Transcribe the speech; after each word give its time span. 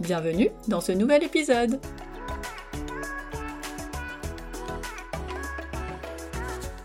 Bienvenue 0.00 0.50
dans 0.66 0.80
ce 0.80 0.90
nouvel 0.90 1.22
épisode 1.22 1.78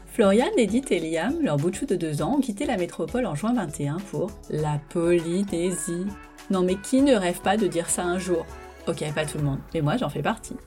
Floriane, 0.06 0.50
Edith 0.58 0.92
et 0.92 1.00
Liam, 1.00 1.42
leur 1.42 1.58
bout 1.58 1.72
de 1.72 1.96
deux 1.96 2.22
ans, 2.22 2.36
ont 2.36 2.40
quitté 2.40 2.66
la 2.66 2.78
métropole 2.78 3.26
en 3.26 3.34
juin 3.34 3.54
21 3.56 3.98
pour 3.98 4.30
la 4.52 4.80
Polynésie. 4.90 6.06
Non 6.52 6.62
mais 6.62 6.76
qui 6.76 7.02
ne 7.02 7.16
rêve 7.16 7.42
pas 7.42 7.58
de 7.58 7.66
dire 7.66 7.90
ça 7.90 8.04
un 8.04 8.20
jour? 8.20 8.46
Ok, 8.88 9.04
pas 9.16 9.26
tout 9.26 9.40
le 9.40 9.44
monde, 9.44 9.60
mais 9.74 9.82
moi 9.82 9.98
j'en 9.98 10.10
fais 10.10 10.22
partie. 10.22 10.58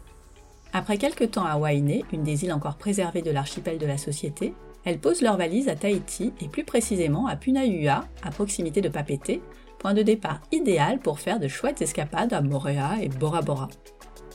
Après 0.73 0.99
quelques 0.99 1.31
temps 1.31 1.47
à 1.47 1.59
Wainé, 1.59 2.05
une 2.13 2.25
des 2.25 2.45
îles 2.45 2.53
encore 2.53 2.77
préservées 2.77 3.23
de 3.23 3.31
l'archipel 3.31 3.79
de 3.79 3.87
la 3.87 3.99
société, 3.99 4.53
elles 4.85 4.99
posent 4.99 5.23
leurs 5.23 5.37
valises 5.37 5.69
à 5.69 5.77
Tahiti 5.77 6.33
et 6.41 6.49
plus 6.49 6.65
précisément 6.65 7.29
à 7.29 7.37
Punayua, 7.37 8.05
à 8.25 8.31
proximité 8.33 8.81
de 8.81 8.89
Papeete, 8.89 9.41
point 9.83 9.95
de 9.95 10.03
départ 10.03 10.41
idéal 10.53 11.01
pour 11.01 11.19
faire 11.19 11.41
de 11.41 11.49
chouettes 11.49 11.83
escapades 11.83 12.33
à 12.33 12.41
Moréa 12.41 13.03
et 13.03 13.09
Bora 13.09 13.43
Bora. 13.43 13.69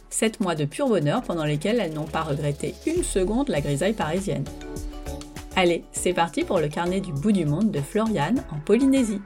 Sept 0.09 0.41
mois 0.41 0.55
de 0.55 0.65
pur 0.65 0.89
bonheur 0.89 1.23
pendant 1.23 1.45
lesquels 1.45 1.79
elles 1.79 1.93
n'ont 1.93 2.03
pas 2.03 2.21
regretté 2.21 2.75
une 2.85 3.01
seconde 3.01 3.47
la 3.47 3.61
grisaille 3.61 3.93
parisienne. 3.93 4.43
Allez, 5.55 5.85
c'est 5.93 6.13
parti 6.13 6.43
pour 6.43 6.59
le 6.59 6.67
carnet 6.67 6.99
du 6.99 7.13
bout 7.13 7.31
du 7.31 7.45
monde 7.45 7.71
de 7.71 7.79
Floriane 7.79 8.43
en 8.51 8.59
Polynésie. 8.59 9.21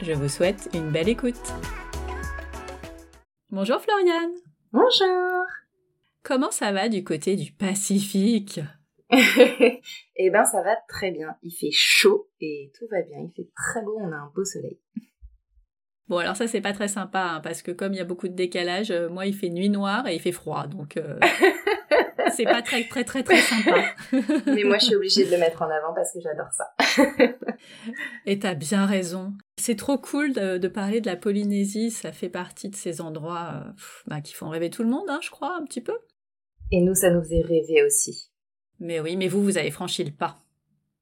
Je 0.00 0.12
vous 0.12 0.28
souhaite 0.28 0.70
une 0.74 0.92
belle 0.92 1.08
écoute. 1.08 1.42
Bonjour 3.50 3.80
Floriane. 3.80 4.32
Bonjour. 4.70 5.42
Comment 6.22 6.52
ça 6.52 6.70
va 6.70 6.88
du 6.88 7.02
côté 7.02 7.34
du 7.34 7.50
Pacifique? 7.50 8.60
Eh 10.16 10.30
ben 10.30 10.44
ça 10.44 10.62
va 10.62 10.76
très 10.88 11.10
bien. 11.10 11.36
Il 11.42 11.50
fait 11.50 11.72
chaud 11.72 12.28
et 12.40 12.70
tout 12.78 12.86
va 12.92 13.02
bien. 13.02 13.18
Il 13.18 13.32
fait 13.34 13.50
très 13.56 13.82
beau, 13.82 13.98
on 14.00 14.12
a 14.12 14.16
un 14.16 14.30
beau 14.32 14.44
soleil. 14.44 14.78
Bon 16.08 16.18
alors 16.18 16.36
ça 16.36 16.46
c'est 16.46 16.60
pas 16.60 16.74
très 16.74 16.88
sympa 16.88 17.22
hein, 17.22 17.40
parce 17.40 17.62
que 17.62 17.70
comme 17.70 17.94
il 17.94 17.96
y 17.96 18.00
a 18.00 18.04
beaucoup 18.04 18.28
de 18.28 18.34
décalage, 18.34 18.90
euh, 18.90 19.08
moi 19.08 19.24
il 19.24 19.34
fait 19.34 19.48
nuit 19.48 19.70
noire 19.70 20.06
et 20.06 20.14
il 20.14 20.20
fait 20.20 20.32
froid 20.32 20.66
donc 20.66 20.98
euh, 20.98 21.18
c'est 22.34 22.44
pas 22.44 22.62
très 22.62 22.84
très 22.84 23.04
très 23.04 23.22
très 23.22 23.38
sympa. 23.38 23.84
Mais 24.46 24.64
moi 24.64 24.78
je 24.78 24.86
suis 24.86 24.94
obligée 24.94 25.24
de 25.24 25.30
le 25.30 25.38
mettre 25.38 25.62
en 25.62 25.70
avant 25.70 25.94
parce 25.94 26.12
que 26.12 26.20
j'adore 26.20 26.52
ça. 26.52 26.74
et 28.26 28.38
t'as 28.38 28.54
bien 28.54 28.86
raison. 28.86 29.32
C'est 29.56 29.76
trop 29.76 29.98
cool 29.98 30.32
de, 30.32 30.68
parler 30.68 31.00
de 31.00 31.06
la 31.06 31.16
Polynésie, 31.16 31.90
ça 31.90 32.12
fait 32.12 32.28
partie 32.28 32.68
de 32.68 32.76
ces 32.76 33.00
endroits 33.00 33.52
euh, 33.54 33.72
bah, 34.06 34.20
qui 34.20 34.34
font 34.34 34.48
rêver 34.48 34.70
tout 34.70 34.82
le 34.82 34.90
monde, 34.90 35.08
hein, 35.08 35.20
je 35.22 35.30
crois 35.30 35.56
un 35.56 35.64
petit 35.64 35.80
peu. 35.80 35.96
Et 36.70 36.80
nous, 36.80 36.94
ça 36.94 37.10
nous 37.10 37.22
faisait 37.22 37.42
rêver 37.42 37.82
aussi. 37.84 38.30
Mais 38.80 39.00
oui, 39.00 39.16
mais 39.16 39.28
vous, 39.28 39.42
vous 39.42 39.58
avez 39.58 39.70
franchi 39.70 40.02
le 40.02 40.10
pas. 40.10 40.38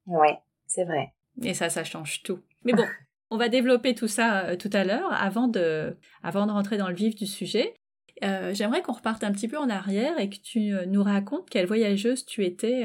Ouais, 0.06 0.38
c'est 0.66 0.84
vrai. 0.84 1.12
Et 1.42 1.54
ça, 1.54 1.70
ça 1.70 1.84
change 1.84 2.22
tout. 2.22 2.40
Mais 2.64 2.74
bon, 2.74 2.84
on 3.32 3.38
va 3.38 3.48
développer 3.48 3.94
tout 3.94 4.08
ça 4.08 4.44
euh, 4.44 4.56
tout 4.56 4.70
à 4.72 4.84
l'heure. 4.84 5.10
Avant 5.12 5.48
de, 5.48 5.96
avant 6.22 6.46
de 6.46 6.52
rentrer 6.52 6.76
dans 6.76 6.88
le 6.88 6.94
vif 6.94 7.14
du 7.14 7.26
sujet, 7.26 7.74
euh, 8.22 8.52
j'aimerais 8.52 8.82
qu'on 8.82 8.92
reparte 8.92 9.24
un 9.24 9.32
petit 9.32 9.48
peu 9.48 9.56
en 9.56 9.70
arrière 9.70 10.20
et 10.20 10.28
que 10.28 10.36
tu 10.36 10.72
euh, 10.72 10.84
nous 10.86 11.02
racontes 11.02 11.48
quelle 11.48 11.66
voyageuse 11.66 12.26
tu 12.26 12.44
étais 12.44 12.84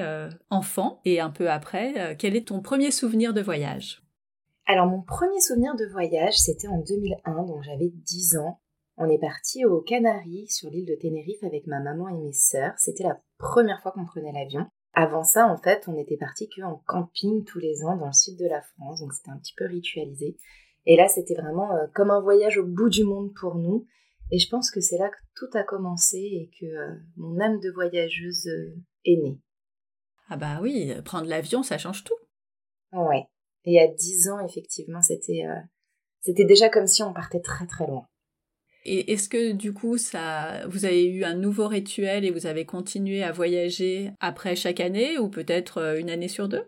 enfant 0.49 1.01
et 1.05 1.19
un 1.19 1.29
peu 1.29 1.49
après, 1.51 2.15
quel 2.17 2.35
est 2.35 2.47
ton 2.47 2.61
premier 2.61 2.91
souvenir 2.91 3.33
de 3.33 3.41
voyage? 3.41 4.01
Alors 4.65 4.87
mon 4.87 5.01
premier 5.01 5.39
souvenir 5.39 5.75
de 5.75 5.85
voyage, 5.85 6.37
c'était 6.37 6.67
en 6.67 6.79
2001, 6.79 7.45
donc 7.45 7.63
j'avais 7.63 7.89
10 7.89 8.37
ans. 8.37 8.59
On 8.97 9.09
est 9.09 9.19
parti 9.19 9.63
aux 9.63 9.81
Canaries 9.81 10.47
sur 10.47 10.69
l'île 10.69 10.87
de 10.87 10.95
Tenerife 10.99 11.43
avec 11.43 11.67
ma 11.67 11.79
maman 11.79 12.09
et 12.09 12.17
mes 12.17 12.33
sœurs. 12.33 12.73
C'était 12.77 13.03
la 13.03 13.19
première 13.37 13.81
fois 13.81 13.91
qu'on 13.91 14.05
prenait 14.05 14.31
l'avion. 14.31 14.65
Avant 14.99 15.23
ça, 15.23 15.45
en 15.45 15.57
fait, 15.57 15.87
on 15.87 15.95
était 15.95 16.17
parti 16.17 16.49
qu'en 16.49 16.81
camping 16.87 17.43
tous 17.43 17.59
les 17.59 17.85
ans 17.85 17.97
dans 17.97 18.07
le 18.07 18.13
sud 18.13 18.35
de 18.35 18.47
la 18.47 18.63
France, 18.63 18.99
donc 18.99 19.13
c'était 19.13 19.29
un 19.29 19.37
petit 19.37 19.53
peu 19.55 19.67
ritualisé. 19.67 20.39
Et 20.87 20.95
là, 20.95 21.07
c'était 21.07 21.35
vraiment 21.35 21.71
euh, 21.71 21.85
comme 21.93 22.09
un 22.09 22.19
voyage 22.19 22.57
au 22.57 22.65
bout 22.65 22.89
du 22.89 23.03
monde 23.03 23.31
pour 23.39 23.53
nous. 23.53 23.85
Et 24.31 24.39
je 24.39 24.49
pense 24.49 24.71
que 24.71 24.81
c'est 24.81 24.97
là 24.97 25.09
que 25.09 25.17
tout 25.35 25.55
a 25.55 25.61
commencé 25.61 26.17
et 26.17 26.49
que 26.59 26.65
euh, 26.65 26.95
mon 27.15 27.39
âme 27.39 27.59
de 27.59 27.69
voyageuse 27.69 28.47
euh, 28.47 28.75
est 29.05 29.21
née. 29.21 29.39
Ah 30.29 30.37
bah 30.37 30.57
oui, 30.63 30.91
prendre 31.05 31.27
l'avion, 31.27 31.61
ça 31.61 31.77
change 31.77 32.03
tout. 32.03 32.17
Ouais. 32.91 33.27
Et 33.65 33.79
à 33.79 33.87
10 33.87 34.29
ans, 34.29 34.39
effectivement, 34.39 35.03
c'était 35.03 35.43
c'était 36.21 36.45
déjà 36.45 36.69
comme 36.69 36.87
si 36.87 37.03
on 37.03 37.13
partait 37.13 37.41
très 37.41 37.67
très 37.67 37.85
loin. 37.85 38.07
Et 38.89 39.11
est-ce 39.11 39.27
que 39.27 39.51
du 39.51 39.73
coup, 39.73 39.97
ça, 39.97 40.65
vous 40.69 40.85
avez 40.85 41.05
eu 41.05 41.25
un 41.25 41.35
nouveau 41.35 41.67
rituel 41.67 42.23
et 42.23 42.31
vous 42.31 42.47
avez 42.47 42.65
continué 42.65 43.21
à 43.21 43.33
voyager 43.33 44.11
après 44.21 44.55
chaque 44.55 44.79
année 44.79 45.17
ou 45.17 45.27
peut-être 45.27 45.79
euh, 45.79 45.99
une 45.99 46.09
année 46.09 46.29
sur 46.29 46.47
deux? 46.47 46.63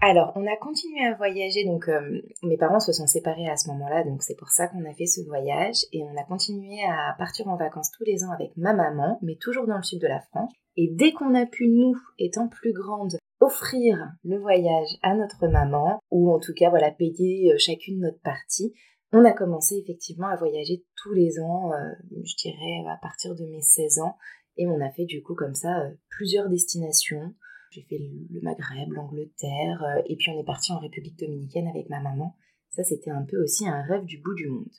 Alors, 0.00 0.32
on 0.36 0.46
a 0.46 0.56
continué 0.56 1.04
à 1.04 1.14
voyager, 1.14 1.64
donc 1.66 1.88
euh, 1.88 2.22
mes 2.44 2.56
parents 2.56 2.78
se 2.78 2.92
sont 2.92 3.08
séparés 3.08 3.48
à 3.50 3.56
ce 3.56 3.68
moment-là, 3.68 4.04
donc 4.04 4.22
c'est 4.22 4.36
pour 4.36 4.48
ça 4.48 4.68
qu'on 4.68 4.88
a 4.88 4.94
fait 4.94 5.06
ce 5.06 5.20
voyage, 5.26 5.76
et 5.92 6.02
on 6.04 6.16
a 6.16 6.24
continué 6.24 6.78
à 6.88 7.14
partir 7.18 7.48
en 7.48 7.56
vacances 7.56 7.90
tous 7.90 8.04
les 8.04 8.24
ans 8.24 8.30
avec 8.30 8.56
ma 8.56 8.72
maman, 8.72 9.18
mais 9.20 9.34
toujours 9.34 9.66
dans 9.66 9.76
le 9.76 9.82
sud 9.82 10.00
de 10.00 10.06
la 10.06 10.20
France. 10.20 10.52
Et 10.76 10.88
dès 10.90 11.12
qu'on 11.12 11.34
a 11.34 11.44
pu, 11.44 11.68
nous, 11.68 11.96
étant 12.18 12.48
plus 12.48 12.72
grandes, 12.72 13.18
offrir 13.40 13.96
le 14.24 14.38
voyage 14.38 14.88
à 15.02 15.14
notre 15.14 15.48
maman, 15.48 15.98
ou 16.10 16.32
en 16.32 16.38
tout 16.38 16.54
cas, 16.54 16.70
voilà, 16.70 16.92
payer 16.92 17.52
euh, 17.52 17.56
chacune 17.58 18.00
notre 18.00 18.20
partie, 18.20 18.72
on 19.12 19.24
a 19.24 19.32
commencé 19.32 19.76
effectivement 19.76 20.28
à 20.28 20.36
voyager 20.36 20.84
tous 20.96 21.12
les 21.12 21.40
ans, 21.40 21.72
euh, 21.72 21.92
je 22.22 22.36
dirais 22.36 22.84
à 22.88 22.96
partir 22.96 23.34
de 23.34 23.44
mes 23.46 23.62
16 23.62 23.98
ans, 24.00 24.16
et 24.56 24.66
on 24.66 24.80
a 24.80 24.90
fait 24.90 25.04
du 25.04 25.22
coup 25.22 25.34
comme 25.34 25.54
ça 25.54 25.80
euh, 25.80 25.90
plusieurs 26.08 26.48
destinations. 26.48 27.34
J'ai 27.70 27.82
fait 27.82 27.98
le 27.98 28.40
Maghreb, 28.40 28.92
l'Angleterre, 28.92 29.82
euh, 29.82 30.02
et 30.06 30.16
puis 30.16 30.30
on 30.30 30.40
est 30.40 30.44
parti 30.44 30.72
en 30.72 30.78
République 30.78 31.18
dominicaine 31.18 31.68
avec 31.68 31.88
ma 31.88 32.00
maman. 32.00 32.36
Ça, 32.70 32.84
c'était 32.84 33.10
un 33.10 33.22
peu 33.22 33.42
aussi 33.42 33.66
un 33.68 33.82
rêve 33.82 34.04
du 34.04 34.18
bout 34.18 34.34
du 34.34 34.48
monde. 34.48 34.72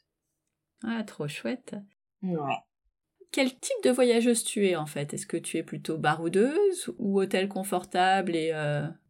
Ah, 0.84 1.04
trop 1.04 1.28
chouette. 1.28 1.76
Ouais. 2.24 2.56
Quel 3.32 3.58
type 3.60 3.84
de 3.84 3.92
voyageuse 3.92 4.44
tu 4.44 4.66
es 4.68 4.76
en 4.76 4.86
fait? 4.86 5.14
Est-ce 5.14 5.28
que 5.28 5.38
tu 5.38 5.58
es 5.58 5.64
plutôt 5.64 5.98
baroudeuse 5.98 6.94
ou 7.00 7.20
hôtel 7.22 7.48
confortable 7.48 8.36
et, 8.36 8.52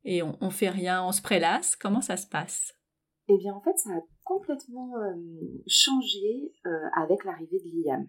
et 0.03 0.21
on, 0.21 0.37
on 0.41 0.49
fait 0.51 0.69
rien, 0.69 1.03
on 1.03 1.11
se 1.11 1.21
prélasse? 1.21 1.75
Comment 1.75 2.01
ça 2.01 2.17
se 2.17 2.27
passe? 2.27 2.75
Eh 3.29 3.37
bien 3.37 3.53
en 3.53 3.61
fait 3.61 3.77
ça 3.77 3.89
a 3.91 4.01
complètement 4.31 4.97
euh, 4.97 5.13
changé 5.67 6.53
euh, 6.65 6.69
avec 6.95 7.25
l'arrivée 7.25 7.59
de 7.59 7.83
Liam. 7.83 8.07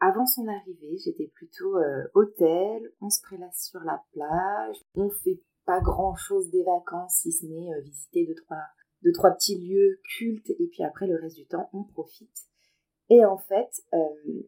Avant 0.00 0.26
son 0.26 0.48
arrivée, 0.48 0.96
j'étais 1.04 1.28
plutôt 1.34 1.76
euh, 1.76 2.08
hôtel, 2.14 2.92
on 3.00 3.10
se 3.10 3.20
prélasse 3.22 3.68
sur 3.70 3.80
la 3.80 4.02
plage, 4.12 4.76
on 4.94 5.10
fait 5.10 5.40
pas 5.66 5.80
grand 5.80 6.16
chose 6.16 6.50
des 6.50 6.64
vacances 6.64 7.18
si 7.22 7.32
ce 7.32 7.46
n'est 7.46 7.82
visiter 7.82 8.26
deux 8.26 8.34
trois, 8.34 8.62
deux, 9.02 9.12
trois 9.12 9.30
petits 9.30 9.58
lieux 9.58 10.00
cultes 10.16 10.50
et 10.50 10.68
puis 10.72 10.82
après 10.82 11.06
le 11.06 11.16
reste 11.20 11.36
du 11.36 11.46
temps 11.46 11.68
on 11.72 11.84
profite. 11.84 12.46
Et 13.10 13.24
en 13.24 13.36
fait, 13.36 13.82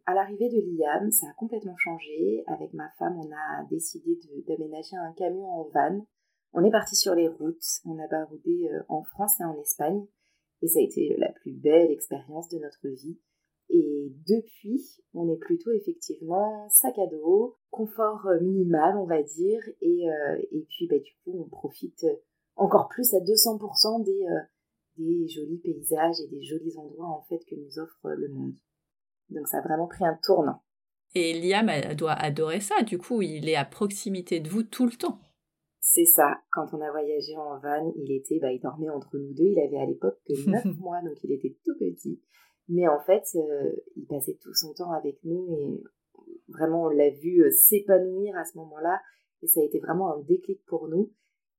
à 0.06 0.14
l'arrivée 0.14 0.48
de 0.48 0.60
Liam, 0.60 1.10
ça 1.10 1.26
a 1.26 1.32
complètement 1.34 1.76
changé. 1.76 2.44
Avec 2.46 2.72
ma 2.74 2.88
femme, 2.96 3.18
on 3.18 3.28
a 3.32 3.64
décidé 3.68 4.20
d'aménager 4.46 4.94
un 4.94 5.12
camion 5.14 5.48
en 5.48 5.64
van. 5.64 6.06
On 6.52 6.62
est 6.62 6.70
parti 6.70 6.94
sur 6.94 7.16
les 7.16 7.26
routes, 7.26 7.80
on 7.84 7.98
a 7.98 8.06
baroudé 8.06 8.70
en 8.88 9.02
France 9.02 9.40
et 9.40 9.44
en 9.44 9.58
Espagne. 9.60 10.06
Et 10.62 10.68
ça 10.68 10.78
a 10.78 10.82
été 10.82 11.14
la 11.18 11.32
plus 11.32 11.52
belle 11.52 11.90
expérience 11.90 12.48
de 12.48 12.58
notre 12.58 12.88
vie. 12.88 13.18
Et 13.68 14.12
depuis, 14.28 15.02
on 15.14 15.28
est 15.32 15.38
plutôt 15.38 15.72
effectivement 15.72 16.68
sac 16.68 16.98
à 16.98 17.06
dos, 17.06 17.58
confort 17.70 18.26
euh, 18.26 18.40
minimal, 18.40 18.96
on 18.96 19.06
va 19.06 19.22
dire. 19.22 19.62
Et, 19.80 20.08
euh, 20.08 20.42
et 20.52 20.66
puis, 20.68 20.86
bah, 20.88 20.98
du 20.98 21.12
coup, 21.24 21.44
on 21.44 21.48
profite 21.48 22.06
encore 22.56 22.88
plus 22.88 23.14
à 23.14 23.20
200% 23.20 24.04
des, 24.04 24.26
euh, 24.26 24.40
des 24.98 25.28
jolis 25.28 25.58
paysages 25.58 26.20
et 26.20 26.28
des 26.28 26.42
jolis 26.42 26.76
endroits, 26.76 27.08
en 27.08 27.22
fait, 27.22 27.38
que 27.44 27.54
nous 27.54 27.78
offre 27.78 28.10
le 28.10 28.28
monde. 28.28 28.54
Donc 29.30 29.48
ça 29.48 29.58
a 29.58 29.62
vraiment 29.62 29.86
pris 29.86 30.04
un 30.04 30.18
tournant. 30.22 30.62
Et 31.14 31.34
Liam 31.34 31.70
doit 31.94 32.12
adorer 32.12 32.60
ça, 32.60 32.82
du 32.82 32.98
coup, 32.98 33.22
il 33.22 33.48
est 33.48 33.56
à 33.56 33.64
proximité 33.64 34.40
de 34.40 34.48
vous 34.48 34.62
tout 34.62 34.86
le 34.86 34.92
temps. 34.92 35.18
C'est 35.84 36.04
ça, 36.04 36.40
quand 36.52 36.72
on 36.72 36.80
a 36.80 36.92
voyagé 36.92 37.36
en 37.36 37.58
van, 37.58 37.92
il 37.96 38.12
était, 38.12 38.38
bah, 38.38 38.52
il 38.52 38.60
dormait 38.60 38.88
entre 38.88 39.18
nous 39.18 39.34
deux, 39.34 39.48
il 39.48 39.58
avait 39.58 39.78
à 39.78 39.84
l'époque 39.84 40.16
que 40.24 40.32
9 40.48 40.78
mois, 40.78 41.02
donc 41.02 41.22
il 41.24 41.32
était 41.32 41.56
tout 41.64 41.76
petit. 41.76 42.22
Mais 42.68 42.86
en 42.86 43.00
fait, 43.00 43.24
euh, 43.34 43.72
il 43.96 44.06
passait 44.06 44.38
tout 44.40 44.54
son 44.54 44.72
temps 44.74 44.92
avec 44.92 45.18
nous 45.24 45.56
et 45.58 45.82
vraiment 46.48 46.84
on 46.84 46.88
l'a 46.88 47.10
vu 47.10 47.42
euh, 47.42 47.50
s'épanouir 47.50 48.36
à 48.36 48.44
ce 48.44 48.56
moment-là 48.58 49.00
et 49.42 49.48
ça 49.48 49.60
a 49.60 49.64
été 49.64 49.80
vraiment 49.80 50.14
un 50.14 50.20
déclic 50.20 50.64
pour 50.66 50.86
nous. 50.86 51.12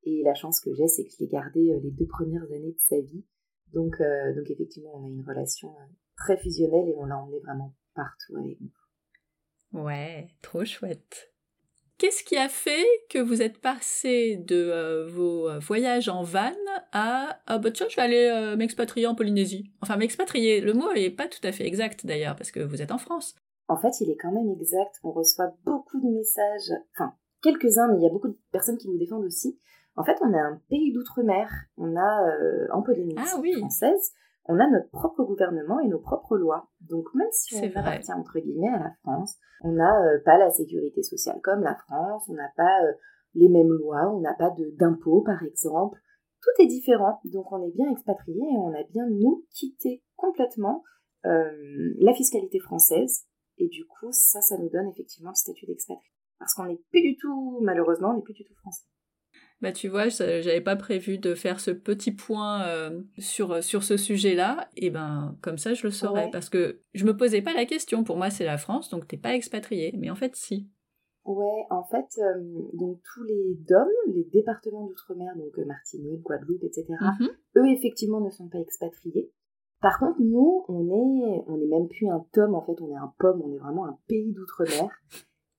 Et 0.04 0.24
la 0.24 0.36
chance 0.36 0.62
que 0.62 0.74
j'ai, 0.74 0.88
c'est 0.88 1.04
que 1.04 1.12
je 1.12 1.20
l'ai 1.20 1.28
gardé 1.28 1.74
euh, 1.74 1.80
les 1.82 1.92
deux 1.92 2.08
premières 2.08 2.44
années 2.44 2.72
de 2.72 2.80
sa 2.80 3.00
vie. 3.02 3.26
Donc, 3.74 3.98
donc 4.36 4.52
effectivement, 4.52 4.92
on 4.94 5.04
a 5.04 5.10
une 5.10 5.26
relation 5.28 5.74
très 6.16 6.38
fusionnelle 6.38 6.88
et 6.88 6.96
on 6.96 7.06
l'a 7.06 7.18
emmené 7.18 7.40
vraiment 7.40 7.74
partout 7.96 8.38
avec 8.38 8.62
nous. 8.62 9.82
Ouais, 9.82 10.28
trop 10.44 10.64
chouette. 10.64 11.33
Qu'est-ce 12.04 12.26
qui 12.26 12.36
a 12.36 12.50
fait 12.50 12.86
que 13.10 13.18
vous 13.18 13.42
êtes 13.42 13.60
passé 13.60 14.36
de 14.36 14.58
euh, 14.58 15.08
vos 15.08 15.48
euh, 15.48 15.60
voyages 15.60 16.10
en 16.10 16.22
van 16.22 16.52
à 16.92 17.40
ah 17.48 17.58
bah 17.60 17.72
tiens 17.72 17.86
je 17.90 17.96
vais 17.96 18.02
aller 18.02 18.26
euh, 18.26 18.58
m'expatrier 18.58 19.08
en 19.08 19.16
Polynésie 19.16 19.72
Enfin 19.82 19.96
m'expatrier, 19.96 20.60
le 20.60 20.74
mot 20.74 20.92
est 20.92 21.12
pas 21.12 21.30
tout 21.30 21.40
à 21.48 21.54
fait 21.54 21.66
exact 21.66 22.06
d'ailleurs 22.06 22.36
parce 22.36 22.52
que 22.52 22.60
vous 22.60 22.82
êtes 22.82 22.92
en 22.92 22.98
France. 22.98 23.36
En 23.70 23.78
fait 23.78 24.02
il 24.02 24.10
est 24.10 24.18
quand 24.18 24.34
même 24.34 24.50
exact, 24.52 25.00
on 25.04 25.12
reçoit 25.12 25.56
beaucoup 25.64 25.98
de 26.02 26.10
messages, 26.10 26.78
enfin 26.94 27.14
quelques-uns 27.42 27.88
mais 27.88 28.00
il 28.00 28.04
y 28.04 28.08
a 28.08 28.12
beaucoup 28.12 28.28
de 28.28 28.38
personnes 28.52 28.78
qui 28.78 28.90
nous 28.90 28.98
défendent 28.98 29.24
aussi. 29.24 29.58
En 29.96 30.04
fait 30.04 30.18
on 30.20 30.34
a 30.34 30.42
un 30.42 30.62
pays 30.70 30.92
d'outre-mer, 30.92 31.50
on 31.78 31.96
a 31.96 32.38
en 32.74 32.82
Polynésie 32.82 33.16
ah 33.18 33.58
française, 33.60 34.12
on 34.46 34.60
a 34.60 34.70
notre 34.70 34.90
propre 34.90 35.24
gouvernement 35.24 35.80
et 35.80 35.88
nos 35.88 36.00
propres 36.00 36.38
lois. 36.38 36.70
Donc 36.82 37.06
même 37.14 37.32
si 37.32 37.56
on 37.56 37.80
appartient 37.80 38.14
entre 38.14 38.40
guillemets 38.40 38.70
à 38.70 38.80
la 38.80 38.92
France, 39.02 39.38
on 39.62 39.72
n'a 39.72 40.02
euh, 40.06 40.20
pas 40.26 40.38
la 40.38 40.52
sécurité 40.52 41.02
sociale 41.02 41.40
comme 41.42 41.62
la 41.62 41.76
France, 41.76 42.28
on 42.30 42.34
n'a 42.34 42.52
pas 42.56 42.84
euh, 42.84 42.94
les 43.36 43.50
mêmes 43.50 43.72
lois, 43.72 44.12
on 44.14 44.20
n'a 44.20 44.34
pas 44.34 44.54
d'impôts 44.78 45.22
par 45.22 45.44
exemple. 45.44 46.00
Tout 46.42 46.64
est 46.64 46.68
différent, 46.68 47.22
donc 47.26 47.52
on 47.52 47.66
est 47.66 47.72
bien 47.72 47.90
expatrié 47.90 48.42
et 48.42 48.58
on 48.58 48.74
a 48.74 48.84
bien 48.92 49.08
nous 49.10 49.46
quitté 49.52 50.04
complètement 50.16 50.84
euh, 51.26 51.94
la 52.00 52.14
fiscalité 52.14 52.60
française 52.60 53.26
et 53.58 53.70
du 53.70 53.86
coup 53.86 54.12
ça, 54.12 54.42
ça 54.42 54.58
nous 54.58 54.70
donne 54.70 54.90
effectivement 54.90 55.30
le 55.30 55.36
statut 55.36 55.66
d'expatrié 55.66 56.14
parce 56.44 56.56
qu'on 56.56 56.66
n'est 56.66 56.82
plus 56.92 57.02
du 57.02 57.16
tout, 57.16 57.60
malheureusement, 57.62 58.10
on 58.10 58.16
n'est 58.16 58.22
plus 58.22 58.34
du 58.34 58.44
tout 58.44 58.56
français. 58.56 58.84
Bah 59.62 59.72
tu 59.72 59.88
vois, 59.88 60.10
j'avais 60.10 60.62
pas 60.62 60.76
prévu 60.76 61.18
de 61.18 61.36
faire 61.36 61.60
ce 61.60 61.72
petit 61.72 62.12
point 62.12 62.64
euh, 62.64 63.02
sur, 63.18 63.54
euh, 63.54 63.62
sur 63.62 63.84
ce 63.84 63.96
sujet-là, 63.96 64.70
et 64.76 64.90
ben 64.90 65.38
comme 65.42 65.58
ça 65.58 65.74
je 65.74 65.84
le 65.84 65.92
saurais, 65.92 66.30
parce 66.32 66.50
que 66.50 66.82
je 66.94 67.06
me 67.06 67.16
posais 67.16 67.42
pas 67.42 67.54
la 67.54 67.66
question, 67.66 68.04
pour 68.04 68.18
moi 68.18 68.30
c'est 68.30 68.44
la 68.44 68.58
France, 68.58 68.90
donc 68.90 69.08
t'es 69.08 69.18
pas 69.18 69.36
expatrié, 69.36 69.96
mais 69.98 70.10
en 70.10 70.16
fait 70.16 70.36
si. 70.36 70.70
Ouais, 71.26 71.66
en 71.70 71.86
fait, 71.86 72.20
euh, 72.20 72.44
donc 72.74 73.00
tous 73.14 73.24
les 73.24 73.56
DOM, 73.70 73.88
les 74.14 74.26
départements 74.26 74.86
d'outre-mer, 74.88 75.34
donc 75.38 75.58
Martinique, 75.66 76.22
Guadeloupe, 76.22 76.64
etc., 76.64 76.86
mhm. 77.20 77.30
eux 77.58 77.68
effectivement 77.70 78.20
ne 78.20 78.30
sont 78.30 78.50
pas 78.50 78.60
expatriés. 78.60 79.32
Par 79.80 80.00
contre, 80.00 80.22
nous, 80.22 80.66
on 80.68 80.86
est, 80.88 81.44
on 81.48 81.62
est 81.62 81.68
même 81.68 81.88
plus 81.88 82.10
un 82.10 82.26
TOM, 82.34 82.56
en 82.56 82.62
fait, 82.62 82.82
on 82.82 82.90
est 82.92 82.98
un 82.98 83.14
POM, 83.20 83.42
on 83.42 83.54
est 83.54 83.58
vraiment 83.58 83.86
un 83.86 83.98
pays 84.08 84.34
d'outre-mer. 84.34 84.90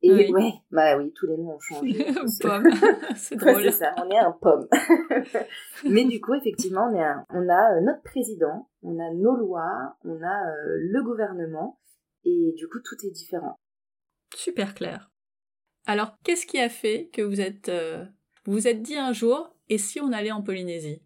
Et 0.05 0.13
oui. 0.13 0.31
ouais, 0.33 0.53
bah 0.71 0.99
oui, 0.99 1.13
tous 1.15 1.27
les 1.27 1.39
noms 1.39 1.55
ont 1.55 1.61
changé. 1.61 2.05
pomme, 2.43 2.69
c'est 3.17 3.37
drôle. 3.39 3.73
ça, 3.73 3.95
on 3.97 4.11
est 4.11 4.19
un 4.19 4.33
pomme. 4.33 4.69
Mais 5.85 6.05
du 6.05 6.21
coup, 6.21 6.35
effectivement, 6.35 6.91
on, 6.93 6.95
est 6.95 7.15
on 7.31 7.49
a 7.49 7.77
euh, 7.77 7.81
notre 7.81 8.03
président, 8.03 8.69
on 8.83 8.99
a 8.99 9.11
nos 9.15 9.35
lois, 9.35 9.97
on 10.05 10.23
a 10.23 10.51
euh, 10.51 10.77
le 10.79 11.03
gouvernement, 11.03 11.79
et 12.25 12.53
du 12.55 12.69
coup, 12.69 12.81
tout 12.85 12.97
est 13.07 13.13
différent. 13.13 13.59
Super 14.35 14.75
clair. 14.75 15.11
Alors, 15.87 16.19
qu'est-ce 16.23 16.45
qui 16.45 16.61
a 16.61 16.69
fait 16.69 17.09
que 17.11 17.23
vous 17.23 17.41
êtes, 17.41 17.71
euh, 17.71 18.05
vous 18.45 18.53
vous 18.53 18.69
êtes 18.69 18.83
dit 18.83 18.97
un 18.97 19.15
jour, 19.15 19.57
et 19.71 19.79
si 19.79 20.03
on 20.03 20.13
allait 20.13 20.33
en 20.33 20.43
Polynésie? 20.43 21.03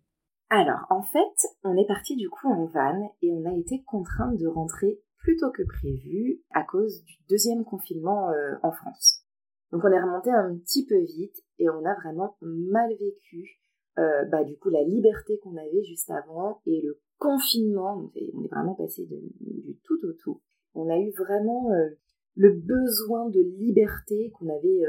Alors, 0.51 0.87
en 0.91 1.03
fait, 1.03 1.47
on 1.63 1.77
est 1.77 1.87
parti 1.87 2.17
du 2.17 2.29
coup 2.29 2.49
en 2.49 2.65
van, 2.65 3.15
et 3.23 3.31
on 3.31 3.45
a 3.49 3.57
été 3.57 3.85
contrainte 3.85 4.37
de 4.39 4.49
rentrer 4.49 4.99
plutôt 5.19 5.51
que 5.51 5.63
prévu 5.63 6.43
à 6.51 6.65
cause 6.65 7.05
du 7.05 7.15
deuxième 7.29 7.65
confinement 7.65 8.31
euh, 8.31 8.55
en 8.63 8.73
France. 8.73 9.25
Donc 9.73 9.83
on 9.85 9.93
est 9.93 10.01
remonté 10.01 10.31
un 10.31 10.57
petit 10.57 10.87
peu 10.87 10.99
vite 10.99 11.45
et 11.59 11.69
on 11.69 11.85
a 11.85 11.95
vraiment 11.95 12.37
mal 12.41 12.91
vécu 12.99 13.61
euh, 13.99 14.25
bah, 14.27 14.45
du 14.45 14.57
coup 14.57 14.71
la 14.71 14.83
liberté 14.83 15.39
qu'on 15.39 15.57
avait 15.57 15.83
juste 15.83 16.11
avant 16.11 16.63
et 16.67 16.81
le 16.81 17.01
confinement. 17.19 18.11
On 18.15 18.19
est 18.19 18.49
vraiment 18.51 18.75
passé 18.75 19.07
du 19.07 19.77
tout 19.85 19.99
au 20.05 20.13
tout. 20.13 20.41
On 20.75 20.89
a 20.89 20.99
eu 20.99 21.11
vraiment 21.11 21.73
euh, 21.73 21.89
le 22.37 22.53
besoin 22.53 23.29
de 23.29 23.41
liberté 23.41 24.31
qu'on 24.39 24.49
avait 24.49 24.83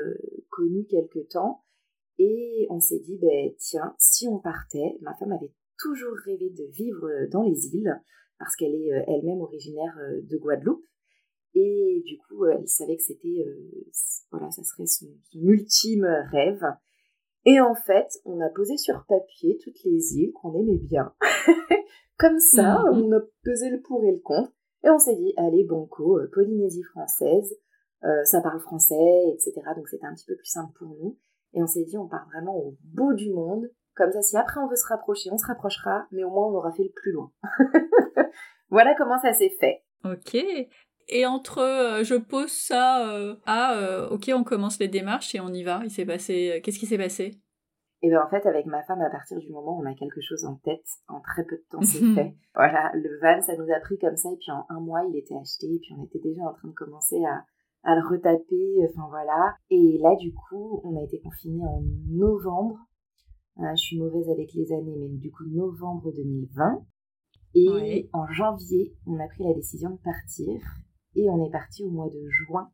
connu 0.50 0.86
quelque 0.86 1.28
temps 1.28 1.64
et 2.20 2.68
on 2.70 2.80
s'est 2.80 3.00
dit 3.00 3.18
ben 3.18 3.52
tiens 3.58 3.96
si 3.98 4.28
on 4.28 4.38
partait, 4.38 4.98
ma 5.02 5.16
femme 5.16 5.32
avait 5.32 5.52
toujours 5.80 6.16
rêvé 6.26 6.52
de 6.52 6.66
vivre 6.72 7.10
dans 7.32 7.42
les 7.42 7.76
îles 7.76 8.00
parce 8.40 8.56
qu'elle 8.56 8.74
est 8.74 8.94
euh, 8.94 9.04
elle-même 9.08 9.42
originaire 9.42 9.96
euh, 10.00 10.22
de 10.24 10.38
Guadeloupe. 10.38 10.84
Et 11.54 12.02
du 12.06 12.18
coup, 12.18 12.46
euh, 12.46 12.56
elle 12.58 12.68
savait 12.68 12.96
que 12.96 13.04
c'était, 13.04 13.46
voilà, 14.32 14.50
ça 14.52 14.64
serait 14.64 14.86
son, 14.86 15.08
ultime 15.34 16.06
rêve. 16.32 16.64
Et 17.46 17.60
en 17.60 17.76
fait, 17.76 18.08
on 18.26 18.40
a 18.40 18.50
posé 18.50 18.78
sur 18.78 19.06
papier 19.08 19.58
toutes 19.64 19.84
les 19.84 20.16
îles 20.16 20.32
qu'on 20.34 20.54
aimait 20.56 20.78
bien. 20.78 21.14
Comme 22.18 22.40
ça, 22.40 22.84
mhm. 22.92 23.04
on 23.04 23.12
a 23.18 23.22
pesé 23.44 23.70
le 23.70 23.82
pour 23.82 24.04
et 24.04 24.12
le 24.12 24.20
contre. 24.20 24.52
Et 24.84 24.90
on 24.90 25.00
s'est 25.00 25.16
dit, 25.16 25.34
allez, 25.38 25.66
Banco, 25.66 26.20
Polynésie 26.34 26.84
française, 26.84 27.54
ça 28.24 28.40
parle 28.42 28.62
français, 28.62 29.34
etc. 29.34 29.62
Donc 29.76 29.90
c'était 29.90 30.06
un 30.06 30.14
petit 30.14 30.26
peu 30.26 30.36
plus 30.36 30.46
simple 30.46 30.72
pour 30.78 30.88
nous. 30.88 31.18
Et 31.54 31.62
on 31.62 31.68
s'est 31.68 31.84
dit, 31.84 31.98
on 31.98 32.08
part 32.08 32.28
vraiment 32.32 32.58
au 32.58 32.78
bout 32.84 33.14
du 33.14 33.34
monde. 33.34 33.70
Comme 34.00 34.14
ça, 34.14 34.22
si 34.22 34.38
après 34.38 34.62
on 34.62 34.68
veut 34.70 34.78
se 34.78 34.88
rapprocher, 34.88 35.30
on 35.30 35.38
se 35.38 35.46
rapprochera, 35.46 36.08
mais 36.14 36.24
au 36.24 36.30
moins 36.30 36.48
on 36.48 36.56
aura 36.56 36.72
fait 36.72 36.84
le 36.84 36.92
plus 36.96 37.12
loin. 37.12 37.30
voilà 38.70 38.96
comment 38.98 39.20
ça 39.20 39.34
s'est 39.34 39.54
fait. 39.60 39.84
Ok. 40.06 40.38
Et 41.10 41.26
entre 41.26 41.58
euh, 41.58 42.04
je 42.06 42.16
pose 42.16 42.50
ça 42.50 43.10
euh, 43.10 43.36
à 43.46 43.74
euh, 43.76 44.08
ok 44.10 44.32
on 44.34 44.46
commence 44.46 44.80
les 44.80 44.88
démarches 44.88 45.36
et 45.36 45.42
on 45.42 45.50
y 45.50 45.64
va, 45.64 45.82
il 45.84 45.92
s'est 45.92 46.06
passé 46.06 46.62
qu'est-ce 46.64 46.80
qui 46.80 46.86
s'est 46.86 46.98
passé? 46.98 47.42
Et 48.02 48.08
bien 48.08 48.24
en 48.24 48.30
fait 48.30 48.46
avec 48.46 48.68
ma 48.68 48.82
femme 48.84 49.02
à 49.02 49.10
partir 49.10 49.38
du 49.38 49.50
moment 49.50 49.78
où 49.78 49.82
on 49.84 49.92
a 49.92 49.96
quelque 49.96 50.22
chose 50.22 50.46
en 50.46 50.56
tête, 50.64 50.88
en 51.10 51.20
très 51.20 51.44
peu 51.44 51.58
de 51.58 51.66
temps 51.70 51.82
c'est 51.82 52.06
fait. 52.16 52.36
Voilà, 52.56 52.90
le 52.94 53.20
van 53.20 53.42
ça 53.42 53.58
nous 53.58 53.70
a 53.70 53.82
pris 53.82 53.98
comme 53.98 54.16
ça 54.16 54.30
et 54.32 54.38
puis 54.38 54.52
en 54.52 54.66
un 54.70 54.80
mois 54.80 55.04
il 55.10 55.18
était 55.18 55.36
acheté 55.36 55.66
et 55.66 55.80
puis 55.80 55.94
on 56.00 56.06
était 56.06 56.20
déjà 56.20 56.44
en 56.44 56.54
train 56.54 56.70
de 56.70 56.74
commencer 56.74 57.22
à, 57.26 57.44
à 57.84 57.96
le 57.96 58.08
retaper, 58.08 58.88
enfin 58.90 59.08
voilà. 59.10 59.56
Et 59.72 59.98
là 60.02 60.16
du 60.16 60.32
coup 60.32 60.80
on 60.86 60.98
a 60.98 61.04
été 61.04 61.20
confinés 61.20 61.66
en 61.66 61.82
novembre 62.08 62.78
je 63.60 63.82
suis 63.82 64.00
mauvaise 64.00 64.30
avec 64.30 64.54
les 64.54 64.72
années, 64.72 64.96
mais 64.98 65.18
du 65.18 65.32
coup 65.32 65.46
novembre 65.46 66.12
2020. 66.16 66.86
Et 67.56 68.10
en 68.14 68.28
janvier, 68.28 68.96
on 69.08 69.20
a 69.20 69.28
pris 69.28 69.44
la 69.44 69.54
décision 69.54 69.92
de 69.92 69.98
partir. 69.98 70.62
Et 71.16 71.30
on 71.30 71.44
est 71.46 71.52
parti 71.52 71.84
au 71.84 71.90
mois 71.90 72.10
de 72.10 72.30
juin. 72.30 72.70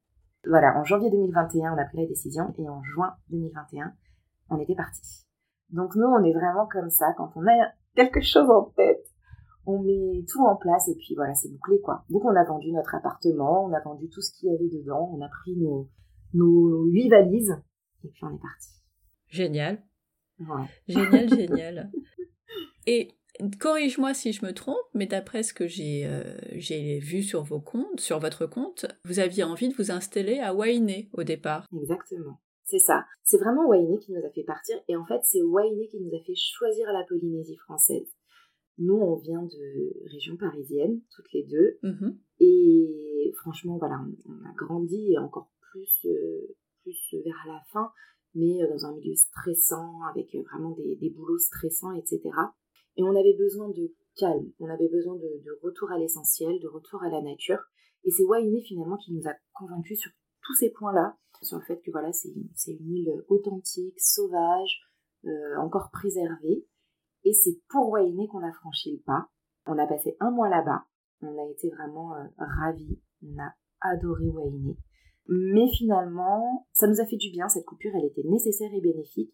Voilà, 0.48 0.78
en 0.78 0.84
janvier 0.84 1.10
2021, 1.10 1.74
on 1.74 1.78
a 1.78 1.86
pris 1.86 1.98
la 1.98 2.08
décision. 2.08 2.54
Et 2.58 2.70
en 2.70 2.84
juin 2.84 3.16
2021, 3.30 3.94
on 4.50 4.60
était 4.60 4.76
parti. 4.76 5.26
Donc 5.70 5.96
nous, 5.96 6.06
on 6.06 6.24
est 6.24 6.34
vraiment 6.34 6.68
comme 6.68 6.90
ça. 6.90 7.14
Quand 7.18 7.32
on 7.36 7.48
a 7.48 7.72
quelque 7.96 8.22
chose 8.22 8.50
en 8.50 8.66
tête, 8.76 9.06
on 9.66 9.82
met 9.82 10.24
tout 10.32 10.46
en 10.46 10.56
place 10.56 10.88
et 10.88 10.96
puis 10.96 11.16
voilà, 11.16 11.34
c'est 11.34 11.50
bouclé 11.50 11.82
quoi. 11.82 12.04
Donc 12.10 12.24
on 12.24 12.36
a 12.36 12.44
vendu 12.44 12.72
notre 12.72 12.94
appartement, 12.94 13.66
on 13.66 13.74
a 13.74 13.80
vendu 13.80 14.10
tout 14.10 14.22
ce 14.22 14.32
qu'il 14.32 14.52
y 14.52 14.54
avait 14.54 14.70
dedans, 14.70 15.10
on 15.12 15.22
a 15.22 15.28
pris 15.28 15.56
nos, 15.56 15.90
nos 16.34 16.86
huit 16.86 17.10
valises 17.10 17.56
et 18.04 18.10
puis 18.10 18.24
on 18.24 18.36
est 18.36 18.42
parti. 18.42 18.70
Génial. 19.28 19.82
Génial, 20.88 21.30
génial. 21.36 21.92
Et 22.88 23.10
corrige-moi 23.60 24.14
si 24.14 24.32
je 24.32 24.46
me 24.46 24.54
trompe, 24.54 24.86
mais 24.94 25.08
d'après 25.08 25.44
ce 25.44 25.54
que 25.54 25.64
euh, 25.64 26.38
j'ai 26.54 27.00
vu 27.00 27.24
sur 27.24 27.44
vos 27.44 27.60
comptes, 27.60 28.00
sur 28.00 28.20
votre 28.20 28.46
compte, 28.46 28.86
vous 29.06 29.20
aviez 29.20 29.44
envie 29.44 29.70
de 29.70 29.76
vous 29.76 29.92
installer 29.92 30.40
à 30.40 30.54
Wainé 30.54 31.10
au 31.14 31.24
départ. 31.24 31.66
Exactement. 31.74 32.40
C'est 32.64 32.80
ça. 32.80 33.06
C'est 33.24 33.38
vraiment 33.38 33.68
Wainé 33.68 34.00
qui 34.00 34.12
nous 34.12 34.26
a 34.26 34.30
fait 34.30 34.44
partir 34.44 34.76
et 34.88 34.96
en 34.96 35.06
fait 35.06 35.22
c'est 35.24 35.42
Wainé 35.42 35.88
qui 35.88 36.00
nous 36.00 36.16
a 36.16 36.24
fait 36.24 36.36
choisir 36.36 36.92
la 36.92 37.04
Polynésie 37.04 37.58
française. 37.58 38.08
Nous 38.78 38.96
on 38.96 39.16
vient 39.16 39.44
de 39.44 40.10
région 40.12 40.36
parisienne, 40.36 41.00
toutes 41.16 41.32
les 41.32 41.44
deux, 41.44 41.78
mm-hmm. 41.84 42.16
et 42.40 43.34
franchement 43.42 43.78
voilà, 43.78 44.02
on 44.26 44.50
a 44.50 44.54
grandi 44.56 45.14
et 45.14 45.18
encore 45.18 45.50
plus, 45.72 46.06
euh, 46.06 46.56
plus 46.82 47.16
vers 47.24 47.46
la 47.48 47.62
fin 47.72 47.92
mais 48.36 48.62
euh, 48.62 48.70
dans 48.70 48.86
un 48.86 48.94
milieu 48.94 49.16
stressant, 49.16 50.02
avec 50.12 50.36
euh, 50.36 50.44
vraiment 50.44 50.72
des, 50.72 50.96
des, 50.98 51.10
boulots 51.10 51.40
stressants, 51.40 51.94
etc. 51.94 52.22
Et 52.98 53.04
on 53.04 53.16
avait 53.16 53.36
besoin 53.38 53.70
de 53.70 53.94
calme, 54.16 54.52
on 54.60 54.70
avait 54.70 54.90
besoin 54.90 55.16
de, 55.16 55.60
retour 55.64 55.92
à 55.92 55.98
l'essentiel, 55.98 56.60
de 56.60 56.68
retour 56.68 57.02
à 57.04 57.10
la 57.10 57.22
nature. 57.22 57.60
Et 58.04 58.12
c'est 58.12 58.24
Wainé 58.24 58.62
finalement 58.62 58.98
qui 58.98 59.14
nous 59.14 59.28
a 59.28 59.34
convaincus 59.54 60.00
sur 60.00 60.12
tous 60.44 60.54
ces 60.54 60.70
points-là, 60.70 61.18
sur 61.42 61.58
le 61.58 61.64
fait 61.64 61.82
que 61.82 61.92
voilà, 61.92 62.12
c'est 62.14 62.30
une 62.72 62.92
île 62.92 63.24
authentique, 63.30 64.00
sauvage, 64.00 64.82
euh, 65.26 65.58
encore 65.60 65.90
préservée. 65.92 66.68
Et 67.24 67.34
c'est 67.34 67.60
pour 67.70 67.90
Wainé 67.90 68.28
qu'on 68.28 68.48
a 68.48 68.54
franchi 68.54 68.94
le 68.94 69.02
pas. 69.04 69.28
On 69.66 69.78
a 69.80 69.88
passé 69.88 70.16
un 70.20 70.30
mois 70.30 70.50
là-bas. 70.50 70.86
On 71.22 71.36
a 71.40 71.50
été 71.50 71.72
vraiment 71.72 72.14
ravis. 72.38 73.00
On 73.24 73.40
a 73.40 73.52
adoré 73.82 74.30
Wainé. 74.30 74.78
Mais 75.28 75.68
finalement, 75.70 76.68
ça 76.74 76.88
nous 76.88 77.02
a 77.02 77.06
fait 77.06 77.18
du 77.18 77.32
bien, 77.32 77.48
cette 77.50 77.66
coupure, 77.66 77.92
elle 77.96 78.06
était 78.06 78.28
nécessaire 78.28 78.72
et 78.74 78.82
bénéfique. 78.82 79.34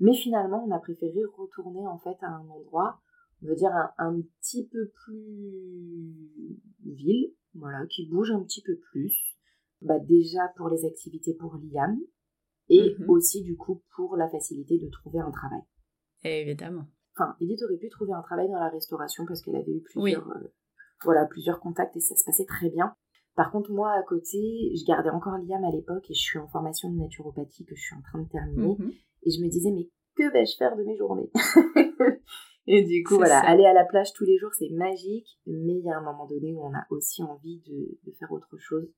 Mais 0.00 0.14
finalement, 0.14 0.64
on 0.66 0.70
a 0.70 0.78
préféré 0.78 1.24
retourner 1.36 1.86
en 1.86 1.98
fait 1.98 2.16
à 2.22 2.28
un 2.28 2.48
endroit, 2.48 3.00
on 3.42 3.46
veut 3.46 3.54
dire 3.54 3.72
un, 3.98 4.20
petit 4.40 4.66
peu 4.66 4.90
plus 5.04 6.14
ville, 6.84 7.32
voilà, 7.54 7.86
qui 7.86 8.08
bouge 8.08 8.30
un 8.30 8.42
petit 8.42 8.62
peu 8.62 8.76
plus. 8.90 9.14
Bah, 9.82 9.98
déjà 9.98 10.40
pour 10.56 10.70
les 10.70 10.86
activités 10.86 11.34
pour 11.34 11.56
Liam 11.56 11.98
et 12.70 12.96
mhm. 12.98 13.10
aussi 13.10 13.42
du 13.42 13.56
coup 13.56 13.82
pour 13.94 14.16
la 14.16 14.28
facilité 14.28 14.78
de 14.78 14.88
trouver 14.88 15.20
un 15.20 15.30
travail. 15.30 15.60
Évidemment. 16.24 16.86
Enfin, 17.14 17.36
Edith 17.40 17.62
aurait 17.62 17.76
pu 17.76 17.88
trouver 17.88 18.12
un 18.12 18.22
travail 18.22 18.48
dans 18.48 18.58
la 18.58 18.68
restauration 18.68 19.24
parce 19.26 19.42
qu'elle 19.42 19.56
avait 19.56 19.72
eu 19.72 19.82
plusieurs, 19.82 20.28
euh, 20.30 20.48
voilà, 21.04 21.26
plusieurs 21.26 21.60
contacts 21.60 21.96
et 21.96 22.00
ça 22.00 22.16
se 22.16 22.24
passait 22.24 22.44
très 22.46 22.70
bien. 22.70 22.94
Par 23.36 23.52
contre, 23.52 23.70
moi, 23.70 23.92
à 23.92 24.02
côté, 24.02 24.72
je 24.74 24.84
gardais 24.86 25.10
encore 25.10 25.36
Liam 25.36 25.62
à 25.62 25.70
l'époque 25.70 26.10
et 26.10 26.14
je 26.14 26.20
suis 26.20 26.38
en 26.38 26.48
formation 26.48 26.90
de 26.90 26.96
naturopathie 26.96 27.66
que 27.66 27.76
je 27.76 27.82
suis 27.82 27.94
en 27.94 28.00
train 28.00 28.22
de 28.22 28.28
terminer. 28.28 28.76
Mhm. 28.78 28.92
Et 29.24 29.30
je 29.30 29.42
me 29.42 29.48
disais, 29.48 29.70
mais 29.70 29.90
que 30.16 30.32
vais-je 30.32 30.56
faire 30.56 30.74
de 30.74 30.82
mes 30.82 30.96
journées 30.96 31.30
Et 32.66 32.82
du 32.82 33.04
coup, 33.04 33.16
voilà, 33.16 33.38
aller 33.40 33.64
à 33.64 33.74
la 33.74 33.84
plage 33.84 34.12
tous 34.14 34.24
les 34.24 34.38
jours, 34.38 34.52
c'est 34.54 34.70
magique. 34.70 35.38
Mais 35.46 35.74
il 35.74 35.84
y 35.84 35.90
a 35.90 35.98
un 35.98 36.02
moment 36.02 36.26
donné 36.26 36.52
où 36.54 36.64
on 36.64 36.74
a 36.74 36.84
aussi 36.90 37.22
envie 37.22 37.62
de, 37.66 38.12
faire 38.18 38.32
autre 38.32 38.56
chose. 38.56 38.88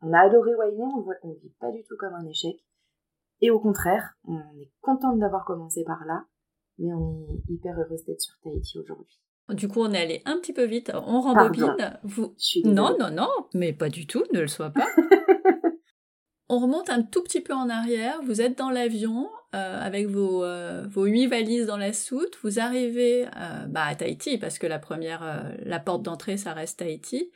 On 0.00 0.12
a 0.12 0.20
adoré 0.20 0.54
Wainé, 0.56 0.82
on 1.22 1.28
ne 1.28 1.34
vit 1.34 1.54
pas 1.60 1.70
du 1.70 1.84
tout 1.84 1.96
comme 1.98 2.14
un 2.14 2.26
échec. 2.26 2.56
Et 3.42 3.50
au 3.50 3.60
contraire, 3.60 4.14
on 4.24 4.40
est 4.58 4.72
contente 4.80 5.18
d'avoir 5.18 5.44
commencé 5.44 5.84
par 5.84 6.04
là. 6.06 6.24
Mais 6.78 6.92
on 6.92 7.26
est 7.28 7.52
hyper 7.52 7.78
heureuse 7.78 8.04
d'être 8.04 8.20
sur 8.20 8.34
Tahiti 8.42 8.78
aujourd'hui. 8.78 9.20
Du 9.50 9.68
coup, 9.68 9.80
on 9.80 9.92
est 9.92 10.00
allé 10.00 10.22
un 10.24 10.38
petit 10.38 10.52
peu 10.52 10.64
vite. 10.64 10.90
On 10.94 11.20
rembobine. 11.20 11.98
Vous... 12.02 12.34
Non, 12.64 12.96
non, 12.98 13.10
non, 13.10 13.28
mais 13.54 13.72
pas 13.72 13.88
du 13.88 14.06
tout, 14.06 14.24
ne 14.32 14.40
le 14.40 14.48
sois 14.48 14.70
pas. 14.70 14.86
on 16.48 16.58
remonte 16.58 16.90
un 16.90 17.02
tout 17.02 17.22
petit 17.22 17.40
peu 17.40 17.52
en 17.52 17.68
arrière. 17.68 18.20
Vous 18.24 18.40
êtes 18.40 18.58
dans 18.58 18.70
l'avion 18.70 19.28
euh, 19.54 19.80
avec 19.80 20.08
vos, 20.08 20.44
euh, 20.44 20.86
vos 20.88 21.04
huit 21.04 21.28
valises 21.28 21.66
dans 21.66 21.76
la 21.76 21.92
soute. 21.92 22.36
Vous 22.42 22.58
arrivez 22.58 23.26
euh, 23.26 23.66
bah, 23.68 23.84
à 23.84 23.94
Tahiti 23.94 24.38
parce 24.38 24.58
que 24.58 24.66
la 24.66 24.78
première, 24.78 25.54
la 25.64 25.80
porte 25.80 26.02
d'entrée, 26.02 26.36
ça 26.36 26.52
reste 26.52 26.80
Tahiti. 26.80 27.30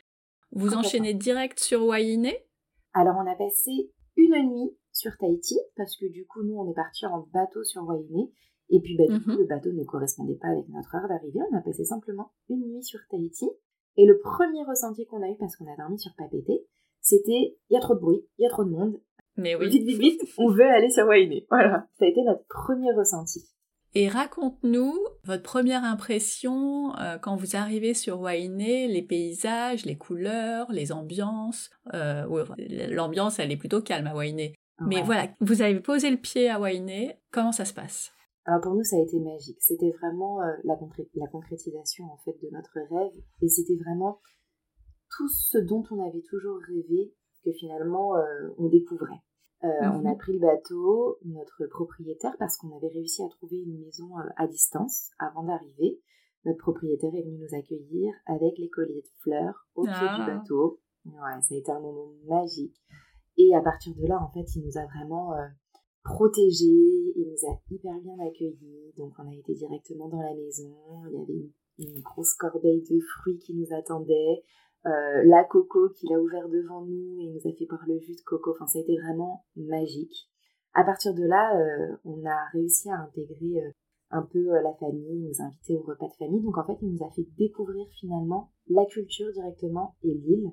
Vous 0.51 0.73
enchaînez 0.73 1.13
direct 1.13 1.59
sur 1.59 1.85
Wainé. 1.85 2.45
Alors, 2.93 3.15
on 3.17 3.31
a 3.31 3.35
passé 3.35 3.89
une 4.17 4.49
nuit 4.49 4.77
sur 4.91 5.11
Tahiti 5.17 5.57
parce 5.77 5.95
que 5.95 6.11
du 6.11 6.25
coup, 6.25 6.43
nous, 6.43 6.57
on 6.57 6.69
est 6.69 6.75
parti 6.75 7.05
en 7.05 7.25
bateau 7.33 7.63
sur 7.63 7.83
Wainé. 7.83 8.33
Et 8.71 8.79
puis, 8.79 8.97
bah, 8.97 9.03
du 9.07 9.21
coup, 9.21 9.31
mhm. 9.31 9.37
le 9.37 9.45
bateau 9.45 9.71
ne 9.71 9.83
correspondait 9.83 10.35
pas 10.41 10.47
avec 10.47 10.67
notre 10.69 10.95
heure 10.95 11.07
d'arrivée. 11.07 11.39
On 11.51 11.57
a 11.57 11.61
passé 11.61 11.83
simplement 11.83 12.31
une 12.49 12.65
nuit 12.67 12.83
sur 12.83 12.99
Tahiti. 13.09 13.49
Et 13.97 14.05
le 14.05 14.17
premier 14.19 14.63
ressenti 14.63 15.05
qu'on 15.05 15.21
a 15.21 15.29
eu, 15.29 15.35
parce 15.37 15.57
qu'on 15.57 15.71
a 15.71 15.75
dormi 15.75 15.99
sur 15.99 16.11
Papété, 16.17 16.65
c'était 17.01 17.57
il 17.69 17.73
y 17.73 17.77
a 17.77 17.81
trop 17.81 17.95
de 17.95 17.99
bruit, 17.99 18.25
il 18.37 18.43
y 18.43 18.45
a 18.45 18.49
trop 18.49 18.63
de 18.63 18.69
monde. 18.69 18.99
Mais 19.35 19.55
oui. 19.55 19.69
Vite, 19.69 19.85
vite, 19.85 19.99
vite, 19.99 20.21
on 20.37 20.49
veut 20.49 20.69
aller 20.69 20.89
sur 20.89 21.05
Wainé. 21.05 21.45
Voilà. 21.49 21.87
Ça 21.99 22.05
a 22.05 22.07
été 22.07 22.23
notre 22.23 22.45
premier 22.47 22.91
ressenti. 22.93 23.43
Et 23.93 24.07
raconte-nous 24.07 24.93
votre 25.25 25.43
première 25.43 25.83
impression 25.83 26.95
euh, 26.97 27.17
quand 27.17 27.35
vous 27.35 27.57
arrivez 27.57 27.93
sur 27.93 28.21
Wainé, 28.21 28.87
les 28.87 29.01
paysages, 29.01 29.85
les 29.85 29.97
couleurs, 29.97 30.71
les 30.71 30.93
ambiances. 30.93 31.69
Euh, 31.93 32.25
L'ambiance, 32.89 33.39
elle 33.39 33.51
est 33.51 33.57
plutôt 33.57 33.81
calme 33.81 34.07
à 34.07 34.15
Wainé. 34.15 34.55
Mais 34.87 35.01
voilà, 35.03 35.27
vous 35.41 35.61
avez 35.61 35.79
posé 35.79 36.09
le 36.09 36.17
pied 36.17 36.49
à 36.49 36.59
Wainé, 36.59 37.17
comment 37.31 37.51
ça 37.51 37.65
se 37.65 37.73
passe? 37.73 38.13
Alors 38.45 38.61
pour 38.61 38.73
nous, 38.73 38.83
ça 38.83 38.95
a 38.95 38.99
été 38.99 39.19
magique. 39.19 39.61
C'était 39.61 39.91
vraiment 39.91 40.41
euh, 40.41 40.51
la, 40.63 40.77
la, 41.15 41.27
concrétisation 41.27 42.05
en 42.05 42.17
fait 42.17 42.35
de 42.41 42.49
notre 42.51 42.73
rêve, 42.89 43.13
et 43.41 43.47
c'était 43.47 43.77
vraiment 43.83 44.19
tout 45.15 45.29
ce 45.29 45.57
dont 45.59 45.83
on 45.91 45.99
avait 46.07 46.23
toujours 46.27 46.57
rêvé 46.67 47.13
que 47.43 47.51
finalement 47.51 48.15
euh, 48.15 48.49
on 48.57 48.67
découvrait. 48.67 49.21
Euh, 49.63 49.67
on 49.93 50.05
a 50.05 50.13
mhm. 50.13 50.17
pris 50.17 50.33
le 50.33 50.39
bateau, 50.39 51.19
notre 51.23 51.67
propriétaire, 51.67 52.35
parce 52.39 52.57
qu'on 52.57 52.75
avait 52.75 52.87
réussi 52.87 53.21
à 53.23 53.29
trouver 53.29 53.57
une 53.57 53.79
maison 53.79 54.09
à 54.35 54.47
distance 54.47 55.11
avant 55.19 55.43
d'arriver. 55.43 56.01
Notre 56.45 56.57
propriétaire 56.57 57.13
est 57.13 57.21
venu 57.21 57.37
nous 57.37 57.55
accueillir 57.55 58.11
avec 58.25 58.57
les 58.57 58.69
colliers 58.69 59.03
de 59.03 59.21
fleurs 59.21 59.67
au 59.75 59.83
pied 59.83 59.93
du 59.93 59.99
ah. 59.99 60.25
bateau. 60.25 60.79
Ouais, 61.05 61.41
ça 61.41 61.53
a 61.53 61.57
été 61.57 61.71
un 61.71 61.79
moment 61.79 62.11
magique. 62.27 62.75
Et 63.37 63.55
à 63.55 63.61
partir 63.61 63.93
de 63.95 64.07
là, 64.07 64.19
en 64.19 64.31
fait, 64.31 64.45
il 64.55 64.65
nous 64.65 64.79
a 64.79 64.85
vraiment 64.87 65.31
protégé, 66.03 66.65
il 66.65 67.27
nous 67.27 67.49
a 67.49 67.59
hyper 67.69 67.99
bien 68.01 68.17
accueillis, 68.19 68.93
donc 68.97 69.13
on 69.19 69.29
a 69.29 69.35
été 69.35 69.53
directement 69.53 70.09
dans 70.09 70.21
la 70.21 70.33
maison, 70.33 70.73
il 71.07 71.13
y 71.13 71.21
avait 71.21 71.51
une, 71.79 72.01
grosse 72.01 72.33
corbeille 72.33 72.81
de 72.81 72.99
fruits 72.99 73.39
qui 73.39 73.53
nous 73.55 73.67
attendait, 73.71 74.43
euh, 74.85 75.23
la 75.25 75.43
coco 75.43 75.89
qu'il 75.89 76.11
a 76.13 76.19
ouvert 76.19 76.49
devant 76.49 76.81
nous 76.81 77.19
et 77.21 77.29
nous 77.29 77.47
a 77.47 77.53
fait 77.53 77.65
boire 77.65 77.83
le 77.87 77.99
jus 77.99 78.15
de 78.15 78.21
coco, 78.21 78.51
enfin 78.51 78.65
ça 78.65 78.79
a 78.79 78.81
été 78.81 78.97
vraiment 78.97 79.45
magique. 79.55 80.29
À 80.73 80.83
partir 80.83 81.13
de 81.13 81.23
là, 81.23 81.55
euh, 81.57 81.97
on 82.05 82.25
a 82.25 82.49
réussi 82.53 82.89
à 82.89 83.01
intégrer 83.01 83.63
euh, 83.63 83.71
un 84.09 84.23
peu 84.23 84.43
la 84.61 84.73
famille, 84.79 85.19
nous 85.19 85.41
inviter 85.41 85.77
au 85.77 85.81
repas 85.81 86.07
de 86.07 86.13
famille, 86.13 86.41
donc 86.41 86.57
en 86.57 86.65
fait 86.65 86.77
il 86.81 86.93
nous 86.93 87.05
a 87.05 87.11
fait 87.11 87.27
découvrir 87.37 87.85
finalement 87.99 88.51
la 88.67 88.85
culture 88.85 89.31
directement 89.31 89.95
et 90.03 90.13
l'île. 90.13 90.51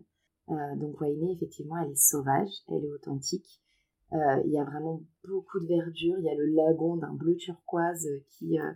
donc 0.77 1.01
Wainé, 1.01 1.33
effectivement, 1.33 1.77
elle 1.79 1.91
est 1.91 1.97
sauvage, 1.97 2.51
elle 2.69 2.85
est 2.85 2.93
authentique. 2.93 3.61
Euh, 4.13 4.43
il 4.47 4.53
y 4.53 4.59
a 4.59 4.65
vraiment 4.65 5.03
beaucoup 5.27 5.61
de 5.61 5.67
verdure. 5.67 6.17
Il 6.19 6.25
y 6.25 6.31
a 6.31 6.35
le 6.35 6.47
lagon 6.47 6.97
d'un 6.97 7.13
bleu 7.13 7.37
turquoise 7.37 8.07
euh, 8.07 8.25
qui, 8.31 8.59
euh, 8.59 8.73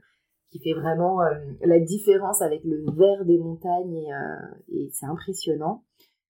qui 0.50 0.58
fait 0.60 0.74
vraiment 0.74 1.20
la 1.62 1.80
différence 1.80 2.42
avec 2.42 2.62
le 2.64 2.84
vert 2.92 3.24
des 3.24 3.38
montagnes 3.38 4.04
et, 4.68 4.90
c'est 4.92 5.06
impressionnant. 5.06 5.84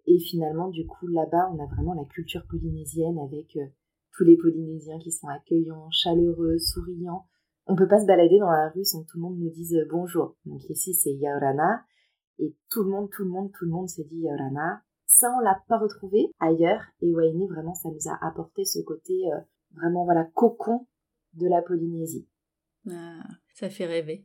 Et 0.06 0.20
finalement, 0.20 0.70
du 0.70 0.86
coup, 0.86 1.08
là-bas, 1.08 1.50
on 1.52 1.64
a 1.64 1.66
vraiment 1.66 1.96
la 1.96 2.06
culture 2.06 2.46
polynésienne 2.48 3.18
avec 3.18 3.58
tous 4.14 4.24
les 4.24 4.38
Polynésiens 4.38 5.00
qui 5.00 5.12
sont 5.12 5.28
accueillants, 5.28 5.90
chaleureux, 5.90 6.60
souriants. 6.60 7.26
On 7.66 7.76
peut 7.76 7.88
pas 7.88 8.00
se 8.00 8.06
balader 8.06 8.38
dans 8.38 8.52
la 8.52 8.70
rue 8.70 8.84
sans 8.84 9.04
que 9.04 9.08
tout 9.08 9.18
le 9.18 9.24
monde 9.24 9.40
nous 9.40 9.50
dise 9.50 9.76
bonjour. 9.90 10.36
Donc 10.46 10.70
ici, 10.70 10.94
c'est 10.94 11.14
Yaurana. 11.14 11.84
Et 12.38 12.56
tout 12.70 12.84
le 12.84 12.92
monde, 12.92 13.10
tout 13.10 13.24
le 13.24 13.30
monde, 13.30 13.52
tout 13.52 13.66
le 13.66 13.72
monde 13.72 13.90
se 13.90 14.04
dit 14.04 14.20
Yaurana. 14.20 14.84
Ça, 15.12 15.28
on 15.38 15.42
l'a 15.42 15.62
pas 15.68 15.78
retrouvé 15.78 16.32
ailleurs. 16.40 16.82
Et 17.02 17.14
Wainé, 17.14 17.46
vraiment, 17.48 17.74
ça 17.74 17.90
nous 17.90 18.10
a 18.10 18.18
apporté 18.26 18.64
ce 18.64 18.80
côté 18.80 19.14
euh, 19.34 19.40
vraiment, 19.76 20.06
voilà, 20.06 20.24
cocon 20.34 20.88
de 21.34 21.48
la 21.50 21.62
Polynésie. 21.62 22.30
Ah, 22.90 23.22
ça 23.54 23.70
fait 23.70 23.86
rêver. 23.86 24.24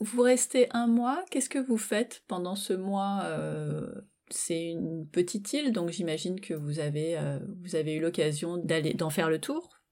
Vous 0.00 0.22
restez 0.22 0.68
un 0.70 0.86
mois. 0.86 1.22
Qu'est-ce 1.30 1.50
que 1.50 1.58
vous 1.58 1.76
faites 1.76 2.22
pendant 2.28 2.56
ce 2.56 2.72
mois 2.72 3.20
euh, 3.24 3.92
C'est 4.30 4.70
une 4.70 5.06
petite 5.06 5.52
île, 5.52 5.70
donc 5.70 5.90
j'imagine 5.90 6.40
que 6.40 6.54
vous 6.54 6.80
avez, 6.80 7.18
euh, 7.18 7.38
vous 7.60 7.76
avez 7.76 7.94
eu 7.94 8.00
l'occasion 8.00 8.56
d'aller 8.56 8.94
d'en 8.94 9.10
faire 9.10 9.28
le 9.28 9.38
tour? 9.38 9.82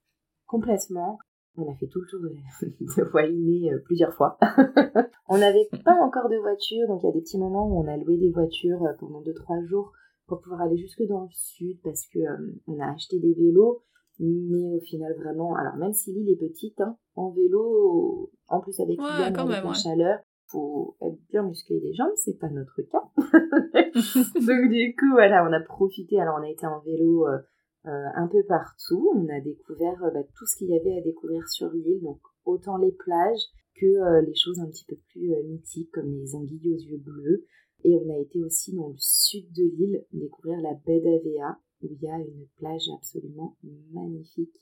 Complètement. 0.47 1.19
On 1.57 1.71
a 1.71 1.75
fait 1.77 1.87
tout 1.87 2.01
le 2.01 2.07
tour 2.07 2.21
de, 2.21 2.35
de 2.81 3.11
Wainé 3.13 3.73
plusieurs 3.85 4.15
fois. 4.15 4.39
on 5.29 5.37
n'avait 5.37 5.69
pas 5.85 5.95
encore 6.03 6.31
de 6.31 6.39
voiture, 6.39 6.89
donc 6.89 7.03
il 7.03 7.07
y 7.07 7.11
a 7.11 7.13
des 7.13 7.21
petits 7.21 7.39
moments 7.39 7.69
où 7.69 7.85
on 7.85 7.89
a 7.89 7.99
loué 7.99 8.17
des 8.17 8.31
voitures 8.31 8.81
pendant 8.99 9.21
2-3 9.21 9.67
jours 9.67 9.93
pour 10.31 10.41
pouvoir 10.41 10.63
aller 10.63 10.77
jusque 10.77 11.03
dans 11.09 11.25
le 11.25 11.33
sud 11.33 11.81
parce 11.83 12.07
que 12.07 12.21
euh, 12.21 12.55
on 12.69 12.79
a 12.79 12.93
acheté 12.95 13.19
des 13.19 13.35
vélos 13.35 13.83
mais 14.21 14.77
au 14.77 14.81
final 14.81 15.13
vraiment 15.19 15.57
alors 15.57 15.77
même 15.77 15.93
si 15.93 16.13
l'île 16.13 16.31
est 16.31 16.37
petite 16.37 16.81
hein, 16.81 16.97
en 17.17 17.31
vélo 17.31 18.31
en 18.47 18.61
plus 18.61 18.79
avec, 18.79 19.01
ouais, 19.01 19.31
la 19.33 19.75
chaleur 19.75 20.21
faut 20.47 20.97
être 21.03 21.19
bien 21.31 21.43
musclé 21.43 21.81
les 21.81 21.95
jambes 21.95 22.13
c'est 22.15 22.39
pas 22.39 22.49
notre 22.49 22.81
cas. 22.83 23.03
Donc 24.47 24.71
du 24.71 24.95
coup 24.95 25.11
voilà 25.13 25.45
on 25.49 25.53
a 25.53 25.61
profité 25.61 26.21
alors 26.21 26.37
on 26.39 26.45
a 26.45 26.51
été 26.51 26.65
en 26.65 26.79
vélo 26.81 27.27
euh, 27.27 27.39
euh, 27.87 28.07
un 28.15 28.29
peu 28.29 28.45
partout. 28.45 29.11
On 29.17 29.27
a 29.29 29.41
découvert 29.41 29.99
bah, 30.15 30.23
tout 30.37 30.47
ce 30.47 30.59
qu'il 30.59 30.69
y 30.69 30.79
avait 30.79 30.99
à 30.99 31.01
découvrir 31.01 31.49
sur 31.49 31.71
l'île 31.71 32.03
donc 32.03 32.21
autant 32.45 32.77
les 32.77 32.93
plages 32.93 33.43
que 33.81 34.21
les 34.27 34.35
choses 34.35 34.61
un 34.61 34.67
petit 34.67 34.85
peu 34.85 34.97
plus 35.09 35.33
mythiques 35.49 35.91
comme 35.93 36.13
les 36.13 36.37
anguilles 36.37 36.75
aux 36.75 36.79
yeux 36.79 36.99
bleus 36.99 37.47
et 37.85 37.97
on 37.97 38.11
a 38.11 38.19
été 38.19 38.43
aussi 38.43 38.75
dans 38.75 38.89
le 38.89 38.99
sud 38.99 39.51
de 39.53 39.63
l'île 39.63 40.05
découvrir 40.13 40.61
la 40.61 40.75
baie 40.75 41.01
d'Avea, 41.01 41.59
où 41.83 41.89
il 41.91 42.03
y 42.03 42.09
a 42.09 42.19
une 42.19 42.47
plage 42.57 42.89
absolument 42.95 43.57
magnifique, 43.93 44.55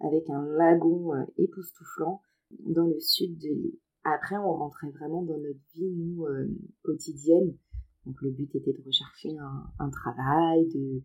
avec 0.00 0.28
un 0.28 0.44
lagon 0.44 1.14
euh, 1.14 1.24
époustouflant 1.38 2.22
dans 2.60 2.86
le 2.86 2.98
sud 2.98 3.38
de 3.38 3.48
l'île. 3.48 3.78
Après, 4.04 4.36
on 4.36 4.52
rentrait 4.52 4.90
vraiment 4.90 5.22
dans 5.22 5.38
notre 5.38 5.60
vie, 5.74 5.90
nous, 5.90 6.26
euh, 6.26 6.48
quotidienne. 6.82 7.56
Donc 8.04 8.20
le 8.20 8.30
but 8.30 8.54
était 8.54 8.72
de 8.72 8.82
rechercher 8.84 9.34
un, 9.78 9.90
travail, 9.90 10.66
de 10.68 11.02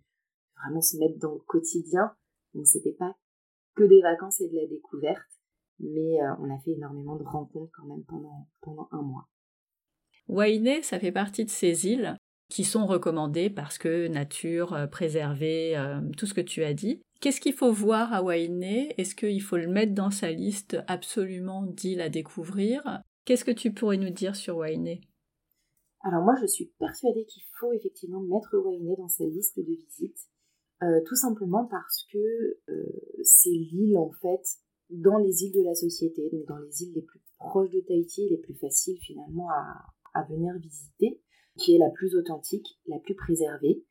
vraiment 0.61 0.81
se 0.81 0.97
mettre 0.97 1.17
dans 1.17 1.33
le 1.33 1.39
quotidien. 1.39 2.11
Donc 2.53 2.67
c'était 2.67 2.91
pas 2.91 3.15
que 3.75 3.83
des 3.83 4.01
vacances 4.01 4.41
et 4.41 4.49
de 4.49 4.55
la 4.55 4.67
découverte, 4.67 5.39
mais 5.79 6.21
euh, 6.21 6.35
on 6.39 6.53
a 6.53 6.59
fait 6.59 6.71
énormément 6.71 7.15
de 7.15 7.23
rencontres 7.23 7.71
quand 7.73 7.85
même 7.85 8.03
pendant, 8.03 8.49
pendant 8.59 8.89
un 8.91 9.01
mois. 9.01 9.29
Wainé, 10.29 10.83
ça 10.83 10.99
fait 10.99 11.11
partie 11.11 11.43
de 11.43 11.49
ces 11.49 11.87
îles 11.87 12.15
qui 12.49 12.63
sont 12.63 12.85
recommandées 12.85 13.49
parce 13.49 13.77
que 13.79 14.07
nature, 14.07 14.73
euh, 14.73 14.85
préservée, 14.87 15.75
euh, 15.75 15.99
tout 16.17 16.27
ce 16.27 16.35
que 16.35 16.41
tu 16.41 16.63
as 16.63 16.73
dit. 16.73 17.01
Qu'est-ce 17.19 17.41
qu'il 17.41 17.53
faut 17.53 17.71
voir 17.71 18.13
à 18.13 18.23
Wainé? 18.23 18.93
Est-ce 18.97 19.15
qu'il 19.15 19.41
faut 19.41 19.57
le 19.57 19.67
mettre 19.67 19.93
dans 19.93 20.11
sa 20.11 20.31
liste 20.31 20.77
absolument 20.87 21.65
d'îles 21.65 22.01
à 22.01 22.09
découvrir? 22.09 23.01
Qu'est-ce 23.25 23.43
que 23.43 23.51
tu 23.51 23.73
pourrais 23.73 23.97
nous 23.97 24.11
dire 24.11 24.35
sur 24.35 24.57
Wainé? 24.57 25.01
Alors 26.01 26.23
moi, 26.23 26.35
je 26.39 26.45
suis 26.45 26.71
persuadée 26.79 27.25
qu'il 27.25 27.43
faut 27.59 27.73
effectivement 27.73 28.21
mettre 28.21 28.55
Wainé 28.57 28.95
dans 28.97 29.09
sa 29.09 29.25
liste 29.25 29.57
de 29.57 29.63
visites, 29.63 30.29
euh, 30.83 31.01
tout 31.05 31.15
simplement 31.15 31.65
parce 31.65 32.05
que 32.13 32.59
c'est 33.23 33.49
l'île 33.49 33.97
en 33.97 34.11
fait 34.21 34.43
dans 34.89 35.17
les 35.17 35.43
îles 35.43 35.53
de 35.53 35.63
la 35.63 35.75
société, 35.75 36.29
donc 36.31 36.45
dans 36.47 36.57
les 36.57 36.83
îles 36.83 36.93
les 36.95 37.01
plus 37.01 37.19
proches 37.37 37.69
de 37.71 37.81
Tahiti, 37.81 38.29
les 38.29 38.37
plus 38.37 38.55
faciles 38.55 38.97
finalement 39.01 39.49
à, 39.49 39.85
à 40.13 40.23
venir 40.23 40.53
visiter, 40.57 41.21
qui 41.57 41.75
est 41.75 41.79
la 41.79 41.89
plus 41.89 42.15
authentique, 42.15 42.79
la 42.87 42.99
plus 42.99 43.15
préservée. 43.15 43.83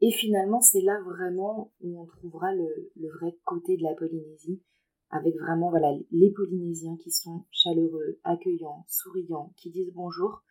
Et 0.00 0.10
finalement, 0.10 0.60
c'est 0.60 0.82
là 0.82 1.00
vraiment 1.04 1.72
où 1.80 2.00
on 2.00 2.06
trouvera 2.06 2.54
le, 2.54 2.90
vrai 3.18 3.38
côté 3.44 3.76
de 3.76 3.82
la 3.82 3.94
Polynésie, 3.94 4.62
avec 5.10 5.34
vraiment 5.36 5.70
voilà 5.70 5.92
les 6.10 6.32
Polynésiens 6.32 6.96
qui 6.96 7.10
sont 7.10 7.44
chaleureux, 7.50 8.18
accueillants, 8.24 8.84
souriants, 8.88 9.52
qui 9.56 9.70
disent 9.70 9.92
bonjour. 9.94 10.42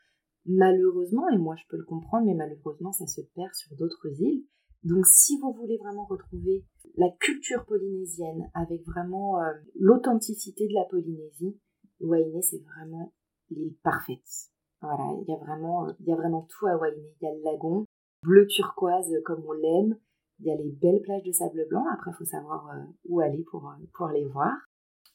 Malheureusement, 0.47 1.27
et 1.29 1.37
moi 1.37 1.55
je 1.55 1.63
peux 1.69 1.77
le 1.77 1.85
comprendre, 1.85 2.27
mais 2.27 2.35
malheureusement 2.35 2.91
ça 2.91 3.07
se 3.07 3.21
perd 3.35 3.53
sur 3.53 3.75
d'autres 3.75 4.21
îles. 4.21 4.45
Donc 4.83 5.05
si 5.07 5.39
vous 5.39 5.51
voulez 5.53 5.77
vraiment 5.77 6.05
retrouver 6.05 6.63
la 6.95 7.09
culture 7.19 7.65
polynésienne 7.65 8.49
avec 8.53 8.85
vraiment 8.85 9.41
euh, 9.41 9.51
l'authenticité 9.75 10.67
de 10.67 10.73
la 10.73 10.85
Polynésie, 10.85 11.59
Wainé 11.99 12.41
c'est 12.43 12.63
vraiment 12.63 13.13
l'île 13.49 13.75
parfaite. 13.83 14.51
Voilà, 14.85 15.13
il 15.21 15.27
y 15.27 15.33
a 15.33 15.37
vraiment, 15.37 15.87
il 15.99 16.05
y 16.05 16.11
a 16.11 16.15
vraiment 16.15 16.47
tout 16.49 16.67
à 16.67 16.77
Wainé. 16.77 17.13
Il 17.21 17.25
y 17.25 17.27
a 17.27 17.33
le 17.33 17.41
lagon, 17.43 17.85
bleu 18.23 18.45
turquoise 18.47 19.11
comme 19.23 19.43
on 19.47 19.53
l'aime. 19.53 19.97
Il 20.39 20.45
y 20.45 20.51
a 20.51 20.55
les 20.55 20.69
belles 20.69 21.01
plages 21.01 21.23
de 21.23 21.31
sable 21.31 21.65
blanc. 21.69 21.85
Après, 21.93 22.11
il 22.11 22.17
faut 22.17 22.25
savoir 22.25 22.69
euh, 22.69 22.83
où 23.07 23.19
aller 23.19 23.43
pour, 23.49 23.67
euh, 23.67 23.85
pour 23.93 24.09
les 24.09 24.25
voir. 24.25 24.53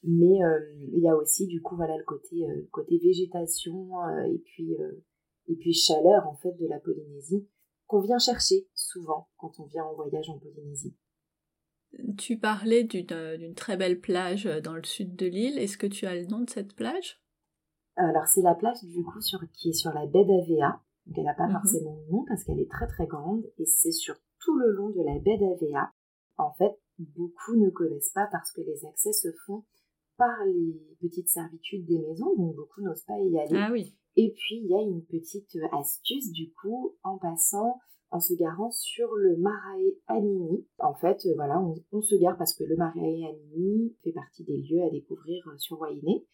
Mais 0.03 0.39
il 0.93 0.99
y 0.99 1.07
a 1.07 1.15
aussi, 1.15 1.45
du 1.45 1.61
coup, 1.61 1.75
voilà, 1.75 1.95
le 1.95 2.03
côté, 2.03 2.43
côté 2.71 2.97
végétation 2.97 3.87
et 4.25 4.39
puis, 4.39 4.75
et 5.47 5.55
puis 5.55 5.73
chaleur, 5.73 6.27
en 6.27 6.33
fait, 6.37 6.53
de 6.53 6.67
la 6.67 6.79
Polynésie 6.79 7.47
qu'on 7.85 8.01
vient 8.01 8.17
chercher 8.17 8.67
souvent 8.73 9.29
quand 9.37 9.59
on 9.59 9.65
vient 9.65 9.83
en 9.83 9.93
voyage 9.93 10.27
en 10.29 10.39
Polynésie. 10.39 10.95
Tu 12.17 12.39
parlais 12.39 12.83
d'une 12.83 13.53
très 13.53 13.77
belle 13.77 13.99
plage 13.99 14.45
dans 14.63 14.75
le 14.75 14.83
sud 14.83 15.15
de 15.15 15.27
l'île. 15.27 15.59
Est-ce 15.59 15.77
que 15.77 15.87
tu 15.87 16.07
as 16.07 16.15
le 16.15 16.25
nom 16.25 16.39
de 16.39 16.49
cette 16.49 16.73
plage? 16.73 17.20
Alors 18.09 18.27
c'est 18.27 18.41
la 18.41 18.55
plage 18.55 18.83
du 18.83 19.03
coup 19.03 19.21
sur, 19.21 19.39
qui 19.53 19.69
est 19.69 19.73
sur 19.73 19.91
la 19.93 20.05
baie 20.05 20.25
d'Avea. 20.25 20.81
Donc 21.05 21.17
elle 21.17 21.25
n'a 21.25 21.33
pas 21.33 21.47
mhm. 21.47 21.53
forcément 21.53 21.95
de 21.95 22.11
nom 22.11 22.25
parce 22.27 22.43
qu'elle 22.43 22.59
est 22.59 22.69
très 22.69 22.87
très 22.87 23.07
grande 23.07 23.43
et 23.57 23.65
c'est 23.65 23.91
sur 23.91 24.15
tout 24.39 24.57
le 24.57 24.71
long 24.71 24.89
de 24.89 25.03
la 25.03 25.19
baie 25.19 25.37
d'Avea. 25.37 25.91
En 26.37 26.53
fait, 26.53 26.79
beaucoup 26.97 27.55
ne 27.55 27.69
connaissent 27.69 28.11
pas 28.13 28.27
parce 28.31 28.51
que 28.51 28.61
les 28.61 28.85
accès 28.85 29.13
se 29.13 29.29
font 29.45 29.63
par 30.17 30.45
les 30.45 30.97
petites 31.01 31.29
servitudes 31.29 31.85
des 31.85 31.99
maisons, 31.99 32.35
donc 32.35 32.55
beaucoup 32.55 32.81
n'osent 32.81 33.05
pas 33.05 33.19
y 33.19 33.39
aller. 33.39 33.55
Ah 33.55 33.69
oui. 33.71 33.95
Et 34.15 34.33
puis, 34.33 34.57
il 34.57 34.67
y 34.67 34.75
a 34.75 34.81
une 34.81 35.03
petite 35.05 35.57
astuce, 35.71 36.31
du 36.31 36.51
coup, 36.53 36.95
en 37.03 37.17
passant, 37.17 37.79
en 38.11 38.19
se 38.19 38.33
garant 38.33 38.71
sur 38.71 39.15
le 39.15 39.37
Marae 39.37 39.95
Anini. 40.07 40.67
En 40.79 40.93
fait, 40.93 41.25
euh, 41.25 41.33
voilà, 41.35 41.61
on, 41.61 42.01
se 42.01 42.15
gare 42.15 42.37
parce 42.37 42.53
que 42.53 42.65
le 42.65 42.75
Marae 42.75 42.99
Anini 42.99 43.95
fait 44.03 44.11
partie 44.11 44.43
des 44.43 44.57
lieux 44.57 44.83
à 44.83 44.89
découvrir 44.89 45.47
euh, 45.47 45.57
sur 45.57 45.79
Wainé. 45.79 46.25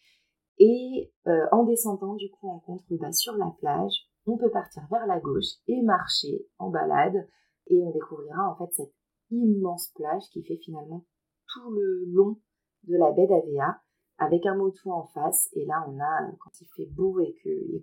Et 0.58 1.12
euh, 1.26 1.46
en 1.52 1.64
descendant, 1.64 2.14
du 2.14 2.30
coup, 2.30 2.48
en 2.48 2.58
contrebas 2.58 3.12
sur 3.12 3.36
la 3.36 3.54
plage, 3.58 4.08
on 4.26 4.36
peut 4.36 4.50
partir 4.50 4.82
vers 4.90 5.06
la 5.06 5.20
gauche 5.20 5.56
et 5.66 5.80
marcher 5.82 6.46
en 6.58 6.70
balade. 6.70 7.28
Et 7.68 7.82
on 7.82 7.90
découvrira, 7.90 8.50
en 8.50 8.56
fait, 8.56 8.72
cette 8.72 8.94
immense 9.30 9.88
plage 9.94 10.22
qui 10.32 10.42
fait 10.42 10.58
finalement 10.64 11.04
tout 11.52 11.70
le 11.70 12.04
long 12.06 12.40
de 12.84 12.96
la 12.96 13.12
baie 13.12 13.26
d'Avea 13.26 13.80
avec 14.18 14.46
un 14.46 14.56
moto 14.56 14.90
en 14.90 15.06
face. 15.06 15.48
Et 15.52 15.64
là, 15.64 15.84
on 15.88 15.98
a, 16.00 16.32
quand 16.40 16.60
il 16.60 16.66
fait 16.76 16.86
beau 16.86 17.20
et 17.20 17.34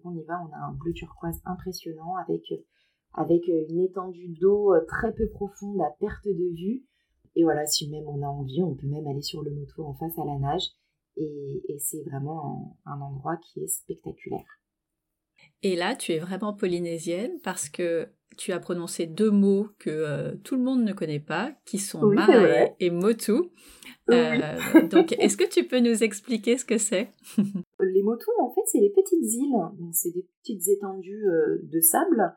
qu'on 0.02 0.16
y 0.16 0.24
va, 0.24 0.42
on 0.42 0.54
a 0.54 0.68
un 0.68 0.74
bleu 0.74 0.92
turquoise 0.94 1.42
impressionnant 1.46 2.16
avec, 2.18 2.44
avec 3.14 3.48
une 3.48 3.82
étendue 3.82 4.36
d'eau 4.40 4.74
très 4.88 5.14
peu 5.14 5.30
profonde 5.30 5.80
à 5.82 5.92
perte 6.00 6.26
de 6.26 6.56
vue. 6.56 6.84
Et 7.36 7.44
voilà, 7.44 7.66
si 7.66 7.90
même 7.90 8.08
on 8.08 8.22
a 8.22 8.28
envie, 8.28 8.64
on 8.64 8.76
peut 8.76 8.88
même 8.88 9.08
aller 9.08 9.22
sur 9.22 9.44
le 9.44 9.52
moto 9.52 9.86
en 9.86 9.94
face 9.94 10.18
à 10.18 10.26
la 10.26 10.38
nage. 10.40 10.72
Et, 11.18 11.78
c'est 11.80 12.02
vraiment 12.04 12.78
un, 12.86 13.00
endroit 13.02 13.38
qui 13.38 13.62
est 13.62 13.68
spectaculaire. 13.68 14.46
Et 15.62 15.76
là, 15.76 15.96
tu 15.96 16.12
es 16.12 16.20
vraiment 16.20 16.54
polynésienne 16.54 17.40
parce 17.44 17.70
que 17.70 18.08
tu 18.38 18.52
as 18.52 18.60
prononcé 18.60 19.06
deux 19.06 19.32
mots 19.32 19.68
que 19.80 19.90
euh, 19.90 20.36
tout 20.44 20.56
le 20.56 20.62
monde 20.62 20.84
ne 20.84 20.94
connaît 20.94 21.20
pas, 21.20 21.54
qui 21.66 21.78
sont 21.78 22.04
oui, 22.04 22.18
et 22.80 22.90
motu. 22.90 23.32
Euh, 24.10 24.88
donc, 24.90 25.14
est-ce 25.14 25.38
que 25.38 25.48
tu 25.48 25.66
peux 25.68 25.80
nous 25.80 26.04
expliquer 26.04 26.58
ce 26.58 26.66
que 26.66 26.78
c'est? 26.78 27.10
Les 27.80 28.04
motus, 28.04 28.28
en 28.40 28.54
fait, 28.54 28.62
c'est 28.66 28.80
les 28.80 28.92
petites 28.92 29.34
îles. 29.34 29.56
C'est 29.94 30.12
des 30.12 30.28
petites 30.42 30.68
étendues 30.68 31.28
euh, 31.28 31.62
de 31.64 31.80
sable, 31.80 32.36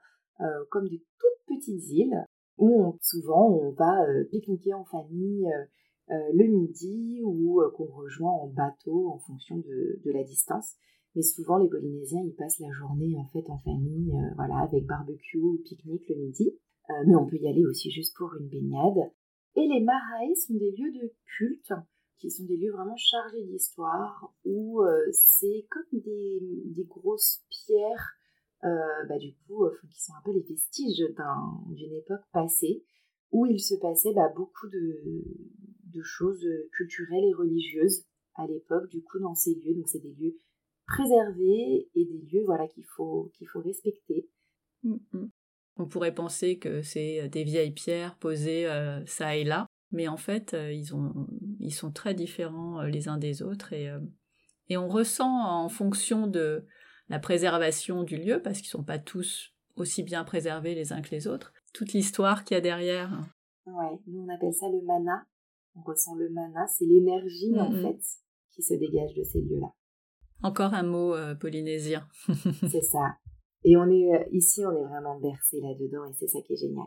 comme 0.71 0.89
des 0.89 1.05
toutes 1.19 1.57
petites 1.57 1.91
îles, 1.91 2.25
où 2.59 2.97
souvent 3.03 3.49
on 3.49 3.73
va 3.73 4.07
pique-niquer 4.31 4.73
en 4.73 4.85
famille 4.85 5.49
le 6.09 6.47
midi 6.47 7.21
ou 7.25 7.61
qu'on 7.77 7.87
rejoint 7.87 8.33
en 8.33 8.49
bateau 8.49 9.09
en 9.09 9.19
fonction 9.19 9.59
de, 9.59 10.01
de 10.05 10.11
la 10.11 10.25
distance. 10.25 10.77
Mais 11.15 11.23
souvent, 11.23 11.59
les 11.59 11.69
Polynésiens, 11.69 12.23
ils 12.25 12.35
passent 12.35 12.61
la 12.61 12.71
journée 12.71 13.17
en 13.17 13.27
fait 13.27 13.49
en 13.51 13.59
famille, 13.59 14.13
euh, 14.15 14.35
voilà, 14.37 14.59
avec 14.59 14.87
barbecue 14.87 15.39
ou 15.39 15.59
pique-nique 15.65 16.09
le 16.09 16.17
midi. 16.17 16.57
Euh, 16.91 16.95
mais 17.07 17.17
on 17.17 17.27
peut 17.27 17.39
y 17.39 17.49
aller 17.49 17.67
aussi 17.67 17.91
juste 17.91 18.17
pour 18.17 18.35
une 18.37 18.49
baignade. 18.49 19.11
Et 19.57 19.67
les 19.67 19.81
marae 19.81 20.35
sont 20.47 20.55
des 20.55 20.71
lieux 20.71 20.93
de 20.93 21.13
culte, 21.37 21.73
qui 22.19 22.31
sont 22.31 22.45
des 22.45 22.57
lieux 22.57 22.73
vraiment 22.73 22.97
chargés 22.97 23.43
d'histoire, 23.45 24.33
où 24.45 24.83
euh, 24.83 25.11
c'est 25.13 25.67
comme 25.71 26.01
des, 26.01 26.39
des, 26.67 26.85
grosses 26.85 27.43
pierres, 27.49 28.15
bah, 28.63 29.19
du 29.19 29.35
coup, 29.47 29.67
qui 29.91 30.03
sont 30.03 30.13
un 30.13 30.23
peu 30.25 30.33
les 30.33 30.43
vestiges 30.43 31.05
d'une 31.69 31.95
époque 31.95 32.25
passée, 32.33 32.85
où 33.33 33.47
il 33.47 33.61
se 33.61 33.75
passait 33.75 34.15
bah, 34.15 34.33
beaucoup 34.35 34.69
de, 34.69 35.25
de 35.99 36.03
choses 36.03 36.47
culturelles 36.73 37.25
et 37.25 37.35
religieuses 37.35 38.05
à 38.35 38.47
l'époque, 38.47 38.89
du 38.91 39.03
coup, 39.03 39.19
dans 39.19 39.35
ces 39.35 39.55
lieux. 39.55 39.75
Donc, 39.75 39.89
c'est 39.89 40.03
des 40.03 40.15
lieux 40.15 40.37
préserver 40.89 41.89
et 41.95 42.05
des 42.05 42.19
lieux 42.33 42.43
voilà 42.47 42.67
qu'il 42.67 42.85
faut 42.97 43.31
qu'il 43.35 43.47
faut 43.47 43.61
respecter. 43.61 44.29
Mm, 44.83 44.97
mm. 45.13 45.31
On 45.77 45.87
pourrait 45.87 46.15
penser 46.15 46.59
que 46.59 46.83
c'est 46.83 47.21
euh, 47.21 47.29
des 47.29 47.45
vieilles 47.45 47.73
pierres 47.73 48.17
posées 48.17 48.67
euh, 48.67 49.05
ça 49.07 49.37
et 49.37 49.45
là, 49.45 49.67
mais 49.93 50.09
en 50.09 50.17
fait 50.17 50.55
euh, 50.55 50.73
ils 50.73 50.95
ont 50.95 51.29
ils 51.61 51.75
sont 51.75 51.93
très 51.93 52.15
différents 52.15 52.83
les 52.83 53.09
uns 53.09 53.19
des 53.19 53.43
autres 53.43 53.73
et 53.73 53.91
et 54.71 54.77
on 54.77 54.89
ressent 54.89 55.47
en 55.47 55.69
fonction 55.69 56.27
de 56.27 56.65
la 57.09 57.19
préservation 57.19 58.03
du 58.03 58.17
lieu 58.17 58.41
parce 58.43 58.59
qu'ils 58.59 58.69
sont 58.69 58.85
pas 58.85 58.99
tous 58.99 59.55
aussi 59.77 60.03
bien 60.03 60.25
préservés 60.25 60.75
les 60.75 60.93
uns 60.93 61.01
que 61.01 61.11
les 61.11 61.29
autres, 61.29 61.53
toute 61.73 61.93
l'histoire 61.93 62.45
qu'il 62.45 62.57
y 62.57 62.59
a 62.59 62.61
derrière. 62.61 63.25
Ouais, 63.67 63.99
nous 64.07 64.27
on 64.27 64.35
appelle 64.35 64.53
ça 64.53 64.67
le 64.69 64.85
mana. 64.85 65.25
On 65.75 65.83
ressent 65.83 66.15
le 66.17 66.31
mana, 66.31 66.67
c'est 66.67 66.85
l'énergie 66.85 67.59
en 67.59 67.71
fait 67.71 68.01
qui 68.53 68.63
se 68.63 68.75
dégage 68.75 69.15
de 69.15 69.23
ces 69.23 69.41
lieux-là. 69.41 69.73
Encore 70.43 70.75
un 70.75 70.83
mot 70.83 71.15
euh, 71.15 71.35
polynésien. 71.35 72.09
c'est 72.69 72.83
ça. 72.83 73.17
Et 73.65 73.77
on 73.77 73.89
est 73.91 74.15
euh, 74.15 74.25
ici, 74.33 74.65
on 74.65 74.73
est 74.73 74.89
vraiment 74.89 75.19
bercé 75.19 75.61
là-dedans 75.61 76.05
et 76.07 76.15
c'est 76.15 76.29
ça 76.29 76.41
qui 76.43 76.53
est 76.53 76.57
génial. 76.57 76.87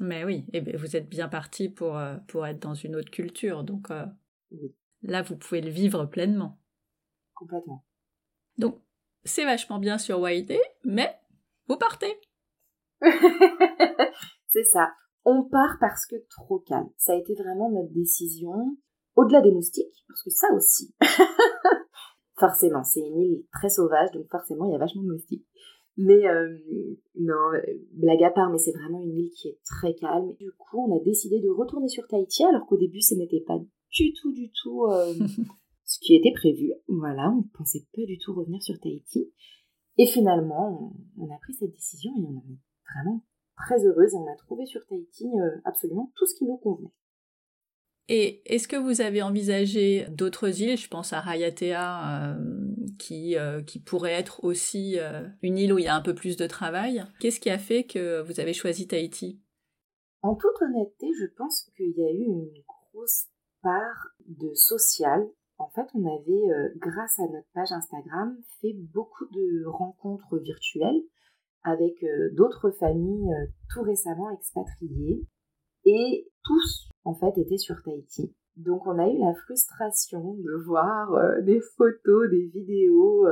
Mais 0.00 0.24
oui, 0.24 0.44
et 0.52 0.62
eh 0.66 0.76
vous 0.76 0.96
êtes 0.96 1.08
bien 1.08 1.28
parti 1.28 1.68
pour, 1.68 1.96
euh, 1.96 2.16
pour 2.28 2.46
être 2.46 2.60
dans 2.60 2.74
une 2.74 2.96
autre 2.96 3.10
culture, 3.10 3.64
donc 3.64 3.88
là, 5.02 5.22
vous 5.22 5.36
pouvez 5.36 5.60
le 5.60 5.70
vivre 5.70 6.06
pleinement. 6.06 6.58
Complètement. 7.34 7.84
Donc, 8.56 8.80
c'est 9.24 9.44
vachement 9.44 9.78
bien 9.78 9.98
sur 9.98 10.26
YD, 10.28 10.54
mais 10.84 11.14
vous 11.68 11.76
partez. 11.76 12.18
c'est 13.02 14.64
ça. 14.64 14.94
On 15.24 15.44
part 15.44 15.76
parce 15.80 16.06
que 16.06 16.16
trop 16.28 16.60
calme. 16.60 16.90
Ça 16.96 17.12
a 17.12 17.16
été 17.16 17.34
vraiment 17.34 17.70
notre 17.70 17.92
décision. 17.92 18.76
Au-delà 19.16 19.40
des 19.40 19.52
moustiques, 19.52 20.04
parce 20.08 20.22
que 20.22 20.30
ça 20.30 20.46
aussi, 20.54 20.94
forcément, 22.38 22.84
c'est 22.84 23.00
une 23.00 23.18
île 23.18 23.44
très 23.52 23.68
sauvage, 23.68 24.10
donc 24.12 24.28
forcément, 24.30 24.66
il 24.66 24.72
y 24.72 24.74
a 24.74 24.78
vachement 24.78 25.02
de 25.02 25.12
moustiques. 25.12 25.46
Mais 25.96 26.26
euh, 26.26 26.56
non, 27.16 27.34
blague 27.92 28.22
à 28.22 28.30
part, 28.30 28.50
mais 28.50 28.58
c'est 28.58 28.72
vraiment 28.72 29.02
une 29.02 29.18
île 29.18 29.30
qui 29.30 29.48
est 29.48 29.58
très 29.64 29.94
calme. 29.94 30.32
Du 30.38 30.50
coup, 30.52 30.78
on 30.88 30.96
a 30.96 31.00
décidé 31.04 31.40
de 31.40 31.50
retourner 31.50 31.88
sur 31.88 32.06
Tahiti, 32.06 32.44
alors 32.44 32.66
qu'au 32.66 32.78
début, 32.78 33.00
ce 33.02 33.14
n'était 33.14 33.44
pas 33.46 33.58
du 33.58 34.12
tout, 34.14 34.32
du 34.32 34.50
tout 34.62 34.86
euh, 34.86 35.12
ce 35.84 35.98
qui 36.00 36.14
était 36.14 36.32
prévu. 36.32 36.72
Voilà, 36.88 37.30
on 37.30 37.38
ne 37.38 37.58
pensait 37.58 37.84
pas 37.94 38.06
du 38.06 38.18
tout 38.18 38.32
revenir 38.32 38.62
sur 38.62 38.78
Tahiti. 38.78 39.32
Et 39.98 40.06
finalement, 40.06 40.94
on, 41.18 41.26
a 41.26 41.38
pris 41.42 41.52
cette 41.54 41.72
décision 41.72 42.12
et 42.16 42.24
on 42.24 42.38
est 42.38 42.58
vraiment 42.94 43.22
très 43.64 43.84
heureuse 43.84 44.14
et 44.14 44.16
on 44.16 44.26
a 44.26 44.36
trouvé 44.36 44.66
sur 44.66 44.84
Tahiti 44.86 45.26
euh, 45.26 45.60
absolument 45.64 46.12
tout 46.16 46.26
ce 46.26 46.34
qui 46.34 46.44
nous 46.44 46.56
convenait. 46.58 46.92
Et 48.12 48.42
est-ce 48.44 48.66
que 48.66 48.74
vous 48.74 49.02
avez 49.02 49.22
envisagé 49.22 50.04
d'autres 50.10 50.60
îles? 50.60 50.76
Je 50.76 50.88
pense 50.88 51.12
à 51.12 51.20
Rayatea, 51.20 52.34
euh, 52.34 52.34
qui, 52.98 53.38
euh, 53.38 53.62
qui 53.62 53.78
pourrait 53.78 54.14
être 54.14 54.42
aussi 54.42 54.98
euh, 54.98 55.28
une 55.42 55.56
île 55.56 55.72
où 55.72 55.78
il 55.78 55.84
y 55.84 55.88
a 55.88 55.94
un 55.94 56.00
peu 56.00 56.12
plus 56.12 56.36
de 56.36 56.48
travail. 56.48 57.04
Qu'est-ce 57.20 57.38
qui 57.38 57.50
a 57.50 57.58
fait 57.58 57.84
que 57.84 58.20
vous 58.22 58.40
avez 58.40 58.52
choisi 58.52 58.88
Tahiti? 58.88 59.40
En 60.22 60.34
toute 60.34 60.60
honnêteté, 60.60 61.06
je 61.20 61.26
pense 61.36 61.70
qu'il 61.76 61.92
y 61.96 62.04
a 62.04 62.10
eu 62.10 62.24
une 62.24 62.50
grosse 62.66 63.26
part 63.62 64.08
de 64.26 64.52
social. 64.54 65.24
En 65.58 65.68
fait, 65.68 65.86
on 65.94 66.04
avait, 66.04 66.72
grâce 66.78 67.16
à 67.20 67.28
notre 67.28 67.46
page 67.54 67.70
Instagram, 67.70 68.36
fait 68.60 68.74
beaucoup 68.92 69.26
de 69.26 69.64
rencontres 69.66 70.36
virtuelles 70.38 71.04
avec 71.62 72.04
d'autres 72.32 72.70
familles 72.70 73.30
tout 73.72 73.82
récemment 73.82 74.30
expatriées 74.30 75.26
et 75.84 76.30
tous 76.44 76.88
en 77.04 77.14
fait 77.14 77.38
étaient 77.38 77.58
sur 77.58 77.82
Tahiti. 77.82 78.34
Donc 78.56 78.86
on 78.86 78.98
a 78.98 79.08
eu 79.08 79.18
la 79.18 79.34
frustration 79.34 80.34
de 80.34 80.64
voir 80.64 81.10
des 81.42 81.60
photos, 81.76 82.30
des 82.30 82.46
vidéos 82.46 83.26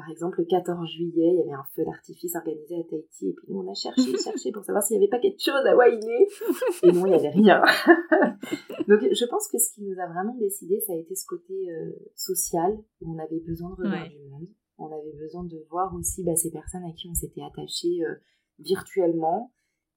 par 0.00 0.08
exemple, 0.08 0.40
le 0.40 0.46
14 0.46 0.88
juillet, 0.88 1.32
il 1.32 1.38
y 1.38 1.42
avait 1.42 1.52
un 1.52 1.66
feu 1.74 1.84
d'artifice 1.84 2.34
organisé 2.36 2.76
à 2.78 2.84
Tahiti, 2.84 3.28
et 3.28 3.34
puis 3.34 3.46
nous, 3.48 3.60
on 3.60 3.70
a 3.70 3.74
cherché, 3.74 4.16
cherché 4.24 4.52
pour 4.52 4.64
savoir 4.64 4.82
s'il 4.82 4.96
n'y 4.96 5.04
avait 5.04 5.10
pas 5.10 5.18
quelque 5.18 5.42
chose 5.42 5.66
à 5.66 5.76
Wainé, 5.76 6.26
et 6.84 6.92
non, 6.92 7.06
il 7.06 7.10
n'y 7.10 7.14
avait 7.14 7.30
rien. 7.30 7.60
Donc, 8.88 9.00
je 9.02 9.24
pense 9.26 9.48
que 9.48 9.58
ce 9.58 9.74
qui 9.74 9.82
nous 9.82 9.98
a 10.00 10.06
vraiment 10.06 10.34
décidé, 10.38 10.80
ça 10.80 10.92
a 10.92 10.96
été 10.96 11.14
ce 11.14 11.26
côté 11.26 11.52
euh, 11.70 11.90
social, 12.14 12.78
où 13.00 13.14
on 13.14 13.18
avait 13.18 13.40
besoin 13.40 13.70
de 13.70 13.74
revoir 13.74 14.08
du 14.08 14.18
monde. 14.30 14.48
On 14.80 14.90
avait 14.90 15.12
besoin 15.12 15.44
de 15.44 15.58
voir 15.68 15.94
aussi 15.94 16.24
bah, 16.24 16.34
ces 16.36 16.50
personnes 16.50 16.84
à 16.84 16.92
qui 16.92 17.06
on 17.06 17.14
s'était 17.14 17.42
attaché 17.42 18.02
euh, 18.02 18.14
virtuellement. 18.58 19.52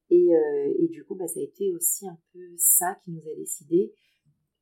Et, 0.10 0.36
euh, 0.36 0.74
et, 0.78 0.90
du 0.90 1.06
coup, 1.06 1.16
bah, 1.16 1.28
ça 1.28 1.40
a 1.40 1.44
été 1.44 1.74
aussi 1.74 2.06
un 2.06 2.18
peu 2.34 2.46
ça 2.58 2.96
qui 3.04 3.12
nous 3.12 3.22
a 3.22 3.36
décidé. 3.36 3.94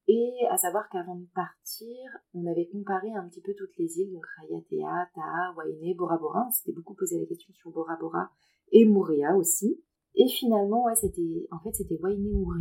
Et 0.08 0.32
à 0.50 0.58
savoir 0.58 0.90
qu'avant 0.90 1.16
de 1.16 1.26
partir, 1.34 1.98
on 2.36 2.46
avait 2.46 2.68
comparé 2.68 3.12
un 3.14 3.28
petit 3.30 3.42
peu 3.42 3.54
toutes 3.56 3.76
les 3.78 4.00
îles, 4.00 4.14
donc 4.14 4.26
Rayatea, 4.38 5.10
Taha, 5.16 5.54
Wainé, 5.58 5.96
Bora 5.96 6.18
Bora. 6.18 6.46
On 6.48 6.52
s'était 6.52 6.74
beaucoup 6.74 6.94
posé 6.94 7.20
la 7.20 7.26
question 7.26 7.52
sur 7.54 7.72
Bora 7.72 7.98
Bora 8.00 8.30
et 8.72 8.86
Mouria 8.86 9.36
aussi. 9.36 9.82
Et 10.14 10.28
finalement, 10.28 10.86
c'était, 10.94 11.48
en 11.50 11.60
fait, 11.60 11.74
c'était 11.74 11.98
Wainé 12.00 12.32
ou. 12.32 12.54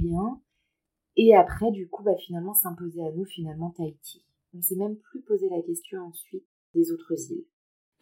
Et 1.17 1.35
après, 1.35 1.71
du 1.73 1.89
coup, 1.89 2.03
bah, 2.03 2.17
finalement, 2.17 2.55
s'imposait 2.55 3.05
à 3.05 3.13
nous, 3.13 3.27
finalement, 3.27 3.71
Tahiti. 3.71 4.25
On 4.55 4.63
s'est 4.63 4.77
même 4.77 4.97
plus 4.97 5.21
posé 5.23 5.49
la 5.51 5.61
question 5.61 6.07
ensuite 6.07 6.47
des 6.75 6.93
autres 6.93 7.13
îles. 7.31 7.47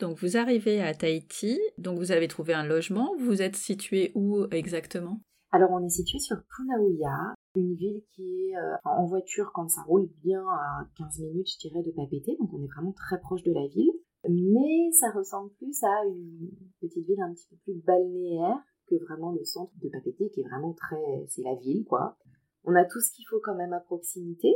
Donc, 0.00 0.18
vous 0.18 0.36
arrivez 0.36 0.80
à 0.80 0.94
Tahiti, 0.94 1.58
donc 1.76 1.98
vous 1.98 2.12
avez 2.12 2.28
trouvé 2.28 2.54
un 2.54 2.64
logement. 2.64 3.16
Vous 3.18 3.42
êtes 3.42 3.56
situé 3.56 4.12
où 4.14 4.44
exactement? 4.52 5.20
Alors, 5.50 5.70
on 5.72 5.84
est 5.84 5.90
situé 5.90 6.18
sur 6.18 6.36
Punaouia, 6.54 7.34
une 7.56 7.74
ville 7.74 8.02
qui 8.12 8.50
est 8.50 8.56
euh, 8.56 8.76
en 8.84 9.06
voiture 9.06 9.50
quand 9.54 9.68
ça 9.68 9.82
roule 9.82 10.08
bien 10.22 10.44
à 10.46 10.86
15 10.98 11.20
minutes, 11.20 11.48
je 11.50 11.68
dirais, 11.68 11.82
de 11.82 11.90
Papeete, 11.90 12.38
donc 12.38 12.52
on 12.52 12.62
est 12.62 12.68
vraiment 12.68 12.92
très 12.92 13.18
proche 13.20 13.42
de 13.42 13.52
la 13.52 13.66
ville. 13.66 13.92
Mais 14.28 14.90
ça 14.92 15.10
ressemble 15.10 15.50
plus 15.54 15.82
à 15.84 16.04
une 16.06 16.50
petite 16.80 17.06
ville 17.06 17.20
un 17.20 17.32
petit 17.32 17.46
peu 17.50 17.56
plus 17.64 17.82
balnéaire 17.86 18.58
que 18.88 18.96
vraiment 19.04 19.32
le 19.32 19.44
centre 19.44 19.72
de 19.82 19.88
Papeete, 19.88 20.32
qui 20.32 20.40
est 20.40 20.48
vraiment 20.48 20.74
très... 20.74 21.26
c'est 21.28 21.42
la 21.42 21.54
ville, 21.54 21.84
quoi. 21.84 22.18
On 22.64 22.74
a 22.74 22.84
tout 22.84 23.00
ce 23.00 23.12
qu'il 23.12 23.24
faut 23.30 23.40
quand 23.42 23.54
même 23.54 23.72
à 23.72 23.80
proximité. 23.80 24.54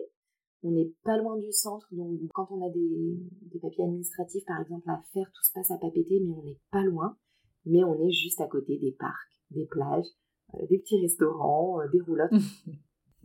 On 0.63 0.71
n'est 0.71 0.93
pas 1.03 1.17
loin 1.17 1.37
du 1.39 1.51
centre, 1.51 1.89
donc 1.93 2.21
quand 2.35 2.47
on 2.51 2.65
a 2.65 2.71
des, 2.71 3.19
des, 3.53 3.59
papiers 3.59 3.85
administratifs, 3.85 4.45
par 4.47 4.61
exemple, 4.61 4.89
à 4.89 5.03
faire, 5.13 5.27
tout 5.35 5.43
se 5.43 5.53
passe 5.53 5.71
à 5.73 5.79
Papeete, 5.79 6.11
mais 6.11 6.33
on 6.33 6.43
n'est 6.45 6.61
pas 6.71 6.83
loin. 6.83 7.17
Mais 7.65 7.83
on 7.85 8.01
est 8.07 8.13
juste 8.13 8.41
à 8.41 8.47
côté 8.47 8.79
des 8.79 8.93
parcs, 8.93 9.41
des 9.51 9.67
plages, 9.67 10.07
euh, 10.55 10.67
des 10.69 10.79
petits 10.79 11.01
restaurants, 11.01 11.81
euh, 11.81 11.89
des 11.93 12.01
roulottes. 12.01 12.33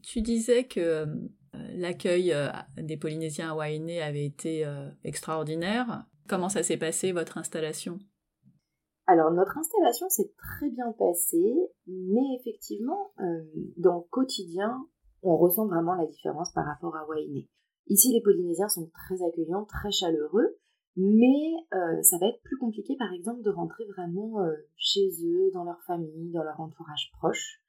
Tu 0.03 0.21
disais 0.21 0.65
que 0.65 0.79
euh, 0.79 1.05
l'accueil 1.73 2.33
des 2.77 2.97
Polynésiens 2.97 3.51
à 3.51 3.55
Wainé 3.55 4.01
avait 4.01 4.25
été 4.25 4.63
extraordinaire. 5.03 6.05
Comment 6.29 6.49
ça 6.49 6.61
s'est 6.61 6.77
passé, 6.77 7.11
votre 7.11 7.39
installation? 7.39 7.97
Alors 9.07 9.31
notre 9.31 9.57
installation 9.57 10.07
s'est 10.07 10.31
très 10.37 10.69
bien 10.69 10.91
passée, 10.93 11.55
mais 11.87 12.37
effectivement, 12.39 13.11
dans 13.77 13.95
le 13.97 14.03
quotidien, 14.11 14.87
on 15.27 15.37
ressent 15.37 15.67
vraiment 15.67 15.95
la 15.95 16.05
différence 16.05 16.51
par 16.53 16.65
rapport 16.65 16.95
à 16.95 17.05
Wainé. 17.07 17.47
Ici, 17.87 18.11
les 18.13 18.21
Polynésiens 18.21 18.69
sont 18.69 18.89
très 18.93 19.23
accueillants, 19.23 19.65
très 19.65 19.91
chaleureux, 19.91 20.57
mais 20.95 21.53
ça 22.01 22.17
va 22.17 22.27
être 22.27 22.41
plus 22.43 22.57
compliqué, 22.57 22.95
par 22.97 23.13
exemple, 23.13 23.41
de 23.43 23.51
rentrer 23.51 23.85
vraiment 23.95 24.43
chez 24.75 25.07
eux, 25.23 25.51
dans 25.53 25.63
leur 25.63 25.81
famille, 25.83 26.31
dans 26.31 26.43
leur 26.43 26.59
entourage 26.59 27.11
proche. 27.13 27.61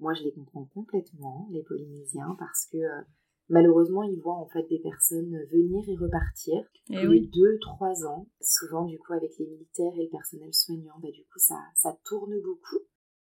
Moi, 0.00 0.14
je 0.14 0.22
les 0.22 0.32
comprends 0.32 0.64
complètement, 0.66 1.48
les 1.50 1.62
Polynésiens, 1.62 2.36
parce 2.38 2.66
que 2.70 2.78
euh, 2.78 3.02
malheureusement, 3.48 4.04
ils 4.04 4.20
voient 4.20 4.36
en 4.36 4.46
fait 4.46 4.62
des 4.68 4.78
personnes 4.78 5.36
venir 5.50 5.82
et 5.88 5.96
repartir 5.96 6.62
eh 6.90 7.02
tous 7.02 7.10
les 7.10 7.26
deux, 7.26 7.58
trois 7.60 8.06
ans. 8.06 8.28
Souvent, 8.40 8.84
du 8.84 8.98
coup, 8.98 9.12
avec 9.12 9.32
les 9.38 9.46
militaires 9.46 9.92
et 9.96 10.04
le 10.04 10.10
personnel 10.10 10.54
soignant, 10.54 10.98
bah, 11.02 11.10
du 11.10 11.24
coup, 11.24 11.38
ça, 11.38 11.56
ça 11.74 11.98
tourne 12.04 12.40
beaucoup. 12.42 12.84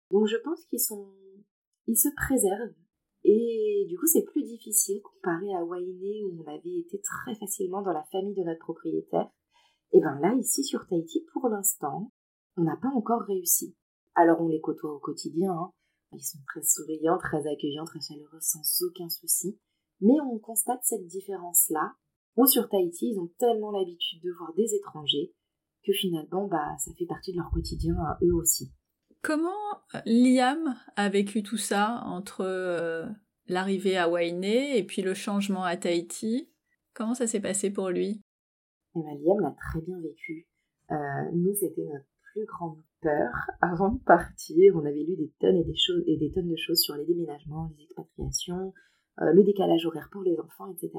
Donc, 0.09 0.25
je 0.27 0.37
pense 0.37 0.65
qu'ils 0.65 0.79
sont, 0.79 1.13
ils 1.85 1.97
se 1.97 2.09
préservent. 2.15 2.73
Et 3.27 3.87
du 3.89 3.97
coup, 3.97 4.05
c'est 4.05 4.23
plus 4.23 4.43
difficile 4.43 5.01
comparé 5.01 5.51
à 5.55 5.63
Wainé 5.63 6.23
où 6.25 6.43
on 6.43 6.47
avait 6.47 6.77
été 6.77 7.01
très 7.01 7.33
facilement 7.33 7.81
dans 7.81 7.91
la 7.91 8.03
famille 8.11 8.35
de 8.35 8.43
notre 8.43 8.59
propriétaire. 8.59 9.27
Et 9.93 9.99
bien 9.99 10.19
là, 10.19 10.35
ici 10.35 10.63
sur 10.63 10.85
Tahiti, 10.87 11.25
pour 11.33 11.49
l'instant, 11.49 12.11
on 12.55 12.61
n'a 12.61 12.77
pas 12.77 12.89
encore 12.89 13.21
réussi. 13.21 13.75
Alors 14.13 14.41
on 14.41 14.47
les 14.47 14.61
côtoie 14.61 14.93
au 14.93 14.99
quotidien, 14.99 15.51
hein. 15.51 15.71
Ils 16.13 16.23
sont 16.23 16.37
très 16.47 16.61
souriants, 16.61 17.17
très 17.17 17.47
accueillants, 17.47 17.83
très 17.83 17.99
chaleureux, 17.99 18.39
sans 18.39 18.61
aucun 18.85 19.09
souci. 19.09 19.59
Mais 20.01 20.13
on 20.31 20.37
constate 20.37 20.83
cette 20.83 21.07
différence-là, 21.07 21.95
où 22.37 22.45
sur 22.45 22.69
Tahiti, 22.69 23.09
ils 23.11 23.19
ont 23.19 23.31
tellement 23.39 23.71
l'habitude 23.71 24.21
de 24.21 24.31
voir 24.37 24.53
des 24.53 24.75
étrangers 24.75 25.33
que 25.83 25.93
finalement, 25.93 26.47
bah, 26.47 26.77
ça 26.77 26.91
fait 26.97 27.07
partie 27.07 27.31
de 27.31 27.37
leur 27.37 27.49
quotidien 27.49 27.95
à 27.95 28.19
eux 28.23 28.35
aussi. 28.35 28.71
Comment 29.25 29.49
euh, 29.95 30.01
Liam 30.05 30.75
a 30.95 31.09
vécu 31.09 31.41
tout 31.41 31.57
ça 31.57 32.03
entre 32.05 32.41
euh, 32.41 33.07
l'arrivée 33.47 33.97
à 33.97 34.07
Wainé 34.07 34.77
et 34.77 34.83
puis 34.83 35.01
le 35.01 35.15
changement 35.15 35.63
à 35.63 35.75
Tahiti? 35.77 36.51
Comment 36.93 37.15
ça 37.15 37.25
s'est 37.25 37.39
passé 37.39 37.71
pour 37.71 37.89
lui? 37.89 38.21
Eh 38.95 38.99
ben, 39.01 39.17
Liam 39.23 39.39
l'a 39.39 39.55
très 39.59 39.81
bien 39.81 39.99
vécu. 39.99 40.47
Euh, 40.91 40.95
nous, 41.33 41.55
c'était 41.55 41.85
notre 41.85 42.05
plus 42.33 42.45
grande 42.45 42.77
peur 43.01 43.33
avant 43.61 43.93
de 43.93 43.99
partir. 44.03 44.75
On 44.75 44.85
avait 44.85 45.03
lu 45.03 45.15
des 45.15 45.33
tonnes 45.39 45.57
et 45.57 45.63
des 45.63 45.75
choses 45.75 46.03
et 46.05 46.17
des 46.17 46.31
tonnes 46.31 46.51
de 46.51 46.55
choses 46.55 46.81
sur 46.81 46.93
les 46.93 47.05
déménagements, 47.05 47.71
les 47.75 47.83
expatriations, 47.85 48.73
le 49.17 49.43
décalage 49.43 49.87
horaire 49.87 50.09
pour 50.11 50.21
les 50.21 50.39
enfants, 50.39 50.71
etc. 50.71 50.91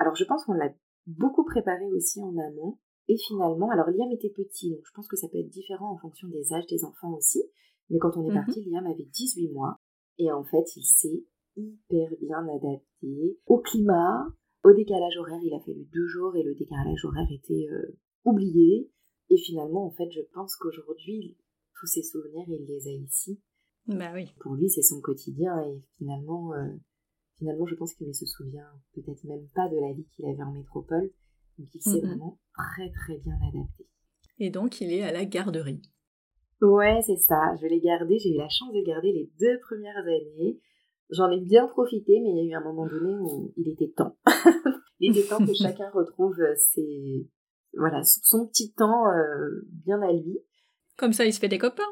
Alors 0.00 0.16
je 0.16 0.24
pense 0.24 0.44
qu'on 0.46 0.54
l'a 0.54 0.72
beaucoup 1.06 1.44
préparé 1.44 1.84
aussi 1.92 2.20
en 2.20 2.36
amont. 2.38 2.78
Et 3.08 3.16
finalement, 3.16 3.70
alors 3.70 3.88
Liam 3.90 4.10
était 4.12 4.30
petit, 4.30 4.70
donc 4.70 4.80
je 4.84 4.92
pense 4.94 5.08
que 5.08 5.16
ça 5.16 5.28
peut 5.28 5.38
être 5.38 5.48
différent 5.48 5.92
en 5.92 5.98
fonction 5.98 6.28
des 6.28 6.52
âges 6.52 6.66
des 6.66 6.84
enfants 6.84 7.14
aussi. 7.14 7.42
Mais 7.90 7.98
quand 7.98 8.16
on 8.16 8.24
est 8.24 8.30
mhm. 8.30 8.44
parti, 8.44 8.64
Liam 8.64 8.86
avait 8.86 9.04
18 9.04 9.52
mois. 9.52 9.78
Et 10.18 10.30
en 10.30 10.44
fait, 10.44 10.76
il 10.76 10.84
s'est 10.84 11.24
hyper 11.56 12.10
bien 12.20 12.46
adapté 12.48 13.38
au 13.46 13.58
climat, 13.58 14.26
au 14.64 14.72
décalage 14.72 15.16
horaire. 15.18 15.40
Il 15.42 15.54
a 15.54 15.60
fallu 15.60 15.84
deux 15.92 16.06
jours 16.06 16.36
et 16.36 16.42
le 16.42 16.54
décalage 16.54 17.04
horaire 17.04 17.28
était 17.30 17.66
euh, 17.70 17.98
oublié. 18.24 18.90
Et 19.30 19.36
finalement, 19.36 19.86
en 19.86 19.90
fait, 19.90 20.10
je 20.10 20.20
pense 20.32 20.56
qu'aujourd'hui, 20.56 21.36
tous 21.78 21.86
ces 21.86 22.02
souvenirs, 22.02 22.44
il 22.48 22.64
les 22.66 22.88
a 22.88 22.92
ici. 22.92 23.40
Bah 23.86 24.12
oui. 24.14 24.28
Pour 24.40 24.54
lui, 24.54 24.68
c'est 24.68 24.82
son 24.82 25.00
quotidien 25.00 25.60
et 25.64 25.82
finalement, 25.98 26.54
euh, 26.54 26.68
finalement, 27.38 27.66
je 27.66 27.74
pense 27.74 27.94
qu'il 27.94 28.06
ne 28.06 28.12
se 28.12 28.26
souvient 28.26 28.70
peut-être 28.94 29.24
même 29.24 29.48
pas 29.54 29.68
de 29.68 29.76
la 29.76 29.92
vie 29.92 30.06
qu'il 30.14 30.26
avait 30.26 30.42
en 30.42 30.52
métropole. 30.52 31.10
Donc, 31.58 31.68
il 31.74 31.82
s'est 31.82 32.00
vraiment 32.00 32.38
très 32.54 32.90
très 32.90 33.18
bien 33.18 33.36
adapté. 33.48 33.86
Et 34.38 34.50
donc, 34.50 34.80
il 34.80 34.92
est 34.92 35.02
à 35.02 35.12
la 35.12 35.24
garderie. 35.24 35.82
Ouais, 36.60 37.00
c'est 37.04 37.16
ça. 37.16 37.54
Je 37.60 37.66
l'ai 37.66 37.80
gardé. 37.80 38.18
J'ai 38.18 38.30
eu 38.30 38.38
la 38.38 38.48
chance 38.48 38.72
de 38.72 38.82
garder 38.84 39.12
les 39.12 39.30
deux 39.40 39.58
premières 39.60 39.98
années. 39.98 40.60
J'en 41.10 41.30
ai 41.30 41.40
bien 41.40 41.66
profité, 41.66 42.20
mais 42.20 42.30
il 42.30 42.36
y 42.36 42.40
a 42.40 42.52
eu 42.52 42.54
un 42.54 42.64
moment 42.64 42.86
donné 42.86 43.14
où 43.20 43.52
il 43.56 43.68
était 43.68 43.90
temps. 43.90 44.16
il 45.00 45.16
était 45.16 45.28
temps 45.28 45.44
que 45.44 45.52
chacun 45.54 45.90
retrouve 45.90 46.36
ses, 46.56 47.28
voilà, 47.74 48.02
son 48.02 48.46
petit 48.46 48.72
temps 48.72 49.08
euh, 49.08 49.66
bien 49.84 50.00
à 50.02 50.12
lui. 50.12 50.38
Comme 50.96 51.12
ça, 51.12 51.24
il 51.24 51.32
se 51.32 51.40
fait 51.40 51.48
des 51.48 51.58
copains. 51.58 51.82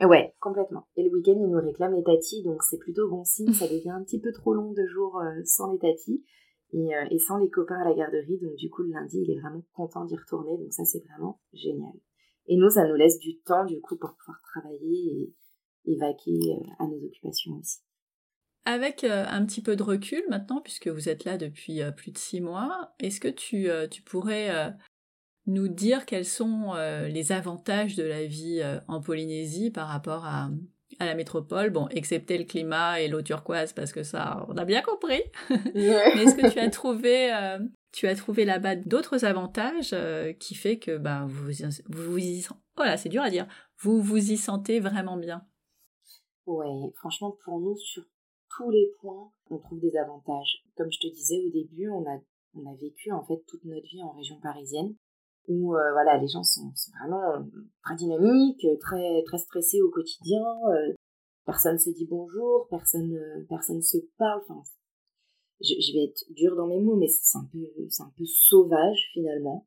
Ouais, 0.00 0.34
complètement. 0.40 0.88
Et 0.96 1.02
le 1.02 1.10
week-end, 1.10 1.36
il 1.36 1.48
nous 1.48 1.60
réclame 1.60 1.94
les 1.94 2.02
tatis, 2.02 2.42
donc 2.42 2.62
c'est 2.62 2.78
plutôt 2.78 3.08
bon 3.08 3.22
signe. 3.24 3.52
ça 3.52 3.68
devient 3.68 3.90
un 3.90 4.02
petit 4.02 4.20
peu 4.20 4.32
trop 4.32 4.54
long 4.54 4.72
de 4.72 4.86
jours 4.86 5.20
euh, 5.20 5.42
sans 5.44 5.70
les 5.72 5.78
tatis 5.78 6.24
et, 6.72 6.94
euh, 6.94 7.06
et, 7.10 7.18
sans 7.18 7.38
les 7.38 7.50
copains 7.50 7.80
à 7.80 7.88
la 7.88 7.94
garderie. 7.94 8.38
Donc 8.38 8.56
du 8.56 8.70
coup, 8.70 8.82
le 8.82 8.92
lundi, 8.92 9.18
il 9.22 9.30
est 9.30 9.40
vraiment 9.40 9.62
content 9.72 10.04
d'y 10.04 10.16
retourner. 10.16 10.56
Donc 10.58 10.72
ça, 10.72 10.84
c'est 10.84 11.02
vraiment 11.04 11.40
génial. 11.52 11.92
Et 12.46 12.56
nous, 12.56 12.70
ça 12.70 12.86
nous 12.86 12.96
laisse 12.96 13.18
du 13.18 13.38
temps, 13.40 13.64
du 13.64 13.80
coup, 13.80 13.96
pour 13.96 14.14
pouvoir 14.16 14.40
travailler 14.42 15.32
et, 15.86 15.92
et 15.92 15.96
vaquer 15.96 16.38
à 16.78 16.86
nos 16.86 17.04
occupations 17.04 17.52
aussi. 17.58 17.78
Avec 18.64 19.04
un 19.04 19.46
petit 19.46 19.62
peu 19.62 19.74
de 19.74 19.82
recul 19.82 20.22
maintenant, 20.28 20.60
puisque 20.60 20.88
vous 20.88 21.08
êtes 21.08 21.24
là 21.24 21.38
depuis 21.38 21.80
plus 21.96 22.10
de 22.12 22.18
six 22.18 22.40
mois, 22.40 22.92
est-ce 22.98 23.20
que 23.20 23.28
tu, 23.28 23.68
tu 23.90 24.02
pourrais 24.02 24.74
nous 25.50 25.68
dire 25.68 26.06
quels 26.06 26.24
sont 26.24 26.74
euh, 26.74 27.08
les 27.08 27.32
avantages 27.32 27.96
de 27.96 28.04
la 28.04 28.24
vie 28.24 28.60
euh, 28.62 28.78
en 28.88 29.00
Polynésie 29.00 29.70
par 29.70 29.88
rapport 29.88 30.24
à, 30.24 30.50
la 31.06 31.14
métropole, 31.14 31.70
bon, 31.70 31.88
excepté 31.88 32.38
le 32.38 32.44
climat 32.44 33.00
et 33.00 33.08
l'eau 33.08 33.22
turquoise, 33.22 33.72
parce 33.72 33.92
que 33.92 34.02
ça, 34.02 34.46
on 34.48 34.56
a 34.56 34.64
bien 34.64 34.82
compris. 34.82 35.22
Mais 35.74 36.22
est-ce 36.22 36.36
que 36.36 36.50
tu 36.50 36.58
as 36.58 36.70
trouvé, 36.70 37.32
euh, 37.32 37.58
tu 37.92 38.06
as 38.06 38.14
trouvé 38.14 38.44
là-bas 38.44 38.76
d'autres 38.76 39.24
avantages 39.24 39.94
qui 40.38 40.54
fait 40.54 40.78
que 40.78 40.96
ben, 40.98 41.26
vous, 41.26 41.52
vous, 41.88 42.18
y, 42.18 42.46
voilà, 42.76 42.96
c'est 42.96 43.08
dur 43.08 43.22
à 43.22 43.30
dire, 43.30 43.46
vous 43.78 44.00
vous 44.02 44.30
y 44.30 44.36
sentez 44.36 44.80
vraiment 44.80 45.16
bien 45.16 45.44
Ouais, 46.46 46.92
franchement, 46.96 47.36
pour 47.44 47.60
nous, 47.60 47.76
sur 47.76 48.02
tous 48.56 48.70
les 48.70 48.90
points, 49.00 49.30
on 49.50 49.58
trouve 49.58 49.80
des 49.80 49.96
avantages. 49.96 50.64
Comme 50.76 50.90
je 50.90 50.98
te 50.98 51.12
disais 51.12 51.40
au 51.46 51.50
début, 51.50 51.88
on 51.88 52.04
a, 52.04 52.18
on 52.54 52.66
a 52.70 52.74
vécu 52.76 53.12
en 53.12 53.24
fait 53.24 53.42
toute 53.46 53.64
notre 53.64 53.86
vie 53.86 54.02
en 54.02 54.12
région 54.12 54.40
parisienne. 54.40 54.94
Où 55.48 55.70
voilà, 55.70 56.18
les 56.18 56.28
gens 56.28 56.42
sont, 56.42 56.72
vraiment 57.00 57.44
très 57.82 57.96
dynamiques, 57.96 58.66
très 58.80 59.22
très 59.24 59.38
stressés 59.38 59.82
au 59.82 59.90
quotidien. 59.90 60.44
personne 61.44 61.78
se 61.78 61.90
dit 61.90 62.06
bonjour, 62.08 62.66
personne 62.70 63.18
personne 63.48 63.82
se 63.82 63.98
parle. 64.18 64.42
Enfin, 64.48 64.62
je, 65.60 65.74
je, 65.80 65.92
vais 65.92 66.04
être 66.04 66.24
dure 66.34 66.56
dans 66.56 66.66
mes 66.66 66.80
mots, 66.80 66.96
mais 66.96 67.08
c'est 67.08 67.38
un 67.38 67.48
peu 67.52 67.66
c'est 67.88 68.02
un 68.02 68.12
peu 68.16 68.24
sauvage 68.24 69.10
finalement. 69.12 69.66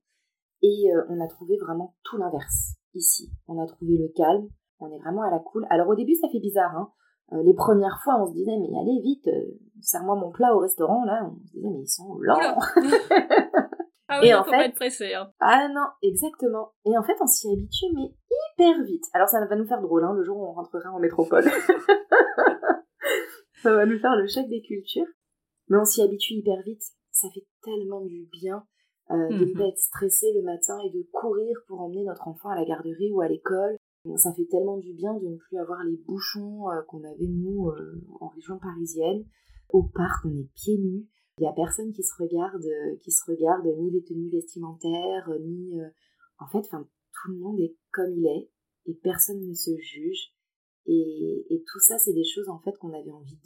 Et 0.62 0.86
on 1.10 1.20
a 1.20 1.28
trouvé 1.28 1.58
vraiment 1.58 1.96
tout 2.04 2.18
l'inverse 2.18 2.76
ici. 2.94 3.30
On 3.48 3.62
a 3.62 3.68
trouvé 3.68 3.98
le 3.98 4.08
calme, 4.16 4.48
on 4.80 4.92
est 4.92 5.00
vraiment 5.00 5.24
à 5.24 5.32
la 5.32 5.40
cool. 5.40 5.66
Alors 5.70 5.90
au 5.90 5.96
début, 5.96 6.16
ça 6.16 6.30
fait 6.30 6.40
bizarre. 6.40 6.76
Hein. 6.76 6.90
Euh, 7.34 7.44
les 7.44 7.54
premières 7.54 8.00
fois, 8.04 8.22
on 8.22 8.28
se 8.28 8.34
disait, 8.34 8.58
mais 8.58 8.68
allez 8.80 9.00
vite, 9.02 9.28
euh, 9.28 9.58
serre-moi 9.82 10.16
mon 10.16 10.32
plat 10.32 10.56
au 10.56 10.60
restaurant. 10.60 11.04
Là, 11.06 11.30
on 11.32 11.48
se 11.48 11.54
disait, 11.54 11.70
mais 11.70 11.82
ils 11.82 11.88
sont 11.88 12.16
lents. 12.20 12.60
ah 14.14 14.20
oui, 14.22 14.28
et 14.28 14.34
en 14.34 14.44
faut 14.44 14.52
fait... 14.52 14.58
pas 14.58 14.66
être 14.66 14.76
pressé. 14.76 15.14
Hein. 15.14 15.32
Ah 15.40 15.68
non, 15.70 15.86
exactement. 16.02 16.74
Et 16.86 16.98
en 16.98 17.04
fait, 17.04 17.16
on 17.22 17.28
s'y 17.28 17.52
habitue, 17.52 17.86
mais 17.94 18.14
hyper 18.32 18.84
vite. 18.84 19.06
Alors 19.14 19.28
ça 19.28 19.44
va 19.46 19.56
nous 19.56 19.68
faire 19.68 19.82
drôle, 19.82 20.04
hein, 20.04 20.14
le 20.14 20.24
jour 20.24 20.38
où 20.38 20.46
on 20.46 20.54
rentrera 20.54 20.92
en 20.92 21.00
métropole. 21.00 21.44
ça 23.64 23.74
va 23.74 23.86
nous 23.86 24.00
faire 24.00 24.16
le 24.16 24.28
choc 24.28 24.48
des 24.48 24.62
cultures. 24.62 25.08
Mais 25.70 25.78
on 25.78 25.86
s'y 25.86 26.02
habitue 26.02 26.34
hyper 26.34 26.62
vite. 26.64 26.84
Ça 27.12 27.28
fait 27.34 27.46
tellement 27.64 28.02
du 28.02 28.28
bien 28.32 28.66
euh, 29.12 29.28
de 29.30 29.46
ne 29.46 29.46
mhm. 29.46 29.58
pas 29.58 29.68
être 29.68 29.80
stressé 29.80 30.32
le 30.34 30.44
matin 30.44 30.78
et 30.86 30.90
de 30.90 31.06
courir 31.12 31.58
pour 31.68 31.82
emmener 31.82 32.04
notre 32.04 32.28
enfant 32.28 32.50
à 32.50 32.56
la 32.56 32.66
garderie 32.66 33.12
ou 33.12 33.22
à 33.22 33.28
l'école. 33.28 33.78
Ça 34.18 34.34
fait 34.34 34.46
tellement 34.46 34.78
du 34.78 34.94
bien 34.94 35.14
de 35.14 35.28
ne 35.28 35.38
plus 35.38 35.58
avoir 35.58 35.82
les 35.84 35.98
bouchons 35.98 36.70
euh, 36.70 36.82
qu'on 36.88 37.04
avait 37.04 37.28
nous 37.28 37.70
euh, 37.70 38.02
en 38.20 38.28
région 38.28 38.58
parisienne. 38.60 39.26
Au 39.70 39.84
parc, 39.84 40.26
on 40.26 40.30
est 40.30 40.50
pieds 40.56 40.78
nus. 40.78 41.08
Il 41.38 41.42
n'y 41.42 41.48
a 41.48 41.54
personne 41.54 41.92
qui 41.92 42.04
se 42.04 42.14
regarde, 42.20 42.66
qui 43.02 43.12
se 43.12 43.24
regarde 43.30 43.66
ni 43.66 43.92
les 43.92 44.04
tenues 44.04 44.30
vestimentaires, 44.30 45.30
ni 45.42 45.80
en 46.38 46.48
fait, 46.48 46.62
tout 46.70 47.32
le 47.32 47.38
monde 47.38 47.60
est 47.60 47.76
comme 47.92 48.12
il 48.12 48.28
est 48.28 48.52
et 48.86 48.94
personne 48.96 49.46
ne 49.48 49.54
se 49.54 49.76
juge. 49.78 50.34
Et, 50.86 51.46
et 51.50 51.64
tout 51.66 51.80
ça, 51.80 51.98
c'est 51.98 52.14
des 52.14 52.26
choses 52.26 52.50
en 52.50 52.60
fait 52.60 52.78
qu'on 52.78 52.94
avait 52.94 53.12
envie 53.12 53.40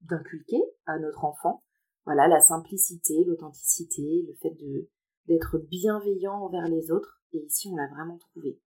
d'inculquer 0.00 0.62
à 0.86 0.98
notre 0.98 1.24
enfant 1.24 1.62
voilà, 2.06 2.28
la 2.28 2.40
simplicité, 2.40 3.24
l'authenticité, 3.24 4.24
le 4.26 4.34
fait 4.34 4.50
de 4.50 4.88
d'être 5.26 5.58
bienveillant 5.58 6.42
envers 6.42 6.66
les 6.66 6.90
autres. 6.90 7.22
Et 7.32 7.38
ici, 7.38 7.68
on 7.70 7.76
l'a 7.76 7.86
vraiment 7.88 8.18
trouvé. 8.18 8.58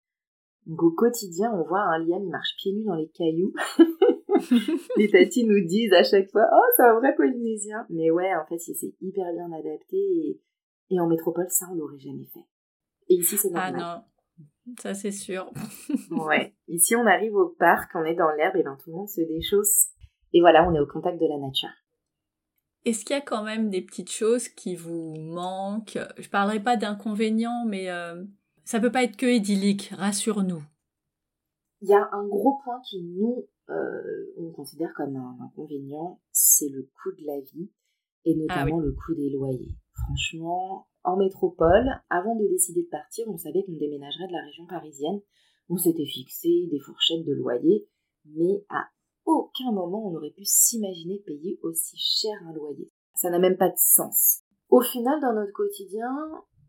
Donc 0.65 0.83
au 0.83 0.91
quotidien, 0.91 1.51
on 1.53 1.63
voit 1.63 1.81
un 1.81 1.99
liam, 1.99 2.23
il 2.23 2.29
marche 2.29 2.55
pieds 2.57 2.73
nus 2.73 2.85
dans 2.85 2.95
les 2.95 3.09
cailloux. 3.09 3.53
les 4.97 5.09
tatis 5.09 5.45
nous 5.45 5.65
disent 5.65 5.93
à 5.93 6.03
chaque 6.03 6.29
fois, 6.31 6.45
oh, 6.51 6.71
c'est 6.75 6.83
un 6.83 6.93
vrai 6.99 7.15
Polynésien. 7.15 7.85
Mais 7.89 8.11
ouais, 8.11 8.33
en 8.35 8.45
fait, 8.45 8.67
il 8.67 8.75
s'est 8.75 8.95
hyper 9.01 9.25
bien 9.33 9.51
adapté. 9.51 9.97
Et, 9.97 10.41
et 10.89 10.99
en 10.99 11.07
métropole, 11.07 11.47
ça, 11.49 11.67
on 11.71 11.75
l'aurait 11.75 11.99
jamais 11.99 12.25
fait. 12.33 12.45
Et 13.09 13.15
ici, 13.15 13.37
c'est 13.37 13.49
normal. 13.49 13.75
Ah 13.77 14.05
non, 14.37 14.75
ça 14.79 14.93
c'est 14.93 15.11
sûr. 15.11 15.51
ouais. 16.11 16.55
Ici, 16.67 16.95
on 16.95 17.05
arrive 17.05 17.35
au 17.35 17.49
parc, 17.49 17.91
on 17.95 18.05
est 18.05 18.15
dans 18.15 18.31
l'herbe, 18.31 18.55
et 18.55 18.63
ben 18.63 18.77
tout 18.81 18.89
le 18.89 18.95
monde 18.95 19.09
se 19.09 19.21
déchausse. 19.21 19.87
Et 20.33 20.41
voilà, 20.41 20.67
on 20.67 20.73
est 20.73 20.79
au 20.79 20.87
contact 20.87 21.19
de 21.19 21.27
la 21.27 21.37
nature. 21.37 21.69
Est-ce 22.85 23.05
qu'il 23.05 23.15
y 23.15 23.19
a 23.19 23.21
quand 23.21 23.43
même 23.43 23.69
des 23.69 23.81
petites 23.81 24.11
choses 24.11 24.49
qui 24.49 24.75
vous 24.75 25.15
manquent? 25.17 25.99
Je 26.17 26.29
parlerai 26.29 26.59
pas 26.61 26.75
d'inconvénients, 26.75 27.65
mais 27.65 27.89
euh, 27.89 28.23
ça 28.65 28.79
peut 28.79 28.91
pas 28.91 29.03
être 29.03 29.17
que 29.17 29.25
idyllique, 29.25 29.91
rassure-nous. 29.95 30.63
Il 31.81 31.89
y 31.89 31.93
a 31.93 32.09
un 32.11 32.27
gros 32.27 32.59
point 32.63 32.79
qui 32.89 33.03
nous, 33.03 33.47
euh, 33.69 34.33
on 34.37 34.51
considère 34.51 34.93
comme 34.95 35.15
un 35.15 35.37
inconvénient, 35.41 36.21
c'est 36.31 36.69
le 36.69 36.83
coût 36.83 37.11
de 37.19 37.25
la 37.25 37.41
vie, 37.41 37.69
et 38.25 38.35
ah 38.35 38.39
notamment 38.39 38.79
le 38.79 38.93
coût 38.93 39.13
des 39.15 39.29
loyers. 39.29 39.75
Franchement, 39.91 40.87
en 41.03 41.17
métropole, 41.17 41.89
avant 42.09 42.35
de 42.35 42.47
décider 42.47 42.83
de 42.83 42.89
partir, 42.89 43.25
on 43.27 43.37
savait 43.37 43.63
qu'on 43.65 43.73
déménagerait 43.73 44.27
de 44.27 44.33
la 44.33 44.45
région 44.45 44.65
parisienne. 44.65 45.19
On 45.69 45.77
s'était 45.77 46.05
fixé 46.05 46.67
des 46.71 46.79
fourchettes 46.79 47.25
de 47.25 47.33
loyer, 47.33 47.87
mais 48.25 48.65
à 48.69 48.87
aucun 49.25 49.71
moment 49.71 50.07
on 50.07 50.11
n'aurait 50.11 50.33
pu 50.35 50.45
s'imaginer 50.45 51.19
payer 51.25 51.59
aussi 51.63 51.97
cher 51.97 52.33
un 52.47 52.53
loyer. 52.53 52.89
Ça 53.15 53.29
n'a 53.29 53.39
même 53.39 53.57
pas 53.57 53.69
de 53.69 53.77
sens. 53.77 54.41
Au 54.69 54.81
final, 54.81 55.19
dans 55.21 55.33
notre 55.33 55.53
quotidien, 55.53 56.09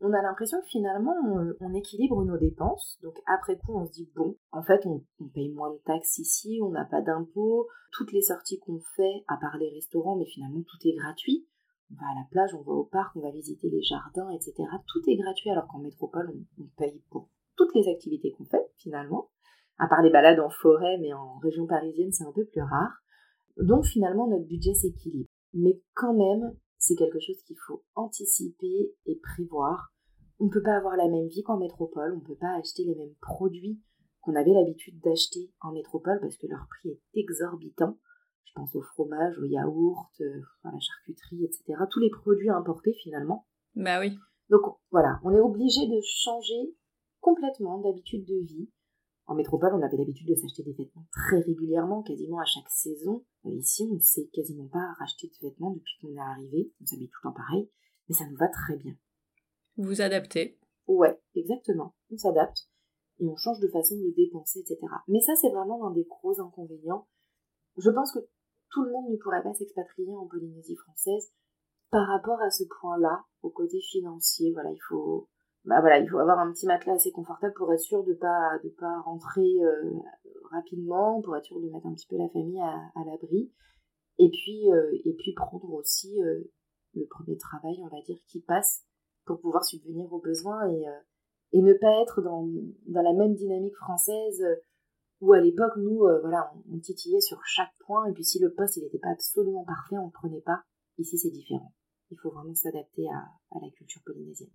on 0.00 0.12
a 0.12 0.22
l'impression 0.22 0.60
que 0.60 0.66
finalement, 0.66 1.14
on, 1.60 1.74
équilibre 1.74 2.24
nos 2.24 2.36
dépenses. 2.36 2.98
Donc 3.02 3.16
après 3.26 3.58
coup, 3.58 3.74
on 3.74 3.86
se 3.86 3.92
dit, 3.92 4.10
bon, 4.14 4.36
en 4.52 4.62
fait, 4.62 4.86
on, 4.86 5.02
paye 5.34 5.50
moins 5.52 5.72
de 5.72 5.80
taxes 5.84 6.18
ici, 6.18 6.60
on 6.62 6.70
n'a 6.70 6.84
pas 6.84 7.00
d'impôts. 7.00 7.68
Toutes 7.92 8.12
les 8.12 8.22
sorties 8.22 8.58
qu'on 8.58 8.80
fait, 8.96 9.24
à 9.28 9.36
part 9.36 9.56
les 9.58 9.70
restaurants, 9.70 10.16
mais 10.16 10.26
finalement, 10.26 10.62
tout 10.62 10.88
est 10.88 10.96
gratuit. 10.96 11.46
On 11.90 11.96
va 11.96 12.10
à 12.10 12.14
la 12.14 12.26
plage, 12.30 12.54
on 12.54 12.62
va 12.62 12.72
au 12.72 12.84
parc, 12.84 13.14
on 13.16 13.20
va 13.20 13.30
visiter 13.30 13.68
les 13.68 13.82
jardins, 13.82 14.30
etc. 14.30 14.54
Tout 14.86 15.02
est 15.06 15.16
gratuit, 15.16 15.50
alors 15.50 15.68
qu'en 15.68 15.78
métropole, 15.78 16.32
on 16.58 16.64
paye 16.76 17.02
pour 17.10 17.28
toutes 17.56 17.74
les 17.74 17.88
activités 17.88 18.32
qu'on 18.32 18.46
fait, 18.46 18.70
finalement 18.76 19.30
à 19.78 19.88
part 19.88 20.02
les 20.02 20.10
balades 20.10 20.40
en 20.40 20.50
forêt, 20.50 20.98
mais 20.98 21.12
en 21.12 21.38
région 21.38 21.66
parisienne, 21.66 22.12
c'est 22.12 22.24
un 22.24 22.32
peu 22.32 22.44
plus 22.44 22.62
rare. 22.62 23.02
Donc 23.56 23.84
finalement, 23.84 24.28
notre 24.28 24.46
budget 24.46 24.74
s'équilibre. 24.74 25.28
Mais 25.52 25.80
quand 25.94 26.14
même, 26.14 26.56
c'est 26.86 26.96
quelque 26.96 27.18
chose 27.18 27.42
qu'il 27.44 27.56
faut 27.66 27.82
anticiper 27.94 28.94
et 29.06 29.16
prévoir. 29.16 29.94
On 30.38 30.46
ne 30.46 30.50
peut 30.50 30.62
pas 30.62 30.76
avoir 30.76 30.96
la 30.96 31.08
même 31.08 31.28
vie 31.28 31.42
qu'en 31.42 31.56
métropole, 31.56 32.12
on 32.12 32.20
ne 32.20 32.26
peut 32.26 32.38
pas 32.38 32.54
acheter 32.58 32.84
les 32.84 32.94
mêmes 32.94 33.14
produits 33.22 33.80
qu'on 34.20 34.34
avait 34.34 34.52
l'habitude 34.52 35.00
d'acheter 35.00 35.50
en 35.60 35.72
métropole 35.72 36.18
parce 36.20 36.36
que 36.36 36.46
leur 36.46 36.66
prix 36.68 36.90
est 36.90 37.00
exorbitant. 37.14 37.98
Je 38.44 38.52
pense 38.54 38.74
au 38.74 38.82
fromage, 38.82 39.38
au 39.38 39.44
yaourt, 39.44 40.12
euh, 40.20 40.42
à 40.64 40.72
la 40.72 40.78
charcuterie, 40.78 41.44
etc. 41.44 41.84
Tous 41.90 42.00
les 42.00 42.10
produits 42.10 42.50
importés 42.50 42.92
finalement. 43.02 43.46
Bah 43.74 44.00
oui. 44.00 44.18
Donc 44.50 44.60
voilà, 44.90 45.20
on 45.24 45.30
est 45.30 45.40
obligé 45.40 45.86
de 45.86 46.00
changer 46.02 46.74
complètement 47.20 47.78
d'habitude 47.78 48.26
de 48.26 48.44
vie. 48.44 48.68
En 49.26 49.34
métropole, 49.34 49.72
on 49.74 49.82
avait 49.82 49.96
l'habitude 49.96 50.28
de 50.28 50.34
s'acheter 50.34 50.62
des 50.62 50.74
vêtements 50.74 51.06
très 51.10 51.40
régulièrement, 51.40 52.02
quasiment 52.02 52.40
à 52.40 52.44
chaque 52.44 52.68
saison. 52.68 53.24
Euh, 53.46 53.54
ici, 53.54 53.88
on 53.90 53.94
ne 53.94 54.00
sait 54.00 54.26
quasiment 54.32 54.68
pas 54.68 54.92
racheter 54.98 55.28
de 55.28 55.48
vêtements 55.48 55.72
depuis 55.72 55.94
qu'on 56.00 56.14
est 56.14 56.20
arrivé. 56.20 56.72
On 56.82 56.86
s'habille 56.86 57.08
tout 57.08 57.18
le 57.24 57.30
temps 57.30 57.36
pareil, 57.36 57.70
mais 58.08 58.14
ça 58.14 58.26
nous 58.26 58.36
va 58.36 58.48
très 58.48 58.76
bien. 58.76 58.94
Vous 59.76 59.84
vous 59.84 60.02
adaptez 60.02 60.58
Ouais, 60.86 61.18
exactement. 61.34 61.94
On 62.10 62.18
s'adapte 62.18 62.68
et 63.20 63.26
on 63.26 63.36
change 63.36 63.60
de 63.60 63.68
façon 63.68 63.96
de 63.96 64.12
dépenser, 64.14 64.60
etc. 64.60 64.78
Mais 65.08 65.20
ça, 65.20 65.34
c'est 65.36 65.50
vraiment 65.50 65.86
un 65.86 65.92
des 65.92 66.04
gros 66.04 66.38
inconvénients. 66.40 67.06
Je 67.78 67.90
pense 67.90 68.12
que 68.12 68.18
tout 68.70 68.84
le 68.84 68.92
monde 68.92 69.10
ne 69.10 69.16
pourrait 69.16 69.42
pas 69.42 69.54
s'expatrier 69.54 70.14
en 70.16 70.26
Polynésie 70.26 70.76
française 70.76 71.32
par 71.90 72.06
rapport 72.08 72.40
à 72.42 72.50
ce 72.50 72.64
point-là, 72.80 73.24
au 73.42 73.50
côté 73.50 73.80
financier. 73.80 74.52
Voilà, 74.52 74.70
il 74.70 74.80
faut 74.88 75.28
bah 75.64 75.80
voilà, 75.80 75.98
il 75.98 76.08
faut 76.08 76.18
avoir 76.18 76.38
un 76.38 76.52
petit 76.52 76.66
matelas 76.66 76.94
assez 76.94 77.10
confortable 77.10 77.54
pour 77.54 77.72
être 77.72 77.80
sûr 77.80 78.04
de 78.04 78.12
pas 78.12 78.58
de 78.62 78.68
pas 78.68 79.00
rentrer 79.00 79.62
euh, 79.62 79.90
rapidement, 80.50 81.22
pour 81.22 81.36
être 81.36 81.46
sûr 81.46 81.60
de 81.60 81.70
mettre 81.70 81.86
un 81.86 81.94
petit 81.94 82.06
peu 82.06 82.18
la 82.18 82.28
famille 82.28 82.60
à, 82.60 82.90
à 82.94 83.04
l'abri. 83.06 83.50
Et 84.18 84.30
puis 84.30 84.70
euh, 84.70 84.92
et 85.04 85.14
puis 85.14 85.32
prendre 85.32 85.72
aussi 85.72 86.22
euh, 86.22 86.40
le 86.94 87.06
premier 87.06 87.38
travail, 87.38 87.78
on 87.82 87.88
va 87.88 88.02
dire, 88.02 88.18
qui 88.28 88.40
passe 88.42 88.84
pour 89.24 89.40
pouvoir 89.40 89.64
subvenir 89.64 90.12
aux 90.12 90.20
besoins 90.20 90.68
et 90.68 90.84
et 91.52 91.62
ne 91.62 91.72
pas 91.72 92.02
être 92.02 92.20
dans 92.20 92.46
dans 92.86 93.02
la 93.02 93.14
même 93.14 93.34
dynamique 93.34 93.76
française 93.76 94.44
où 95.22 95.32
à 95.32 95.40
l'époque 95.40 95.76
nous 95.78 96.00
voilà 96.20 96.52
on, 96.70 96.78
titillait 96.78 97.20
sur 97.20 97.42
chaque 97.46 97.72
point 97.86 98.04
et 98.06 98.12
puis 98.12 98.24
si 98.24 98.38
le 98.38 98.52
poste 98.52 98.76
il 98.76 98.82
n'était 98.82 98.98
pas 98.98 99.12
absolument 99.12 99.64
parfait 99.64 99.96
on 99.96 100.06
ne 100.06 100.12
prenait 100.12 100.42
pas. 100.42 100.62
Ici 100.98 101.16
c'est 101.16 101.30
différent. 101.30 101.72
Il 102.10 102.18
faut 102.18 102.30
vraiment 102.30 102.54
s'adapter 102.54 103.08
à, 103.08 103.56
à 103.56 103.60
la 103.62 103.70
culture 103.70 104.02
polynésienne. 104.04 104.50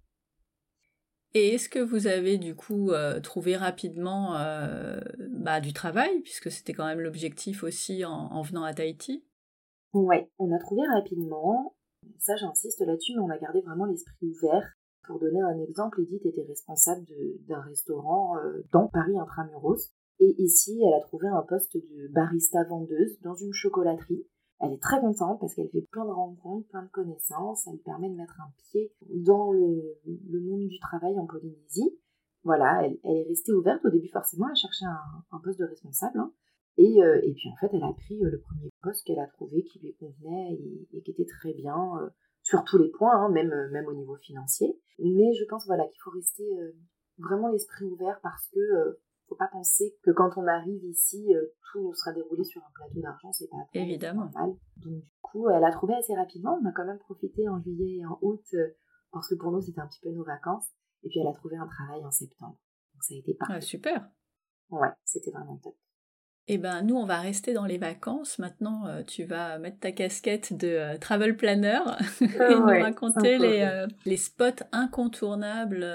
Et 1.36 1.54
est-ce 1.54 1.70
que 1.70 1.80
vous 1.80 2.08
avez 2.08 2.38
du 2.38 2.56
coup 2.56 2.92
euh, 2.92 3.20
trouvé 3.20 3.56
rapidement 3.56 4.36
euh, 4.38 5.00
bah, 5.30 5.60
du 5.60 5.74
travail, 5.74 6.22
puisque 6.22 6.50
c'était 6.50 6.74
quand 6.74 6.86
même 6.86 7.02
l'objectif 7.02 7.64
aussi 7.64 8.04
en, 8.04 8.42
venant 8.42 8.64
à 8.64 8.74
Tahiti? 8.74 9.24
Ouais, 9.94 10.30
on 10.40 10.52
a 10.52 10.60
trouvé 10.60 10.82
rapidement. 10.88 11.76
Ça, 12.18 12.36
j'insiste 12.36 12.82
là-dessus, 12.82 13.14
mais 13.16 13.22
on 13.22 13.30
a 13.30 13.38
gardé 13.38 13.62
vraiment 13.62 13.86
l'esprit 13.86 14.28
ouvert. 14.28 14.74
Pour 15.04 15.20
donner 15.20 15.42
un 15.42 15.60
exemple, 15.60 16.02
Edith 16.02 16.26
était 16.26 16.46
responsable 16.48 17.06
d'un 17.48 17.62
restaurant 17.62 18.38
euh, 18.38 18.64
dans 18.72 18.88
Paris 18.88 19.18
intramuros. 19.18 19.92
Et 20.20 20.36
ici, 20.40 20.82
elle 20.86 20.94
a 20.94 21.02
trouvé 21.02 21.28
un 21.28 21.44
poste 21.48 21.78
de 21.78 22.08
barista 22.12 22.64
vendeuse 22.64 23.20
dans 23.22 23.36
une 23.36 23.54
chocolaterie. 23.54 24.26
Elle 24.60 24.74
est 24.74 24.82
très 24.82 25.00
contente 25.00 25.40
parce 25.40 25.54
qu'elle 25.54 25.70
fait 25.70 25.88
plein 25.90 26.06
de 26.06 26.12
rencontres, 26.12 26.68
plein 26.70 26.84
de 26.84 26.90
connaissances. 26.90 27.66
Elle 27.68 27.80
permet 27.80 28.10
de 28.10 28.16
mettre 28.16 28.40
un 28.42 28.52
pied 28.58 28.92
dans 29.08 29.52
le, 29.52 30.00
monde 30.42 30.68
du 30.68 30.80
travail 30.80 31.18
en 31.18 31.26
Polynésie. 31.26 31.98
Voilà, 32.44 32.84
elle, 32.84 33.00
est 33.04 33.24
restée 33.28 33.54
ouverte. 33.54 33.86
Au 33.86 33.90
début, 33.90 34.10
forcément, 34.10 34.48
elle 34.50 34.56
cherchait 34.56 34.86
un, 35.32 35.40
poste 35.40 35.60
de 35.60 35.66
responsable. 35.66 36.20
Hein. 36.20 36.34
Euh, 36.80 37.20
et, 37.24 37.34
puis, 37.34 37.50
en 37.50 37.56
fait, 37.58 37.70
elle 37.74 37.84
a 37.84 37.94
pris 37.94 38.24
euh, 38.24 38.30
le 38.30 38.40
premier 38.40 38.70
poste 38.82 39.06
qu'elle 39.06 39.20
a 39.20 39.28
trouvé 39.28 39.64
qui 39.64 39.80
lui 39.80 39.94
convenait 39.96 40.54
et, 40.94 41.02
qui 41.02 41.12
était 41.12 41.26
très 41.26 41.54
bien 41.54 41.78
euh, 42.02 42.10
sur 42.44 42.64
tous 42.64 42.78
les 42.78 42.90
points, 42.90 43.16
hein, 43.16 43.30
même, 43.30 43.54
même 43.72 43.88
au 43.88 43.94
niveau 43.94 44.16
financier. 44.18 44.78
Mais 45.00 45.34
je 45.34 45.46
pense 45.46 45.66
voilà, 45.68 45.86
qu'il 45.88 46.02
faut 46.02 46.12
rester 46.12 46.46
vraiment 47.18 47.50
l'esprit 47.50 47.86
ouvert 47.86 48.20
parce 48.22 48.48
que 48.50 48.98
faut 49.30 49.36
pas 49.36 49.48
penser 49.48 49.96
que 50.04 50.12
quand 50.12 50.32
on 50.38 50.48
arrive 50.48 50.84
ici, 50.84 51.34
euh, 51.36 51.46
tout 51.72 51.94
sera 51.94 52.14
déroulé 52.14 52.44
sur 52.44 52.62
un 52.62 52.72
plateau 52.74 53.00
d'argent, 53.02 53.32
c'est 53.32 53.50
pas 53.50 53.58
évidemment 53.74 54.26
normal. 54.26 54.56
Donc 54.78 55.04
du 55.04 55.10
coup, 55.22 55.50
elle 55.50 55.64
a 55.64 55.72
trouvé 55.72 55.94
assez 55.94 56.16
rapidement. 56.16 56.60
On 56.62 56.68
a 56.68 56.72
quand 56.72 56.86
même 56.86 57.00
profité 57.00 57.48
en 57.48 57.62
juillet 57.62 58.00
et 58.00 58.06
en 58.06 58.18
août 58.22 58.44
euh, 58.54 58.76
parce 59.12 59.30
que 59.30 59.36
pour 59.36 59.52
nous 59.52 59.62
c'était 59.62 59.80
un 59.80 59.88
petit 59.88 60.02
peu 60.02 60.12
nos 60.12 60.24
vacances. 60.24 60.68
Et 61.04 61.10
puis 61.10 61.20
elle 61.20 61.28
a 61.28 61.34
trouvé 61.34 61.56
un 61.56 61.68
travail 61.68 62.04
en 62.06 62.12
septembre. 62.12 62.60
Donc 62.94 63.04
ça 63.04 63.14
a 63.14 63.18
été 63.18 63.34
parfait. 63.36 63.54
Ah, 63.56 63.62
super. 63.62 64.10
Ouais, 64.70 64.90
c'était 65.06 65.32
vraiment 65.32 65.58
top. 65.58 65.76
Eh 66.48 66.58
ben, 66.58 66.82
nous, 66.82 66.96
on 66.96 67.06
va 67.06 67.20
rester 67.20 67.54
dans 67.54 67.66
les 67.66 67.78
vacances. 67.78 68.40
Maintenant, 68.40 68.88
euh, 68.88 69.04
tu 69.04 69.24
vas 69.24 69.60
mettre 69.60 69.80
ta 69.80 69.92
casquette 69.92 70.58
de 70.58 70.68
euh, 70.68 70.98
travel 70.98 71.38
planner 71.38 71.80
et 72.22 72.26
nous 72.26 72.66
raconter 72.66 73.38
les, 73.38 73.62
euh, 73.62 73.86
les, 74.06 74.18
spots 74.18 74.64
incontournables 74.72 75.86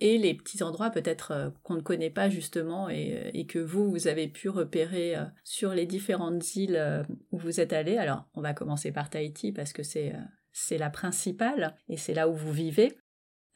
et 0.00 0.18
les 0.18 0.34
petits 0.34 0.62
endroits 0.62 0.90
peut-être 0.90 1.52
qu'on 1.64 1.74
ne 1.74 1.80
connaît 1.80 2.10
pas 2.10 2.28
justement 2.28 2.88
et, 2.88 3.30
et, 3.34 3.46
que 3.46 3.58
vous, 3.58 3.90
vous 3.90 4.06
avez 4.06 4.28
pu 4.28 4.48
repérer 4.48 5.16
sur 5.42 5.74
les 5.74 5.86
différentes 5.86 6.54
îles 6.54 7.04
où 7.32 7.38
vous 7.38 7.60
êtes 7.60 7.72
allés. 7.72 7.98
Alors, 7.98 8.26
on 8.34 8.40
va 8.40 8.54
commencer 8.54 8.92
par 8.92 9.10
Tahiti 9.10 9.50
parce 9.50 9.72
que 9.72 9.82
c'est 9.82 10.14
c'est 10.54 10.78
la 10.78 10.88
principale 10.88 11.74
et 11.88 11.96
c'est 11.96 12.14
là 12.14 12.28
où 12.28 12.34
vous 12.34 12.52
vivez. 12.52 12.96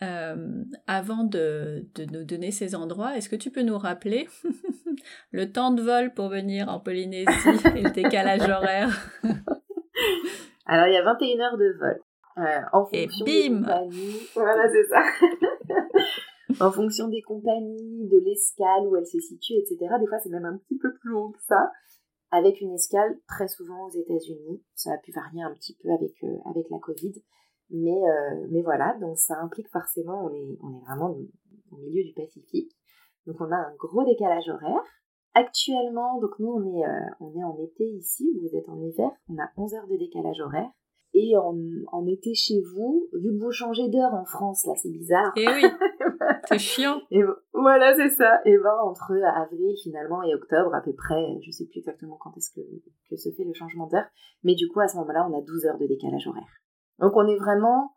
Euh, 0.01 0.65
avant 0.87 1.25
de, 1.25 1.85
de, 1.97 2.05
nous 2.05 2.25
donner 2.25 2.53
ces 2.53 2.77
endroits, 2.77 3.17
est-ce 3.17 3.29
que 3.29 3.35
tu 3.35 3.51
peux 3.51 3.63
nous 3.63 3.79
rappeler 3.79 4.29
le 5.33 5.51
temps 5.51 5.73
de 5.73 5.83
vol 5.83 6.15
pour 6.15 6.29
venir 6.29 6.69
en 6.69 6.79
Polynésie 6.79 7.27
et 7.75 7.83
le 7.83 7.91
décalage 7.91 8.49
horaire? 8.49 9.11
Alors, 10.67 10.87
il 10.87 10.95
y 10.95 10.97
a 10.97 11.03
21 11.03 11.41
heures 11.41 11.59
de 11.59 11.77
vol. 11.79 12.01
Euh, 12.39 12.61
en 12.73 12.85
fonction 12.85 13.27
et 13.27 13.49
bim 13.49 13.63
Voilà, 14.35 14.69
c'est 14.71 14.87
ça. 14.87 15.03
en 16.65 16.71
fonction 16.71 17.09
des 17.09 17.23
compagnies, 17.23 18.07
de 18.07 18.19
l'escale, 18.25 18.87
où 18.87 18.97
elle 18.97 19.07
se 19.07 19.19
situe, 19.19 19.55
etc. 19.55 19.79
Des 19.99 20.07
fois, 20.07 20.19
c'est 20.23 20.31
même 20.31 20.45
un 20.45 20.59
petit 20.59 20.79
peu 20.79 20.95
plus 20.95 21.11
long 21.11 21.33
que 21.33 21.41
ça. 21.41 21.73
Avec 22.31 22.61
une 22.61 22.75
escale 22.75 23.19
très 23.27 23.49
souvent 23.49 23.87
aux 23.87 23.91
États-Unis. 23.91 24.63
Ça 24.77 24.93
a 24.93 24.99
pu 24.99 25.11
varier 25.11 25.43
un 25.43 25.55
petit 25.55 25.77
peu 25.83 25.91
avec, 25.91 26.13
euh, 26.23 26.37
avec 26.51 26.67
la 26.71 26.79
Covid. 26.79 27.15
Mais, 27.71 27.91
euh, 27.91 28.47
mais 28.51 28.63
voilà, 28.63 28.97
donc 29.01 29.19
ça 29.19 29.39
implique 29.41 29.69
forcément, 29.71 30.25
on 30.25 30.33
est, 30.33 30.59
on 30.63 30.79
est 30.79 30.85
vraiment 30.87 31.17
au 31.71 31.77
milieu 31.77 32.03
du 32.05 32.15
Pacifique. 32.15 32.73
Donc 33.27 33.37
on 33.41 33.51
a 33.53 33.57
un 33.57 33.75
gros 33.79 34.05
décalage 34.05 34.49
horaire. 34.49 34.83
Actuellement, 35.35 36.19
donc 36.21 36.39
nous 36.39 36.49
on 36.49 36.65
est, 36.65 36.85
euh, 36.85 37.11
on 37.21 37.39
est 37.39 37.45
en 37.45 37.57
été 37.59 37.85
ici, 37.85 38.33
vous 38.41 38.57
êtes 38.57 38.69
en 38.69 38.81
hiver, 38.81 39.11
on 39.29 39.37
a 39.37 39.49
11 39.57 39.75
heures 39.75 39.87
de 39.87 39.97
décalage 39.97 40.41
horaire. 40.41 40.71
Et 41.15 41.37
en, 41.37 41.57
en 41.91 42.07
été 42.07 42.35
chez 42.35 42.61
vous, 42.75 43.09
vu 43.15 43.31
que 43.31 43.43
vous 43.43 43.51
changez 43.51 43.89
d'heure 43.89 44.13
en 44.15 44.25
France, 44.25 44.67
là 44.67 44.75
c'est 44.77 44.91
bizarre. 44.91 45.33
Et 45.37 45.45
eh 45.45 45.55
oui, 45.55 45.65
c'est 46.49 46.59
chiant. 46.59 47.01
Et 47.11 47.23
voilà, 47.53 47.95
c'est 47.95 48.11
ça. 48.11 48.41
Et 48.45 48.57
ben 48.59 48.77
entre 48.83 49.13
avril 49.25 49.75
finalement 49.83 50.23
et 50.23 50.35
octobre 50.35 50.75
à 50.75 50.81
peu 50.81 50.95
près, 50.95 51.39
je 51.43 51.51
sais 51.51 51.67
plus 51.67 51.79
exactement 51.79 52.17
quand 52.21 52.37
est-ce 52.37 52.51
que, 52.51 52.61
que 53.11 53.17
se 53.17 53.31
fait 53.31 53.45
le 53.45 53.55
changement 53.55 53.87
d'heure, 53.87 54.07
mais 54.43 54.55
du 54.55 54.69
coup 54.69 54.81
à 54.81 54.89
ce 54.89 54.97
moment-là 54.99 55.29
on 55.31 55.39
a 55.39 55.43
12 55.43 55.67
heures 55.67 55.79
de 55.79 55.87
décalage 55.87 56.27
horaire. 56.27 56.49
Donc 56.99 57.13
on 57.15 57.27
est 57.27 57.37
vraiment, 57.37 57.97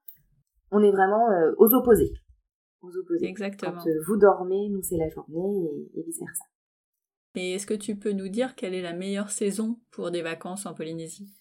on 0.71 0.81
est 0.81 0.91
vraiment 0.91 1.29
euh, 1.29 1.53
aux 1.57 1.73
opposés. 1.73 2.13
Aux 2.81 2.95
opposés. 2.95 3.27
Exactement. 3.27 3.73
Quand 3.73 3.87
euh, 3.87 4.01
vous 4.07 4.17
dormez, 4.17 4.69
nous 4.69 4.81
c'est 4.81 4.97
la 4.97 5.09
journée 5.09 5.89
et, 5.95 6.03
vice 6.03 6.19
versa. 6.19 6.45
Et 7.35 7.53
est-ce 7.53 7.65
que 7.65 7.73
tu 7.73 7.95
peux 7.95 8.11
nous 8.11 8.27
dire 8.27 8.55
quelle 8.55 8.73
est 8.73 8.81
la 8.81 8.93
meilleure 8.93 9.29
saison 9.29 9.79
pour 9.91 10.11
des 10.11 10.21
vacances 10.21 10.65
en 10.65 10.73
Polynésie? 10.73 11.33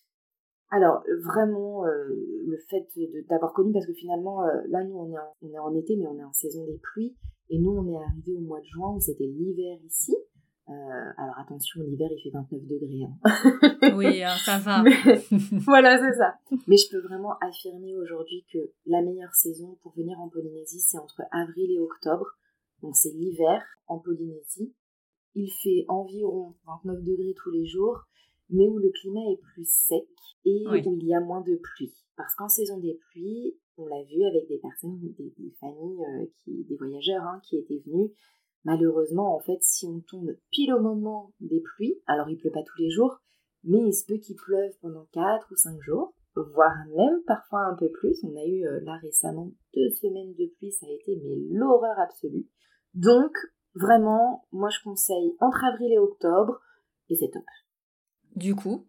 Alors 0.71 1.03
vraiment 1.25 1.85
euh, 1.85 2.09
le 2.47 2.57
fait 2.69 2.87
d'avoir 3.29 3.53
connu 3.53 3.73
parce 3.73 3.87
que 3.87 3.93
finalement 3.93 4.45
là 4.69 4.85
nous 4.85 4.97
on 4.97 5.13
est, 5.13 5.19
en, 5.19 5.35
on 5.43 5.53
est 5.53 5.59
en 5.59 5.75
été 5.75 5.97
mais 5.97 6.07
on 6.07 6.17
est 6.17 6.25
en 6.25 6.33
saison 6.33 6.65
des 6.65 6.79
pluies 6.79 7.17
et 7.49 7.59
nous 7.59 7.73
on 7.73 7.89
est 7.89 8.05
arrivé 8.05 8.37
au 8.37 8.41
mois 8.41 8.61
de 8.61 8.67
juin 8.67 8.95
où 8.95 9.01
c'était 9.01 9.25
l'hiver 9.25 9.81
ici 9.85 10.15
euh, 10.71 11.13
alors 11.17 11.37
attention, 11.39 11.83
l'hiver 11.83 12.09
il 12.13 12.23
fait 12.23 12.31
29 12.31 12.63
degrés. 12.67 13.03
Hein. 13.03 13.93
oui, 13.97 14.23
hein, 14.23 14.37
ça 14.37 14.59
va. 14.59 14.85
voilà, 15.67 15.99
c'est 15.99 16.17
ça. 16.17 16.35
Mais 16.69 16.77
je 16.77 16.89
peux 16.91 17.01
vraiment 17.01 17.37
affirmer 17.41 17.97
aujourd'hui 17.97 18.45
que 18.53 18.59
la 18.87 19.03
meilleure 19.03 19.35
saison 19.35 19.79
pour 19.83 19.93
venir 19.95 20.21
en 20.21 20.29
Polynésie, 20.29 20.81
c'est 20.81 20.99
entre 20.99 21.23
avril 21.33 21.73
et 21.73 21.81
octobre. 21.81 22.27
Donc 22.83 22.95
c'est 22.95 23.11
l'hiver 23.11 23.63
en 23.89 23.99
Polynésie. 23.99 24.73
Il 25.35 25.51
fait 25.51 25.85
environ 25.89 26.55
29 26.67 27.03
degrés 27.03 27.35
tous 27.43 27.51
les 27.51 27.67
jours, 27.67 28.05
mais 28.49 28.69
où 28.69 28.79
le 28.79 28.91
climat 28.91 29.29
est 29.33 29.41
plus 29.55 29.69
sec 29.69 30.09
et 30.45 30.65
où 30.69 30.75
il 30.75 31.07
y 31.07 31.15
a 31.15 31.21
moins 31.21 31.41
de 31.41 31.57
pluie. 31.57 31.95
Parce 32.17 32.35
qu'en 32.37 32.49
saison 32.49 32.79
des 32.79 32.99
pluies, 33.11 33.57
on 33.77 33.87
l'a 33.87 34.03
vu 34.05 34.25
avec 34.25 34.47
des 34.49 34.59
personnes, 34.59 34.99
des, 35.01 35.55
familles, 35.59 36.01
euh, 36.01 36.27
qui, 36.45 36.65
des 36.65 36.77
voyageurs 36.77 37.23
hein, 37.23 37.41
qui 37.43 37.57
étaient 37.57 37.83
venus, 37.87 38.11
Malheureusement, 38.65 39.35
en 39.35 39.41
fait, 39.41 39.59
si 39.63 39.87
on 39.87 40.01
tombe 40.01 40.37
pile 40.51 40.75
au 40.75 40.81
moment 40.81 41.33
des 41.41 41.61
pluies, 41.61 42.01
alors 42.07 42.29
il 42.29 42.37
pleut 42.37 42.51
pas 42.51 42.63
tous 42.63 42.83
les 42.83 42.91
jours, 42.91 43.21
mais 43.65 43.79
il 43.79 43.93
se 43.93 44.05
peut 44.05 44.19
qu'il 44.19 44.37
pleuve 44.37 44.73
pendant 44.83 45.07
4 45.13 45.49
ou 45.51 45.57
5 45.57 45.81
jours, 45.81 46.15
voire 46.35 46.75
même 46.95 47.23
parfois 47.27 47.61
un 47.61 47.75
peu 47.75 47.91
plus. 47.91 48.23
On 48.23 48.37
a 48.37 48.45
eu 48.45 48.67
euh, 48.67 48.81
là 48.83 48.97
récemment 49.03 49.51
deux 49.75 49.91
semaines 49.91 50.35
de 50.35 50.47
pluie, 50.57 50.73
ça 50.73 50.87
a 50.87 50.91
été 50.91 51.17
mais 51.23 51.37
l'horreur 51.51 51.99
absolue. 51.99 52.47
Donc, 52.95 53.33
vraiment, 53.75 54.47
moi 54.53 54.69
je 54.69 54.83
conseille 54.83 55.37
entre 55.41 55.65
avril 55.65 55.93
et 55.93 55.99
octobre, 55.99 56.61
et 57.09 57.17
c'est 57.17 57.31
top. 57.31 57.45
Du 58.37 58.55
coup, 58.55 58.87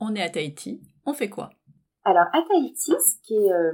on 0.00 0.14
est 0.14 0.22
à 0.22 0.30
Tahiti, 0.30 0.82
on 1.06 1.12
fait 1.12 1.30
quoi? 1.30 1.50
Alors 2.04 2.26
à 2.32 2.42
Tahiti, 2.46 2.92
ce 2.92 3.20
qui 3.22 3.34
est 3.34 3.52
euh, 3.52 3.72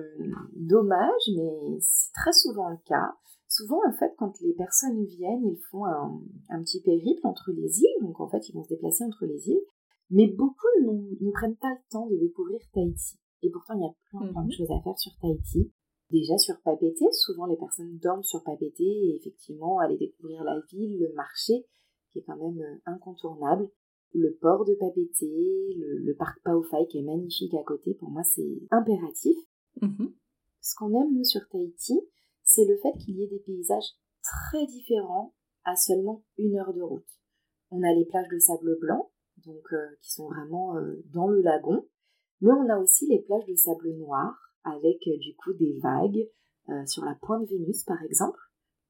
dommage, 0.55 1.23
mais 1.37 1.79
c'est 1.81 2.13
très 2.13 2.33
souvent 2.33 2.69
le 2.69 2.79
cas, 2.87 3.15
Souvent, 3.61 3.81
en 3.87 3.93
fait, 3.93 4.15
quand 4.19 4.33
les 4.41 4.55
personnes 4.55 5.05
viennent, 5.05 5.47
ils 5.47 5.61
font 5.71 5.85
un, 5.85 6.63
petit 6.63 6.81
périple 6.81 7.27
entre 7.27 7.53
les 7.53 7.81
îles, 7.81 8.03
donc 8.03 8.19
en 8.21 8.29
fait, 8.29 8.49
ils 8.49 8.55
vont 8.55 8.65
se 8.65 8.71
déplacer 8.71 9.05
entre 9.05 9.27
les 9.27 9.51
îles, 9.51 9.65
mais 10.09 10.29
beaucoup 10.29 10.67
ne 10.81 11.31
prennent 11.33 11.57
pas 11.57 11.71
le 11.71 11.91
temps 11.91 12.07
de 12.07 12.17
découvrir 12.17 12.59
Tahiti. 12.73 13.19
Et 13.43 13.51
pourtant, 13.51 13.75
il 13.75 13.83
y 13.83 13.87
a 13.87 13.95
plein, 14.11 14.33
plein 14.33 14.43
de 14.43 14.47
mhm. 14.47 14.53
choses 14.53 14.71
à 14.71 14.81
faire 14.83 14.99
sur 14.99 15.13
Tahiti. 15.21 15.73
Déjà 16.11 16.37
sur 16.39 16.61
Papeete, 16.63 17.13
souvent 17.13 17.47
les 17.47 17.57
personnes 17.57 17.99
dorment 17.99 18.23
sur 18.23 18.43
Papeete 18.43 18.81
et 18.81 19.17
effectivement 19.17 19.79
aller 19.79 19.97
découvrir 19.97 20.43
la 20.43 20.61
ville, 20.73 20.99
le 20.99 21.13
marché, 21.15 21.67
qui 22.11 22.19
est 22.19 22.23
quand 22.23 22.37
même 22.37 22.61
euh, 22.61 22.79
incontournable. 22.87 23.71
Le 24.13 24.37
port 24.41 24.65
de 24.65 24.75
Papeete, 24.75 25.23
le, 25.23 26.13
parc 26.15 26.43
Paofai 26.43 26.87
qui 26.89 26.99
est 26.99 27.05
magnifique 27.05 27.55
à 27.55 27.63
côté, 27.63 27.95
pour 27.95 28.11
moi 28.11 28.25
c'est 28.25 28.61
impératif. 28.73 29.37
Mhm. 29.81 30.13
Ce 30.61 30.75
qu'on 30.75 31.01
aime 31.01 31.15
nous 31.15 31.25
sur 31.25 31.43
Tahiti, 31.49 32.01
c'est 32.53 32.65
le 32.65 32.77
fait 32.79 32.93
qu'il 32.99 33.17
y 33.17 33.23
ait 33.23 33.29
des 33.29 33.39
paysages 33.39 33.95
très 34.23 34.67
différents 34.67 35.35
à 35.65 35.77
seulement 35.77 36.25
une 36.37 36.57
heure 36.57 36.75
de 36.75 36.83
route. 36.83 37.07
On 37.71 37.83
a 37.83 37.95
les 37.95 38.05
plages 38.07 38.29
de 38.29 38.39
sable 38.39 38.77
blanc, 38.81 39.13
donc 39.47 39.73
euh, 39.73 39.97
qui 40.03 40.11
sont 40.11 40.29
vraiment 40.29 40.77
euh, 40.77 41.01
dans 41.13 41.29
le 41.29 41.43
lagon, 41.43 41.87
mais 42.41 42.51
on 42.51 42.69
a 42.69 42.79
aussi 42.79 43.07
les 43.07 43.21
plages 43.21 43.47
de 43.47 43.55
sable 43.55 43.93
noir 43.99 44.37
avec 44.65 45.07
euh, 45.07 45.17
du 45.19 45.37
coup 45.37 45.53
des 45.55 45.79
vagues 45.79 46.29
sur 46.87 47.05
la 47.05 47.17
pointe 47.17 47.49
Vénus 47.49 47.83
par 47.83 48.01
exemple, 48.05 48.39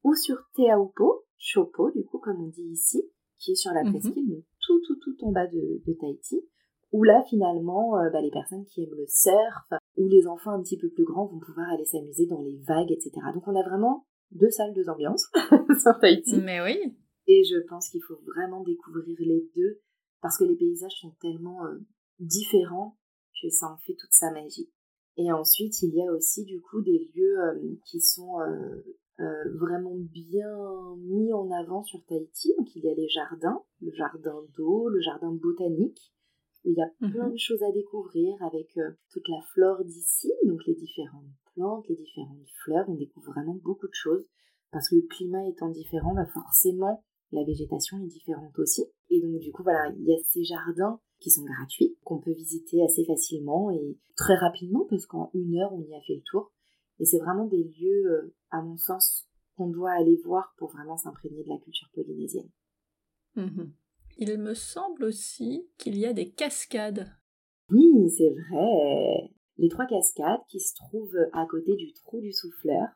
ou 0.04 0.14
sur 0.14 0.36
Teaupo, 0.54 1.24
Chopo 1.38 1.90
du 1.92 2.04
coup 2.04 2.18
comme 2.18 2.42
on 2.42 2.48
dit 2.48 2.68
ici, 2.72 3.10
qui 3.38 3.52
est 3.52 3.54
sur 3.54 3.72
la 3.72 3.84
mhm. 3.84 3.92
presqu'île, 3.92 4.44
tout 4.60 4.80
tout 4.86 4.96
tout 4.96 5.24
en 5.24 5.32
bas 5.32 5.46
de, 5.46 5.82
de 5.86 5.92
Tahiti, 5.94 6.46
où 6.92 7.04
là 7.04 7.22
finalement 7.28 7.92
bah, 8.12 8.20
les 8.20 8.30
personnes 8.30 8.64
qui 8.64 8.82
aiment 8.82 8.96
le 8.96 9.06
surf 9.06 9.80
où 9.96 10.08
les 10.08 10.26
enfants 10.26 10.50
un 10.50 10.62
petit 10.62 10.78
peu 10.78 10.88
plus 10.90 11.04
grands 11.04 11.26
vont 11.26 11.38
pouvoir 11.38 11.68
aller 11.72 11.84
s'amuser 11.84 12.26
dans 12.26 12.40
les 12.40 12.58
vagues, 12.66 12.90
etc. 12.90 13.12
Donc 13.34 13.46
on 13.46 13.54
a 13.54 13.62
vraiment 13.62 14.06
deux 14.32 14.50
salles, 14.50 14.74
deux 14.74 14.88
ambiances 14.88 15.26
sur 15.82 15.98
Tahiti. 16.00 16.40
Mais 16.40 16.60
oui. 16.60 16.78
Et 17.26 17.44
je 17.44 17.58
pense 17.68 17.90
qu'il 17.90 18.02
faut 18.02 18.18
vraiment 18.26 18.62
découvrir 18.62 19.16
les 19.18 19.48
deux 19.56 19.80
parce 20.20 20.38
que 20.38 20.44
les 20.44 20.56
paysages 20.56 21.00
sont 21.00 21.14
tellement 21.20 21.64
euh, 21.66 21.78
différents 22.18 22.98
que 23.42 23.48
ça 23.48 23.66
en 23.66 23.76
fait 23.78 23.94
toute 23.94 24.12
sa 24.12 24.30
magie. 24.32 24.70
Et 25.16 25.32
ensuite, 25.32 25.82
il 25.82 25.94
y 25.94 26.02
a 26.02 26.12
aussi 26.12 26.44
du 26.44 26.60
coup 26.60 26.82
des 26.82 27.10
lieux 27.14 27.40
euh, 27.40 27.76
qui 27.84 28.00
sont 28.00 28.40
euh, 28.40 29.24
vraiment 29.58 29.96
bien 29.96 30.96
mis 30.98 31.32
en 31.32 31.50
avant 31.50 31.82
sur 31.82 32.04
Tahiti. 32.06 32.54
Donc 32.58 32.74
il 32.74 32.84
y 32.84 32.90
a 32.90 32.94
les 32.94 33.08
jardins, 33.08 33.62
le 33.80 33.92
jardin 33.92 34.42
d'eau, 34.56 34.88
le 34.88 35.00
jardin 35.00 35.32
botanique, 35.32 36.12
il 36.64 36.74
y 36.74 36.82
a 36.82 36.88
plein 36.98 37.26
mhm. 37.26 37.32
de 37.32 37.38
choses 37.38 37.62
à 37.62 37.72
découvrir 37.72 38.34
avec 38.42 38.76
euh, 38.76 38.90
toute 39.10 39.28
la 39.28 39.40
flore 39.52 39.84
d'ici, 39.84 40.32
donc 40.44 40.60
les 40.66 40.74
différentes 40.74 41.30
plantes, 41.54 41.86
les 41.88 41.96
différentes 41.96 42.48
fleurs. 42.64 42.88
On 42.88 42.94
découvre 42.94 43.32
vraiment 43.32 43.54
beaucoup 43.62 43.86
de 43.86 43.94
choses 43.94 44.26
parce 44.70 44.88
que 44.88 44.96
le 44.96 45.06
climat 45.08 45.46
étant 45.48 45.70
différent, 45.70 46.14
bah 46.14 46.26
forcément 46.26 47.04
la 47.32 47.44
végétation 47.44 47.98
est 47.98 48.08
différente 48.08 48.58
aussi. 48.58 48.84
Et 49.08 49.20
donc 49.20 49.38
du 49.40 49.52
coup 49.52 49.62
voilà, 49.62 49.92
il 49.96 50.04
y 50.04 50.12
a 50.12 50.18
ces 50.24 50.44
jardins 50.44 51.00
qui 51.18 51.30
sont 51.30 51.44
gratuits, 51.44 51.96
qu'on 52.04 52.18
peut 52.18 52.32
visiter 52.32 52.82
assez 52.82 53.04
facilement 53.04 53.70
et 53.70 53.98
très 54.16 54.36
rapidement 54.36 54.86
parce 54.88 55.06
qu'en 55.06 55.30
une 55.34 55.56
heure 55.56 55.72
on 55.72 55.82
y 55.82 55.94
a 55.94 56.00
fait 56.02 56.16
le 56.16 56.22
tour. 56.24 56.52
Et 56.98 57.06
c'est 57.06 57.18
vraiment 57.18 57.46
des 57.46 57.64
lieux, 57.64 58.04
euh, 58.06 58.34
à 58.50 58.60
mon 58.60 58.76
sens, 58.76 59.26
qu'on 59.56 59.68
doit 59.68 59.92
aller 59.92 60.20
voir 60.24 60.54
pour 60.58 60.70
vraiment 60.70 60.98
s'imprégner 60.98 61.42
de 61.42 61.48
la 61.48 61.58
culture 61.58 61.88
polynésienne. 61.94 62.50
Mhm 63.36 63.72
il 64.18 64.38
me 64.38 64.54
semble 64.54 65.04
aussi 65.04 65.68
qu'il 65.78 65.96
y 65.98 66.06
a 66.06 66.12
des 66.12 66.30
cascades. 66.30 67.08
Oui, 67.70 68.10
c'est 68.16 68.30
vrai. 68.30 69.30
Les 69.58 69.68
trois 69.68 69.86
cascades 69.86 70.40
qui 70.48 70.60
se 70.60 70.74
trouvent 70.74 71.18
à 71.32 71.46
côté 71.46 71.74
du 71.76 71.92
trou 71.92 72.20
du 72.20 72.32
souffleur. 72.32 72.88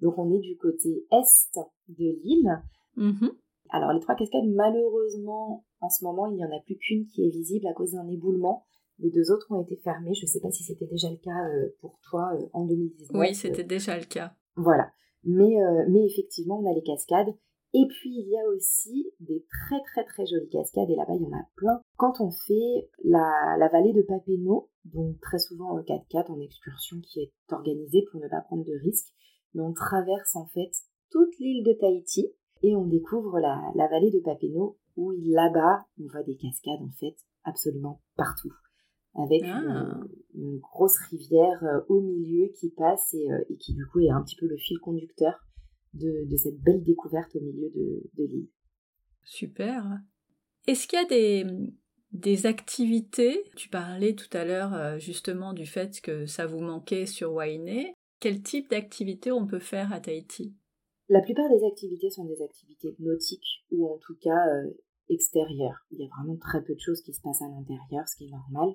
Donc 0.00 0.18
on 0.18 0.32
est 0.32 0.40
du 0.40 0.56
côté 0.56 1.06
est 1.10 1.58
de 1.88 2.18
l'île. 2.22 2.62
Mm-hmm. 2.96 3.30
Alors 3.70 3.92
les 3.92 4.00
trois 4.00 4.14
cascades, 4.14 4.46
malheureusement, 4.46 5.64
en 5.80 5.88
ce 5.88 6.04
moment, 6.04 6.26
il 6.26 6.36
n'y 6.36 6.44
en 6.44 6.56
a 6.56 6.60
plus 6.64 6.76
qu'une 6.76 7.06
qui 7.06 7.26
est 7.26 7.30
visible 7.30 7.66
à 7.66 7.72
cause 7.72 7.92
d'un 7.92 8.08
éboulement. 8.08 8.64
Les 8.98 9.10
deux 9.10 9.30
autres 9.30 9.46
ont 9.50 9.62
été 9.62 9.76
fermées. 9.76 10.14
Je 10.14 10.24
ne 10.24 10.28
sais 10.28 10.40
pas 10.40 10.50
si 10.50 10.62
c'était 10.62 10.86
déjà 10.86 11.10
le 11.10 11.16
cas 11.16 11.48
euh, 11.48 11.74
pour 11.80 11.98
toi 12.08 12.32
euh, 12.34 12.46
en 12.52 12.66
2019. 12.66 13.10
Oui, 13.14 13.34
c'était 13.34 13.64
déjà 13.64 13.98
le 13.98 14.04
cas. 14.04 14.34
Voilà. 14.56 14.90
Mais, 15.24 15.56
mais 15.88 16.04
effectivement, 16.04 16.60
on 16.60 16.70
a 16.70 16.74
les 16.74 16.82
cascades. 16.82 17.34
Et 17.74 17.86
puis 17.86 18.10
il 18.10 18.28
y 18.28 18.38
a 18.38 18.48
aussi 18.54 19.10
des 19.20 19.46
très 19.48 19.80
très 19.82 20.04
très 20.04 20.26
jolies 20.26 20.50
cascades 20.50 20.90
et 20.90 20.94
là-bas 20.94 21.14
il 21.14 21.22
y 21.22 21.26
en 21.26 21.38
a 21.38 21.44
plein. 21.56 21.80
Quand 21.96 22.20
on 22.20 22.30
fait 22.30 22.90
la, 23.02 23.56
la 23.58 23.68
vallée 23.68 23.94
de 23.94 24.02
Papeno, 24.02 24.68
donc 24.84 25.18
très 25.20 25.38
souvent 25.38 25.70
en 25.70 25.80
4x4 25.80 26.30
en 26.30 26.40
excursion 26.40 26.98
qui 27.00 27.20
est 27.20 27.32
organisée 27.50 28.04
pour 28.10 28.20
ne 28.20 28.28
pas 28.28 28.42
prendre 28.42 28.64
de 28.64 28.78
risques, 28.82 29.14
mais 29.54 29.62
on 29.62 29.72
traverse 29.72 30.36
en 30.36 30.46
fait 30.48 30.70
toute 31.10 31.38
l'île 31.38 31.64
de 31.64 31.72
Tahiti 31.72 32.32
et 32.62 32.76
on 32.76 32.86
découvre 32.86 33.40
la, 33.40 33.60
la 33.74 33.88
vallée 33.88 34.10
de 34.10 34.20
Papeno 34.20 34.78
où 34.96 35.12
là-bas 35.12 35.86
on 35.98 36.06
voit 36.08 36.22
des 36.24 36.36
cascades 36.36 36.82
en 36.82 36.92
fait 37.00 37.16
absolument 37.44 38.02
partout 38.16 38.52
avec 39.14 39.42
ah. 39.44 40.00
une, 40.34 40.58
grosse 40.58 40.98
rivière 41.10 41.62
euh, 41.64 41.80
au 41.88 42.00
milieu 42.00 42.48
qui 42.58 42.70
passe 42.70 43.12
et, 43.14 43.30
euh, 43.30 43.44
et 43.50 43.56
qui 43.56 43.74
du 43.74 43.86
coup 43.86 44.00
est 44.00 44.10
un 44.10 44.22
petit 44.22 44.36
peu 44.36 44.46
le 44.46 44.56
fil 44.56 44.78
conducteur 44.78 45.34
de, 45.94 46.36
cette 46.36 46.60
belle 46.60 46.82
découverte 46.82 47.34
au 47.36 47.40
milieu 47.40 47.70
de, 47.70 48.24
l'île. 48.24 48.48
Super. 49.24 50.00
Est-ce 50.66 50.86
qu'il 50.86 50.98
y 50.98 51.02
a 51.02 51.06
des, 51.06 51.46
des 52.12 52.46
activités? 52.46 53.44
Tu 53.56 53.68
parlais 53.68 54.14
tout 54.14 54.36
à 54.36 54.44
l'heure 54.44 54.74
euh, 54.74 54.98
justement 54.98 55.52
du 55.52 55.66
fait 55.66 56.00
que 56.00 56.26
ça 56.26 56.46
vous 56.46 56.60
manquait 56.60 57.06
sur 57.06 57.32
Wainé. 57.32 57.94
Quel 58.20 58.42
type 58.42 58.70
d'activité 58.70 59.32
on 59.32 59.46
peut 59.46 59.58
faire 59.58 59.92
à 59.92 60.00
Tahiti? 60.00 60.54
La 61.08 61.20
plupart 61.20 61.48
des 61.50 61.66
activités 61.66 62.10
sont 62.10 62.24
des 62.24 62.40
activités 62.42 62.94
nautiques 63.00 63.64
ou 63.70 63.92
en 63.92 63.98
tout 63.98 64.16
cas 64.22 64.46
euh, 64.48 64.70
extérieures. 65.08 65.84
Il 65.90 66.00
y 66.00 66.04
a 66.04 66.08
vraiment 66.16 66.36
très 66.36 66.62
peu 66.62 66.74
de 66.74 66.80
choses 66.80 67.02
qui 67.02 67.12
se 67.12 67.20
passent 67.20 67.42
à 67.42 67.48
l'intérieur, 67.48 68.08
ce 68.08 68.16
qui 68.16 68.26
est 68.26 68.30
normal. 68.30 68.74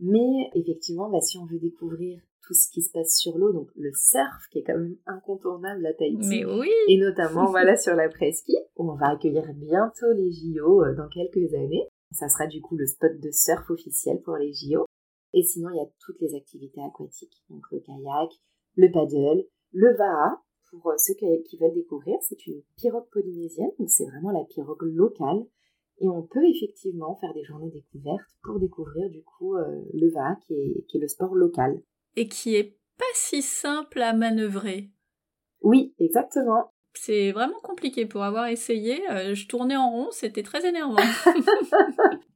Mais 0.00 0.50
effectivement, 0.54 1.08
bah, 1.08 1.20
si 1.20 1.38
on 1.38 1.46
veut 1.46 1.58
découvrir 1.58 2.20
tout 2.46 2.54
ce 2.54 2.70
qui 2.70 2.82
se 2.82 2.90
passe 2.90 3.16
sur 3.16 3.38
l'eau, 3.38 3.52
donc 3.52 3.68
le 3.76 3.90
surf 3.94 4.48
qui 4.50 4.58
est 4.58 4.62
quand 4.62 4.76
même 4.76 4.96
incontournable 5.06 5.86
à 5.86 5.94
Tahiti. 5.94 6.28
Mais 6.28 6.44
oui 6.44 6.70
Et 6.88 6.98
notamment 6.98 7.46
voilà 7.46 7.76
sur 7.78 7.94
la 7.94 8.08
presqu'île 8.08 8.64
où 8.76 8.90
on 8.90 8.96
va 8.96 9.10
accueillir 9.10 9.44
bientôt 9.54 10.12
les 10.14 10.30
JO 10.30 10.82
euh, 10.82 10.94
dans 10.94 11.08
quelques 11.08 11.54
années. 11.54 11.88
Ça 12.12 12.28
sera 12.28 12.46
du 12.46 12.60
coup 12.60 12.76
le 12.76 12.86
spot 12.86 13.18
de 13.18 13.30
surf 13.30 13.68
officiel 13.70 14.20
pour 14.22 14.36
les 14.36 14.52
JO. 14.52 14.84
Et 15.32 15.42
sinon, 15.42 15.70
il 15.70 15.78
y 15.78 15.80
a 15.80 15.90
toutes 16.00 16.20
les 16.20 16.34
activités 16.36 16.80
aquatiques, 16.80 17.42
donc 17.48 17.62
le 17.72 17.80
kayak, 17.80 18.30
le 18.76 18.90
paddle, 18.92 19.46
le 19.72 19.96
vaha. 19.96 20.40
Pour 20.70 20.90
euh, 20.90 20.94
ceux 20.98 21.14
qui 21.14 21.56
veulent 21.56 21.74
découvrir, 21.74 22.16
c'est 22.22 22.46
une 22.46 22.62
pirogue 22.76 23.08
polynésienne, 23.10 23.70
donc 23.78 23.88
c'est 23.88 24.06
vraiment 24.06 24.30
la 24.30 24.44
pirogue 24.44 24.82
locale 24.82 25.44
et 26.00 26.08
on 26.08 26.22
peut 26.22 26.44
effectivement 26.44 27.16
faire 27.16 27.32
des 27.34 27.44
journées 27.44 27.70
découvertes 27.70 28.30
pour 28.42 28.58
découvrir 28.58 29.08
du 29.10 29.22
coup 29.22 29.56
euh, 29.56 29.82
le 29.92 30.10
VA 30.10 30.36
qui 30.46 30.54
est, 30.54 30.84
qui 30.88 30.98
est 30.98 31.00
le 31.00 31.08
sport 31.08 31.34
local. 31.34 31.80
Et 32.16 32.28
qui 32.28 32.56
est 32.56 32.76
pas 32.98 33.04
si 33.14 33.42
simple 33.42 34.00
à 34.02 34.12
manœuvrer. 34.12 34.90
Oui, 35.62 35.94
exactement. 35.98 36.70
C'est 36.96 37.32
vraiment 37.32 37.58
compliqué 37.60 38.06
pour 38.06 38.22
avoir 38.22 38.46
essayé. 38.46 39.08
Euh, 39.10 39.34
je 39.34 39.48
tournais 39.48 39.76
en 39.76 39.90
rond, 39.90 40.08
c'était 40.12 40.44
très 40.44 40.66
énervant. 40.66 40.96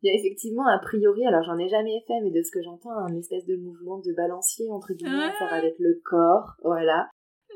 Il 0.02 0.10
y 0.10 0.10
a 0.10 0.18
effectivement 0.18 0.66
a 0.66 0.78
priori, 0.78 1.24
alors 1.26 1.42
j'en 1.44 1.58
ai 1.58 1.68
jamais 1.68 2.02
fait, 2.06 2.20
mais 2.22 2.30
de 2.30 2.42
ce 2.42 2.50
que 2.50 2.62
j'entends, 2.62 2.90
un 2.90 3.16
espèce 3.16 3.46
de 3.46 3.56
mouvement 3.56 3.98
de 3.98 4.12
balancier 4.12 4.70
entre 4.70 4.92
guillemets 4.94 5.24
à 5.24 5.32
faire 5.32 5.52
avec 5.52 5.74
le 5.78 6.00
corps, 6.04 6.56
voilà. 6.62 7.08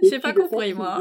J'ai 0.03 0.19
pas 0.19 0.33
compris 0.33 0.75
moi. 0.75 1.01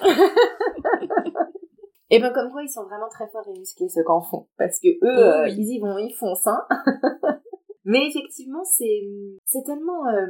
Et 2.10 2.20
ben 2.20 2.32
comme 2.32 2.50
quoi 2.52 2.62
ils 2.62 2.68
sont 2.68 2.84
vraiment 2.84 3.08
très 3.08 3.28
forts 3.28 3.46
et 3.48 3.58
musclés 3.58 3.88
ceux 3.88 4.04
qu'en 4.04 4.20
font 4.20 4.46
parce 4.56 4.78
que 4.78 4.88
eux 4.88 4.98
oh 5.02 5.42
euh, 5.42 5.48
ils 5.48 5.74
y 5.74 5.80
vont 5.80 5.98
ils 5.98 6.14
foncent 6.14 6.46
hein. 6.46 6.66
Mais 7.84 8.06
effectivement 8.08 8.64
c'est 8.64 9.02
c'est 9.44 9.64
tellement 9.64 10.06
euh, 10.06 10.26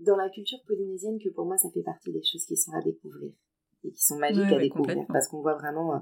dans 0.00 0.16
la 0.16 0.30
culture 0.30 0.58
polynésienne 0.66 1.18
que 1.22 1.28
pour 1.30 1.44
moi 1.44 1.56
ça 1.58 1.68
fait 1.70 1.82
partie 1.82 2.12
des 2.12 2.22
choses 2.22 2.44
qui 2.46 2.56
sont 2.56 2.72
à 2.72 2.80
découvrir 2.80 3.30
et 3.84 3.90
qui 3.90 4.02
sont 4.02 4.18
magiques 4.18 4.52
à 4.52 4.58
découvrir 4.58 5.04
parce 5.08 5.28
qu'on 5.28 5.42
voit 5.42 5.54
vraiment 5.54 5.94
euh, 5.94 5.98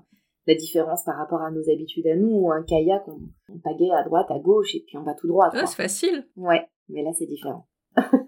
la 0.46 0.54
différence 0.54 1.02
par 1.04 1.16
rapport 1.16 1.42
à 1.42 1.50
nos 1.50 1.68
habitudes 1.70 2.06
à 2.06 2.14
nous 2.14 2.50
un 2.52 2.62
kayak 2.62 3.02
on, 3.08 3.18
on 3.52 3.58
pagaie 3.58 3.90
à 3.90 4.04
droite 4.04 4.30
à 4.30 4.38
gauche 4.38 4.74
et 4.76 4.84
puis 4.86 4.96
on 4.96 5.02
va 5.02 5.14
tout 5.14 5.26
droit. 5.26 5.50
c'est 5.52 5.66
facile. 5.74 6.28
Ouais 6.36 6.68
mais 6.88 7.02
là 7.02 7.10
c'est 7.18 7.26
différent. 7.26 7.66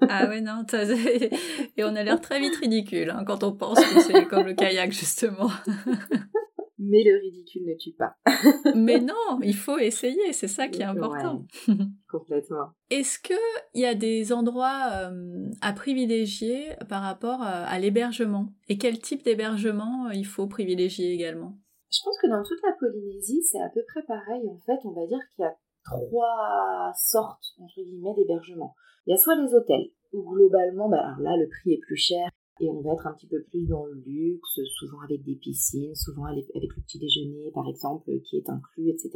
ah 0.08 0.26
ouais, 0.28 0.40
non, 0.40 0.64
et 0.72 1.84
on 1.84 1.94
a 1.94 2.02
l'air 2.02 2.20
très 2.20 2.40
vite 2.40 2.56
ridicule 2.56 3.10
hein, 3.10 3.22
quand 3.26 3.44
on 3.44 3.52
pense 3.52 3.78
que 3.78 4.00
c'est 4.00 4.24
comme 4.26 4.46
le 4.46 4.54
kayak, 4.54 4.90
justement. 4.92 5.50
mais 6.78 7.02
le 7.02 7.18
ridicule 7.18 7.66
ne 7.66 7.74
tue 7.74 7.92
pas. 7.92 8.14
mais 8.74 9.00
non, 9.00 9.38
il 9.42 9.54
faut 9.54 9.78
essayer, 9.78 10.32
c'est 10.32 10.48
ça 10.48 10.68
qui 10.68 10.80
est 10.80 10.84
important. 10.84 11.44
complètement. 12.10 12.70
Est-ce 12.90 13.18
qu'il 13.18 13.36
y 13.74 13.84
a 13.84 13.94
des 13.94 14.32
endroits 14.32 14.90
euh, 14.92 15.50
à 15.60 15.72
privilégier 15.72 16.70
par 16.88 17.02
rapport 17.02 17.42
à, 17.42 17.78
l'hébergement? 17.78 18.52
Et 18.68 18.78
quel 18.78 18.98
type 18.98 19.24
d'hébergement 19.24 20.06
euh, 20.06 20.14
il 20.14 20.26
faut 20.26 20.46
privilégier 20.46 21.12
également? 21.12 21.58
Je 21.90 22.00
pense 22.04 22.18
que 22.20 22.28
dans 22.28 22.42
toute 22.42 22.62
la 22.62 22.72
Polynésie, 22.78 23.42
c'est 23.42 23.60
à 23.60 23.68
peu 23.70 23.82
près 23.88 24.02
pareil. 24.02 24.48
En 24.48 24.58
fait, 24.58 24.78
on 24.84 24.92
va 24.92 25.06
dire 25.06 25.20
qu'il 25.34 25.44
y 25.44 25.48
a 25.48 25.56
trois 25.84 26.92
sortes, 26.94 27.54
entre 27.58 27.82
guillemets, 27.82 28.14
d'hébergement. 28.14 28.74
Il 29.06 29.10
y 29.10 29.14
a 29.14 29.16
soit 29.16 29.36
les 29.36 29.54
hôtels, 29.54 29.90
où 30.12 30.22
globalement, 30.22 30.88
bah, 30.88 30.98
alors 30.98 31.20
là, 31.20 31.36
le 31.36 31.48
prix 31.48 31.72
est 31.72 31.80
plus 31.80 31.96
cher 31.96 32.28
et 32.60 32.68
on 32.70 32.80
va 32.80 32.92
être 32.92 33.06
un 33.06 33.12
petit 33.12 33.26
peu 33.26 33.42
plus 33.42 33.66
dans 33.66 33.84
le 33.86 33.94
luxe, 33.94 34.60
souvent 34.78 35.00
avec 35.00 35.22
des 35.24 35.36
piscines, 35.36 35.94
souvent 35.94 36.24
avec 36.24 36.46
le 36.54 36.82
petit 36.82 36.98
déjeuner 36.98 37.50
par 37.52 37.68
exemple 37.68 38.10
qui 38.24 38.36
est 38.36 38.48
inclus, 38.48 38.90
etc. 38.90 39.10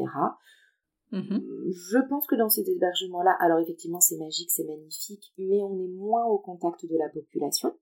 Mm-hmm. 1.12 1.42
Je 1.70 2.08
pense 2.08 2.26
que 2.26 2.36
dans 2.36 2.48
ces 2.48 2.68
hébergements-là, 2.70 3.36
alors 3.40 3.58
effectivement 3.58 4.00
c'est 4.00 4.18
magique, 4.18 4.50
c'est 4.50 4.64
magnifique, 4.64 5.32
mais 5.38 5.62
on 5.62 5.78
est 5.78 5.92
moins 5.92 6.24
au 6.26 6.38
contact 6.38 6.86
de 6.86 6.96
la 6.96 7.08
population. 7.08 7.74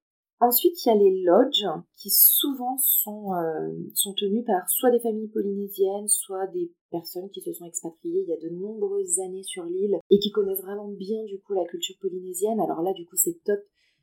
Ensuite, 0.43 0.83
il 0.83 0.89
y 0.89 0.93
a 0.93 0.95
les 0.95 1.23
lodges 1.23 1.69
qui 1.99 2.09
souvent 2.09 2.79
sont, 2.79 3.35
euh, 3.35 3.75
sont 3.95 4.15
tenus 4.15 4.43
par 4.47 4.67
soit 4.71 4.91
des 4.91 4.99
familles 4.99 5.29
polynésiennes, 5.29 6.09
soit 6.09 6.47
des 6.47 6.73
personnes 6.91 7.29
qui 7.29 7.43
se 7.43 7.53
sont 7.53 7.67
expatriées 7.67 8.23
il 8.23 8.29
y 8.29 8.33
a 8.33 8.41
de 8.41 8.49
nombreuses 8.49 9.21
années 9.21 9.43
sur 9.43 9.65
l'île 9.65 9.99
et 10.09 10.19
qui 10.19 10.31
connaissent 10.31 10.63
vraiment 10.63 10.89
bien 10.89 11.23
du 11.25 11.39
coup 11.41 11.53
la 11.53 11.67
culture 11.67 11.95
polynésienne. 12.01 12.59
Alors 12.59 12.81
là, 12.81 12.95
du 12.95 13.05
coup, 13.05 13.17
c'est 13.17 13.39
top 13.45 13.61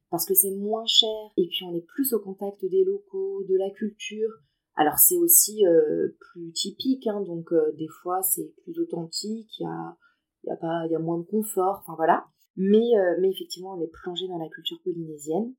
parce 0.09 0.25
que 0.25 0.33
c'est 0.33 0.51
moins 0.51 0.85
cher 0.85 1.31
et 1.37 1.47
puis 1.47 1.65
on 1.65 1.75
est 1.75 1.85
plus 1.85 2.13
au 2.13 2.19
contact 2.19 2.63
des 2.65 2.83
locaux, 2.83 3.43
de 3.47 3.55
la 3.55 3.69
culture. 3.71 4.29
Alors 4.75 4.97
c'est 4.97 5.17
aussi 5.17 5.65
euh, 5.65 6.15
plus 6.19 6.51
typique, 6.51 7.07
hein, 7.07 7.21
donc 7.21 7.51
euh, 7.51 7.71
des 7.77 7.87
fois 7.87 8.21
c'est 8.21 8.53
plus 8.63 8.79
authentique, 8.79 9.59
il 9.59 9.63
y 9.63 9.65
a, 9.65 9.97
y, 10.45 10.51
a 10.51 10.87
y 10.87 10.95
a 10.95 10.99
moins 10.99 11.17
de 11.17 11.25
confort, 11.25 11.79
enfin 11.81 11.95
voilà. 11.95 12.25
Mais, 12.55 12.97
euh, 12.97 13.17
mais 13.19 13.29
effectivement 13.31 13.73
on 13.73 13.81
est 13.81 13.91
plongé 14.03 14.27
dans 14.27 14.37
la 14.37 14.49
culture 14.49 14.79
polynésienne. 14.83 15.53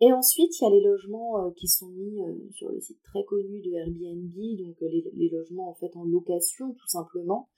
Et 0.00 0.12
ensuite 0.12 0.58
il 0.58 0.64
y 0.64 0.66
a 0.66 0.70
les 0.70 0.82
logements 0.82 1.52
qui 1.52 1.68
sont 1.68 1.88
mis 1.88 2.18
sur 2.50 2.68
le 2.70 2.80
site 2.80 3.00
très 3.04 3.24
connu 3.24 3.60
de 3.62 3.70
Airbnb, 3.72 4.34
donc 4.58 4.76
les, 4.80 5.08
les, 5.14 5.30
logements 5.30 5.70
en 5.70 5.74
fait 5.74 5.96
en 5.96 6.04
location 6.04 6.74
tout 6.74 6.88
simplement. 6.88 7.48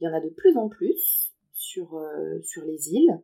Il 0.00 0.04
y 0.04 0.08
en 0.08 0.14
a 0.14 0.20
de 0.20 0.30
plus 0.30 0.56
en 0.56 0.68
plus 0.68 1.34
sur, 1.52 2.02
sur 2.42 2.64
les 2.64 2.92
îles. 2.94 3.22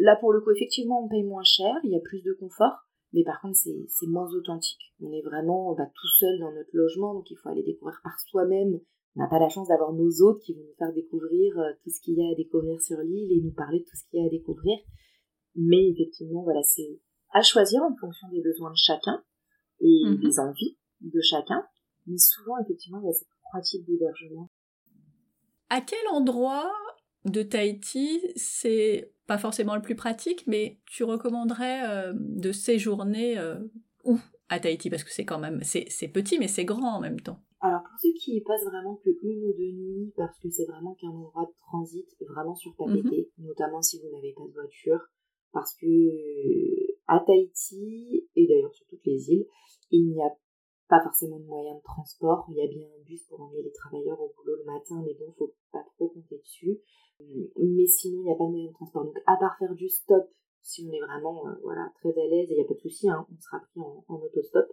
Là, 0.00 0.16
pour 0.16 0.32
le 0.32 0.40
coup, 0.40 0.50
effectivement, 0.50 1.04
on 1.04 1.08
paye 1.08 1.24
moins 1.24 1.44
cher, 1.44 1.74
il 1.84 1.90
y 1.90 1.96
a 1.96 2.00
plus 2.00 2.22
de 2.22 2.32
confort, 2.32 2.76
mais 3.12 3.24
par 3.24 3.40
contre, 3.40 3.56
c'est 3.56 4.06
moins 4.06 4.32
authentique. 4.34 4.94
On 5.00 5.12
est 5.12 5.22
vraiment 5.22 5.74
bah, 5.74 5.86
tout 5.86 6.08
seul 6.18 6.38
dans 6.40 6.52
notre 6.52 6.70
logement, 6.72 7.14
donc 7.14 7.30
il 7.30 7.36
faut 7.36 7.48
aller 7.48 7.62
découvrir 7.62 8.00
par 8.02 8.18
soi-même. 8.20 8.80
On 9.14 9.20
n'a 9.20 9.28
pas 9.28 9.38
la 9.38 9.50
chance 9.50 9.68
d'avoir 9.68 9.92
nos 9.92 10.22
hôtes 10.22 10.40
qui 10.42 10.54
vont 10.54 10.62
nous 10.62 10.74
faire 10.78 10.92
découvrir 10.92 11.58
euh, 11.58 11.72
tout 11.82 11.90
ce 11.90 12.00
qu'il 12.00 12.14
y 12.14 12.22
a 12.22 12.32
à 12.32 12.34
découvrir 12.34 12.80
sur 12.80 12.98
l'île 12.98 13.30
et 13.30 13.42
nous 13.42 13.52
parler 13.52 13.80
de 13.80 13.84
tout 13.84 13.96
ce 13.96 14.08
qu'il 14.08 14.20
y 14.20 14.22
a 14.22 14.26
à 14.26 14.30
découvrir. 14.30 14.78
Mais 15.54 15.90
effectivement, 15.90 16.42
voilà, 16.42 16.62
c'est 16.62 17.00
à 17.30 17.42
choisir 17.42 17.82
en 17.82 17.94
fonction 17.96 18.28
des 18.30 18.40
besoins 18.40 18.70
de 18.70 18.76
chacun 18.76 19.22
et 19.80 20.02
mhm. 20.06 20.20
des 20.20 20.38
envies 20.40 20.78
de 21.00 21.20
chacun. 21.20 21.62
Mais 22.06 22.16
souvent, 22.16 22.56
effectivement, 22.58 23.00
il 23.02 23.06
y 23.06 23.10
a 23.10 23.12
ces 23.12 23.26
trois 23.50 23.60
types 23.60 23.84
d'hébergement. 23.84 24.50
À 25.68 25.80
quel 25.80 26.06
endroit 26.10 26.72
de 27.24 27.42
Tahiti, 27.42 28.20
c'est 28.36 29.12
pas 29.32 29.38
forcément 29.38 29.74
le 29.74 29.80
plus 29.80 29.94
pratique, 29.94 30.46
mais 30.46 30.78
tu 30.84 31.04
recommanderais 31.04 31.88
euh, 31.88 32.12
de 32.14 32.52
séjourner 32.52 33.38
euh, 33.38 33.56
où? 34.04 34.18
À 34.50 34.60
Tahiti 34.60 34.90
Parce 34.90 35.04
que 35.04 35.10
c'est 35.10 35.24
quand 35.24 35.38
même, 35.38 35.62
c'est 35.62 36.12
petit, 36.12 36.38
mais 36.38 36.48
c'est 36.48 36.66
grand 36.66 36.96
en 36.96 37.00
même 37.00 37.18
temps. 37.18 37.38
Alors 37.60 37.80
pour 37.80 37.98
ceux 37.98 38.12
qui 38.12 38.38
passent 38.42 38.64
vraiment 38.64 38.96
que 38.96 39.08
une 39.22 39.44
ou 39.44 39.54
deux 39.54 39.72
nuits, 39.72 40.12
parce 40.18 40.38
que 40.38 40.50
c'est 40.50 40.66
vraiment 40.66 40.94
qu'un 40.96 41.08
endroit 41.08 41.46
de 41.46 41.58
transit 41.60 42.06
vraiment 42.28 42.54
sur 42.54 42.76
Papeete, 42.76 43.32
mhm. 43.38 43.46
notamment 43.46 43.80
si 43.80 44.00
vous 44.00 44.14
n'avez 44.14 44.34
pas 44.34 44.44
de 44.46 44.52
voiture, 44.52 45.00
parce 45.52 45.74
que 45.76 45.86
à 47.06 47.20
Tahiti, 47.26 48.28
et 48.36 48.46
d'ailleurs 48.46 48.74
sur 48.74 48.86
toutes 48.88 49.06
les 49.06 49.30
îles, 49.30 49.46
il 49.90 50.12
n'y 50.12 50.20
a 50.20 50.28
pas 50.92 51.02
forcément 51.02 51.38
de 51.38 51.46
moyens 51.46 51.78
de 51.78 51.82
transport. 51.84 52.44
Il 52.50 52.56
y 52.56 52.60
a 52.60 52.66
bien 52.66 52.86
un 52.86 53.02
bus 53.06 53.24
pour 53.24 53.40
emmener 53.40 53.62
les 53.62 53.72
travailleurs 53.72 54.20
au 54.20 54.30
boulot 54.36 54.56
le 54.58 54.64
matin, 54.64 55.02
mais 55.06 55.14
bon, 55.14 55.32
faut 55.38 55.54
pas 55.72 55.82
trop 55.96 56.08
compter 56.08 56.36
dessus. 56.36 56.82
Mais 57.56 57.86
sinon, 57.86 58.20
il 58.20 58.24
n'y 58.24 58.30
a 58.30 58.34
pas 58.34 58.44
de 58.44 58.50
moyen 58.50 58.66
de 58.66 58.74
transport. 58.74 59.04
Donc, 59.06 59.16
à 59.26 59.36
part 59.36 59.56
faire 59.58 59.74
du 59.74 59.88
stop, 59.88 60.28
si 60.60 60.86
on 60.86 60.92
est 60.92 61.00
vraiment 61.00 61.48
euh, 61.48 61.54
voilà, 61.62 61.90
très 61.94 62.10
à 62.10 62.26
l'aise, 62.28 62.48
il 62.50 62.56
n'y 62.56 62.60
a 62.62 62.66
pas 62.66 62.74
de 62.74 62.80
souci, 62.80 63.08
hein, 63.08 63.26
on 63.32 63.40
sera 63.40 63.60
pris 63.60 63.80
en, 63.80 64.04
en 64.06 64.16
autostop. 64.20 64.66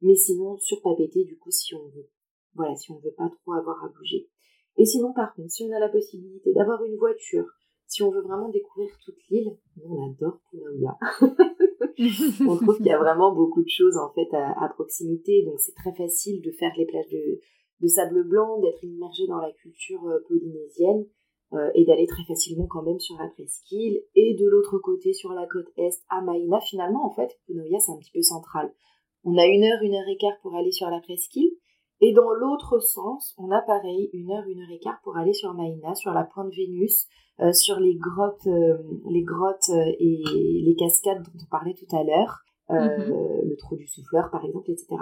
Mais 0.00 0.14
sinon, 0.14 0.56
sur 0.56 0.80
Papété, 0.80 1.24
du 1.24 1.36
coup, 1.36 1.50
si 1.50 1.74
on 1.74 1.86
veut, 1.88 2.08
voilà, 2.54 2.74
si 2.74 2.90
on 2.90 2.98
veut 3.00 3.12
pas 3.14 3.28
trop 3.28 3.52
avoir 3.52 3.84
à 3.84 3.88
bouger. 3.88 4.30
Et 4.78 4.86
sinon, 4.86 5.12
par 5.12 5.34
contre, 5.34 5.50
si 5.50 5.64
on 5.64 5.76
a 5.76 5.80
la 5.80 5.90
possibilité 5.90 6.54
d'avoir 6.54 6.82
une 6.82 6.96
voiture, 6.96 7.44
si 7.86 8.02
on 8.02 8.10
veut 8.10 8.22
vraiment 8.22 8.48
découvrir 8.48 8.88
toute 9.04 9.18
l'île, 9.28 9.54
on 9.84 10.10
adore 10.10 10.40
Punauia. 10.50 10.96
on 12.48 12.56
trouve 12.56 12.76
qu'il 12.76 12.86
y 12.86 12.92
a 12.92 12.98
vraiment 12.98 13.34
beaucoup 13.34 13.62
de 13.62 13.68
choses 13.68 13.96
en 13.96 14.12
fait 14.12 14.28
à, 14.32 14.68
proximité, 14.74 15.44
donc 15.44 15.58
c'est 15.58 15.74
très 15.74 15.92
facile 15.94 16.40
de 16.42 16.52
faire 16.52 16.72
les 16.76 16.86
plages 16.86 17.10
de, 17.10 17.86
sable 17.88 18.22
blanc, 18.26 18.60
d'être 18.60 18.84
immergé 18.84 19.26
dans 19.26 19.38
la 19.38 19.52
culture 19.52 20.06
euh, 20.06 20.18
polynésienne 20.28 21.06
euh, 21.54 21.70
et 21.74 21.84
d'aller 21.84 22.06
très 22.06 22.24
facilement 22.24 22.66
quand 22.66 22.82
même 22.82 23.00
sur 23.00 23.16
la 23.18 23.28
presqu'île. 23.28 24.00
Et 24.14 24.34
de 24.34 24.46
l'autre 24.46 24.78
côté, 24.78 25.12
sur 25.12 25.32
la 25.32 25.46
côte 25.46 25.68
est, 25.76 26.02
à 26.08 26.20
Maïna, 26.20 26.60
finalement, 26.60 27.06
en 27.06 27.10
fait, 27.10 27.38
Punoya, 27.46 27.78
c'est 27.80 27.92
un 27.92 27.98
petit 27.98 28.12
peu 28.12 28.22
central. 28.22 28.72
On 29.24 29.36
a 29.36 29.46
une 29.46 29.64
heure, 29.64 29.82
une 29.82 29.94
heure 29.94 30.08
et 30.08 30.16
quart 30.16 30.38
pour 30.42 30.54
aller 30.54 30.70
sur 30.70 30.88
la 30.88 31.00
presqu'île. 31.00 31.50
Et 32.00 32.12
dans 32.12 32.30
l'autre 32.30 32.78
sens, 32.78 33.34
on 33.38 33.50
a 33.50 33.60
pareil, 33.60 34.08
une 34.12 34.30
heure, 34.30 34.46
une 34.46 34.60
heure 34.60 34.70
et 34.70 34.78
quart 34.78 35.00
pour 35.02 35.16
aller 35.16 35.32
sur 35.32 35.52
Maïna, 35.54 35.94
sur 35.94 36.12
la 36.12 36.24
pointe 36.24 36.52
Vénus, 36.54 37.06
euh, 37.40 37.52
sur 37.52 37.80
les 37.80 37.96
grottes, 37.96 38.48
les 39.10 39.22
grottes 39.22 39.68
et 39.70 40.22
les 40.64 40.76
cascades 40.76 41.22
dont 41.22 41.40
on 41.42 41.50
parlait 41.50 41.74
tout 41.74 41.96
à 41.96 42.04
l'heure, 42.04 42.38
mm-hmm. 42.70 43.48
le 43.48 43.56
trou 43.56 43.76
du 43.76 43.86
souffleur 43.86 44.30
par 44.30 44.44
exemple, 44.44 44.70
etc 44.70 44.96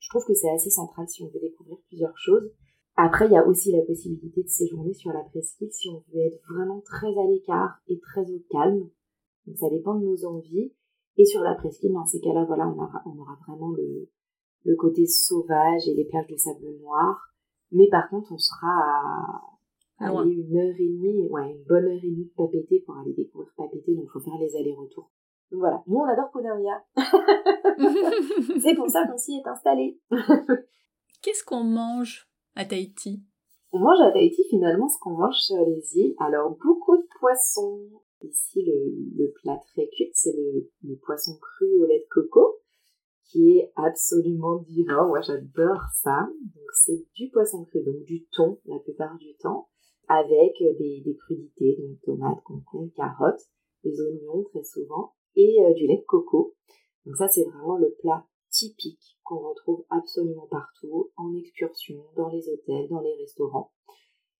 je 0.00 0.08
trouve 0.08 0.24
que 0.24 0.34
c'est 0.34 0.50
assez 0.50 0.70
central 0.70 1.06
si 1.08 1.22
on 1.22 1.28
veut 1.28 1.40
découvrir 1.40 1.76
plusieurs 1.86 2.16
choses. 2.16 2.50
Après, 2.96 3.26
il 3.26 3.32
y 3.32 3.36
a 3.36 3.46
aussi 3.46 3.70
la 3.70 3.82
possibilité 3.82 4.42
de 4.42 4.48
séjourner 4.48 4.92
sur 4.94 5.12
la 5.12 5.20
presqu'île 5.20 5.72
si 5.72 5.88
on 5.88 6.02
veut 6.12 6.26
être 6.26 6.40
vraiment 6.48 6.80
très 6.80 7.16
à 7.18 7.26
l'écart 7.28 7.78
et 7.86 8.00
très 8.00 8.28
au 8.30 8.42
calme. 8.50 8.88
Donc 9.46 9.58
ça 9.58 9.70
dépend 9.70 9.94
de 9.94 10.04
nos 10.04 10.24
envies. 10.24 10.72
Et 11.16 11.24
sur 11.24 11.42
la 11.42 11.54
presqu'île, 11.54 11.92
dans 11.92 12.06
ces 12.06 12.20
cas-là, 12.20 12.44
voilà, 12.46 12.66
on 12.66 12.78
aura, 12.78 13.02
on 13.06 13.18
aura 13.18 13.38
vraiment 13.46 13.70
le, 13.70 14.08
le 14.64 14.76
côté 14.76 15.06
sauvage 15.06 15.88
et 15.88 15.94
les 15.94 16.04
plages 16.04 16.26
de 16.28 16.36
sable 16.36 16.76
noir. 16.80 17.32
Mais 17.72 17.88
par 17.88 18.08
contre, 18.08 18.32
on 18.32 18.38
sera 18.38 18.68
à, 19.98 20.08
aller 20.08 20.32
une 20.32 20.56
heure 20.56 20.74
et 20.78 20.88
demie, 20.88 21.28
ouais, 21.28 21.50
une 21.50 21.64
bonne 21.64 21.84
heure 21.84 22.02
et 22.02 22.10
demie 22.10 22.24
de 22.24 22.34
Papété 22.36 22.82
pour 22.84 22.96
aller 22.96 23.12
découvrir 23.12 23.52
Papété. 23.56 23.94
Donc, 23.94 24.04
il 24.06 24.10
faut 24.10 24.20
faire 24.20 24.38
les 24.38 24.56
allers-retours 24.56 25.10
donc 25.50 25.60
voilà, 25.60 25.82
nous 25.86 25.98
on 25.98 26.04
adore 26.04 26.30
Punaoya. 26.30 26.84
c'est 28.60 28.74
pour 28.74 28.88
ça 28.88 29.06
qu'on 29.06 29.18
s'y 29.18 29.34
est 29.34 29.48
installé. 29.48 29.98
Qu'est-ce 31.22 31.44
qu'on 31.44 31.64
mange 31.64 32.28
à 32.54 32.64
Tahiti? 32.64 33.20
On 33.72 33.80
mange 33.80 34.00
à 34.00 34.12
Tahiti 34.12 34.44
finalement 34.48 34.88
ce 34.88 34.98
qu'on 35.00 35.16
mange 35.16 35.38
sur 35.38 35.64
les 35.66 35.98
îles. 35.98 36.14
Alors 36.18 36.56
beaucoup 36.62 36.96
de 36.96 37.06
poissons. 37.18 37.80
Ici 38.22 38.62
le, 38.62 39.32
plat 39.42 39.58
très 39.72 39.88
culte 39.88 40.12
c'est 40.12 40.34
le, 40.36 40.96
poisson 40.96 41.32
cru 41.40 41.66
au 41.80 41.86
lait 41.86 42.00
de 42.00 42.08
coco 42.10 42.59
qui 43.30 43.58
est 43.58 43.72
absolument 43.76 44.56
divin. 44.58 45.06
Moi 45.06 45.20
j'adore 45.20 45.82
ça. 45.94 46.28
Donc 46.54 46.70
c'est 46.84 47.06
du 47.14 47.30
poisson 47.30 47.64
cru, 47.64 47.82
donc 47.82 48.04
du 48.04 48.26
thon 48.32 48.58
la 48.66 48.78
plupart 48.78 49.16
du 49.18 49.36
temps, 49.36 49.68
avec 50.08 50.54
des, 50.58 51.02
des 51.04 51.16
crudités, 51.16 51.76
donc 51.80 52.00
tomates, 52.02 52.42
concombres, 52.44 52.92
carottes, 52.94 53.42
des 53.84 54.00
oignons 54.00 54.42
très 54.44 54.64
souvent 54.64 55.14
et 55.36 55.62
euh, 55.62 55.72
du 55.74 55.86
lait 55.86 55.98
de 55.98 56.06
coco. 56.06 56.54
Donc 57.06 57.16
ça, 57.16 57.28
c'est 57.28 57.44
vraiment 57.44 57.76
le 57.76 57.94
plat 58.00 58.26
typique 58.50 59.16
qu'on 59.22 59.38
retrouve 59.38 59.84
absolument 59.90 60.48
partout, 60.50 61.10
en 61.16 61.34
excursion, 61.34 62.04
dans 62.16 62.28
les 62.28 62.48
hôtels, 62.48 62.88
dans 62.88 63.00
les 63.00 63.14
restaurants. 63.14 63.72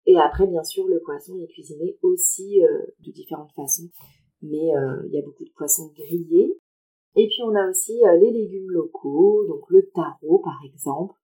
Et 0.07 0.19
après, 0.19 0.47
bien 0.47 0.65
sûr, 0.65 0.87
le 0.89 1.01
poisson 1.01 1.39
est 1.39 1.47
cuisiné 1.47 1.99
aussi 2.03 2.63
euh, 2.65 2.87
de 3.01 3.13
différentes 3.13 3.53
façons, 3.53 3.89
mais 4.43 4.75
euh, 4.75 5.03
il 5.07 5.13
y 5.13 5.19
a 5.19 5.23
beaucoup 5.23 5.45
de 5.45 5.53
poissons 5.57 5.93
grillés. 5.95 6.60
Et 7.17 7.27
puis 7.27 7.43
on 7.43 7.55
a 7.55 7.69
aussi 7.69 8.01
les 8.21 8.31
légumes 8.31 8.71
locaux, 8.71 9.45
donc 9.49 9.69
le 9.69 9.89
taro 9.95 10.39
par 10.39 10.61
exemple, 10.65 11.15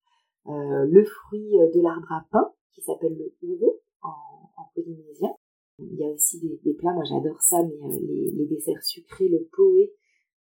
le 0.46 1.04
fruit 1.04 1.52
de 1.74 1.80
l'arbre 1.80 2.10
à 2.12 2.24
pain 2.30 2.52
qui 2.72 2.82
s'appelle 2.82 3.16
le 3.16 3.34
ouro 3.42 3.80
en, 4.02 4.50
en 4.56 4.70
polynésien, 4.74 5.30
il 5.78 5.98
y 5.98 6.04
a 6.04 6.08
aussi 6.08 6.40
des, 6.40 6.74
plats, 6.74 6.92
moi 6.92 7.04
j'adore 7.04 7.40
ça, 7.42 7.62
mais 7.62 7.74
euh, 7.74 7.98
les, 8.00 8.46
desserts 8.46 8.82
sucrés, 8.82 9.28
le 9.28 9.46
poé, 9.52 9.92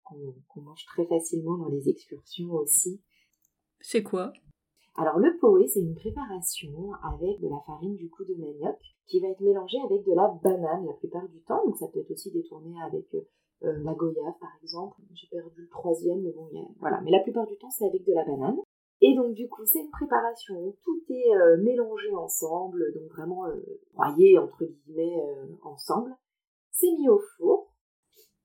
qu'on 0.04 0.62
mange 0.62 0.86
très 0.86 1.06
facilement 1.06 1.58
dans 1.58 1.68
les 1.68 1.90
excursions 1.90 2.52
aussi. 2.54 3.02
C'est 3.82 4.04
quoi? 4.04 4.32
Alors 4.96 5.20
le 5.20 5.38
poé, 5.40 5.68
c'est 5.68 5.82
une 5.82 5.96
préparation 5.96 6.94
avec 7.04 7.42
de 7.42 7.50
la 7.50 7.60
farine 7.66 7.96
du 7.96 8.10
coup 8.10 8.24
de 8.24 8.36
manioc 8.36 8.78
qui 9.08 9.20
va 9.20 9.28
être 9.28 9.42
mélangée 9.42 9.80
avec 9.84 10.06
de 10.06 10.14
la 10.14 10.30
banane 10.42 10.86
la 10.86 10.94
plupart 10.94 11.28
du 11.28 11.42
temps. 11.42 11.66
Donc 11.66 11.76
ça 11.78 11.88
peut 11.90 12.00
être 12.00 12.12
aussi 12.12 12.32
détourné 12.32 12.74
avec 12.82 13.06
euh, 13.64 13.84
la 13.84 13.94
goyave 13.94 14.38
par 14.40 14.52
exemple. 14.62 15.02
J'ai 15.14 15.28
perdu 15.28 15.62
le 15.62 15.70
troisième, 15.70 16.22
mais 16.22 16.32
bon, 16.32 16.50
voilà. 16.80 17.02
Mais 17.02 17.12
la 17.12 17.20
plupart 17.20 17.48
du 17.48 17.58
temps, 17.58 17.70
c'est 17.70 17.86
avec 17.86 18.06
de 18.06 18.14
la 18.14 18.26
banane. 18.26 18.58
Et 19.02 19.14
donc 19.14 19.34
du 19.34 19.48
coup, 19.50 19.66
c'est 19.66 19.82
une 19.82 19.92
préparation, 19.92 20.76
tout 20.84 21.04
est 21.10 21.36
euh, 21.36 21.58
mélangé 21.58 22.14
ensemble, 22.16 22.94
donc 22.94 23.10
vraiment 23.12 23.46
euh, 23.46 24.40
entre 24.40 24.66
guillemets 24.66 25.22
euh, 25.22 25.48
ensemble. 25.64 26.16
C'est 26.72 26.92
mis 26.92 27.10
au 27.10 27.20
four 27.38 27.74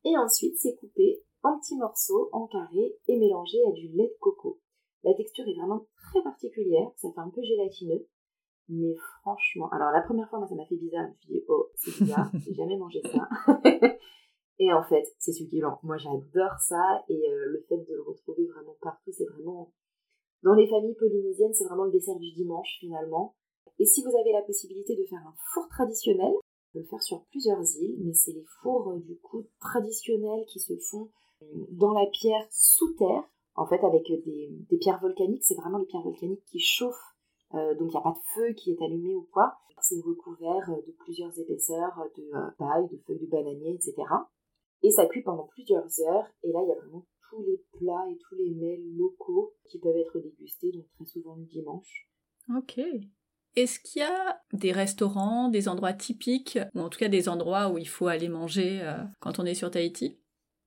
et 0.05 0.17
ensuite 0.17 0.57
c'est 0.59 0.75
coupé 0.77 1.23
en 1.43 1.59
petits 1.59 1.77
morceaux, 1.77 2.29
en 2.33 2.47
carrés 2.47 2.97
et 3.07 3.19
mélangé 3.19 3.59
à 3.69 3.73
du 3.73 3.89
lait 3.89 4.09
de 4.09 4.19
coco. 4.21 4.61
La 5.05 5.15
texture 5.15 5.47
est 5.49 5.55
vraiment 5.55 5.87
très 6.11 6.23
particulière, 6.23 6.91
ça 6.97 7.09
fait 7.13 7.21
un 7.21 7.31
peu 7.31 7.43
gélatineux, 7.43 8.07
mais 8.69 8.95
franchement, 9.21 9.71
alors 9.71 9.91
la 9.93 10.03
première 10.03 10.29
fois 10.29 10.41
moi 10.41 10.49
ça 10.49 10.55
m'a 10.57 10.67
fait 10.67 10.77
bizarre, 10.77 11.07
je 11.07 11.11
me 11.11 11.17
suis 11.17 11.29
dit 11.29 11.45
oh 11.49 11.69
c'est 11.77 12.05
bizarre, 12.05 12.31
j'ai 12.45 12.55
jamais 12.55 12.77
mangé 12.77 13.01
ça. 13.05 13.29
et 14.61 14.73
en 14.73 14.85
fait 14.85 15.05
c'est 15.19 15.33
succulent, 15.33 15.79
moi 15.83 15.97
j'adore 15.97 16.59
ça 16.61 17.03
et 17.09 17.21
le 17.29 17.65
fait 17.69 17.79
de 17.79 17.95
le 17.95 18.03
retrouver 18.03 18.47
vraiment 18.47 18.77
partout 18.81 19.11
c'est 19.11 19.27
vraiment 19.27 19.73
dans 20.43 20.55
les 20.55 20.69
familles 20.69 20.95
polynésiennes, 20.95 21.53
c'est 21.53 21.65
vraiment 21.65 21.85
le 21.85 21.93
dessert 21.93 22.19
du 22.19 22.33
dimanche 22.33 22.79
finalement. 22.81 23.35
Et 23.79 23.85
si 23.85 24.03
vous 24.03 24.17
avez 24.17 24.33
la 24.33 24.43
possibilité 24.43 24.97
de 24.97 25.05
faire 25.05 25.21
un 25.27 25.35
four 25.53 25.69
traditionnel, 25.69 26.33
on 26.33 26.73
peut 26.73 26.79
le 26.81 26.85
faire 26.85 27.03
sur 27.03 27.25
plusieurs 27.27 27.63
îles, 27.79 27.97
mais 27.99 28.15
c'est 28.15 28.33
les 28.33 28.45
fours 28.63 28.91
euh, 28.91 28.99
du 29.01 29.17
coup 29.19 29.47
traditionnels 29.61 30.45
qui 30.47 30.61
se 30.61 30.77
font 30.91 31.11
euh, 31.43 31.67
dans 31.71 31.93
la 31.93 32.07
pierre 32.07 32.47
sous 32.51 32.95
terre, 32.95 33.25
en 33.55 33.67
fait 33.67 33.83
avec 33.85 34.07
des, 34.07 34.79
pierres 34.79 35.01
volcaniques. 35.01 35.45
C'est 35.45 35.57
vraiment 35.57 35.79
les 35.79 35.87
pierres 35.87 36.03
volcaniques 36.03 36.45
qui 36.47 36.61
chauffent, 36.61 37.17
euh, 37.55 37.75
donc 37.75 37.89
il 37.89 37.97
n'y 37.97 37.99
a 37.99 38.03
pas 38.03 38.13
de 38.13 38.25
feu 38.35 38.53
qui 38.55 38.73
est 38.73 38.83
allumé 38.83 39.15
ou 39.15 39.27
quoi. 39.33 39.57
C'est 39.83 40.01
recouvert 40.05 40.69
de 40.87 40.93
plusieurs 40.93 41.39
épaisseurs 41.39 42.05
de 42.15 42.31
paille, 42.59 42.87
de 42.91 42.99
feuilles 43.07 43.19
de 43.19 43.31
bananier, 43.31 43.75
etc. 43.75 43.95
Et 44.83 44.91
ça 44.91 45.07
cuit 45.07 45.23
pendant 45.23 45.47
plusieurs 45.49 45.85
heures, 46.09 46.27
et 46.43 46.53
là 46.53 46.61
il 46.63 46.69
y 46.69 46.73
a 46.73 46.81
vraiment 46.81 47.07
tous 47.29 47.43
les 47.43 47.63
plats 47.73 48.07
et 48.11 48.17
tous 48.17 48.35
les 48.35 48.51
mets 48.51 48.81
locaux 48.97 49.55
qui 49.69 49.79
peuvent 49.79 49.97
être 49.97 50.19
dégustés, 50.19 50.73
donc 50.73 50.87
très 50.95 51.05
souvent 51.05 51.37
le 51.37 51.45
dimanche. 51.45 52.09
Ok. 52.57 52.81
Est-ce 53.57 53.81
qu'il 53.81 54.03
y 54.03 54.05
a 54.05 54.41
des 54.53 54.73
restaurants, 54.73 55.49
des 55.49 55.69
endroits 55.69 55.93
typiques, 55.93 56.59
ou 56.75 56.81
en 56.81 56.89
tout 56.89 56.99
cas 56.99 57.09
des 57.09 57.29
endroits 57.29 57.69
où 57.69 57.79
il 57.79 57.89
faut 57.89 58.07
aller 58.07 58.29
manger 58.29 58.81
euh, 58.83 58.97
quand 59.21 59.39
on 59.39 59.45
est 59.45 59.55
sur 59.55 59.71
Tahiti? 59.71 60.19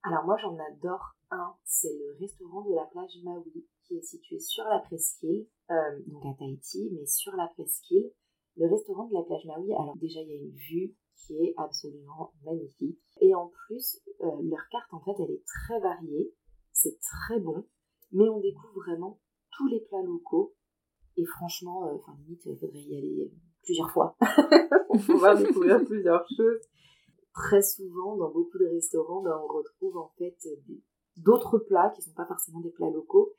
Alors 0.03 0.25
moi 0.25 0.35
j'en 0.41 0.57
adore 0.57 1.15
un, 1.31 1.55
c'est 1.63 1.93
le 1.93 2.17
restaurant 2.19 2.61
de 2.69 2.75
la 2.75 2.83
plage 2.91 3.17
Maui, 3.23 3.65
qui 3.83 3.95
est 3.95 4.03
situé 4.03 4.39
sur 4.39 4.65
la 4.65 4.79
presqu'île, 4.79 5.47
euh, 5.71 5.99
donc 6.07 6.25
à 6.25 6.33
Tahiti, 6.37 6.89
mais 6.91 7.05
sur 7.05 7.35
la 7.35 7.47
presqu'île. 7.47 8.11
Le 8.57 8.67
restaurant 8.69 9.07
de 9.07 9.13
la 9.13 9.23
plage 9.23 9.45
Maui, 9.45 9.73
alors 9.73 9.95
déjà 9.97 10.21
il 10.21 10.27
y 10.27 10.33
a 10.33 10.35
une 10.35 10.51
vue 10.51 10.93
qui 11.15 11.35
est 11.35 11.53
absolument 11.57 12.33
magnifique. 12.43 12.99
Et 13.21 13.33
en 13.35 13.47
plus, 13.47 14.01
euh, 14.21 14.41
leur 14.43 14.67
carte 14.71 14.93
en 14.93 14.99
fait 15.01 15.13
elle 15.19 15.31
est 15.31 15.43
très 15.45 15.79
variée 15.79 16.33
c'est 16.73 16.99
très 16.99 17.39
bon, 17.39 17.65
mais 18.11 18.27
on 18.27 18.39
découvre 18.39 18.73
vraiment 18.81 19.19
tous 19.55 19.67
les 19.67 19.79
plats 19.79 20.01
locaux. 20.01 20.53
Et 21.15 21.25
franchement, 21.25 21.87
euh, 21.87 21.97
limite, 22.17 22.41
il 22.45 22.57
faudrait 22.57 22.81
y 22.81 22.97
aller 22.97 23.31
plusieurs 23.61 23.91
fois 23.91 24.17
pour 24.87 24.99
pouvoir 24.99 25.37
découvrir 25.37 25.83
plusieurs 25.85 26.25
choses. 26.35 26.61
Très 27.33 27.61
souvent, 27.61 28.17
dans 28.17 28.31
beaucoup 28.31 28.57
de 28.57 28.65
restaurants, 28.65 29.21
ben, 29.21 29.39
on 29.43 29.47
retrouve 29.47 29.97
en 29.97 30.11
fait 30.17 30.37
d'autres 31.17 31.59
plats 31.59 31.91
qui 31.91 32.01
ne 32.01 32.05
sont 32.05 32.13
pas 32.13 32.25
forcément 32.25 32.59
des 32.59 32.71
plats 32.71 32.89
locaux. 32.89 33.33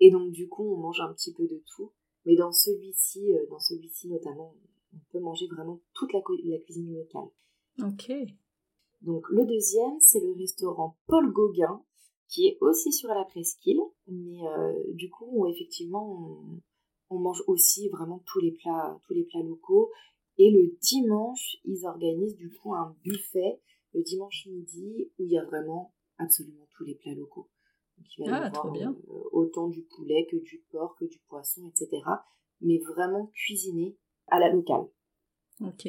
Et 0.00 0.10
donc, 0.10 0.32
du 0.32 0.48
coup, 0.48 0.74
on 0.74 0.78
mange 0.78 1.00
un 1.00 1.12
petit 1.12 1.32
peu 1.32 1.46
de 1.46 1.62
tout. 1.74 1.92
Mais 2.26 2.34
dans 2.36 2.52
celui-ci, 2.52 3.32
euh, 3.32 3.46
dans 3.48 3.60
celui-ci 3.60 4.08
notamment, 4.08 4.54
on 4.94 4.98
peut 5.12 5.20
manger 5.20 5.46
vraiment 5.46 5.80
toute 5.94 6.12
la, 6.12 6.20
la 6.44 6.58
cuisine 6.58 6.94
locale. 6.94 7.28
Ok. 7.82 8.12
Donc, 9.02 9.28
le 9.30 9.46
deuxième, 9.46 9.98
c'est 10.00 10.20
le 10.20 10.32
restaurant 10.32 10.96
Paul 11.06 11.32
Gauguin, 11.32 11.82
qui 12.28 12.46
est 12.46 12.58
aussi 12.60 12.92
sur 12.92 13.08
la 13.08 13.24
presqu'île, 13.24 13.80
mais 14.06 14.46
euh, 14.46 14.72
du 14.92 15.10
coup, 15.10 15.26
où 15.30 15.46
effectivement, 15.46 16.60
on, 17.10 17.18
mange 17.18 17.42
aussi 17.48 17.88
vraiment 17.88 18.22
tous 18.26 18.40
les 18.40 18.52
plats, 18.52 19.00
tous 19.06 19.14
les 19.14 19.24
plats 19.24 19.42
locaux. 19.42 19.90
Et 20.38 20.50
le 20.50 20.76
dimanche, 20.80 21.56
ils 21.64 21.86
organisent 21.86 22.36
du 22.36 22.50
coup 22.50 22.74
un 22.74 22.94
buffet 23.02 23.60
le 23.92 24.02
dimanche 24.02 24.46
midi 24.46 25.10
où 25.18 25.24
il 25.24 25.32
y 25.32 25.38
a 25.38 25.44
vraiment 25.44 25.92
absolument 26.18 26.68
tous 26.76 26.84
les 26.84 26.94
plats 26.94 27.14
locaux. 27.14 27.48
Donc, 27.98 28.06
il 28.16 28.24
va 28.24 28.30
y 28.30 28.34
ah, 28.34 28.46
avoir, 28.46 28.70
bien. 28.70 28.96
Euh, 29.08 29.22
autant 29.32 29.68
du 29.68 29.82
poulet 29.82 30.26
que 30.30 30.36
du 30.36 30.64
porc, 30.70 30.96
que 30.96 31.04
du 31.04 31.18
poisson, 31.28 31.68
etc. 31.68 32.02
Mais 32.60 32.78
vraiment 32.78 33.26
cuisiné 33.34 33.96
à 34.30 34.38
la 34.38 34.50
locale. 34.50 34.86
Ok. 35.64 35.88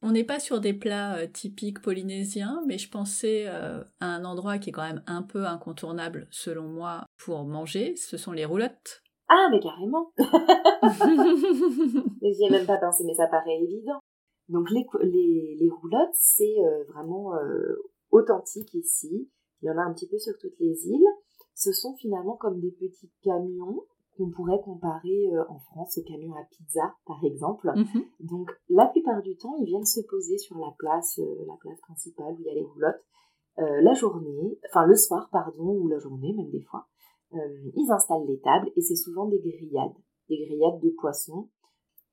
On 0.00 0.12
n'est 0.12 0.24
pas 0.24 0.38
sur 0.38 0.60
des 0.60 0.74
plats 0.74 1.16
euh, 1.16 1.26
typiques 1.26 1.82
polynésiens, 1.82 2.62
mais 2.66 2.78
je 2.78 2.88
pensais 2.88 3.46
euh, 3.48 3.82
à 4.00 4.06
un 4.06 4.24
endroit 4.24 4.58
qui 4.58 4.70
est 4.70 4.72
quand 4.72 4.86
même 4.86 5.02
un 5.06 5.22
peu 5.22 5.44
incontournable 5.44 6.28
selon 6.30 6.68
moi 6.68 7.04
pour 7.16 7.44
manger, 7.44 7.96
ce 7.96 8.16
sont 8.16 8.30
les 8.32 8.44
roulottes. 8.44 9.02
Ah, 9.28 9.48
mais 9.50 9.58
carrément 9.60 10.12
Mais 12.22 12.32
j'y 12.32 12.44
ai 12.44 12.50
même 12.50 12.66
pas 12.66 12.78
pensé, 12.78 13.04
mais 13.04 13.14
ça 13.14 13.26
paraît 13.26 13.60
évident. 13.60 13.98
Donc 14.48 14.70
les, 14.70 14.86
les, 15.02 15.68
roulottes, 15.68 16.14
c'est 16.14 16.56
euh, 16.60 16.84
vraiment 16.94 17.32
authentique 18.10 18.72
ici. 18.74 19.28
Il 19.60 19.66
y 19.66 19.70
en 19.70 19.76
a 19.76 19.82
un 19.82 19.92
petit 19.92 20.08
peu 20.08 20.18
sur 20.18 20.32
toutes 20.38 20.58
les 20.60 20.86
îles. 20.86 21.08
Ce 21.54 21.72
sont 21.72 21.94
finalement 21.96 22.36
comme 22.36 22.60
des 22.60 22.70
petits 22.70 23.10
camions 23.22 23.82
qu'on 24.18 24.30
pourrait 24.30 24.60
comparer 24.64 25.30
euh, 25.32 25.44
en 25.48 25.58
France 25.60 25.96
aux 25.96 26.02
camions 26.02 26.34
à 26.34 26.44
pizza, 26.50 26.94
par 27.06 27.24
exemple. 27.24 27.72
Mhm. 27.74 28.04
Donc, 28.20 28.50
la 28.68 28.86
plupart 28.86 29.22
du 29.22 29.36
temps, 29.36 29.54
ils 29.60 29.66
viennent 29.66 29.86
se 29.86 30.00
poser 30.00 30.36
sur 30.36 30.58
la 30.58 30.74
place, 30.78 31.18
euh, 31.20 31.44
la 31.46 31.54
place 31.60 31.80
principale 31.80 32.34
où 32.34 32.40
il 32.40 32.46
y 32.46 32.50
a 32.50 32.54
les 32.54 32.64
roulottes, 32.64 33.04
euh, 33.60 33.80
la 33.80 33.94
journée, 33.94 34.58
enfin 34.68 34.86
le 34.86 34.96
soir, 34.96 35.28
pardon, 35.30 35.76
ou 35.76 35.88
la 35.88 35.98
journée, 35.98 36.32
même 36.32 36.50
des 36.50 36.62
fois. 36.62 36.86
ils 37.32 37.90
installent 37.90 38.26
les 38.26 38.40
tables 38.40 38.70
et 38.74 38.80
c'est 38.80 38.96
souvent 38.96 39.26
des 39.26 39.38
grillades, 39.38 39.96
des 40.28 40.38
grillades 40.46 40.80
de 40.80 40.90
poissons. 40.98 41.48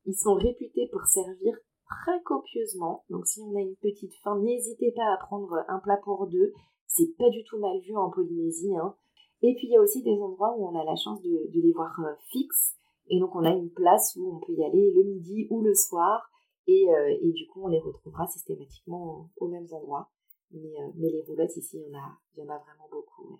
Ils 0.06 0.16
sont 0.16 0.36
réputés 0.36 0.89
pour 0.91 1.06
servir 1.06 1.58
très 1.88 2.22
copieusement. 2.24 3.03
Donc, 3.10 3.26
si 3.26 3.41
on 3.41 3.56
a 3.56 3.62
une 3.62 3.76
petite 3.78 4.14
faim, 4.24 4.39
n'hésitez 4.39 4.91
pas 4.91 5.14
à 5.14 5.18
prendre 5.18 5.64
un 5.68 5.80
plat 5.80 5.97
pour 6.03 6.28
deux. 6.28 6.53
C'est 6.88 7.16
pas 7.18 7.30
du 7.30 7.43
tout 7.43 7.60
mal 7.60 7.80
vu 7.80 7.95
en 7.95 8.10
Polynésie. 8.10 8.76
Hein. 8.76 8.95
Et 9.45 9.53
puis 9.53 9.67
il 9.67 9.73
y 9.73 9.77
a 9.77 9.81
aussi 9.81 10.01
des 10.01 10.19
endroits 10.19 10.55
où 10.57 10.67
on 10.67 10.79
a 10.79 10.83
la 10.83 10.95
chance 10.95 11.21
de, 11.21 11.51
les 11.53 11.71
voir 11.71 11.93
euh, 11.99 12.15
fixes. 12.31 12.75
Et 13.09 13.19
donc 13.19 13.35
on 13.35 13.45
a 13.45 13.51
une 13.51 13.69
place 13.69 14.17
où 14.19 14.35
on 14.35 14.39
peut 14.39 14.53
y 14.53 14.63
aller 14.63 14.91
le 14.95 15.03
midi 15.03 15.45
ou 15.51 15.61
le 15.61 15.75
soir. 15.75 16.31
Et, 16.65 16.89
euh, 16.89 17.31
du 17.31 17.45
coup 17.47 17.63
on 17.63 17.67
les 17.67 17.79
retrouvera 17.79 18.25
systématiquement 18.25 19.29
aux 19.37 19.47
mêmes 19.47 19.67
endroits. 19.71 20.09
Mais, 20.49 20.81
euh, 20.81 20.91
les 20.95 21.23
roulottes 21.27 21.55
ici, 21.57 21.77
il 21.77 21.91
y 21.91 21.95
en 21.95 21.99
a, 21.99 22.17
il 22.35 22.39
y 22.39 22.43
en 22.43 22.49
a 22.49 22.57
vraiment 22.57 22.89
beaucoup. 22.89 23.39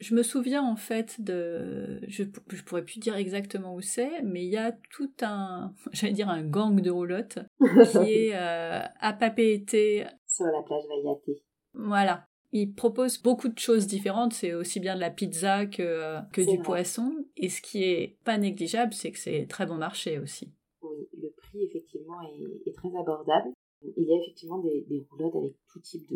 Je 0.00 0.14
me 0.14 0.22
souviens 0.22 0.62
en 0.62 0.76
fait 0.76 1.22
de, 1.22 2.00
je, 2.06 2.24
je 2.48 2.62
pourrais 2.62 2.84
plus 2.84 2.98
dire 2.98 3.16
exactement 3.16 3.74
où 3.74 3.80
c'est, 3.80 4.20
mais 4.22 4.44
il 4.44 4.50
y 4.50 4.58
a 4.58 4.72
tout 4.90 5.12
un, 5.22 5.72
j'allais 5.92 6.12
dire 6.12 6.28
un 6.28 6.42
gang 6.42 6.82
de 6.82 6.90
roulottes 6.90 7.38
qui 7.92 8.12
est 8.12 8.34
à 8.34 9.12
Papeete. 9.18 10.06
Sur 10.26 10.46
la 10.46 10.62
plage 10.62 10.82
Vaiate. 10.86 11.38
Voilà. 11.72 12.26
Il 12.56 12.72
propose 12.72 13.20
beaucoup 13.20 13.48
de 13.48 13.58
choses 13.58 13.88
différentes, 13.88 14.32
c'est 14.32 14.54
aussi 14.54 14.78
bien 14.78 14.94
de 14.94 15.00
la 15.00 15.10
pizza 15.10 15.66
que, 15.66 16.20
que 16.30 16.40
du 16.40 16.62
poisson. 16.62 17.12
Et 17.36 17.48
ce 17.48 17.60
qui 17.60 17.82
est 17.82 18.16
pas 18.22 18.38
négligeable, 18.38 18.94
c'est 18.94 19.10
que 19.10 19.18
c'est 19.18 19.46
très 19.48 19.66
bon 19.66 19.74
marché 19.74 20.20
aussi. 20.20 20.52
Oui, 20.80 21.08
le 21.20 21.32
prix 21.36 21.64
effectivement 21.64 22.20
est, 22.22 22.72
très 22.76 22.96
abordable. 22.96 23.48
Il 23.96 24.04
y 24.04 24.12
a 24.12 24.22
effectivement 24.22 24.58
des, 24.58 25.04
roulottes 25.10 25.34
avec 25.34 25.52
tout 25.72 25.80
type 25.80 26.06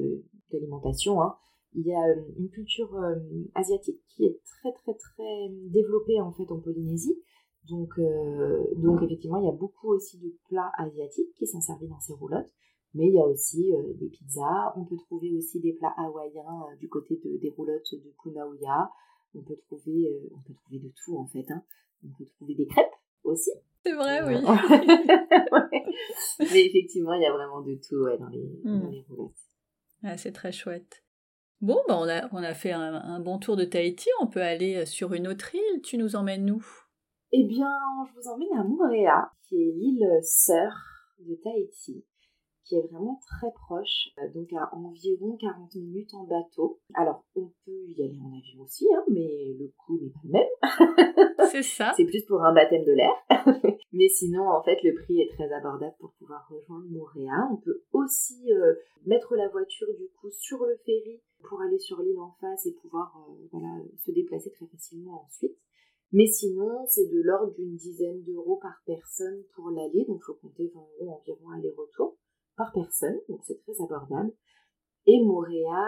d'alimentation. 0.53 1.20
Hein. 1.20 1.34
Il 1.74 1.84
y 1.84 1.93
a 1.93 2.07
euh, 2.07 2.22
une 2.39 2.51
culture 2.51 2.95
euh, 2.95 3.16
asiatique 3.57 4.01
qui 4.09 4.24
est 4.24 4.41
très 4.45 4.72
très 4.72 4.95
très 4.95 5.49
développée 5.72 6.20
en 6.20 6.30
fait 6.30 6.51
en 6.53 6.61
Polynésie. 6.61 7.18
Donc, 7.68 7.99
euh, 7.99 8.64
donc 8.76 9.03
effectivement, 9.03 9.39
il 9.39 9.45
y 9.45 9.51
a 9.51 9.57
beaucoup 9.57 9.89
aussi 9.89 10.18
de 10.18 10.32
plats 10.49 10.70
asiatiques 10.78 11.34
qui 11.36 11.49
sont 11.49 11.61
servis 11.61 11.89
dans 11.89 11.99
ces 11.99 12.12
roulottes. 12.12 12.53
Mais 12.95 13.09
il 13.09 13.14
y 13.14 13.20
a 13.20 13.26
aussi 13.26 13.74
euh, 13.74 13.93
des 13.95 14.09
pizzas. 14.09 14.72
On 14.76 14.84
peut 14.84 14.97
trouver 14.97 15.34
aussi 15.36 15.61
des 15.61 15.74
plats 15.74 15.95
hawaïens 15.99 16.64
euh, 16.72 16.76
du 16.76 16.89
côté 16.89 17.20
de, 17.22 17.36
des 17.39 17.51
roulottes 17.51 17.93
de 17.93 18.14
Punauia. 18.22 18.91
On 19.34 19.43
peut 19.43 19.59
trouver, 19.66 20.09
euh, 20.09 20.30
on 20.34 20.41
peut 20.41 20.55
trouver 20.55 20.78
de 20.78 20.91
tout 21.05 21.18
en 21.18 21.26
fait. 21.26 21.45
Hein. 21.51 21.62
On 22.05 22.09
peut 22.16 22.24
trouver 22.36 22.55
des 22.55 22.66
crêpes 22.66 22.95
aussi. 23.24 23.51
C'est 23.84 23.93
vrai, 23.93 24.22
oui. 24.26 24.36
Mais 26.41 26.66
effectivement, 26.66 27.12
il 27.12 27.22
y 27.22 27.26
a 27.26 27.32
vraiment 27.32 27.61
de 27.61 27.74
tout 27.74 28.07
dans, 28.18 28.28
les, 28.28 28.49
hmm. 28.64 28.89
les, 28.91 29.05
roulottes. 29.09 29.34
Ah, 30.03 30.16
c'est 30.16 30.32
très 30.32 30.53
chouette. 30.53 31.05
Bon, 31.61 31.78
bah 31.89 31.99
on, 31.99 32.09
a, 32.09 32.28
on 32.32 32.43
a 32.43 32.55
fait 32.55 32.72
un, 32.72 32.95
un, 32.95 33.20
bon 33.20 33.39
tour 33.39 33.57
de 33.57 33.64
Tahiti. 33.64 34.09
On 34.20 34.28
peut 34.28 34.43
aller 34.43 34.86
sur 34.86 35.12
une 35.12 35.28
autre 35.28 35.55
île. 35.55 35.82
Tu 35.82 35.99
nous 35.99 36.16
emmènes 36.16 36.51
où? 36.51 36.64
Eh 37.32 37.45
bien, 37.45 37.70
je 38.07 38.14
vous 38.14 38.28
emmène 38.28 38.59
à 38.59 38.64
Moorea, 38.64 39.30
qui 39.43 39.57
est 39.57 39.72
l'île 39.72 40.09
sœur 40.22 40.72
de 41.18 41.34
Tahiti 41.34 42.07
qui 42.69 42.77
est 42.77 42.87
vraiment 42.87 43.19
très 43.27 43.51
proche, 43.53 44.11
euh, 44.19 44.29
donc 44.35 44.53
à 44.53 44.69
environ 44.75 45.37
40 45.41 45.75
minutes 45.77 46.12
en 46.12 46.25
bateau. 46.25 46.81
Alors, 46.95 47.25
on 47.35 47.51
peut 47.64 47.87
y 47.97 48.03
aller 48.03 48.19
en 48.21 48.29
avion 48.29 48.62
aussi, 48.62 48.87
hein, 48.95 49.03
mais 49.09 49.57
le 49.59 49.73
coût 49.77 49.99
n'est 49.99 50.11
pas 50.11 50.21
le 50.25 50.31
même. 50.31 51.49
C'est 51.51 51.62
ça. 51.62 51.93
C'est 51.97 52.05
plus 52.05 52.25
pour 52.27 52.43
un 52.43 52.53
baptême 52.53 52.85
de 52.85 52.93
l'air. 52.93 53.14
mais 53.93 54.09
sinon, 54.09 54.49
en 54.49 54.62
fait, 54.62 54.83
le 54.83 54.95
prix 54.95 55.21
est 55.21 55.33
très 55.35 55.51
abordable 55.51 55.97
pour 55.99 56.12
pouvoir 56.19 56.47
rejoindre 56.51 56.87
Montréal. 56.91 57.49
On 57.51 57.57
peut 57.57 57.83
aussi 57.93 58.53
euh, 58.53 58.75
mettre 59.07 59.35
la 59.35 59.49
voiture, 59.49 59.89
du 59.99 60.09
coup, 60.21 60.31
sur 60.31 60.59
le 60.64 60.77
ferry 60.85 61.23
pour 61.49 61.62
aller 61.62 61.79
sur 61.79 62.03
l'île 62.03 62.19
en 62.19 62.35
face 62.41 62.66
et 62.66 62.73
pouvoir 62.83 63.16
euh, 63.16 63.47
voilà, 63.51 63.83
se 63.97 64.11
déplacer 64.11 64.51
très 64.51 64.66
facilement 64.66 65.25
ensuite. 65.25 65.57
Mais 66.12 66.27
sinon, 66.27 66.87
c'est 66.87 67.07
de 67.07 67.21
l'ordre 67.23 67.55
d'une 67.55 67.77
dizaine 67.77 68.23
d'euros 68.25 68.59
par 68.62 68.83
personne 68.87 69.43
pour 69.55 69.71
l'aller, 69.71 70.07
donc 70.07 70.21
il 70.23 70.25
faut 70.25 70.39
compter 70.41 70.71
20 70.75 70.81
euros 71.01 71.21
environ 71.21 71.51
aller-retour 71.51 72.16
par 72.59 72.72
personne, 72.72 73.18
donc 73.28 73.40
c'est 73.44 73.59
très 73.62 73.80
abordable. 73.80 74.34
Et 75.06 75.22
Moréa, 75.24 75.86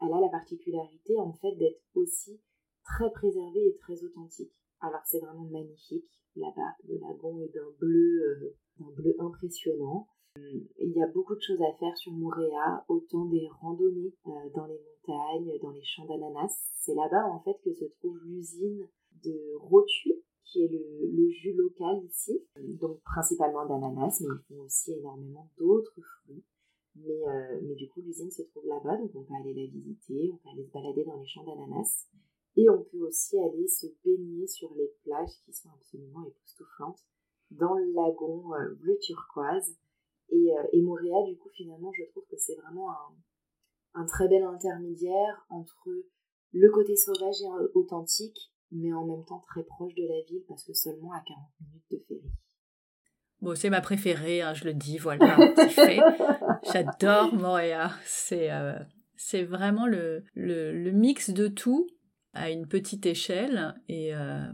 elle 0.00 0.12
a 0.12 0.20
la 0.20 0.28
particularité 0.28 1.18
en 1.18 1.32
fait 1.32 1.56
d'être 1.56 1.80
aussi 1.94 2.40
très 2.84 3.10
préservée 3.10 3.66
et 3.66 3.76
très 3.78 4.04
authentique. 4.04 4.52
Alors 4.80 5.00
c'est 5.04 5.18
vraiment 5.18 5.48
magnifique. 5.50 6.08
Là-bas, 6.36 6.76
le 6.88 6.98
lagon 6.98 7.40
est 7.40 7.52
d'un 7.52 7.70
bleu, 7.80 8.22
euh, 8.22 8.94
bleu 8.94 9.16
impressionnant. 9.18 10.06
Euh, 10.38 10.60
il 10.78 10.92
y 10.92 11.02
a 11.02 11.08
beaucoup 11.08 11.34
de 11.34 11.40
choses 11.40 11.60
à 11.60 11.76
faire 11.80 11.96
sur 11.96 12.12
Moréa, 12.12 12.84
autant 12.86 13.24
des 13.24 13.48
randonnées 13.60 14.14
euh, 14.28 14.30
dans 14.54 14.66
les 14.66 14.78
montagnes, 14.78 15.58
dans 15.60 15.70
les 15.70 15.82
champs 15.82 16.06
d'ananas. 16.06 16.72
C'est 16.76 16.94
là-bas 16.94 17.26
en 17.26 17.40
fait 17.40 17.56
que 17.64 17.72
se 17.72 17.86
trouve 17.98 18.16
l'usine 18.22 18.86
de 19.24 19.56
Rotui, 19.56 20.22
qui 20.44 20.64
est 20.64 20.68
le, 20.68 21.30
jus 21.30 21.52
local 21.52 22.02
ici, 22.04 22.44
donc 22.80 23.00
principalement 23.02 23.66
d'ananas, 23.66 24.20
mais 24.20 24.28
ils 24.34 24.54
font 24.54 24.62
aussi 24.62 24.92
énormément 24.92 25.48
d'autres 25.58 26.00
fruits. 26.00 26.42
Mais, 26.96 27.28
euh, 27.28 27.60
mais 27.62 27.74
du 27.76 27.88
coup, 27.88 28.00
l'usine 28.00 28.30
se 28.30 28.42
trouve 28.42 28.66
là-bas, 28.66 28.96
donc 28.96 29.10
on 29.14 29.22
peut 29.22 29.34
aller 29.40 29.54
la 29.54 29.66
visiter, 29.66 30.30
on 30.32 30.36
peut 30.38 30.48
aller 30.52 30.64
se 30.64 30.72
balader 30.72 31.04
dans 31.04 31.16
les 31.16 31.26
champs 31.26 31.44
d'ananas. 31.44 32.08
Et 32.56 32.68
on 32.68 32.82
peut 32.82 33.06
aussi 33.06 33.38
aller 33.38 33.68
se 33.68 33.86
baigner 34.04 34.46
sur 34.46 34.74
les 34.74 34.92
plages 35.04 35.40
qui 35.44 35.52
sont 35.52 35.70
absolument 35.70 36.24
époustouflantes 36.26 37.06
dans 37.52 37.74
le 37.74 37.92
lagon 37.92 38.52
euh, 38.54 38.74
bleu 38.74 38.98
turquoise. 39.00 39.76
Et, 40.30 40.56
euh, 40.56 40.66
et 40.72 40.82
Montréal, 40.82 41.26
du 41.26 41.36
coup, 41.36 41.48
finalement, 41.50 41.92
je 41.92 42.04
trouve 42.10 42.24
que 42.28 42.36
c'est 42.36 42.56
vraiment 42.56 42.90
un, 42.90 43.14
un 43.94 44.06
très 44.06 44.28
bel 44.28 44.42
intermédiaire 44.42 45.46
entre 45.48 45.88
le 46.52 46.70
côté 46.70 46.96
sauvage 46.96 47.40
et 47.42 47.48
authentique 47.74 48.52
mais 48.72 48.92
en 48.92 49.04
même 49.04 49.24
temps 49.24 49.42
très 49.48 49.62
proche 49.64 49.94
de 49.94 50.02
la 50.02 50.22
ville 50.28 50.42
parce 50.48 50.64
que 50.64 50.72
seulement 50.72 51.12
à 51.12 51.20
40 51.26 51.38
minutes 51.60 51.84
de 51.90 52.04
ferry. 52.08 52.32
Bon, 53.40 53.54
c'est 53.54 53.70
ma 53.70 53.80
préférée, 53.80 54.42
hein, 54.42 54.52
je 54.52 54.64
le 54.64 54.74
dis, 54.74 54.98
voilà, 54.98 55.36
c'est 55.56 55.68
fait. 55.70 56.00
J'adore 56.70 57.34
Moréa. 57.34 57.90
C'est 58.04 58.50
euh, 58.50 58.78
c'est 59.16 59.44
vraiment 59.44 59.86
le, 59.86 60.24
le, 60.34 60.90
mix 60.90 61.30
de 61.30 61.48
tout 61.48 61.86
à 62.32 62.50
une 62.50 62.66
petite 62.66 63.04
échelle 63.04 63.74
et 63.88 64.14
euh, 64.14 64.46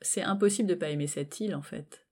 c'est 0.00 0.22
impossible 0.22 0.68
de 0.68 0.74
pas 0.74 0.88
aimer 0.88 1.06
cette 1.06 1.38
île 1.40 1.54
en 1.54 1.62
fait. 1.62 2.06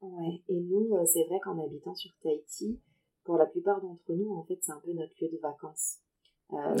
Ouais, 0.00 0.42
et 0.48 0.60
nous, 0.60 0.96
euh, 0.96 1.04
c'est 1.04 1.24
vrai 1.24 1.38
qu'en 1.42 1.62
habitant 1.64 1.94
sur 1.94 2.10
Tahiti, 2.22 2.80
pour 3.24 3.36
la 3.36 3.46
plupart 3.46 3.80
d'entre 3.80 4.12
nous, 4.14 4.32
en 4.32 4.44
fait, 4.44 4.58
c'est 4.60 4.72
un 4.72 4.80
peu 4.84 4.92
notre 4.92 5.12
lieu 5.20 5.28
de 5.30 5.38
vacances. 5.40 5.98
Euh, 6.52 6.74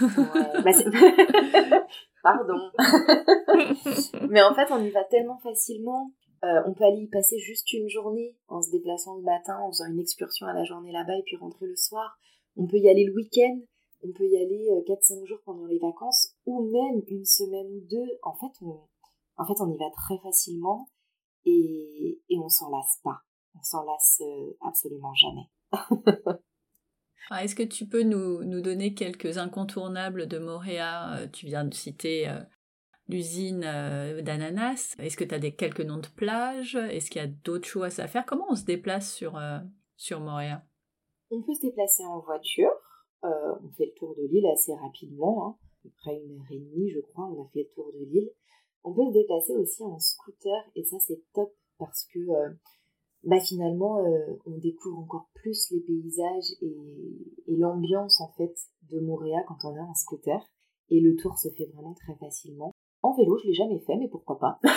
ouais, 0.00 0.62
bah, 0.62 0.72
Pardon. 2.22 2.70
Mais 4.30 4.42
en 4.42 4.54
fait, 4.54 4.70
on 4.70 4.82
y 4.82 4.90
va 4.90 5.04
tellement 5.04 5.38
facilement. 5.38 6.12
Euh, 6.44 6.62
on 6.66 6.74
peut 6.74 6.84
aller 6.84 7.02
y 7.02 7.08
passer 7.08 7.38
juste 7.38 7.72
une 7.72 7.88
journée 7.88 8.36
en 8.48 8.60
se 8.60 8.70
déplaçant 8.70 9.16
le 9.16 9.22
matin, 9.22 9.58
en 9.58 9.68
faisant 9.68 9.86
une 9.86 9.98
excursion 9.98 10.46
à 10.46 10.52
la 10.52 10.64
journée 10.64 10.92
là-bas 10.92 11.16
et 11.16 11.22
puis 11.22 11.36
rentrer 11.36 11.66
le 11.66 11.76
soir. 11.76 12.18
On 12.56 12.66
peut 12.66 12.78
y 12.78 12.88
aller 12.88 13.04
le 13.04 13.14
week-end. 13.14 13.60
On 14.06 14.12
peut 14.12 14.26
y 14.26 14.36
aller 14.36 14.68
4-5 14.86 15.22
euh, 15.22 15.26
jours 15.26 15.38
pendant 15.44 15.66
les 15.66 15.78
vacances 15.78 16.34
ou 16.44 16.62
même 16.70 17.02
une 17.08 17.24
semaine 17.24 17.66
ou 17.66 17.80
deux. 17.88 18.18
En 18.22 18.34
fait, 18.34 18.52
on, 18.62 18.80
en 19.36 19.46
fait, 19.46 19.60
on 19.60 19.70
y 19.72 19.78
va 19.78 19.90
très 19.90 20.18
facilement 20.18 20.88
et, 21.46 22.20
et 22.28 22.38
on 22.38 22.48
s'en 22.48 22.70
lasse 22.70 23.00
pas. 23.02 23.20
On 23.58 23.62
s'en 23.62 23.84
lasse 23.84 24.20
euh, 24.20 24.56
absolument 24.60 25.14
jamais. 25.14 25.48
Est-ce 27.32 27.54
que 27.54 27.62
tu 27.62 27.86
peux 27.86 28.02
nous, 28.02 28.44
nous, 28.44 28.60
donner 28.60 28.94
quelques 28.94 29.38
incontournables 29.38 30.26
de 30.26 30.38
Moréa 30.38 31.16
euh, 31.16 31.26
Tu 31.26 31.46
viens 31.46 31.64
de 31.64 31.72
citer 31.72 32.28
euh, 32.28 32.40
l'usine 33.08 33.64
euh, 33.64 34.20
d'ananas. 34.22 34.94
Est-ce 34.98 35.16
que 35.16 35.24
tu 35.24 35.34
as 35.34 35.38
des, 35.38 35.54
quelques 35.54 35.80
noms 35.80 35.98
de 35.98 36.06
plages? 36.16 36.76
Est-ce 36.76 37.10
qu'il 37.10 37.22
y 37.22 37.24
a 37.24 37.28
d'autres 37.28 37.66
choses 37.66 37.98
à 37.98 38.08
faire? 38.08 38.26
Comment 38.26 38.46
on 38.50 38.56
se 38.56 38.64
déplace 38.64 39.12
sur, 39.12 39.40
sur 39.96 40.20
Moréa? 40.20 40.62
On 41.30 41.42
peut 41.42 41.54
se 41.54 41.62
déplacer 41.62 42.04
en 42.04 42.20
voiture. 42.20 42.70
on 43.22 43.70
fait 43.76 43.86
le 43.86 43.94
tour 43.96 44.14
de 44.16 44.26
l'île 44.30 44.46
assez 44.52 44.74
rapidement. 44.74 45.46
Hein. 45.46 45.56
À 45.60 45.82
peu 45.84 45.90
près 45.98 46.16
une 46.16 46.38
heure 46.38 46.46
et 46.50 46.58
demie, 46.58 46.90
je 46.90 47.00
crois, 47.00 47.24
on 47.26 47.42
a 47.42 47.48
fait 47.52 47.62
le 47.62 47.74
tour 47.74 47.90
de 47.92 48.04
l'île. 48.04 48.30
On 48.84 48.92
peut 48.92 49.06
se 49.06 49.12
déplacer 49.14 49.56
aussi 49.56 49.82
en 49.82 49.98
scooter 49.98 50.62
et 50.76 50.84
ça 50.84 50.98
c'est 50.98 51.22
top 51.32 51.50
parce 51.78 52.06
que 52.12 52.20
bah 53.26 53.40
finalement 53.40 54.04
euh, 54.04 54.40
on 54.46 54.58
découvre 54.58 54.98
encore 54.98 55.28
plus 55.34 55.70
les 55.70 55.80
paysages 55.80 56.52
et, 56.60 56.76
l'ambiance 57.56 58.20
en 58.20 58.32
fait 58.36 58.54
de 58.90 58.98
Montréal 59.00 59.44
quand 59.46 59.58
on 59.64 59.76
a 59.76 59.80
un 59.80 59.94
scooter 59.94 60.40
et 60.90 61.00
le 61.00 61.14
tour 61.14 61.38
se 61.38 61.48
fait 61.50 61.66
vraiment 61.72 61.94
très 61.94 62.14
facilement. 62.16 62.72
En 63.02 63.14
vélo, 63.14 63.38
je 63.38 63.48
l'ai 63.48 63.54
jamais 63.54 63.78
fait, 63.80 63.96
mais 63.96 64.08
pourquoi 64.08 64.38
pas? 64.38 64.60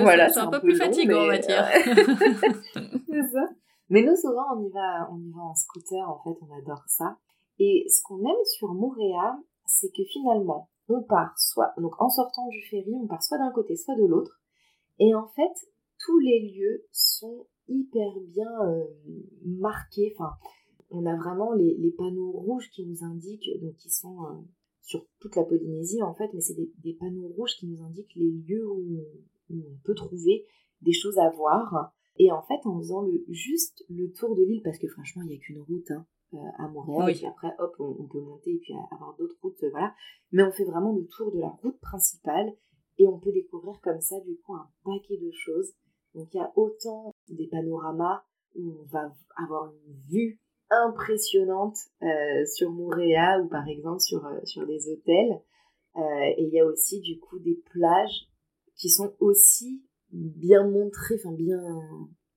Voilà, 0.00 0.28
c'est 0.28 0.38
un, 0.38 0.48
peu, 0.48 0.60
plus 0.60 0.76
fatigant, 0.76 1.24
on 1.24 1.26
va 1.26 1.38
dire. 1.38 1.64
c'est 1.74 3.28
ça. 3.32 3.48
Mais 3.90 4.02
nous 4.02 4.16
souvent 4.16 4.44
on 4.56 4.64
y 4.64 4.70
va, 4.70 5.08
on 5.12 5.18
y 5.18 5.30
va 5.30 5.42
en 5.42 5.54
scooter 5.54 6.08
en 6.08 6.22
fait, 6.22 6.38
on 6.40 6.54
adore 6.56 6.84
ça. 6.86 7.16
Et 7.58 7.84
ce 7.88 8.02
qu'on 8.02 8.20
aime 8.20 8.44
sur 8.44 8.72
Montréal, 8.72 9.34
c'est 9.66 9.88
que 9.88 10.04
finalement, 10.04 10.70
on 10.88 11.02
part 11.02 11.38
soit, 11.38 11.72
donc 11.78 12.00
en 12.00 12.08
sortant 12.08 12.48
du 12.48 12.62
ferry, 12.70 12.94
on 12.94 13.06
part 13.06 13.22
soit 13.22 13.38
d'un 13.38 13.50
côté, 13.50 13.76
soit 13.76 13.96
de 13.96 14.04
l'autre. 14.04 14.40
Et 14.98 15.14
en 15.14 15.26
fait, 15.28 15.52
tous 16.04 16.18
les 16.18 16.52
lieux 16.52 16.84
sont 16.90 17.46
hyper 17.68 18.12
bien 18.28 18.50
euh, 18.66 18.84
marqués. 19.44 20.14
Enfin, 20.16 20.32
on 20.90 21.06
a 21.06 21.16
vraiment 21.16 21.52
les, 21.54 21.94
panneaux 21.96 22.32
rouges 22.32 22.70
qui 22.70 22.84
nous 22.84 23.04
indiquent, 23.04 23.48
donc 23.60 23.76
qui 23.76 23.90
sont 23.90 24.24
euh, 24.24 24.34
sur 24.82 25.06
toute 25.20 25.36
la 25.36 25.44
Polynésie 25.44 26.02
en 26.02 26.14
fait, 26.14 26.30
mais 26.34 26.40
c'est 26.40 26.56
des, 26.56 26.92
panneaux 26.94 27.28
rouges 27.28 27.56
qui 27.58 27.66
nous 27.66 27.82
indiquent 27.82 28.14
les 28.16 28.30
lieux 28.30 28.68
où, 28.68 29.04
on 29.50 29.76
peut 29.84 29.94
trouver 29.94 30.46
des 30.80 30.92
choses 30.92 31.18
à 31.18 31.28
voir. 31.30 31.92
Et 32.16 32.30
en 32.30 32.42
fait, 32.42 32.60
en 32.64 32.78
faisant 32.78 33.02
le, 33.02 33.24
juste 33.28 33.84
le 33.88 34.10
tour 34.12 34.34
de 34.34 34.42
l'île, 34.42 34.62
parce 34.62 34.78
que 34.78 34.88
franchement, 34.88 35.22
il 35.22 35.28
n'y 35.28 35.36
a 35.36 35.38
qu'une 35.38 35.60
route 35.60 35.90
hein, 35.90 36.06
euh, 36.34 36.38
à 36.58 36.68
Montréal, 36.68 37.10
et 37.10 37.14
puis 37.14 37.26
après, 37.26 37.54
hop, 37.58 37.74
on, 37.78 38.06
peut 38.06 38.20
monter 38.20 38.52
et 38.52 38.58
puis 38.58 38.74
avoir 38.90 39.14
d'autres 39.16 39.36
routes, 39.42 39.62
voilà. 39.70 39.94
Mais 40.30 40.42
on 40.42 40.52
fait 40.52 40.64
vraiment 40.64 40.92
le 40.92 41.06
tour 41.06 41.32
de 41.32 41.38
la 41.38 41.50
route 41.62 41.78
principale 41.80 42.52
et 42.98 43.06
on 43.06 43.18
peut 43.18 43.32
découvrir 43.32 43.80
comme 43.80 44.00
ça, 44.00 44.20
du 44.20 44.36
coup, 44.38 44.54
un 44.54 44.68
paquet 44.84 45.16
de 45.16 45.30
choses. 45.32 45.72
Donc, 46.14 46.28
il 46.32 46.38
y 46.38 46.40
a 46.40 46.52
autant 46.56 47.14
des 47.28 47.46
panoramas 47.48 48.22
où 48.54 48.76
on 48.80 48.84
va 48.86 49.12
avoir 49.36 49.72
une 49.72 49.94
vue 50.10 50.40
impressionnante 50.70 51.76
euh, 52.02 52.44
sur 52.46 52.70
Montréal 52.70 53.42
ou 53.44 53.48
par 53.48 53.66
exemple 53.68 54.00
sur, 54.00 54.24
euh, 54.26 54.40
sur 54.44 54.66
des 54.66 54.88
hôtels. 54.88 55.40
et 55.96 56.44
il 56.44 56.50
y 56.52 56.60
a 56.60 56.66
aussi, 56.66 57.00
du 57.00 57.18
coup, 57.18 57.38
des 57.38 57.62
plages 57.72 58.28
qui 58.76 58.88
sont 58.88 59.14
aussi 59.20 59.84
bien 60.10 60.68
montrées, 60.68 61.16
enfin 61.18 61.32
bien 61.32 61.62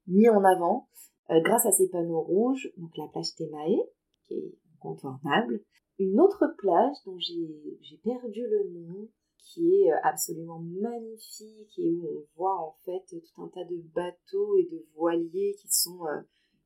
mis 0.08 0.30
en 0.30 0.44
avant 0.44 0.88
euh, 1.32 1.42
grâce 1.42 1.66
à 1.66 1.72
ces 1.72 1.90
panneaux 1.90 2.22
rouges, 2.22 2.70
donc 2.78 2.96
la 2.98 3.08
plage 3.08 3.34
Temae, 3.36 3.82
qui 4.24 4.36
est 4.36 4.54
incontournable. 4.76 5.62
Une 5.98 6.20
autre 6.20 6.46
plage 6.58 6.96
dont 7.06 7.18
j'ai 7.18 7.98
perdu 8.04 8.42
le 8.48 8.70
nom, 8.74 9.10
qui 9.46 9.76
est 9.76 9.92
euh, 9.92 9.98
absolument 10.04 10.60
magnifique 10.60 11.78
et 11.78 11.92
où 11.92 12.08
on 12.08 12.26
voit 12.36 12.60
en 12.60 12.76
fait 12.84 13.04
tout 13.08 13.42
un 13.42 13.48
tas 13.50 13.64
de 13.64 13.78
bateaux 13.94 14.58
et 14.58 14.68
de 14.72 14.86
voiliers 14.96 15.56
qui 15.60 15.68
sont, 15.70 16.06
euh, 16.08 16.22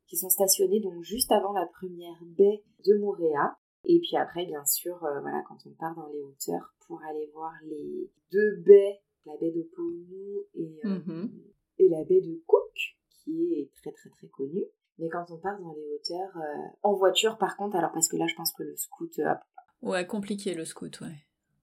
qui 0.08 0.18
sont 0.18 0.30
stationnés 0.30 0.80
donc 0.80 1.04
juste 1.04 1.32
avant 1.32 1.52
la 1.52 1.66
première 1.66 2.24
baie 2.24 2.64
de 2.86 2.98
Montréal. 2.98 3.52
Et 3.86 4.00
puis 4.00 4.18
après, 4.18 4.46
bien 4.46 4.66
sûr, 4.66 4.98
voilà, 5.00 5.42
quand 5.48 5.58
on 5.66 5.72
part 5.72 5.96
dans 5.96 6.08
les 6.08 6.22
hauteurs 6.22 6.74
pour 6.86 7.02
aller 7.04 7.30
voir 7.34 7.54
les 7.64 8.10
deux 8.32 8.58
baies, 8.66 9.00
la 9.26 9.38
baie 9.38 9.52
de 9.52 9.64
Pounou 9.74 10.44
et, 10.56 10.80
mm-hmm. 10.84 11.30
et 11.78 11.90
la 11.90 12.04
baie 12.04 12.22
de 12.22 12.42
Cook, 12.46 12.98
qui 13.24 13.54
est 13.54 13.72
très 13.82 13.92
très 13.92 14.10
très 14.10 14.28
connu. 14.28 14.66
Mais 14.98 15.08
quand 15.08 15.26
on 15.30 15.38
part 15.38 15.60
dans 15.62 15.74
les 15.74 15.88
hauteurs, 15.96 16.38
euh, 16.38 16.68
en 16.84 16.94
voiture 16.94 17.38
par 17.38 17.56
contre, 17.56 17.78
alors 17.78 17.92
parce 17.94 18.10
que 18.10 18.18
là 18.18 18.28
je 18.28 18.36
pense 18.36 18.52
que 18.54 18.64
le 18.64 18.76
scout... 18.76 19.20
Euh, 19.20 19.34
ouais, 19.82 20.06
compliqué 20.06 20.54
le 20.54 20.66
scout, 20.66 21.00
ouais. 21.02 21.16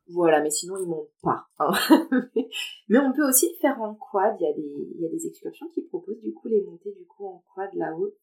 Voilà, 0.09 0.41
mais 0.41 0.51
sinon 0.51 0.77
ils 0.79 0.89
montent 0.89 1.11
pas. 1.23 1.47
Hein. 1.59 1.73
mais 2.89 2.99
on 2.99 3.13
peut 3.13 3.29
aussi 3.29 3.51
le 3.51 3.57
faire 3.57 3.81
en 3.81 3.95
quad, 3.95 4.37
il 4.41 4.45
y, 4.45 4.47
a 4.47 4.53
des, 4.53 4.89
il 4.95 5.01
y 5.01 5.07
a 5.07 5.09
des 5.09 5.27
excursions 5.27 5.69
qui 5.75 5.83
proposent 5.83 6.21
du 6.21 6.33
coup 6.33 6.49
les 6.49 6.63
montées 6.63 6.93
du 6.93 7.05
coup 7.07 7.27
en 7.27 7.43
quad 7.55 7.71
là-haut. 7.75 8.15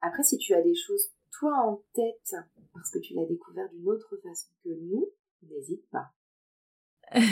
Après, 0.00 0.22
si 0.22 0.38
tu 0.38 0.54
as 0.54 0.62
des 0.62 0.74
choses 0.74 1.10
toi 1.38 1.52
en 1.66 1.82
tête, 1.94 2.34
parce 2.74 2.90
que 2.90 2.98
tu 2.98 3.14
l'as 3.14 3.26
découvert 3.26 3.68
d'une 3.70 3.88
autre 3.88 4.16
façon 4.22 4.48
que 4.64 4.70
nous, 4.70 5.08
n'hésite 5.42 5.88
pas. 5.90 6.12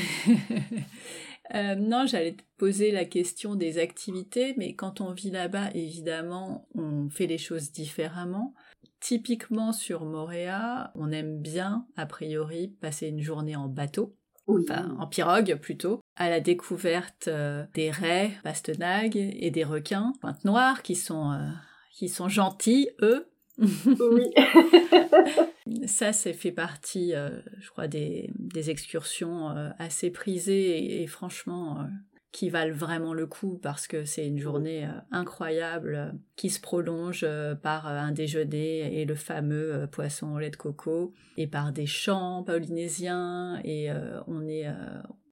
Euh, 1.55 1.77
non, 1.77 2.07
j'allais 2.07 2.35
te 2.35 2.43
poser 2.57 2.91
la 2.91 3.05
question 3.05 3.55
des 3.55 3.79
activités, 3.79 4.55
mais 4.57 4.75
quand 4.75 5.01
on 5.01 5.13
vit 5.13 5.31
là-bas, 5.31 5.71
évidemment, 5.75 6.67
on 6.75 7.09
fait 7.09 7.29
les 7.29 7.39
choses 7.39 7.71
différemment. 7.71 8.53
Typiquement 9.01 9.73
sur 9.73 10.05
Moréa, 10.05 10.93
on 10.95 11.13
aime 11.13 11.41
bien, 11.41 11.87
a 11.97 12.07
priori, 12.07 12.69
passer 12.69 13.09
une 13.09 13.21
journée 13.21 13.57
en 13.57 13.69
bateau. 13.69 14.15
Enfin, 14.49 14.97
en 15.01 15.09
pirogue 15.09 15.57
plutôt, 15.61 16.01
à 16.15 16.31
la 16.31 16.39
découverte 16.39 17.27
euh, 17.27 17.65
des 17.75 17.91
raies, 17.91 18.31
pastenagues 18.45 19.17
et 19.17 19.51
des 19.51 19.65
requins, 19.65 20.13
pointe 20.21 20.45
noires, 20.45 20.83
qui 20.83 20.95
sont, 20.95 21.33
euh, 21.33 21.49
qui 21.93 22.09
sont 22.09 22.29
gentils, 22.29 22.89
eux, 23.03 23.29
oui. 23.59 24.33
Ça, 25.87 26.13
c'est 26.13 26.33
fait 26.33 26.53
partie, 26.53 27.15
euh, 27.15 27.41
je 27.59 27.71
crois, 27.71 27.89
des, 27.89 28.31
excursions 28.71 29.51
euh, 29.51 29.71
assez 29.79 30.11
prisées 30.11 31.03
et, 31.03 31.07
franchement 31.07 31.87
qui 32.33 32.51
valent 32.51 32.75
vraiment 32.75 33.15
le 33.15 33.27
coup 33.27 33.59
parce 33.63 33.87
que 33.87 34.05
c'est 34.05 34.27
une 34.27 34.39
journée 34.39 34.87
incroyable 35.11 36.15
qui 36.37 36.51
se 36.51 36.61
prolonge 36.61 37.27
par 37.63 37.87
un 37.87 38.13
déjeuner 38.13 39.01
et 39.01 39.05
le 39.05 39.15
fameux 39.15 39.89
poisson 39.91 40.35
au 40.35 40.39
lait 40.39 40.51
de 40.51 40.57
coco 40.57 41.15
et 41.37 41.47
par 41.47 41.73
des 41.73 41.87
chants 41.87 42.43
polynésiens 42.43 43.61
et 43.65 43.91
on 44.27 44.47
est 44.47 44.67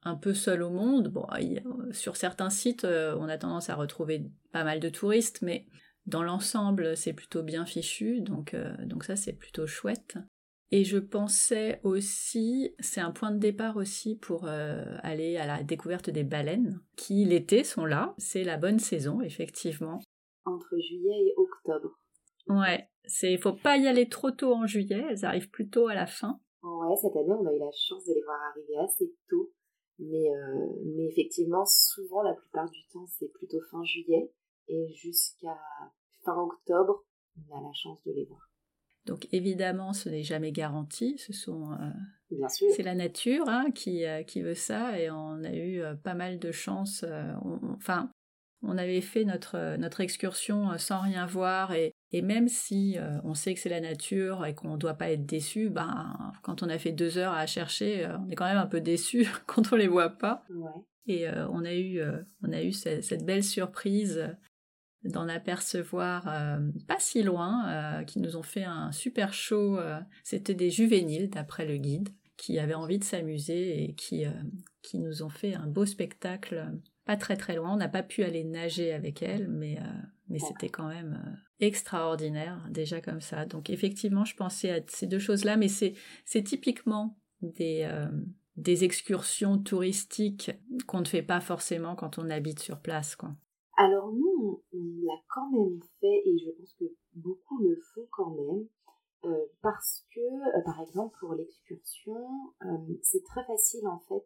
un 0.03 0.15
peu 0.15 0.33
seul 0.33 0.63
au 0.63 0.71
monde. 0.71 1.13
Sur 1.93 2.17
certains 2.17 2.51
sites, 2.51 2.87
on 2.87 3.29
a 3.29 3.37
tendance 3.37 3.69
à 3.69 3.75
retrouver 3.75 4.31
pas 4.53 4.65
mal 4.65 4.81
de 4.81 4.89
touristes, 4.89 5.43
mais 5.43 5.67
dans 6.07 6.23
l'ensemble, 6.23 6.97
c'est 6.97 7.15
plutôt 7.15 7.43
bien 7.43 7.65
fichu, 7.65 8.23
euh, 8.53 8.77
donc 8.85 9.05
ça 9.05 9.17
c'est 9.17 9.33
plutôt 9.33 9.67
chouette. 9.67 10.19
Et 10.77 10.83
je 10.83 10.99
pensais 10.99 11.79
aussi, 11.85 12.75
c'est 12.81 13.01
un 13.01 13.13
point 13.13 13.31
de 13.31 13.39
départ 13.39 13.77
aussi 13.77 14.17
pour 14.17 14.47
euh, 14.49 14.83
aller 15.05 15.37
à 15.37 15.47
la 15.47 15.63
découverte 15.63 16.11
des 16.11 16.25
baleines, 16.25 16.81
qui 16.97 17.25
l'été 17.25 17.63
sont 17.63 17.85
là, 17.85 18.13
c'est 18.19 18.43
la 18.43 18.57
bonne 18.57 18.81
saison, 18.81 19.21
effectivement. 19.21 20.01
Entre 20.45 20.77
juillet 20.77 21.27
et 21.29 21.35
octobre. 21.37 21.97
Ouais, 22.49 22.89
c'est 23.05 23.39
faut 23.39 23.53
pas 23.53 23.77
y 23.77 23.87
aller 23.87 24.09
trop 24.09 24.33
tôt 24.33 24.53
en 24.53 24.67
juillet, 24.67 25.05
elles 25.09 25.25
arrivent 25.25 25.49
plutôt 25.49 25.87
à 25.87 25.95
la 25.95 26.07
fin. 26.07 26.41
Ouais, 26.65 26.97
cette 27.01 27.15
année 27.15 27.35
on 27.39 27.47
a 27.47 27.55
eu 27.55 27.59
la 27.61 27.71
chance 27.71 28.05
de 28.05 28.13
les 28.13 28.23
voir 28.25 28.41
arriver 28.51 28.77
assez 28.79 29.15
tôt, 29.31 29.53
mais, 30.01 30.29
euh, 30.29 30.67
mais 30.97 31.07
effectivement 31.07 31.65
souvent 31.67 32.23
la 32.23 32.35
plupart 32.35 32.69
du 32.69 32.81
temps 32.93 33.07
c'est 33.07 33.29
plutôt 33.29 33.61
fin 33.71 33.85
juillet 33.85 34.29
et 34.67 34.89
jusqu'à 34.89 35.57
fin 36.25 36.37
octobre, 36.37 37.05
on 37.49 37.59
a 37.59 37.61
la 37.61 37.73
chance 37.75 38.03
de 38.05 38.11
les 38.11 38.25
voir. 38.25 38.51
Donc 39.07 39.29
évidemment, 39.33 39.93
ce 39.93 40.09
n'est 40.09 40.23
jamais 40.23 40.53
garanti. 40.53 41.19
Ce 41.19 41.33
sont, 41.33 41.73
euh, 41.73 41.91
Bien 42.31 42.49
sûr. 42.49 42.69
c'est 42.75 42.83
la 42.83 42.95
nature 42.95 43.49
hein, 43.49 43.71
qui, 43.75 44.05
euh, 44.05 44.23
qui 44.23 44.41
veut 44.41 44.55
ça, 44.55 44.99
et 44.99 45.11
on 45.11 45.45
a 45.45 45.53
eu 45.53 45.81
euh, 45.81 45.95
pas 45.95 46.15
mal 46.15 46.39
de 46.39 46.53
chance. 46.53 47.05
enfin, 47.77 48.11
on 48.63 48.79
avait 48.79 49.03
fait 49.03 49.25
notre 49.25 49.77
notre 49.77 50.01
excursion 50.01 50.79
sans 50.79 51.01
rien 51.01 51.27
voir, 51.27 51.75
et, 51.75 51.93
et 52.13 52.23
même 52.23 52.49
si 52.49 52.97
on 53.23 53.35
sait 53.35 53.53
que 53.53 53.61
c'est 53.61 53.69
la 53.69 53.81
nature 53.81 54.47
et 54.47 54.55
qu'on 54.55 54.73
ne 54.73 54.79
doit 54.79 54.95
pas 54.95 55.11
être 55.11 55.27
déçu, 55.27 55.69
ben 55.69 56.33
quand 56.43 56.63
on 56.63 56.71
a 56.71 56.79
fait 56.79 56.93
deux 56.93 57.19
heures 57.19 57.35
à 57.35 57.47
chercher, 57.47 58.09
on 58.25 58.31
est 58.31 58.35
quand 58.35 58.47
même 58.47 58.57
un 58.57 58.67
peu 58.67 58.81
déçu 58.81 59.27
quand 59.47 59.73
on 59.73 59.77
les 59.77 59.89
voit 59.89 60.09
pas. 60.09 60.45
Ouais. 60.49 60.71
Et 61.07 61.29
on 61.51 61.63
a 61.67 61.75
eu 61.75 62.01
on 62.43 62.53
a 62.53 62.63
eu 62.63 62.73
cette 62.73 63.27
belle 63.27 63.45
surprise 63.45 64.35
d'en 65.05 65.29
apercevoir 65.29 66.27
euh, 66.29 66.59
pas 66.89 66.99
si 66.99 67.23
loin, 67.23 67.69
euh, 67.69 68.05
qui 68.05 68.21
nous 68.21 68.37
ont 68.37 68.43
fait 68.43 68.65
un 68.65 68.91
super 68.93 69.33
show. 69.33 69.79
Euh, 69.79 70.01
c'était 70.23 70.55
des 70.55 70.71
juvéniles, 70.71 71.31
d'après 71.31 71.67
le 71.67 71.77
guide, 71.77 72.09
qui 72.37 72.59
avaient 72.59 72.75
envie 72.75 72.99
de 72.99 73.05
s'amuser 73.05 73.85
et 73.85 73.95
qui, 73.95 74.25
qui 74.83 74.99
nous 74.99 75.23
ont 75.23 75.29
fait 75.29 75.55
un 75.55 75.67
beau 75.67 75.87
spectacle 75.87 76.73
pas 77.05 77.17
très 77.17 77.37
très 77.37 77.55
loin. 77.55 77.73
On 77.73 77.77
n'a 77.77 77.89
pas 77.89 78.03
pu 78.03 78.25
aller 78.25 78.45
nager 78.45 78.93
avec 78.93 79.23
elles, 79.23 79.49
mais, 79.49 79.79
mais 80.29 80.39
c'était 80.39 80.69
quand 80.69 80.89
même 80.89 81.39
extraordinaire, 81.61 82.67
déjà 82.71 83.01
comme 83.01 83.21
ça. 83.21 83.45
Donc 83.47 83.71
effectivement, 83.71 84.25
je 84.25 84.35
pensais 84.35 84.71
à 84.71 84.81
ces 84.89 85.07
deux 85.07 85.21
choses-là, 85.21 85.57
mais 85.57 85.69
c'est 85.69 86.43
typiquement 86.43 87.17
des, 87.41 87.89
des 88.57 88.85
excursions 88.85 89.59
touristiques 89.59 90.51
qu'on 90.87 91.01
ne 91.01 91.07
fait 91.07 91.23
pas 91.23 91.41
forcément 91.41 91.95
quand 91.95 92.19
on 92.19 92.31
habite 92.31 92.59
sur 92.59 92.81
place. 92.81 93.15
Quoi. 93.17 93.37
Alors 93.77 94.13
nous, 94.13 94.63
on, 94.73 94.79
l'a 95.03 95.21
quand 95.29 95.51
même 95.51 95.81
fait 96.01 96.23
et 96.27 96.39
je 96.39 96.51
pense 96.51 96.75
que 96.75 96.85
beaucoup 97.15 97.59
le 97.59 97.77
font 97.95 98.07
quand 98.11 98.31
même 98.31 98.69
euh, 99.25 99.47
parce 99.63 100.07
que, 100.15 100.21
euh, 100.21 100.63
par 100.65 100.81
exemple, 100.81 101.17
pour 101.19 101.35
l'excursion, 101.35 102.17
euh, 102.65 102.99
c'est 103.03 103.25
très 103.25 103.45
facile 103.45 103.87
en 103.89 103.99
fait 104.01 104.25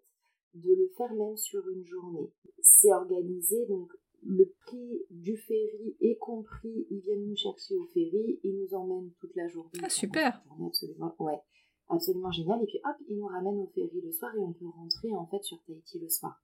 de 0.54 0.74
le 0.74 0.88
faire 0.96 1.12
même 1.14 1.36
sur 1.36 1.66
une 1.68 1.84
journée. 1.84 2.32
C'est 2.60 2.92
organisé, 2.92 3.64
donc 3.66 3.90
le 4.22 4.52
prix 4.66 5.06
du 5.10 5.36
ferry 5.36 5.96
est 6.00 6.18
compris, 6.18 6.86
ils 6.90 7.00
viennent 7.00 7.26
nous 7.28 7.36
chercher 7.36 7.76
au 7.76 7.86
ferry, 7.86 8.40
ils 8.42 8.58
nous 8.58 8.74
emmènent 8.74 9.12
toute 9.20 9.34
la 9.36 9.46
journée. 9.48 9.70
Ah 9.82 9.88
super 9.88 10.42
absolument, 10.66 11.14
ouais, 11.20 11.40
absolument 11.88 12.32
génial. 12.32 12.60
Et 12.62 12.66
puis 12.66 12.80
hop, 12.84 12.96
ils 13.08 13.18
nous 13.18 13.26
ramènent 13.26 13.60
au 13.60 13.70
ferry 13.74 14.00
le 14.02 14.10
soir 14.10 14.34
et 14.34 14.40
on 14.40 14.52
peut 14.52 14.66
rentrer 14.66 15.14
en 15.14 15.26
fait 15.26 15.42
sur 15.42 15.62
Tahiti 15.62 16.00
le 16.00 16.08
soir. 16.08 16.42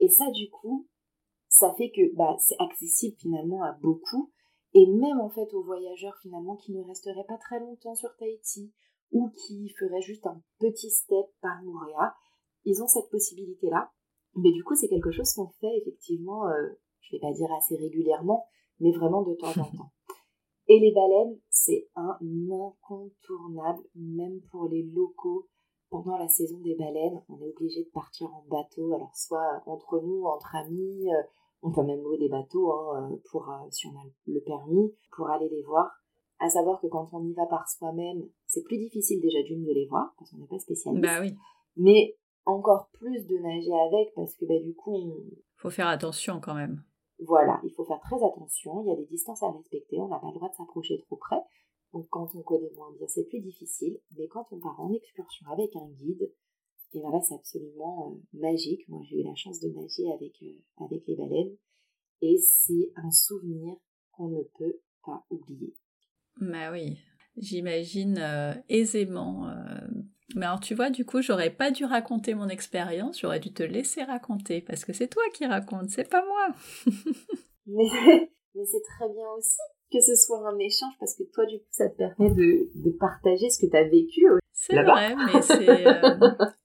Et 0.00 0.08
ça, 0.08 0.28
du 0.32 0.50
coup, 0.50 0.88
ça 1.62 1.72
fait 1.74 1.90
que 1.90 2.12
bah, 2.16 2.34
c'est 2.40 2.58
accessible 2.58 3.16
finalement 3.20 3.62
à 3.62 3.70
beaucoup, 3.80 4.32
et 4.74 4.84
même 4.84 5.20
en 5.20 5.30
fait 5.30 5.54
aux 5.54 5.62
voyageurs 5.62 6.16
finalement 6.20 6.56
qui 6.56 6.72
ne 6.72 6.82
resteraient 6.82 7.26
pas 7.28 7.38
très 7.38 7.60
longtemps 7.60 7.94
sur 7.94 8.10
Tahiti 8.16 8.72
ou 9.12 9.30
qui 9.30 9.68
feraient 9.78 10.00
juste 10.00 10.26
un 10.26 10.42
petit 10.58 10.90
step 10.90 11.26
par 11.40 11.62
Montréal, 11.62 12.10
ils 12.64 12.82
ont 12.82 12.88
cette 12.88 13.10
possibilité-là. 13.10 13.92
Mais 14.34 14.50
du 14.50 14.64
coup, 14.64 14.74
c'est 14.74 14.88
quelque 14.88 15.12
chose 15.12 15.32
qu'on 15.34 15.50
fait 15.60 15.78
effectivement, 15.78 16.48
euh, 16.48 16.68
je 17.00 17.14
vais 17.14 17.20
pas 17.20 17.32
dire 17.32 17.52
assez 17.56 17.76
régulièrement, 17.76 18.44
mais 18.80 18.90
vraiment 18.90 19.22
de 19.22 19.34
temps 19.34 19.60
en 19.60 19.70
temps. 19.76 19.92
Et 20.66 20.80
les 20.80 20.92
baleines, 20.92 21.38
c'est 21.48 21.88
un 21.94 22.18
incontournable, 22.50 23.84
même 23.94 24.40
pour 24.50 24.68
les 24.68 24.82
locaux. 24.82 25.48
Pendant 25.90 26.16
la 26.16 26.28
saison 26.28 26.58
des 26.60 26.74
baleines, 26.74 27.22
on 27.28 27.38
est 27.40 27.50
obligé 27.50 27.84
de 27.84 27.90
partir 27.90 28.34
en 28.34 28.44
bateau, 28.48 28.94
alors 28.94 29.14
soit 29.14 29.62
entre 29.66 30.00
nous, 30.00 30.24
entre 30.24 30.56
amis, 30.56 31.12
euh, 31.12 31.22
on 31.62 31.72
peut 31.72 31.82
même 31.82 32.02
louer 32.02 32.18
des 32.18 32.28
bateaux 32.28 32.72
hein, 32.72 33.18
pour, 33.30 33.48
euh, 33.50 33.68
si 33.70 33.86
on 33.86 33.96
a 33.96 34.02
le 34.26 34.40
permis, 34.40 34.94
pour 35.16 35.30
aller 35.30 35.48
les 35.48 35.62
voir. 35.62 35.90
À 36.38 36.50
savoir 36.50 36.80
que 36.80 36.88
quand 36.88 37.08
on 37.12 37.24
y 37.24 37.32
va 37.34 37.46
par 37.46 37.68
soi-même, 37.68 38.28
c'est 38.46 38.64
plus 38.64 38.78
difficile 38.78 39.20
déjà 39.20 39.42
d'une 39.42 39.64
de 39.64 39.72
les 39.72 39.86
voir, 39.86 40.12
parce 40.18 40.30
qu'on 40.30 40.38
n'est 40.38 40.48
pas 40.48 40.58
spécialiste. 40.58 41.02
Bah 41.02 41.20
oui. 41.20 41.36
Mais 41.76 42.16
encore 42.44 42.90
plus 42.92 43.26
de 43.26 43.38
nager 43.38 43.72
avec, 43.72 44.12
parce 44.14 44.34
que 44.34 44.44
bah, 44.44 44.58
du 44.60 44.74
coup, 44.74 44.96
on... 44.96 45.16
Faut 45.56 45.70
faire 45.70 45.86
attention 45.86 46.40
quand 46.40 46.54
même. 46.54 46.82
Voilà, 47.20 47.60
il 47.62 47.70
faut 47.70 47.84
faire 47.84 48.00
très 48.00 48.16
attention, 48.16 48.82
il 48.82 48.88
y 48.88 48.92
a 48.92 48.96
des 48.96 49.06
distances 49.06 49.44
à 49.44 49.50
respecter, 49.52 50.00
on 50.00 50.08
n'a 50.08 50.18
pas 50.18 50.26
le 50.26 50.34
droit 50.34 50.48
de 50.48 50.54
s'approcher 50.54 50.98
trop 51.06 51.16
près. 51.16 51.40
Donc 51.92 52.08
quand 52.08 52.34
on 52.34 52.42
connaît 52.42 52.72
moins 52.74 52.90
bien, 52.98 53.06
c'est 53.06 53.28
plus 53.28 53.40
difficile, 53.40 54.00
mais 54.18 54.26
quand 54.26 54.46
on 54.50 54.58
part 54.58 54.80
en 54.80 54.92
excursion 54.92 55.46
avec 55.52 55.76
un 55.76 55.88
guide, 55.90 56.32
et 56.94 57.00
voilà, 57.00 57.20
c'est 57.22 57.34
absolument 57.34 58.12
euh, 58.12 58.38
magique. 58.38 58.86
Moi, 58.88 59.00
j'ai 59.08 59.20
eu 59.20 59.24
la 59.24 59.34
chance 59.34 59.60
de 59.60 59.68
nager 59.68 60.10
avec, 60.12 60.42
euh, 60.42 60.84
avec 60.84 61.02
les 61.06 61.16
baleines, 61.16 61.56
et 62.20 62.36
c'est 62.38 62.92
un 62.96 63.10
souvenir 63.10 63.74
qu'on 64.10 64.28
ne 64.28 64.42
peut 64.58 64.80
pas 65.04 65.24
oublier. 65.30 65.74
Bah 66.40 66.70
oui, 66.70 66.98
j'imagine 67.36 68.18
euh, 68.18 68.54
aisément. 68.68 69.46
Mais 70.34 70.46
alors 70.46 70.60
tu 70.60 70.74
vois, 70.74 70.90
du 70.90 71.04
coup, 71.04 71.20
j'aurais 71.20 71.50
pas 71.50 71.70
dû 71.70 71.84
raconter 71.84 72.34
mon 72.34 72.48
expérience, 72.48 73.20
j'aurais 73.20 73.40
dû 73.40 73.52
te 73.52 73.62
laisser 73.62 74.02
raconter, 74.02 74.60
parce 74.60 74.84
que 74.84 74.92
c'est 74.92 75.08
toi 75.08 75.22
qui 75.34 75.46
racontes, 75.46 75.90
c'est 75.90 76.08
pas 76.08 76.24
moi. 76.24 76.48
mais, 77.66 77.88
c'est 78.64 78.82
très 78.82 79.08
bien 79.08 79.26
aussi 79.36 79.58
que 79.92 80.00
ce 80.00 80.14
soit 80.14 80.48
un 80.48 80.58
échange, 80.58 80.94
parce 80.98 81.14
que 81.14 81.22
toi, 81.34 81.44
du 81.44 81.58
coup, 81.58 81.68
ça 81.70 81.88
te 81.88 81.96
permet 81.96 82.30
de, 82.30 82.90
partager 82.98 83.50
ce 83.50 83.64
que 83.64 83.70
tu 83.70 83.76
as 83.76 83.84
vécu. 83.84 84.26
C'est 84.52 84.82
vrai, 84.82 85.14
mais 85.14 85.42
c'est... 85.42 85.86
Euh, 85.86 86.30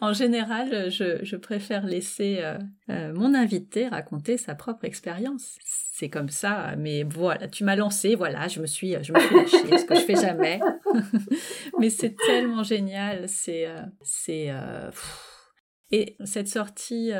en 0.00 0.12
général, 0.12 0.90
je, 0.90 1.36
préfère 1.36 1.86
laisser 1.86 2.38
euh, 2.40 2.58
euh, 2.90 3.12
mon 3.14 3.34
invité 3.34 3.88
raconter 3.88 4.36
sa 4.36 4.54
propre 4.54 4.84
expérience. 4.84 5.56
C'est 5.62 6.10
comme 6.10 6.28
ça, 6.28 6.76
mais 6.76 7.04
voilà, 7.04 7.48
tu 7.48 7.64
m'as 7.64 7.76
lancé, 7.76 8.14
voilà, 8.14 8.48
je 8.48 8.60
me 8.60 8.66
suis, 8.66 8.92
je 9.02 9.12
me 9.12 9.18
suis 9.18 9.34
lâchée, 9.34 9.78
ce 9.78 9.84
que 9.84 9.94
je 9.94 10.00
fais 10.00 10.16
jamais. 10.16 10.60
mais 11.78 11.90
c'est 11.90 12.14
tellement 12.26 12.62
génial, 12.62 13.28
c'est, 13.28 13.66
euh, 13.66 13.80
c'est. 14.02 14.50
Et 15.90 16.16
cette 16.24 16.48
sortie 16.48 17.12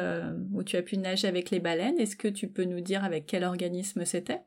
où 0.53 0.63
tu 0.63 0.77
as 0.77 0.83
pu 0.83 0.97
nager 0.97 1.29
avec 1.29 1.51
les 1.51 1.61
baleines, 1.61 1.99
est-ce 1.99 2.17
que 2.17 2.29
tu 2.29 2.49
peux 2.49 2.65
nous 2.65 2.81
dire 2.81 3.05
avec 3.05 3.27
quel 3.27 3.45
organisme 3.45 4.05
c'était? 4.05 4.41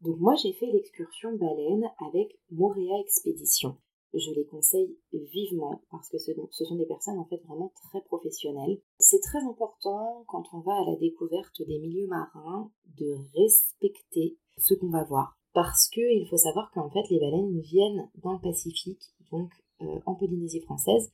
Donc 0.00 0.18
moi 0.18 0.34
j'ai 0.42 0.52
fait 0.52 0.66
l'excursion 0.66 1.30
baleine 1.36 1.84
avec 2.08 2.36
Moréa 2.50 3.00
Expédition 3.00 3.78
je 4.14 4.30
les 4.32 4.44
conseille 4.44 4.96
vivement 5.12 5.82
parce 5.90 6.08
que 6.08 6.18
ce, 6.18 6.32
sont 6.50 6.76
des 6.76 6.86
personnes 6.86 7.18
en 7.18 7.24
fait 7.24 7.42
vraiment 7.46 7.72
très 7.88 8.02
professionnelles. 8.02 8.80
C'est 8.98 9.20
très 9.20 9.42
important 9.44 10.24
quand 10.28 10.44
on 10.52 10.60
va 10.60 10.74
à 10.74 10.90
la 10.90 10.96
découverte 10.96 11.62
des 11.66 11.78
milieux 11.78 12.06
marins 12.06 12.70
de 12.98 13.16
respecter 13.34 14.36
ce 14.58 14.74
qu'on 14.74 14.90
va 14.90 15.04
voir 15.04 15.38
parce 15.54 15.88
qu'il 15.88 16.26
faut 16.28 16.36
savoir 16.36 16.70
qu'en 16.72 16.90
fait 16.90 17.08
les 17.10 17.20
baleines 17.20 17.60
viennent 17.60 18.10
dans 18.22 18.32
le 18.32 18.40
Pacifique, 18.40 19.02
donc 19.30 19.50
euh, 19.82 20.00
en 20.06 20.14
Polynésie 20.14 20.60
française, 20.60 21.10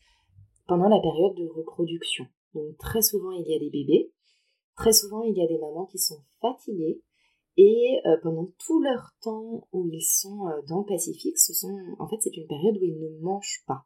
pendant 0.67 0.89
la 0.89 1.01
période 1.01 1.35
de 1.37 1.47
reproduction. 1.47 2.27
Donc 2.55 2.77
très 2.79 3.03
souvent 3.03 3.33
il 3.33 3.47
y 3.47 3.55
a 3.55 3.59
des 3.59 3.71
bébés, 3.71 4.13
très 4.77 4.93
souvent 4.93 5.23
il 5.23 5.37
y 5.37 5.43
a 5.43 5.47
des 5.47 5.59
mamans 5.59 5.87
qui 5.87 5.99
sont 5.99 6.23
fatiguées 6.41 7.03
et 7.59 8.01
euh, 8.07 8.17
pendant 8.23 8.49
tout 8.65 8.81
leur 8.81 9.11
temps 9.21 9.67
où 9.73 9.89
ils 9.93 10.01
sont 10.01 10.47
euh, 10.47 10.63
dans 10.69 10.79
le 10.79 10.87
Pacifique, 10.87 11.37
ce 11.37 11.53
sont, 11.53 11.77
en 11.99 12.09
fait, 12.09 12.17
c'est 12.21 12.37
une 12.37 12.47
période 12.47 12.77
où 12.77 12.85
ils 12.85 13.01
ne 13.01 13.19
mangent 13.21 13.65
pas. 13.67 13.83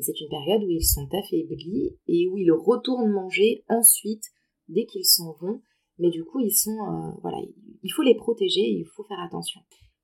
C'est 0.00 0.20
une 0.20 0.28
période 0.28 0.62
où 0.62 0.70
ils 0.70 0.84
sont 0.84 1.08
affaiblis 1.12 1.98
et 2.06 2.28
où 2.28 2.38
ils 2.38 2.52
retournent 2.52 3.10
manger 3.10 3.64
ensuite 3.68 4.22
dès 4.68 4.86
qu'ils 4.86 5.04
s'en 5.04 5.32
vont. 5.40 5.62
Mais 5.98 6.10
du 6.10 6.24
coup, 6.24 6.38
ils 6.38 6.54
sont, 6.54 6.78
euh, 6.78 7.10
voilà, 7.22 7.38
il 7.82 7.92
faut 7.92 8.02
les 8.02 8.14
protéger, 8.14 8.60
il 8.60 8.86
faut 8.94 9.02
faire 9.02 9.20
attention. 9.20 9.60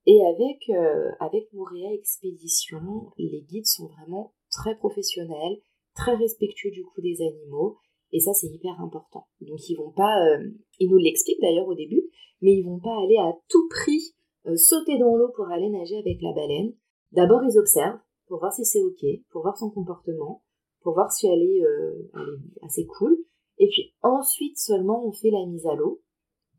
Et 0.07 0.21
avec 0.27 0.69
avec 1.21 1.51
Moréa 1.55 1.95
Expédition, 1.95 3.11
les 3.17 3.41
guides 3.43 3.67
sont 3.67 3.87
vraiment 3.87 4.35
très 4.51 4.77
professionnels, 4.77 5.61
très 5.95 6.15
respectueux 6.15 6.73
du 6.73 6.85
coup 6.85 7.01
des 7.01 7.23
animaux. 7.23 7.79
Et 8.15 8.21
ça, 8.21 8.33
c'est 8.33 8.47
hyper 8.47 8.81
important. 8.81 9.27
Donc, 9.43 9.59
ils 9.69 9.77
vont 9.77 9.91
pas, 9.91 10.17
ils 10.79 10.89
nous 10.89 10.97
l'expliquent 10.97 11.43
d'ailleurs 11.43 11.69
au 11.69 11.75
début, 11.75 12.09
mais 12.41 12.53
ils 12.53 12.65
vont 12.65 12.79
pas 12.79 12.97
aller 13.03 13.19
à 13.19 13.33
tout 13.49 13.69
prix 13.69 14.15
euh, 14.47 14.57
sauter 14.57 14.99
dans 14.99 15.17
l'eau 15.17 15.31
pour 15.35 15.49
aller 15.49 15.71
nager 15.71 15.97
avec 15.97 16.21
la 16.21 16.33
baleine. 16.35 16.75
D'abord, 17.13 17.43
ils 17.45 17.59
observent 17.59 17.99
pour 18.27 18.41
voir 18.41 18.53
si 18.53 18.65
c'est 18.65 18.83
ok, 18.83 19.05
pour 19.31 19.43
voir 19.43 19.57
son 19.57 19.71
comportement, 19.71 20.43
pour 20.83 20.93
voir 20.93 21.11
si 21.11 21.27
elle 21.27 21.41
est, 21.41 21.65
euh, 21.65 22.37
assez 22.63 22.87
cool. 22.87 23.17
Et 23.59 23.69
puis 23.69 23.95
ensuite 24.03 24.59
seulement 24.59 25.07
on 25.07 25.13
fait 25.13 25.31
la 25.31 25.47
mise 25.47 25.67
à 25.67 25.75
l'eau. 25.75 26.03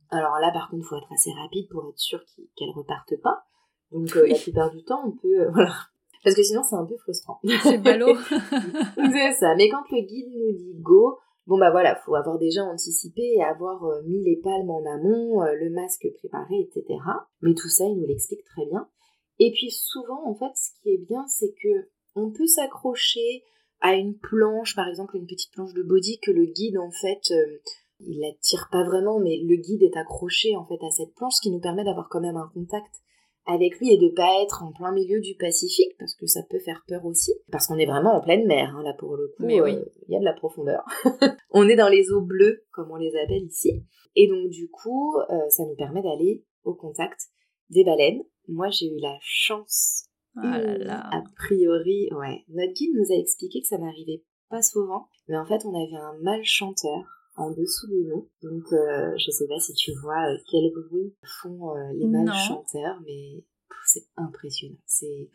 Alors 0.10 0.40
là, 0.40 0.52
par 0.52 0.70
contre, 0.70 0.84
il 0.84 0.88
faut 0.88 0.96
être 0.96 1.12
assez 1.12 1.32
rapide 1.32 1.68
pour 1.70 1.88
être 1.88 2.00
sûr 2.00 2.20
qu'elle 2.56 2.70
reparte 2.70 3.22
pas. 3.22 3.44
Donc 3.92 4.16
euh, 4.16 4.28
la 4.28 4.36
plupart 4.36 4.72
du 4.72 4.84
temps, 4.84 5.04
on 5.06 5.12
peut, 5.12 5.48
voilà, 5.54 5.76
parce 6.24 6.36
que 6.36 6.44
sinon 6.44 6.64
c'est 6.64 6.76
un 6.76 6.86
peu 6.86 6.98
frustrant. 6.98 7.40
C'est 7.62 7.78
ballot. 7.84 8.16
c'est 8.96 9.34
ça. 9.34 9.54
Mais 9.56 9.70
quand 9.70 9.84
le 9.92 10.02
guide 10.02 10.32
nous 10.34 10.58
dit 10.58 10.74
go, 10.80 11.20
Bon 11.48 11.60
bah 11.60 11.70
voilà, 11.70 11.96
faut 11.96 12.16
avoir 12.16 12.40
déjà 12.40 12.64
anticipé 12.64 13.22
et 13.22 13.44
avoir 13.44 13.84
euh, 13.84 14.02
mis 14.04 14.24
les 14.24 14.38
palmes 14.38 14.70
en 14.70 14.84
amont, 14.86 15.44
euh, 15.44 15.54
le 15.54 15.70
masque 15.70 16.08
préparé, 16.18 16.60
etc. 16.62 17.00
Mais 17.42 17.54
tout 17.54 17.70
ça, 17.70 17.86
il 17.86 18.00
nous 18.00 18.08
l'explique 18.08 18.44
très 18.46 18.66
bien. 18.66 18.90
Et 19.38 19.52
puis 19.52 19.70
souvent, 19.70 20.28
en 20.28 20.34
fait, 20.34 20.52
ce 20.56 20.72
qui 20.82 20.90
est 20.90 21.06
bien, 21.06 21.26
c'est 21.28 21.54
que 21.62 21.90
on 22.16 22.32
peut 22.32 22.48
s'accrocher 22.48 23.44
à 23.80 23.94
une 23.94 24.18
planche, 24.18 24.76
par 24.76 24.88
exemple 24.88 25.18
une 25.18 25.28
petite 25.28 25.52
planche 25.52 25.74
de 25.74 25.84
body 25.84 26.20
que 26.20 26.32
le 26.32 26.46
guide, 26.46 26.80
en 26.80 26.90
fait, 26.90 27.22
euh, 27.32 27.58
il 28.00 28.20
la 28.22 28.34
tire 28.42 28.68
pas 28.72 28.84
vraiment, 28.84 29.20
mais 29.20 29.38
le 29.38 29.56
guide 29.56 29.84
est 29.84 29.98
accroché 29.98 30.56
en 30.56 30.66
fait 30.66 30.84
à 30.84 30.90
cette 30.90 31.14
planche, 31.14 31.36
ce 31.36 31.42
qui 31.42 31.52
nous 31.52 31.62
permet 31.62 31.84
d'avoir 31.84 32.10
quand 32.10 32.22
même 32.22 32.38
un 32.38 32.50
contact 32.54 33.04
avec 33.46 33.80
lui 33.80 33.92
et 33.92 33.98
de 33.98 34.10
pas 34.10 34.42
être 34.42 34.64
en 34.64 34.72
plein 34.72 34.92
milieu 34.92 35.22
du 35.22 35.36
Pacifique 35.36 35.96
parce 36.00 36.16
que 36.16 36.26
ça 36.26 36.42
peut 36.50 36.60
faire 36.60 36.84
peur 36.88 37.06
aussi. 37.06 37.34
Parce 37.52 37.68
qu'on 37.68 37.78
est 37.78 37.86
vraiment 37.86 38.16
en 38.16 38.22
pleine 38.22 38.46
mer 38.48 38.76
hein, 38.76 38.84
là 38.84 38.94
pour 38.98 39.16
le 39.16 39.28
coup 39.28 39.46
mais 39.46 39.62
oui. 39.62 39.76
euh, 39.76 39.86
il 40.08 40.14
y 40.14 40.16
a 40.16 40.20
de 40.20 40.26
la 40.26 40.34
profondeur. 40.34 40.84
On 41.52 41.68
est 41.70 41.76
dans 41.76 41.90
les 41.90 42.12
eaux 42.12 42.22
bleues 42.22 42.66
comme 42.72 42.92
on 42.92 42.98
les 42.98 43.16
appelle 43.16 43.44
ici. 43.44 43.84
Et 44.16 44.28
donc 44.28 44.50
du 44.50 44.70
coup 44.70 45.16
euh, 45.30 45.50
ça 45.50 45.64
nous 45.66 45.76
permet 45.76 46.02
d'aller 46.02 46.44
au 46.64 46.74
contact 46.74 47.22
des 47.70 47.84
baleines. 47.84 48.24
Moi 48.48 48.70
j'ai 48.70 48.88
eu 48.88 49.00
la 49.00 49.18
chance 49.22 50.06
ah 50.38 50.60
là 50.60 51.08
a 51.12 51.24
priori 51.36 52.10
ouais. 52.12 52.44
Notre 52.50 52.74
guide 52.74 52.96
nous 52.96 53.16
a 53.16 53.18
expliqué 53.18 53.62
que 53.62 53.68
ça 53.68 53.78
n'arrivait 53.78 54.24
pas 54.50 54.62
souvent 54.62 55.08
mais 55.28 55.38
en 55.38 55.46
fait 55.46 55.66
on 55.66 55.74
avait 55.74 55.96
un 55.96 56.18
mal 56.22 56.44
chanteur 56.44 57.06
en 57.36 57.52
dessous 57.52 57.88
de 57.88 58.04
nous. 58.08 58.30
Donc, 58.42 58.64
euh, 58.72 59.14
je 59.18 59.32
sais 59.32 59.48
pas 59.48 59.60
si 59.60 59.74
tu 59.74 59.92
vois 60.02 60.32
euh, 60.32 60.38
quel 60.50 60.72
bruit 60.72 61.14
font 61.42 61.76
euh, 61.76 61.92
les 61.94 62.08
mâles 62.08 62.34
chanteurs, 62.48 63.02
mais 63.06 63.44
c'est 63.86 64.08
impressionnant. 64.16 64.78
C'est, 64.86 65.30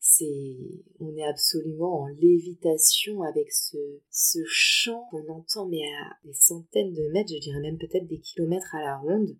c'est, 0.00 0.56
on 1.00 1.14
est 1.16 1.26
absolument 1.26 2.02
en 2.02 2.06
lévitation 2.06 3.22
avec 3.22 3.52
ce, 3.52 3.76
ce 4.10 4.38
chant 4.46 5.06
qu'on 5.10 5.28
entend, 5.28 5.66
mais 5.66 5.82
à 5.82 6.16
des 6.24 6.32
centaines 6.32 6.92
de 6.92 7.12
mètres, 7.12 7.32
je 7.34 7.40
dirais 7.40 7.60
même 7.60 7.78
peut-être 7.78 8.06
des 8.06 8.20
kilomètres 8.20 8.74
à 8.74 8.82
la 8.82 8.96
ronde. 8.98 9.36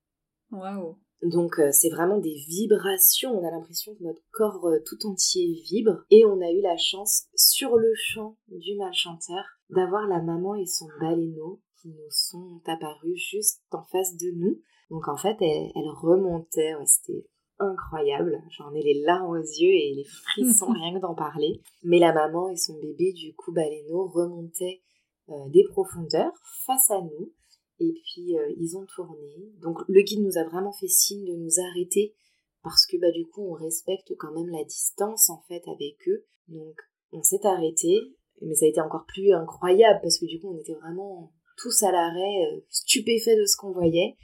Waouh! 0.51 0.99
Donc 1.23 1.59
c'est 1.73 1.89
vraiment 1.89 2.19
des 2.19 2.37
vibrations, 2.47 3.31
on 3.31 3.43
a 3.43 3.51
l'impression 3.51 3.95
que 3.95 4.05
notre 4.05 4.21
corps 4.33 4.69
tout 4.85 5.07
entier 5.07 5.63
vibre 5.65 6.05
et 6.11 6.27
on 6.27 6.43
a 6.43 6.51
eu 6.51 6.61
la 6.61 6.77
chance 6.77 7.25
sur 7.35 7.75
le 7.77 7.91
chant 7.95 8.37
du 8.49 8.77
mâle 8.77 8.93
chanteur 8.93 9.43
d'avoir 9.71 10.07
la 10.09 10.21
maman 10.21 10.55
et 10.57 10.67
son 10.67 10.87
baleineau 11.01 11.63
nous 11.85 12.11
sont 12.11 12.61
apparus 12.67 13.17
juste 13.31 13.63
en 13.73 13.85
face 13.85 14.17
de 14.17 14.31
nous. 14.33 14.61
Donc 14.91 15.09
en 15.09 15.17
fait, 15.17 15.37
elle, 15.41 15.89
remontait, 16.01 16.75
c'était 16.85 17.27
incroyable. 17.59 18.43
J'en 18.51 18.73
ai 18.75 18.83
les 18.83 19.03
larmes 19.03 19.31
aux 19.31 19.37
yeux 19.37 19.73
et 19.73 19.95
les 19.95 20.05
frissons 20.05 20.67
rien 20.73 20.95
que 20.95 21.01
d'en 21.01 21.15
parler. 21.15 21.61
Mais 21.83 21.99
la 21.99 22.13
maman 22.13 22.49
et 22.51 22.57
son 22.57 22.79
bébé, 22.79 23.13
du 23.13 23.35
coup, 23.35 23.53
baleineau, 23.53 24.09
remontaient 24.09 24.83
euh, 25.29 25.49
des 25.49 25.65
profondeurs 25.65 26.33
face 26.65 26.91
à 26.91 27.01
nous. 27.01 27.33
Et 27.79 27.93
puis 27.93 28.39
euh, 28.39 28.55
ils 28.57 28.77
ont 28.77 28.87
tourné. 28.87 29.53
Donc 29.61 29.81
le 29.89 30.03
guide 30.03 30.23
nous 30.23 30.39
a 30.39 30.45
vraiment 30.45 30.73
fait 30.73 30.89
signe 30.89 31.27
de 31.27 31.37
nous 31.37 31.61
arrêter 31.71 32.15
parce 32.63 32.87
que 32.87 32.97
bah 32.97 33.11
du 33.11 33.27
coup 33.27 33.43
on 33.43 33.53
respecte 33.53 34.17
quand 34.19 34.33
même 34.33 34.49
la 34.49 34.65
distance 34.65 35.29
en 35.29 35.43
fait 35.43 35.63
avec 35.69 35.97
eux. 36.09 36.25
Donc 36.49 36.75
on 37.13 37.23
s'est 37.23 37.45
arrêté, 37.45 38.15
mais 38.41 38.55
ça 38.55 38.65
a 38.65 38.69
été 38.69 38.81
encore 38.81 39.05
plus 39.07 39.33
incroyable 39.33 40.01
parce 40.03 40.19
que 40.19 40.27
du 40.27 40.41
coup 40.41 40.55
on 40.55 40.59
était 40.59 40.75
vraiment 40.75 41.33
tous 41.57 41.83
à 41.83 41.93
l'arrêt, 41.93 42.53
euh, 42.53 42.61
stupéfaits 42.71 43.39
de 43.39 43.45
ce 43.45 43.57
qu'on 43.57 43.73
voyait. 43.73 44.17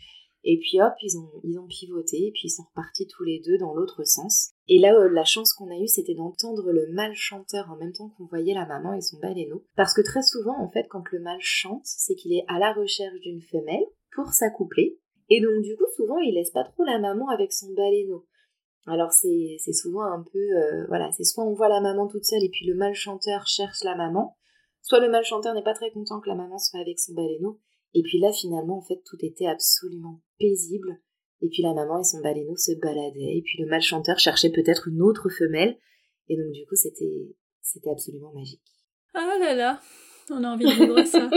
Et 0.45 0.59
puis 0.59 0.81
hop, 0.81 0.93
ils 1.03 1.17
ont, 1.19 1.31
ils 1.45 1.59
ont 1.59 1.67
pivoté, 1.69 2.27
et 2.27 2.33
puis 2.33 2.43
ils 2.47 2.51
sont 2.51 2.65
repartis 2.65 3.07
tous 3.07 3.23
les 3.23 3.41
deux 3.41 3.59
dans 3.59 3.75
l'autre 3.75 4.03
sens. 4.05 4.51
Et 4.67 4.79
là, 4.79 4.93
euh, 4.93 5.09
la 5.09 5.25
chance 5.25 5.53
qu'on 5.53 5.71
a 5.71 5.79
eue, 5.79 5.87
c'était 5.87 6.15
d'entendre 6.15 6.73
le 6.73 6.93
mâle 6.93 7.15
chanteur 7.15 7.71
en 7.71 7.77
même 7.77 7.93
temps 7.93 8.11
qu'on 8.17 8.27
voyait 8.27 8.55
la 8.55 8.67
maman 8.67 8.93
et 8.95 9.01
son 9.01 9.19
baleineau. 9.19 9.65
Parce 9.77 9.95
que 9.95 10.01
très 10.01 10.23
souvent, 10.23 10.61
en 10.61 10.69
fait, 10.69 10.87
quand 10.89 11.05
le 11.13 11.21
mâle 11.21 11.41
chante, 11.41 11.85
c'est 11.85 12.17
qu'il 12.17 12.33
est 12.33 12.45
à 12.49 12.59
la 12.59 12.73
recherche 12.73 13.21
d'une 13.21 13.43
femelle 13.43 13.85
pour 14.17 14.33
s'accoupler. 14.33 14.99
Et 15.31 15.41
donc, 15.41 15.63
du 15.63 15.77
coup, 15.77 15.87
souvent, 15.97 16.19
il 16.19 16.35
laisse 16.35 16.51
pas 16.51 16.65
trop 16.65 16.83
la 16.83 16.99
maman 16.99 17.29
avec 17.29 17.53
son 17.53 17.73
baleineau. 17.73 18.27
Alors 18.87 19.13
c'est 19.13 19.59
souvent 19.73 20.03
un 20.03 20.25
peu, 20.33 20.39
euh, 20.39 20.87
voilà, 20.89 21.11
c'est 21.13 21.23
soit 21.23 21.45
on 21.45 21.55
voit 21.55 21.69
la 21.69 21.81
maman 21.81 22.09
toute 22.09 22.25
seule 22.25 22.43
et 22.43 22.49
puis 22.49 22.67
le 22.67 22.75
mal 22.75 22.95
chanteur 22.95 23.47
cherche 23.47 23.85
la 23.85 23.95
maman, 23.95 24.37
soit 24.83 25.01
le 25.01 25.09
mal 25.09 25.25
chanteur 25.25 25.55
n'est 25.55 25.63
pas 25.63 25.75
très 25.75 25.91
content 25.91 26.21
que 26.21 26.29
la 26.29 26.35
maman 26.35 26.59
soit 26.59 26.81
avec 26.81 26.99
son 26.99 27.15
baleineau, 27.15 27.61
et 27.95 28.03
puis 28.03 28.19
là 28.19 28.33
finalement 28.33 28.79
en 28.79 28.83
fait 28.83 29.03
tout 29.05 29.17
était 29.23 29.47
absolument 29.47 30.21
paisible, 30.39 31.01
et 31.41 31.49
puis 31.49 31.63
la 31.63 31.75
maman 31.75 32.01
et 32.01 32.05
son 32.05 32.21
baleineau 32.21 32.57
se 32.57 32.73
baladaient, 32.81 33.37
et 33.37 33.43
puis 33.43 33.59
le 33.59 33.69
mal 33.69 33.83
chanteur 33.83 34.19
cherchait 34.19 34.51
peut-être 34.51 34.89
une 34.89 35.03
autre 35.03 35.29
femelle, 35.29 35.79
et 36.29 36.37
donc 36.37 36.53
du 36.53 36.67
coup 36.67 36.77
c'était 36.77 37.35
c'était 37.61 37.91
absolument 37.91 38.33
magique. 38.33 38.63
Ah 39.15 39.37
là 39.39 39.55
là, 39.55 39.81
on 40.31 40.45
a 40.45 40.49
envie 40.49 40.65
de 40.65 40.71
vivre 40.71 41.05
ça. 41.05 41.29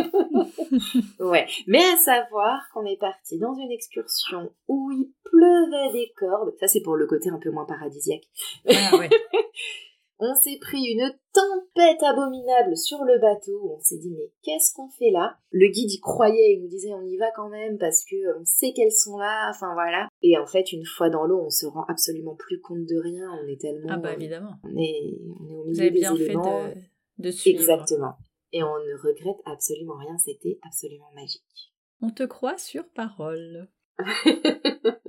ouais, 1.24 1.48
mais 1.68 1.84
à 1.84 1.98
savoir 1.98 2.62
qu'on 2.74 2.86
est 2.86 3.00
parti 3.00 3.38
dans 3.40 3.54
une 3.54 3.72
excursion 3.72 4.52
où 4.68 4.92
il 4.92 5.12
pleuvait 5.24 5.92
des 5.94 6.12
cordes. 6.16 6.54
Ça, 6.60 6.68
c'est 6.68 6.82
pour 6.82 6.96
le 6.96 7.08
côté 7.08 7.30
un 7.30 7.40
peu 7.40 7.52
moins 7.52 7.66
paradisiaque. 7.66 8.24
Ah 8.68 8.98
ouais. 8.98 9.10
on 10.20 10.34
s'est 10.36 10.58
pris 10.62 10.82
une 10.84 11.14
tempête 11.34 12.02
abominable 12.04 12.78
sur 12.78 13.04
le 13.04 13.20
bateau. 13.20 13.76
On 13.76 13.80
s'est 13.80 13.98
dit 13.98 14.12
mais 14.12 14.32
qu'est-ce 14.44 14.74
qu'on 14.74 14.90
fait 14.90 15.12
là? 15.12 15.38
Le 15.52 15.68
guide 15.68 15.92
y 15.92 16.00
croyait, 16.00 16.54
il 16.54 16.62
nous 16.62 16.70
disait 16.70 16.94
on 16.94 17.06
y 17.06 17.18
va 17.18 17.32
quand 17.36 17.50
même 17.50 17.78
parce 17.78 18.04
que 18.06 18.16
euh, 18.16 18.40
on 18.40 18.46
sait 18.46 18.72
qu'elles 18.74 18.92
sont 18.92 19.18
là. 19.18 19.50
Enfin 19.50 19.74
voilà. 19.74 20.08
Et 20.22 20.38
en 20.38 20.46
fait 20.46 20.72
une 20.72 20.86
fois 20.86 21.10
dans 21.10 21.26
l'eau, 21.26 21.44
on 21.46 21.50
se 21.50 21.66
rend 21.66 21.84
absolument 21.88 22.36
plus 22.36 22.62
compte 22.62 22.86
de 22.86 22.98
rien. 22.98 23.30
On 23.44 23.48
est 23.48 23.60
tellement. 23.60 23.90
Ah 23.90 23.98
bah 23.98 24.14
évidemment. 24.14 24.56
On 24.64 24.78
est, 24.78 25.18
on 25.40 25.50
est 25.50 25.54
au 25.54 25.64
milieu 25.64 25.74
Vous 25.74 25.82
avez 25.82 25.92
bien 25.92 26.16
fait 26.16 26.34
de, 26.34 27.24
de 27.24 27.32
suivre. 27.32 27.60
Exactement. 27.60 28.16
Et 28.54 28.64
on 28.64 28.68
ne 28.68 29.08
regrette 29.08 29.42
absolument 29.46 29.98
rien. 29.98 30.18
C'était 30.18 30.60
absolument 30.66 31.12
magique. 31.14 31.74
On 32.02 32.10
te 32.10 32.24
croit 32.24 32.58
sur 32.58 32.88
parole. 32.90 33.68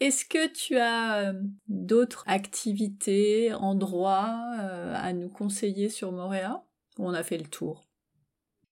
Est-ce 0.00 0.24
que 0.24 0.46
tu 0.52 0.76
as 0.76 1.30
euh, 1.30 1.42
d'autres 1.66 2.22
activités, 2.26 3.52
endroits 3.52 4.40
euh, 4.60 4.94
à 4.96 5.12
nous 5.12 5.28
conseiller 5.28 5.88
sur 5.88 6.12
Moréa? 6.12 6.64
On 6.98 7.14
a 7.14 7.22
fait 7.22 7.38
le 7.38 7.46
tour? 7.46 7.88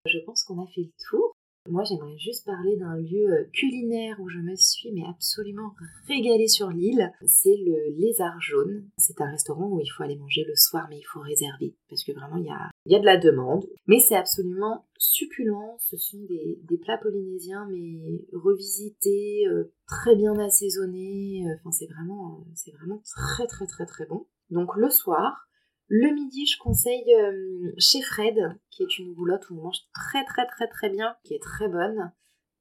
Je 0.05 0.19
pense 0.25 0.43
qu'on 0.43 0.63
a 0.63 0.67
fait 0.67 0.81
le 0.81 0.91
tour. 1.09 1.36
Moi, 1.69 1.83
j'aimerais 1.83 2.17
juste 2.17 2.45
parler 2.45 2.77
d'un 2.77 2.95
lieu 2.97 3.31
euh, 3.31 3.43
culinaire 3.53 4.17
où 4.19 4.29
je 4.29 4.39
me 4.39 4.55
suis 4.55 4.91
mais 4.91 5.03
absolument 5.07 5.73
régalée 6.07 6.47
sur 6.47 6.69
l'île. 6.69 7.11
C'est 7.25 7.57
le 7.57 7.97
Lézard 7.97 8.39
Jaune. 8.41 8.89
C'est 8.97 9.19
un 9.21 9.29
restaurant 9.29 9.67
où 9.69 9.79
il 9.79 9.87
faut 9.87 10.03
aller 10.03 10.17
manger 10.17 10.43
le 10.47 10.55
soir, 10.55 10.87
mais 10.89 10.97
il 10.97 11.03
faut 11.03 11.19
réserver 11.19 11.75
parce 11.89 12.03
que 12.03 12.11
vraiment 12.11 12.37
il 12.37 12.45
y 12.45 12.51
a, 12.51 12.69
y 12.85 12.95
a 12.95 12.99
de 12.99 13.05
la 13.05 13.17
demande. 13.17 13.65
Mais 13.87 13.99
c'est 13.99 14.15
absolument 14.15 14.85
succulent. 14.97 15.77
Ce 15.79 15.97
sont 15.97 16.23
des, 16.27 16.77
plats 16.81 16.97
polynésiens 16.97 17.67
mais 17.71 18.25
revisités, 18.33 19.47
euh, 19.47 19.73
très 19.87 20.15
bien 20.15 20.37
assaisonnés. 20.39 21.43
Enfin, 21.55 21.71
c'est 21.71 21.87
vraiment, 21.87 22.45
c'est 22.55 22.71
vraiment 22.71 23.01
très 23.03 23.47
très 23.47 23.65
très 23.65 23.85
très 23.85 24.05
bon. 24.05 24.25
Donc 24.49 24.75
le 24.77 24.89
soir, 24.89 25.46
le 25.89 26.13
midi, 26.13 26.45
je 26.45 26.57
conseille 26.59 27.15
euh, 27.15 27.71
chez 27.77 28.01
Fred, 28.01 28.35
qui 28.71 28.83
est 28.83 28.99
une 28.99 29.13
roulotte 29.13 29.49
où 29.49 29.59
on 29.59 29.63
mange 29.63 29.79
très 29.93 30.25
très 30.25 30.45
très 30.45 30.67
très 30.67 30.89
bien, 30.89 31.15
qui 31.23 31.33
est 31.33 31.41
très 31.41 31.69
bonne. 31.69 32.11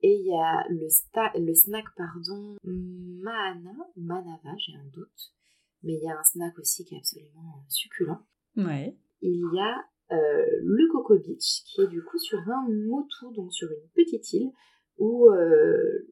Et 0.02 0.14
il 0.14 0.26
y 0.26 0.34
a 0.34 0.64
le, 0.68 0.86
le 1.46 1.54
snack, 1.54 1.86
pardon, 1.96 2.56
Mana, 2.62 3.74
Manava, 3.96 4.54
j'ai 4.58 4.74
un 4.74 4.86
doute. 4.92 5.32
Mais 5.82 5.94
il 5.94 6.04
y 6.04 6.08
a 6.08 6.18
un 6.18 6.22
snack 6.22 6.56
aussi 6.58 6.84
qui 6.84 6.94
est 6.94 6.98
absolument 6.98 7.64
succulent. 7.68 8.18
Ouais. 8.56 8.96
Il 9.22 9.50
y 9.52 9.58
a 9.58 9.84
euh, 10.12 10.46
le 10.62 10.92
Coco 10.92 11.18
Beach, 11.18 11.64
qui 11.64 11.80
est 11.80 11.88
du 11.88 12.02
coup 12.04 12.18
sur 12.18 12.38
un 12.38 12.68
motu, 12.68 13.34
donc 13.34 13.52
sur 13.52 13.68
une 13.70 13.88
petite 13.94 14.32
île, 14.34 14.52
où 14.98 15.28
euh, 15.30 16.06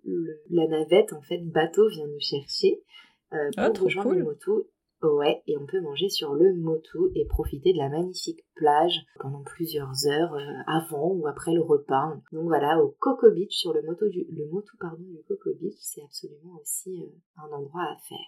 la 0.50 0.66
navette, 0.66 1.12
en 1.12 1.22
fait, 1.22 1.38
bateau 1.38 1.88
vient 1.88 2.06
nous 2.06 2.20
chercher 2.20 2.82
ah, 3.56 3.70
pour 3.70 3.84
rejoindre 3.84 4.14
le 4.14 4.24
motu 4.24 4.50
Ouais, 5.08 5.42
et 5.46 5.56
on 5.56 5.66
peut 5.66 5.80
manger 5.80 6.08
sur 6.08 6.34
le 6.34 6.54
motu 6.54 6.98
et 7.14 7.26
profiter 7.26 7.72
de 7.72 7.78
la 7.78 7.88
magnifique 7.88 8.44
plage 8.54 9.04
pendant 9.20 9.42
plusieurs 9.42 10.06
heures 10.06 10.34
euh, 10.34 10.62
avant 10.66 11.08
ou 11.08 11.26
après 11.26 11.52
le 11.52 11.60
repas. 11.60 12.14
Donc 12.32 12.44
voilà, 12.44 12.78
au 12.82 12.96
Coco 12.98 13.30
Beach, 13.30 13.52
sur 13.52 13.72
le 13.72 13.82
moto 13.82 14.08
du, 14.08 14.26
le 14.30 14.46
motu 14.46 14.76
pardon, 14.78 15.02
du 15.02 15.22
Coco 15.28 15.50
Beach, 15.60 15.76
c'est 15.78 16.02
absolument 16.02 16.58
aussi 16.60 17.02
euh, 17.02 17.42
un 17.42 17.52
endroit 17.52 17.82
à 17.82 17.96
faire. 18.08 18.18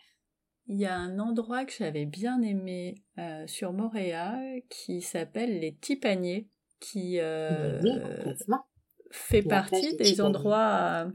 Il 0.69 0.79
y 0.79 0.87
a 0.87 0.97
un 0.97 1.19
endroit 1.19 1.65
que 1.65 1.73
j'avais 1.73 2.07
bien 2.07 2.43
aimé 2.43 2.97
euh, 3.19 3.47
sur 3.47 3.73
Moréa 3.73 4.37
qui 4.69 5.01
s'appelle 5.01 5.61
les 5.61 5.77
Tipaniers, 5.77 6.49
qui 6.81 7.19
fait 9.13 9.43
partie 9.43 9.97
des 9.97 10.21
endroits 10.21 11.07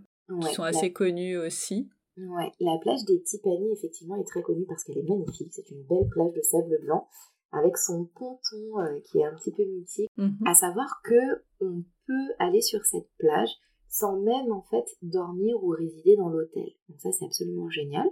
qui 0.42 0.54
sont 0.54 0.64
assez 0.64 0.94
connus 0.94 1.38
aussi. 1.38 1.90
Ouais, 2.30 2.52
la 2.60 2.78
plage 2.80 3.04
des 3.06 3.22
Tipani, 3.24 3.72
effectivement, 3.72 4.16
est 4.16 4.28
très 4.28 4.42
connue 4.42 4.66
parce 4.66 4.84
qu'elle 4.84 4.98
est 4.98 5.10
magnifique. 5.10 5.52
C'est 5.52 5.70
une 5.72 5.84
belle 5.84 6.08
plage 6.10 6.34
de 6.34 6.42
sable 6.42 6.80
blanc 6.82 7.08
avec 7.52 7.78
son 7.78 8.06
ponton 8.06 8.80
euh, 8.80 9.00
qui 9.02 9.20
est 9.20 9.26
un 9.26 9.36
petit 9.36 9.52
peu 9.52 9.64
mythique. 9.64 10.10
Mhm. 10.18 10.38
À 10.46 10.54
savoir 10.54 11.02
que 11.04 11.44
on 11.60 11.84
peut 12.08 12.34
aller 12.40 12.62
sur 12.62 12.86
cette 12.86 13.10
plage 13.18 13.52
sans 13.88 14.22
même 14.22 14.52
en 14.52 14.62
fait 14.62 14.86
dormir 15.02 15.62
ou 15.62 15.70
résider 15.70 16.16
dans 16.16 16.30
l'hôtel. 16.30 16.70
Donc 16.88 17.00
ça 17.00 17.12
c'est 17.12 17.26
absolument 17.26 17.70
génial. 17.70 18.08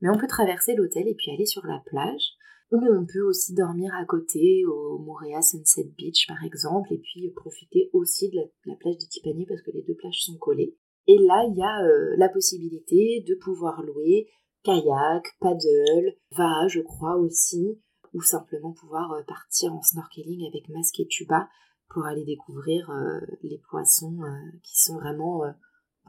Mais 0.00 0.08
on 0.10 0.18
peut 0.18 0.28
traverser 0.28 0.74
l'hôtel 0.74 1.08
et 1.08 1.14
puis 1.14 1.32
aller 1.32 1.46
sur 1.46 1.64
la 1.66 1.80
plage. 1.86 2.34
Ou 2.70 2.78
on 2.78 3.06
peut 3.06 3.20
aussi 3.20 3.54
dormir 3.54 3.92
à 3.94 4.04
côté 4.04 4.64
au 4.64 4.98
Morea 4.98 5.42
Sunset 5.42 5.92
Beach 5.96 6.26
par 6.26 6.42
exemple 6.44 6.92
et 6.92 6.98
puis 6.98 7.30
profiter 7.30 7.90
aussi 7.92 8.30
de 8.30 8.36
la, 8.36 8.42
de 8.42 8.50
la 8.66 8.76
plage 8.76 8.96
des 8.96 9.06
Tipani 9.06 9.44
parce 9.46 9.62
que 9.62 9.70
les 9.70 9.82
deux 9.82 9.94
plages 9.94 10.22
sont 10.22 10.38
collées. 10.38 10.76
Et 11.06 11.18
là, 11.18 11.44
il 11.48 11.56
y 11.56 11.62
a 11.62 11.82
euh, 11.84 12.14
la 12.16 12.28
possibilité 12.28 13.24
de 13.28 13.34
pouvoir 13.34 13.82
louer 13.82 14.28
kayak, 14.62 15.26
paddle, 15.40 16.16
va, 16.32 16.66
je 16.68 16.80
crois 16.80 17.16
aussi, 17.16 17.78
ou 18.14 18.22
simplement 18.22 18.72
pouvoir 18.72 19.12
euh, 19.12 19.22
partir 19.26 19.74
en 19.74 19.82
snorkeling 19.82 20.46
avec 20.48 20.68
masque 20.70 21.00
et 21.00 21.06
tuba 21.06 21.48
pour 21.88 22.06
aller 22.06 22.24
découvrir 22.24 22.90
euh, 22.90 23.20
les 23.42 23.58
poissons 23.70 24.18
qui 24.62 24.80
sont 24.80 24.96
vraiment 24.96 25.42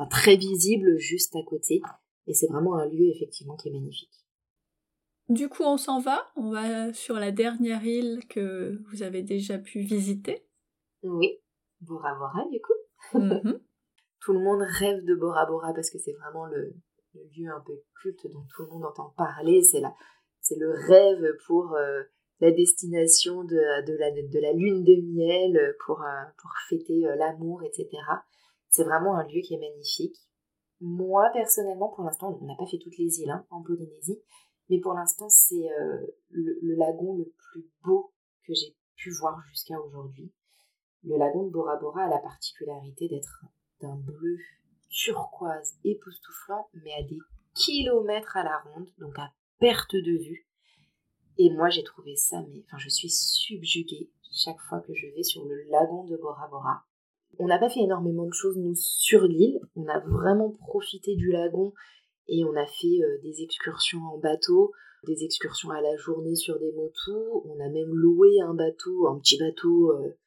très 0.09 0.37
visibles 0.37 0.97
juste 0.97 1.35
à 1.35 1.43
côté. 1.45 1.81
Et 2.27 2.33
c'est 2.33 2.47
vraiment 2.47 2.75
un 2.77 2.87
lieu 2.87 3.09
effectivement 3.13 3.55
qui 3.55 3.69
est 3.69 3.73
magnifique. 3.73 4.25
Du 5.27 5.49
coup, 5.49 5.63
on 5.63 5.77
s'en 5.77 5.99
va 5.99 6.25
On 6.37 6.49
va 6.49 6.93
sur 6.93 7.15
la 7.15 7.31
dernière 7.31 7.85
île 7.85 8.25
que 8.29 8.79
vous 8.89 9.03
avez 9.03 9.21
déjà 9.21 9.57
pu 9.57 9.81
visiter 9.81 10.47
Oui, 11.03 11.39
Bora 11.81 12.15
Bora 12.15 12.45
du 12.49 12.61
coup. 12.61 13.19
Mhm 13.19 13.59
tout 14.25 14.33
le 14.33 14.39
monde 14.39 14.63
rêve 14.63 15.05
de 15.05 15.13
Bora 15.13 15.45
Bora 15.45 15.71
parce 15.71 15.91
que 15.91 15.99
c'est 15.99 16.13
vraiment 16.13 16.47
le, 16.47 16.73
lieu 17.37 17.47
un 17.47 17.61
peu 17.61 17.79
culte 18.01 18.25
dont 18.33 18.43
tout 18.49 18.63
le 18.63 18.69
monde 18.69 18.85
entend 18.85 19.13
parler. 19.15 19.61
C'est 19.61 19.83
c'est 20.41 20.55
le 20.55 20.71
rêve 20.71 21.23
pour 21.45 21.73
euh, 21.73 22.01
la 22.39 22.51
destination 22.51 23.43
de, 23.43 23.55
la, 23.55 23.81
de 23.83 24.39
la 24.39 24.53
lune 24.53 24.83
de 24.83 24.95
miel, 25.13 25.75
pour, 25.85 26.01
euh, 26.01 26.23
pour 26.41 26.51
fêter 26.67 27.07
euh, 27.07 27.15
l'amour, 27.15 27.63
etc. 27.63 27.87
C'est 28.69 28.83
vraiment 28.83 29.15
un 29.15 29.23
lieu 29.27 29.41
qui 29.41 29.53
est 29.53 29.59
magnifique. 29.59 30.17
Moi, 30.81 31.29
personnellement, 31.31 31.89
pour 31.89 32.03
l'instant, 32.03 32.37
on 32.41 32.45
n'a 32.45 32.55
pas 32.55 32.65
fait 32.65 32.79
toutes 32.79 32.97
les 32.97 33.19
îles 33.21 33.29
hein, 33.29 33.45
en 33.51 33.61
Polynésie, 33.61 34.21
mais 34.69 34.79
pour 34.79 34.93
l'instant, 34.93 35.29
c'est 35.29 35.69
le, 36.29 36.59
le, 36.61 36.75
lagon 36.75 37.15
le 37.15 37.31
plus 37.51 37.69
beau 37.83 38.11
que 38.45 38.53
j'ai 38.53 38.75
pu 38.95 39.11
voir 39.19 39.39
jusqu'à 39.49 39.79
aujourd'hui. 39.79 40.33
Le 41.03 41.17
lagon 41.17 41.43
de 41.43 41.51
Bora 41.51 41.77
Bora 41.77 42.03
a 42.03 42.09
la 42.09 42.19
particularité 42.19 43.07
d'être 43.07 43.45
bleu 43.93 44.37
turquoise 44.89 45.77
époustouflant, 45.83 46.69
mais 46.83 46.93
à 46.93 47.03
des 47.03 47.19
kilomètres 47.53 48.37
à 48.37 48.43
la 48.43 48.57
ronde, 48.59 48.89
donc 48.97 49.17
à 49.19 49.31
perte 49.59 49.95
de 49.95 50.23
vue. 50.23 50.47
Et 51.37 51.49
moi, 51.51 51.69
j'ai 51.69 51.83
trouvé 51.83 52.15
ça, 52.15 52.41
mais 52.49 52.63
enfin, 52.65 52.77
je 52.77 52.89
suis 52.89 53.09
subjuguée 53.09 54.09
chaque 54.35 54.59
fois 54.67 54.81
que 54.81 54.93
je 54.93 55.07
vais 55.07 55.23
sur 55.23 55.45
le 55.45 55.63
lagon 55.69 56.03
de 56.05 56.17
Bora 56.17 56.47
Bora. 56.49 56.83
On 57.39 57.47
n'a 57.47 57.59
pas 57.59 57.69
fait 57.69 57.81
énormément 57.81 58.25
de 58.25 58.33
choses, 58.33 58.57
nous, 58.57 58.75
sur 58.75 59.23
l'île. 59.23 59.59
On 59.75 59.87
a 59.87 59.99
vraiment 59.99 60.51
profité 60.51 61.15
du 61.15 61.31
lagon 61.31 61.73
et 62.27 62.43
on 62.45 62.55
a 62.55 62.65
fait 62.65 63.01
euh, 63.01 63.19
des 63.23 63.41
excursions 63.41 64.01
en 64.01 64.17
bateau, 64.17 64.71
des 65.05 65.23
excursions 65.23 65.69
à 65.69 65.81
la 65.81 65.95
journée 65.97 66.35
sur 66.35 66.59
des 66.59 66.71
motos. 66.73 67.43
On 67.45 67.59
a 67.59 67.69
même 67.69 67.93
loué 67.93 68.39
un 68.41 68.53
bateau, 68.53 69.07
un 69.07 69.19
petit 69.19 69.37
bateau 69.37 69.91
euh, 69.91 70.17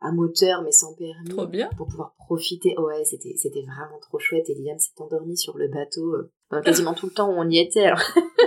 à 0.00 0.12
moteur 0.12 0.62
mais 0.62 0.72
sans 0.72 0.94
permis. 0.94 1.30
Trop 1.30 1.46
bien. 1.46 1.70
Pour 1.76 1.88
pouvoir 1.88 2.14
profiter. 2.16 2.78
ouais, 2.78 3.04
c'était, 3.04 3.34
c'était 3.36 3.62
vraiment 3.62 3.98
trop 4.00 4.18
chouette. 4.18 4.48
Et 4.48 4.54
Liam 4.54 4.78
s'est 4.78 5.00
endormi 5.00 5.36
sur 5.36 5.56
le 5.56 5.68
bateau 5.68 6.14
euh, 6.14 6.62
quasiment 6.62 6.94
tout 6.94 7.06
le 7.06 7.12
temps 7.12 7.30
où 7.30 7.34
on 7.36 7.48
y 7.48 7.58
était. 7.58 7.90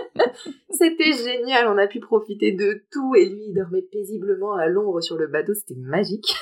c'était 0.69 1.11
génial. 1.13 1.67
On 1.67 1.77
a 1.77 1.87
pu 1.87 1.99
profiter 1.99 2.51
de 2.51 2.83
tout. 2.91 3.15
Et 3.15 3.27
lui, 3.27 3.45
il 3.47 3.53
dormait 3.53 3.81
paisiblement 3.81 4.53
à 4.53 4.67
l'ombre 4.67 5.01
sur 5.01 5.17
le 5.17 5.27
bateau. 5.27 5.53
C'était 5.53 5.79
magique. 5.79 6.35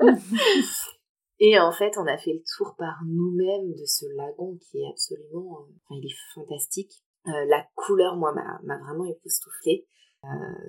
et 1.40 1.58
en 1.58 1.72
fait, 1.72 1.98
on 1.98 2.06
a 2.06 2.16
fait 2.16 2.32
le 2.32 2.42
tour 2.56 2.74
par 2.78 3.00
nous-mêmes 3.06 3.72
de 3.72 3.84
ce 3.84 4.06
lagon 4.16 4.58
qui 4.60 4.78
est 4.78 4.88
absolument... 4.88 5.60
Euh, 5.60 5.72
enfin, 5.84 6.00
il 6.00 6.06
est 6.06 6.16
fantastique. 6.34 6.92
Euh, 7.26 7.44
la 7.48 7.66
couleur, 7.74 8.16
moi, 8.16 8.32
m'a 8.32 8.78
vraiment 8.78 9.04
époustouflée. 9.04 9.86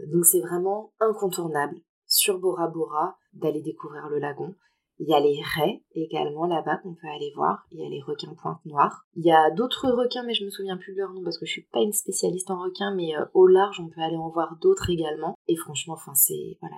donc 0.08 0.26
c'est 0.26 0.42
vraiment 0.42 0.92
incontournable 1.00 1.76
sur 2.10 2.40
Bora 2.40 2.68
Bora 2.68 3.18
d'aller 3.34 3.62
découvrir 3.62 4.10
le 4.10 4.20
lagon. 4.20 4.56
Il 5.02 5.08
y 5.08 5.14
a 5.14 5.20
les 5.22 5.42
raies 5.42 5.82
également 5.94 6.46
là-bas 6.46 6.78
qu'on 6.78 6.94
peut 6.94 7.08
aller 7.08 7.32
voir. 7.34 7.66
Il 7.72 7.80
y 7.80 7.86
a 7.86 7.90
les 7.90 8.02
requins 8.02 8.34
pointe 8.34 8.60
noire. 8.66 9.06
Il 9.16 9.26
y 9.26 9.32
a 9.32 9.50
d'autres 9.52 9.90
requins, 9.90 10.24
mais 10.24 10.34
je 10.34 10.44
me 10.44 10.50
souviens 10.50 10.76
plus 10.76 10.92
de 10.92 10.98
leur 10.98 11.14
nom 11.14 11.24
parce 11.24 11.38
que 11.38 11.46
je 11.46 11.52
suis 11.52 11.68
pas 11.72 11.80
une 11.80 11.94
spécialiste 11.94 12.52
en 12.52 12.62
requins, 12.62 12.94
mais 12.94 13.16
euh, 13.16 13.24
au 13.34 13.48
large, 13.48 13.80
on 13.80 13.88
peut 13.88 14.02
aller 14.02 14.18
en 14.18 14.30
voir 14.30 14.58
d'autres 14.58 14.90
également. 14.90 15.36
Et 15.48 15.56
franchement, 15.56 15.94
enfin, 15.94 16.14
c'est 16.16 16.58
voilà, 16.60 16.76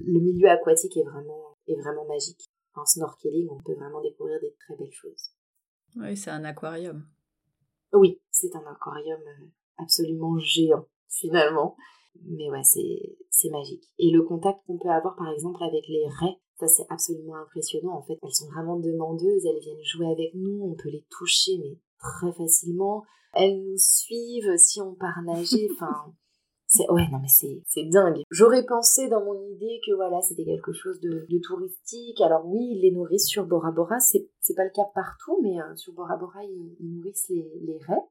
le, 0.00 0.18
milieu 0.18 0.48
aquatique 0.48 0.96
est 0.96 1.04
vraiment 1.04 1.58
est 1.66 1.78
vraiment 1.78 2.06
magique. 2.06 2.46
En 2.74 2.86
snorkeling, 2.86 3.48
on 3.50 3.58
peut 3.58 3.74
vraiment 3.74 4.00
découvrir 4.00 4.40
des 4.40 4.54
très 4.66 4.76
belles 4.76 4.92
choses. 4.92 5.32
Oui, 5.96 6.16
c'est 6.16 6.30
un 6.30 6.44
aquarium. 6.44 7.06
Oui, 7.92 8.18
c'est 8.30 8.54
un 8.54 8.64
aquarium 8.66 9.20
euh, 9.20 9.46
absolument 9.76 10.38
géant 10.38 10.86
finalement. 11.08 11.76
Mais 12.24 12.50
ouais, 12.50 12.62
c'est 12.62 13.50
magique. 13.50 13.84
Et 13.98 14.10
le 14.10 14.22
contact 14.22 14.60
qu'on 14.66 14.78
peut 14.78 14.90
avoir 14.90 15.16
par 15.16 15.30
exemple 15.30 15.62
avec 15.62 15.86
les 15.88 16.06
raies, 16.06 16.38
ça, 16.58 16.66
c'est 16.66 16.86
absolument 16.90 17.36
impressionnant. 17.36 17.96
En 17.96 18.02
fait, 18.02 18.18
elles 18.20 18.34
sont 18.34 18.48
vraiment 18.48 18.78
demandeuses. 18.78 19.46
Elles 19.46 19.60
viennent 19.60 19.84
jouer 19.84 20.10
avec 20.10 20.34
nous. 20.34 20.60
On 20.64 20.74
peut 20.74 20.90
les 20.90 21.06
toucher, 21.08 21.52
mais 21.58 21.78
très 21.98 22.32
facilement. 22.32 23.04
Elles 23.32 23.62
nous 23.62 23.78
suivent 23.78 24.56
si 24.56 24.80
on 24.80 24.94
part 24.94 25.22
nager. 25.24 25.68
Enfin, 25.76 26.12
c'est 26.66 26.90
ouais, 26.90 27.08
non 27.10 27.18
mais 27.20 27.62
c'est 27.64 27.84
dingue. 27.84 28.22
J'aurais 28.30 28.66
pensé 28.66 29.08
dans 29.08 29.24
mon 29.24 29.40
idée 29.52 29.80
que 29.86 29.94
voilà, 29.94 30.20
c'était 30.20 30.44
quelque 30.44 30.72
chose 30.72 31.00
de, 31.00 31.24
de, 31.26 31.38
touristique. 31.38 32.20
Alors 32.20 32.44
oui, 32.44 32.72
ils 32.72 32.82
les 32.82 32.90
nourrissent 32.90 33.28
sur 33.28 33.46
Bora 33.46 33.70
Bora. 33.70 34.00
C'est 34.00 34.28
c'est 34.40 34.54
pas 34.54 34.64
le 34.64 34.70
cas 34.70 34.84
partout, 34.94 35.38
mais 35.42 35.58
euh, 35.58 35.76
sur 35.76 35.94
Bora 35.94 36.16
Bora, 36.16 36.44
ils, 36.44 36.76
nourrissent 36.80 37.28
les 37.30 37.50
les 37.62 37.78
raies 37.78 38.04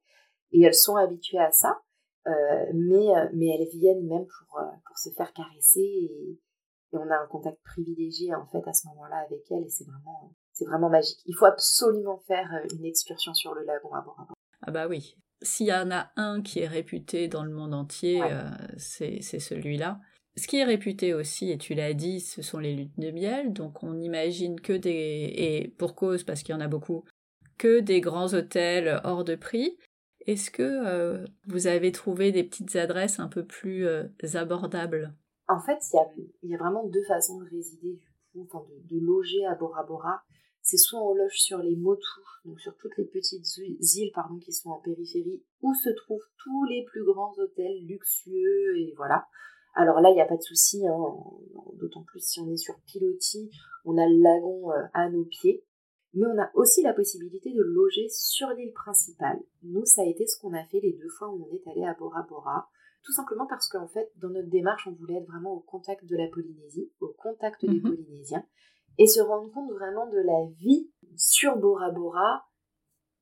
et 0.54 0.64
elles 0.64 0.74
sont 0.74 0.96
habituées 0.96 1.38
à 1.38 1.52
ça. 1.52 1.82
Euh, 2.28 2.72
mais 2.74 3.16
euh, 3.16 3.30
mais 3.34 3.48
elles 3.48 3.70
viennent 3.80 4.06
même 4.06 4.26
pour 4.26 4.60
pour 4.86 4.98
se 4.98 5.10
faire 5.12 5.32
caresser 5.34 5.80
et 5.80 6.40
et 6.94 6.98
on 6.98 7.10
a 7.10 7.16
un 7.16 7.28
contact 7.28 7.58
privilégié 7.64 8.34
en 8.34 8.46
fait 8.48 8.66
à 8.66 8.74
ce 8.74 8.88
moment-là 8.88 9.18
avec 9.26 9.42
elle 9.52 9.64
et 9.64 9.70
c'est 9.70 9.86
vraiment 9.86 10.34
c'est 10.54 10.66
vraiment 10.66 10.90
magique. 10.90 11.20
Il 11.26 11.36
faut 11.36 11.46
absolument 11.46 12.18
faire 12.28 12.50
euh, 12.54 12.76
une 12.76 12.86
excursion 12.86 13.34
sur 13.34 13.54
le 13.54 13.64
lagon 13.66 13.94
à 13.94 14.02
Bora 14.02 14.28
Ah 14.62 14.72
bah 14.72 14.88
oui. 14.88 15.16
S'il 15.42 15.68
y 15.68 15.74
en 15.74 15.92
a 15.92 16.10
un 16.16 16.42
qui 16.42 16.62
est 16.62 16.68
réputé 16.68 17.28
dans 17.28 17.44
le 17.44 17.52
monde 17.52 17.76
entier, 17.76 18.24
euh, 18.24 18.50
c'est 18.78 19.22
celui-là. 19.22 20.00
Ce 20.36 20.48
qui 20.48 20.58
est 20.58 20.64
réputé 20.64 21.14
aussi, 21.14 21.52
et 21.52 21.60
tu 21.60 21.76
l'as 21.76 21.94
dit, 21.94 22.22
ce 22.22 22.42
sont 22.42 22.58
les 22.58 22.74
luttes 22.74 23.00
de 23.00 23.12
miel. 23.12 23.54
Donc 23.54 23.84
on 23.84 24.00
imagine 24.00 24.60
que 24.60 24.74
des 24.74 24.90
et 25.36 25.76
pour 25.78 25.94
cause 25.96 26.24
parce 26.24 26.42
qu'il 26.42 26.56
y 26.56 26.58
en 26.58 26.62
a 26.62 26.68
beaucoup, 26.68 27.04
que 27.60 27.82
des 27.82 28.02
grands 28.02 28.34
hôtels 28.34 29.00
hors 29.04 29.24
de 29.24 29.36
prix. 29.36 29.78
Est-ce 30.28 30.52
que 30.52 30.62
euh, 30.62 31.26
vous 31.48 31.68
avez 31.68 31.92
trouvé 31.92 32.32
des 32.32 32.44
petites 32.44 32.76
adresses 32.76 33.20
un 33.20 33.28
peu 33.28 33.46
plus 33.46 33.88
abordables? 34.36 35.14
En 35.48 35.60
fait, 35.60 35.80
il 36.44 36.50
y 36.50 36.56
a, 36.56 36.58
vraiment 36.58 36.86
deux 36.88 37.04
façons 37.04 37.40
de 37.40 37.50
résider, 37.50 38.02
du 38.36 38.42
de, 38.42 39.00
loger 39.00 39.46
à 39.46 39.56
Bora 39.56 39.84
Bora. 39.84 40.22
C'est 40.62 40.78
soit 40.78 41.02
on 41.02 41.14
loge 41.14 41.40
sur 41.40 41.60
les 41.60 41.78
Motu, 41.78 42.04
donc 42.44 42.60
sur 42.60 42.76
toutes 42.76 42.98
les 42.98 43.06
petites 43.06 43.46
îles 43.58 44.12
pardon, 44.14 44.38
qui 44.40 44.52
sont 44.52 44.70
en 44.70 44.80
périphérie, 44.80 45.42
où 45.62 45.74
se 45.74 45.90
trouvent 45.90 46.28
tous 46.44 46.66
les 46.66 46.84
plus 46.84 47.06
grands 47.06 47.34
hôtels 47.38 47.86
luxueux, 47.86 48.78
et 48.78 48.94
voilà. 48.98 49.26
Alors 49.76 50.02
là, 50.02 50.10
il 50.10 50.16
n'y 50.16 50.22
a 50.22 50.26
pas 50.26 50.36
de 50.36 50.42
souci, 50.42 50.86
hein, 50.86 50.98
d'autant 51.76 52.04
plus 52.04 52.20
si 52.20 52.42
on 52.42 52.52
est 52.52 52.58
sur 52.58 52.76
Piloti, 52.82 53.50
on 53.86 53.98
a 53.98 54.06
le 54.06 54.22
lagon 54.22 54.72
euh, 54.72 54.84
à 54.94 55.10
nos 55.10 55.24
pieds. 55.24 55.64
Mais 56.18 56.26
on 56.26 56.42
a 56.42 56.50
aussi 56.56 56.82
la 56.82 56.94
possibilité 56.94 57.54
de 57.54 57.62
loger 57.62 58.08
sur 58.10 58.50
l'île 58.50 58.74
principale. 58.74 59.40
Nous, 59.62 59.86
ça 59.86 60.02
a 60.02 60.06
été 60.06 60.26
ce 60.26 60.40
qu'on 60.40 60.54
a 60.54 60.64
fait 60.66 60.80
les 60.80 60.94
deux 60.94 61.10
fois 61.10 61.30
où 61.30 61.48
on 61.48 61.56
est 61.56 61.68
allé 61.70 61.86
à 61.86 61.94
Bora 61.94 62.24
Bora. 62.24 62.68
Tout 63.04 63.12
simplement 63.12 63.46
parce 63.46 63.70
qu'en 63.70 63.88
fait, 63.88 64.12
dans 64.16 64.30
notre 64.30 64.50
démarche, 64.50 64.88
on 64.88 64.94
voulait 64.94 65.18
être 65.18 65.28
vraiment 65.28 65.54
au 65.54 65.60
contact 65.60 66.06
de 66.06 66.18
la 66.18 66.28
Polynésie, 66.28 66.92
au 67.02 67.14
contact 67.20 67.64
des 67.64 67.80
mhm. 67.80 67.84
Polynésiens, 67.84 68.44
et 68.98 69.06
se 69.06 69.22
rendre 69.22 69.52
compte 69.54 69.72
vraiment 69.72 70.08
de 70.08 70.18
la 70.18 70.50
vie 70.58 70.92
sur 71.16 71.56
Bora 71.58 71.92
Bora, 71.92 72.48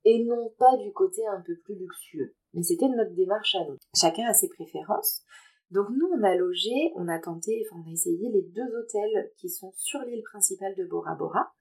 et 0.06 0.24
non 0.24 0.54
pas 0.58 0.78
du 0.78 0.94
côté 0.94 1.28
un 1.28 1.42
peu 1.42 1.58
plus 1.66 1.76
luxueux. 1.76 2.34
Mais 2.54 2.64
c'était 2.64 2.88
notre 2.88 3.14
démarche 3.14 3.56
à 3.56 3.66
nous. 3.66 3.78
Chacun 3.94 4.26
a 4.26 4.34
ses 4.34 4.48
préférences. 4.48 5.22
Donc 5.70 5.90
nous, 5.90 6.08
on 6.18 6.24
a 6.24 6.36
logé, 6.36 6.94
on 6.96 7.10
a 7.10 7.20
tenté, 7.20 7.66
enfin 7.68 7.82
on 7.84 7.90
a 7.90 7.92
essayé 7.94 8.30
les 8.30 8.44
deux 8.44 8.74
hôtels 8.78 9.32
qui 9.36 9.50
sont 9.50 9.74
sur 9.76 10.00
l'île 10.02 10.24
principale 10.24 10.76
de 10.76 10.86
Bora 10.86 11.16
Bora. 11.16 11.52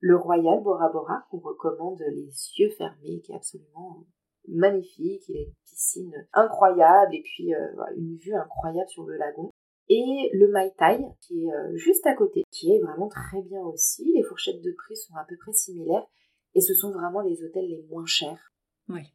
Le 0.00 0.16
Royal 0.16 0.62
Bora 0.62 0.90
Bora, 0.90 1.24
qu'on 1.30 1.38
recommande 1.38 2.00
les 2.00 2.30
yeux 2.58 2.70
fermés, 2.76 3.20
qui 3.20 3.32
est 3.32 3.36
absolument 3.36 4.06
magnifique, 4.48 5.22
il 5.28 5.36
a 5.36 5.40
une 5.40 5.54
piscine 5.64 6.26
incroyable 6.32 7.14
et 7.14 7.22
puis 7.22 7.54
euh, 7.54 7.66
une 7.96 8.16
vue 8.16 8.34
incroyable 8.34 8.88
sur 8.88 9.04
le 9.04 9.16
lagon. 9.16 9.50
Et 9.88 10.30
le 10.32 10.50
Mai 10.50 10.72
Tai, 10.78 11.04
qui 11.20 11.44
est 11.44 11.52
euh, 11.52 11.76
juste 11.76 12.06
à 12.06 12.14
côté, 12.14 12.42
qui 12.50 12.72
est 12.72 12.80
vraiment 12.80 13.08
très 13.08 13.42
bien 13.42 13.60
aussi. 13.60 14.12
Les 14.14 14.22
fourchettes 14.22 14.62
de 14.62 14.72
prix 14.72 14.96
sont 14.96 15.14
à 15.14 15.24
peu 15.28 15.36
près 15.36 15.52
similaires 15.52 16.06
et 16.54 16.60
ce 16.60 16.74
sont 16.74 16.90
vraiment 16.90 17.20
les 17.20 17.42
hôtels 17.42 17.68
les 17.68 17.84
moins 17.90 18.06
chers. 18.06 18.52
Oui. 18.88 19.12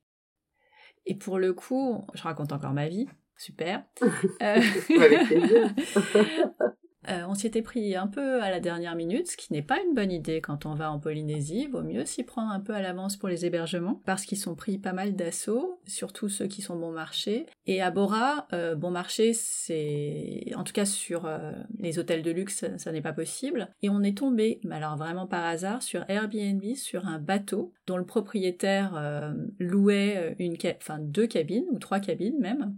Et 1.05 1.15
pour 1.15 1.39
le 1.39 1.53
coup, 1.53 2.05
je 2.13 2.23
raconte 2.23 2.51
encore 2.51 2.73
ma 2.73 2.87
vie, 2.87 3.07
super. 3.37 3.83
Euh. 4.41 4.61
Euh, 7.07 7.23
on 7.27 7.33
s'y 7.33 7.47
était 7.47 7.61
pris 7.61 7.95
un 7.95 8.07
peu 8.07 8.41
à 8.41 8.49
la 8.49 8.59
dernière 8.59 8.95
minute, 8.95 9.31
ce 9.31 9.37
qui 9.37 9.53
n'est 9.53 9.61
pas 9.61 9.81
une 9.81 9.93
bonne 9.93 10.11
idée 10.11 10.41
quand 10.41 10.65
on 10.65 10.73
va 10.73 10.91
en 10.91 10.99
Polynésie. 10.99 11.67
Vaut 11.67 11.81
mieux 11.81 12.05
s'y 12.05 12.23
prendre 12.23 12.51
un 12.51 12.59
peu 12.59 12.73
à 12.73 12.81
l'avance 12.81 13.15
pour 13.15 13.29
les 13.29 13.45
hébergements, 13.45 14.01
parce 14.05 14.25
qu'ils 14.25 14.37
sont 14.37 14.55
pris 14.55 14.77
pas 14.77 14.93
mal 14.93 15.15
d'assauts, 15.15 15.79
surtout 15.87 16.27
ceux 16.27 16.47
qui 16.47 16.61
sont 16.61 16.75
bon 16.75 16.91
marché. 16.91 17.45
Et 17.67 17.81
à 17.81 17.91
Bora, 17.91 18.47
euh, 18.53 18.75
bon 18.75 18.91
marché, 18.91 19.33
c'est... 19.33 20.51
En 20.55 20.63
tout 20.63 20.73
cas 20.73 20.85
sur 20.85 21.25
euh, 21.25 21.53
les 21.79 21.99
hôtels 21.99 22.21
de 22.21 22.31
luxe, 22.31 22.65
ça, 22.77 22.91
n'est 22.91 23.01
pas 23.01 23.13
possible. 23.13 23.69
Et 23.81 23.89
on 23.89 24.03
est 24.03 24.17
tombé, 24.17 24.59
mais 24.63 24.75
alors 24.75 24.97
vraiment 24.97 25.27
par 25.27 25.45
hasard, 25.45 25.81
sur 25.81 26.03
Airbnb, 26.09 26.75
sur 26.75 27.07
un 27.07 27.19
bateau 27.19 27.73
dont 27.87 27.97
le 27.97 28.05
propriétaire 28.05 29.33
louait 29.59 30.35
une 30.39 30.55
enfin, 30.77 30.99
deux 30.99 31.27
cabines, 31.27 31.65
ou 31.71 31.79
trois 31.79 31.99
cabines 31.99 32.39
même, 32.39 32.75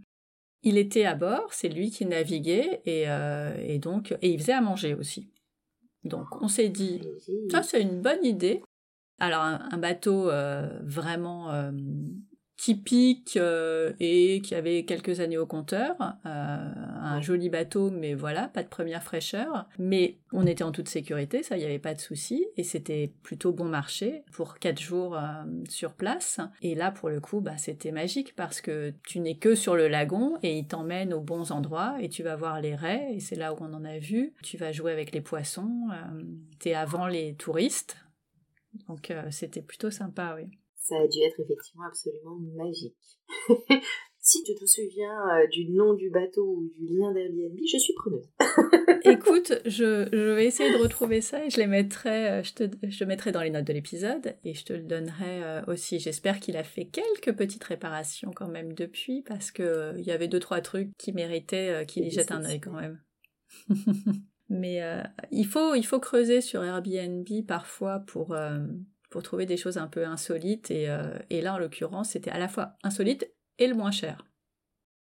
il 0.63 0.77
était 0.77 1.05
à 1.05 1.15
bord, 1.15 1.53
c'est 1.53 1.69
lui 1.69 1.91
qui 1.91 2.05
naviguait 2.05 2.81
et, 2.85 3.05
euh, 3.07 3.77
donc 3.79 4.15
et 4.21 4.29
il 4.29 4.39
faisait 4.39 4.53
à 4.53 4.61
manger 4.61 4.93
aussi. 4.93 5.29
Donc 6.03 6.41
on 6.41 6.47
s'est 6.47 6.69
dit 6.69 7.01
ça 7.51 7.63
c'est 7.63 7.81
une 7.81 8.01
bonne 8.01 8.23
idée. 8.23 8.61
Alors 9.19 9.43
un, 9.43 9.77
bateau 9.77 10.29
euh, 10.29 10.79
vraiment 10.83 11.51
euh, 12.61 12.71
typique 12.71 13.37
euh, 13.37 13.93
et 13.99 14.39
qui 14.41 14.53
avait 14.53 14.85
quelques 14.85 15.19
années 15.19 15.37
au 15.37 15.47
compteur. 15.47 15.95
Euh, 16.25 16.73
un 17.01 17.19
joli 17.19 17.49
bateau, 17.49 17.89
mais 17.89 18.13
voilà, 18.13 18.47
pas 18.49 18.61
de 18.61 18.67
première 18.67 19.03
fraîcheur. 19.03 19.67
Mais 19.79 20.17
on 20.31 20.45
était 20.45 20.63
en 20.63 20.71
toute 20.71 20.87
sécurité, 20.87 21.41
ça, 21.41 21.57
il 21.57 21.59
n'y 21.61 21.65
avait 21.65 21.79
pas 21.79 21.95
de 21.95 21.99
souci. 21.99 22.45
Et 22.57 22.63
c'était 22.63 23.13
plutôt 23.23 23.51
bon 23.51 23.65
marché 23.65 24.23
pour 24.31 24.59
quatre 24.59 24.79
jours 24.79 25.17
euh, 25.17 25.43
sur 25.69 25.93
place. 25.93 26.39
Et 26.61 26.75
là, 26.75 26.91
pour 26.91 27.09
le 27.09 27.19
coup, 27.19 27.41
bah, 27.41 27.57
c'était 27.57 27.91
magique 27.91 28.35
parce 28.35 28.61
que 28.61 28.93
tu 29.07 29.19
n'es 29.19 29.37
que 29.37 29.55
sur 29.55 29.75
le 29.75 29.87
lagon 29.87 30.37
et 30.43 30.57
il 30.59 30.67
t'emmène 30.67 31.13
aux 31.13 31.21
bons 31.21 31.51
endroits 31.51 31.95
et 31.99 32.09
tu 32.09 32.21
vas 32.21 32.35
voir 32.35 32.61
les 32.61 32.75
raies 32.75 33.15
et 33.15 33.19
c'est 33.19 33.35
là 33.35 33.53
où 33.53 33.57
on 33.59 33.73
en 33.73 33.83
a 33.83 33.97
vu. 33.97 34.33
Tu 34.43 34.57
vas 34.57 34.71
jouer 34.71 34.91
avec 34.91 35.13
les 35.13 35.21
poissons. 35.21 35.87
tu 36.59 36.69
es 36.69 36.73
avant 36.75 37.07
les 37.07 37.33
touristes. 37.33 37.97
Donc 38.87 39.11
c'était 39.31 39.61
plutôt 39.61 39.91
sympa, 39.91 40.35
oui 40.37 40.49
ça 40.81 40.95
a 40.97 41.07
dû 41.07 41.19
être 41.21 41.39
effectivement 41.39 41.85
absolument 41.87 42.37
magique. 42.55 42.97
si 44.19 44.43
tu 44.43 44.53
te 44.55 44.65
souviens 44.65 45.13
euh, 45.29 45.47
du 45.47 45.69
nom 45.69 45.93
du 45.93 46.09
bateau 46.09 46.43
ou 46.43 46.69
du 46.75 46.95
lien 46.95 47.11
d'Airbnb, 47.13 47.57
je 47.71 47.77
suis 47.77 47.93
preneuse. 47.93 48.29
Écoute, 49.03 49.53
je, 49.65 50.33
vais 50.35 50.45
essayer 50.45 50.71
de 50.71 50.77
retrouver 50.77 51.21
ça 51.21 51.45
et 51.45 51.49
je 51.49 51.57
les 51.57 51.67
mettrai, 51.67 52.29
euh, 52.29 52.43
je, 52.43 52.53
te, 52.53 52.63
je 52.87 53.03
mettrai 53.03 53.31
dans 53.31 53.41
les 53.41 53.51
notes 53.51 53.65
de 53.65 53.73
l'épisode 53.73 54.35
et 54.43 54.53
je 54.53 54.65
te 54.65 54.73
le 54.73 54.83
donnerai 54.83 55.43
euh, 55.43 55.61
aussi. 55.67 55.99
J'espère 55.99 56.39
qu'il 56.39 56.57
a 56.57 56.63
fait 56.63 56.85
quelques 56.85 57.35
petites 57.35 57.63
réparations 57.63 58.31
quand 58.35 58.47
même 58.47 58.73
depuis 58.73 59.21
parce 59.21 59.51
que 59.51 59.93
il 59.97 60.05
y 60.05 60.11
avait 60.11 60.27
deux 60.27 60.39
trois 60.39 60.61
trucs 60.61 60.95
qui 60.97 61.13
méritaient 61.13 61.85
qu'il 61.87 62.05
y 62.05 62.11
jette 62.11 62.31
un 62.31 62.43
œil 62.43 62.59
quand 62.59 62.79
même. 62.79 62.99
Mais 64.49 64.81
il 65.31 65.47
faut 65.47 65.75
il 65.75 65.85
faut 65.85 65.99
creuser 65.99 66.41
sur 66.41 66.63
Airbnb 66.63 67.27
parfois 67.47 67.99
pour 67.99 68.35
pour 69.11 69.21
trouver 69.21 69.45
des 69.45 69.57
choses 69.57 69.77
un 69.77 69.87
peu 69.87 70.05
insolites. 70.05 70.71
Et, 70.71 70.89
euh, 70.89 71.19
et 71.29 71.41
là, 71.41 71.53
en 71.53 71.59
l'occurrence, 71.59 72.11
c'était 72.11 72.31
à 72.31 72.39
la 72.39 72.47
fois 72.47 72.71
insolite 72.83 73.31
et 73.59 73.67
le 73.67 73.75
moins 73.75 73.91
cher. 73.91 74.25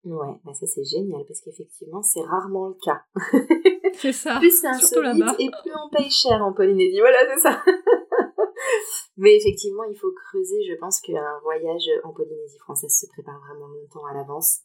Ouais, 0.05 0.39
bah 0.45 0.55
ça 0.55 0.67
c'est 0.67 0.85
génial 0.85 1.25
parce 1.27 1.41
qu'effectivement, 1.41 2.01
c'est 2.01 2.21
rarement 2.21 2.69
le 2.69 2.75
cas. 2.75 3.03
c'est 3.95 4.13
ça. 4.13 4.39
plus 4.39 4.53
c'est 4.53 4.69
insolite 4.69 5.35
et 5.41 5.51
plus 5.51 5.73
on 5.85 5.91
paye 5.91 6.11
cher 6.11 6.41
en 6.45 6.53
Polynésie. 6.53 7.01
Voilà, 7.01 7.19
c'est 7.35 7.41
ça. 7.41 7.61
Mais 9.17 9.35
effectivement, 9.35 9.83
il 9.91 9.97
faut 9.97 10.13
creuser. 10.13 10.63
Je 10.69 10.79
pense 10.79 11.01
qu'un 11.01 11.41
voyage 11.43 11.89
en 12.05 12.13
Polynésie 12.13 12.59
française 12.59 12.97
se 12.97 13.07
prépare 13.09 13.41
vraiment 13.49 13.67
longtemps 13.67 14.05
à 14.07 14.15
l'avance. 14.15 14.61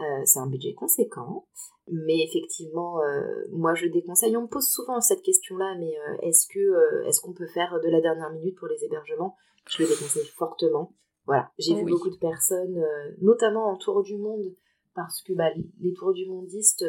Euh, 0.00 0.22
c'est 0.24 0.40
un 0.40 0.46
budget 0.46 0.74
conséquent. 0.74 1.46
Mais 1.90 2.24
effectivement, 2.24 3.00
euh, 3.02 3.22
moi 3.50 3.74
je 3.74 3.86
déconseille. 3.86 4.36
On 4.36 4.42
me 4.42 4.48
pose 4.48 4.66
souvent 4.66 5.00
cette 5.00 5.22
question-là, 5.22 5.76
mais 5.78 5.94
euh, 5.98 6.16
est-ce 6.22 6.46
que 6.48 7.06
est-ce 7.06 7.20
qu'on 7.20 7.34
peut 7.34 7.46
faire 7.46 7.78
de 7.82 7.88
la 7.88 8.00
dernière 8.00 8.30
minute 8.32 8.56
pour 8.56 8.68
les 8.68 8.84
hébergements? 8.84 9.36
Je 9.68 9.82
le 9.82 9.88
déconseille 9.88 10.26
fortement. 10.26 10.94
Voilà, 11.26 11.50
j'ai 11.58 11.74
vu 11.74 11.84
beaucoup 11.84 12.10
de 12.10 12.18
personnes, 12.18 12.84
notamment 13.22 13.70
en 13.70 13.76
tour 13.76 14.02
du 14.02 14.18
monde, 14.18 14.54
parce 14.94 15.22
que 15.22 15.32
bah, 15.32 15.48
les 15.80 15.94
tours 15.94 16.12
du 16.12 16.26
mondistes 16.26 16.84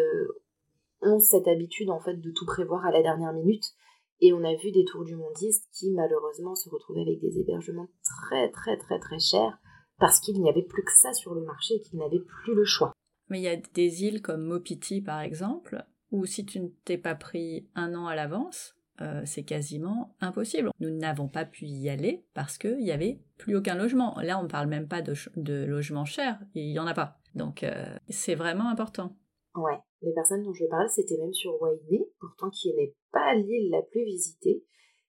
ont 1.02 1.20
cette 1.20 1.48
habitude 1.48 1.90
en 1.90 2.02
fait 2.02 2.16
de 2.16 2.32
tout 2.32 2.46
prévoir 2.46 2.86
à 2.86 2.92
la 2.92 3.02
dernière 3.02 3.32
minute. 3.32 3.64
Et 4.20 4.34
on 4.34 4.44
a 4.44 4.56
vu 4.56 4.72
des 4.72 4.84
tours 4.84 5.06
du 5.06 5.16
mondistes 5.16 5.70
qui 5.74 5.92
malheureusement 5.92 6.56
se 6.56 6.70
retrouvaient 6.70 7.02
avec 7.02 7.20
des 7.20 7.40
hébergements 7.40 7.88
très 8.04 8.50
très 8.50 8.78
très 8.78 9.00
très 9.00 9.20
chers 9.20 9.58
parce 10.00 10.20
qu'il 10.20 10.42
n'y 10.42 10.50
avait 10.50 10.64
plus 10.64 10.84
que 10.84 10.92
ça 10.92 11.14
sur 11.14 11.34
le 11.34 11.44
marché 11.44 11.76
et 11.76 11.82
qu'ils 11.82 12.00
n'avaient 12.00 12.24
plus 12.44 12.56
le 12.56 12.66
choix. 12.66 12.92
Mais 13.30 13.40
il 13.40 13.44
y 13.44 13.48
a 13.48 13.56
des 13.56 14.04
îles 14.04 14.22
comme 14.22 14.44
Mopiti 14.44 15.02
par 15.02 15.22
exemple, 15.22 15.84
où 16.12 16.26
si 16.26 16.46
tu 16.46 16.60
ne 16.60 16.68
t'es 16.84 16.98
pas 16.98 17.16
pris 17.16 17.68
un 17.76 17.96
an 17.96 18.08
à 18.08 18.16
l'avance, 18.16 18.76
euh, 19.02 19.22
c'est 19.26 19.44
quasiment 19.44 20.16
impossible. 20.22 20.72
Nous 20.80 20.90
n'avons 20.90 21.28
pas 21.28 21.46
pu 21.46 21.66
y 21.66 21.90
aller 21.90 22.26
parce 22.34 22.58
qu'il 22.58 22.78
n'y 22.78 22.92
avait 22.92 23.20
plus 23.38 23.56
aucun 23.56 23.76
logement. 23.76 24.18
Là, 24.22 24.40
on 24.40 24.44
ne 24.44 24.48
parle 24.48 24.68
même 24.68 24.88
pas 24.88 25.02
de, 25.02 25.14
de 25.36 25.66
logement 25.66 26.06
cher, 26.06 26.40
il 26.54 26.72
n'y 26.72 26.80
en 26.80 26.88
a 26.88 26.94
pas. 26.94 27.18
Donc 27.34 27.64
euh, 27.64 27.98
c'est 28.10 28.36
vraiment 28.36 28.70
important. 28.70 29.16
Ouais, 29.56 29.78
les 30.02 30.14
personnes 30.14 30.44
dont 30.44 30.54
je 30.54 30.66
parle, 30.66 30.90
c'était 30.90 31.18
même 31.18 31.34
sur 31.34 31.62
Wainé, 31.62 32.06
pourtant 32.20 32.50
qui 32.50 32.74
n'est 32.74 32.94
pas 33.12 33.34
l'île 33.36 33.70
la 33.72 33.82
plus 33.82 34.04
visitée. 34.04 34.64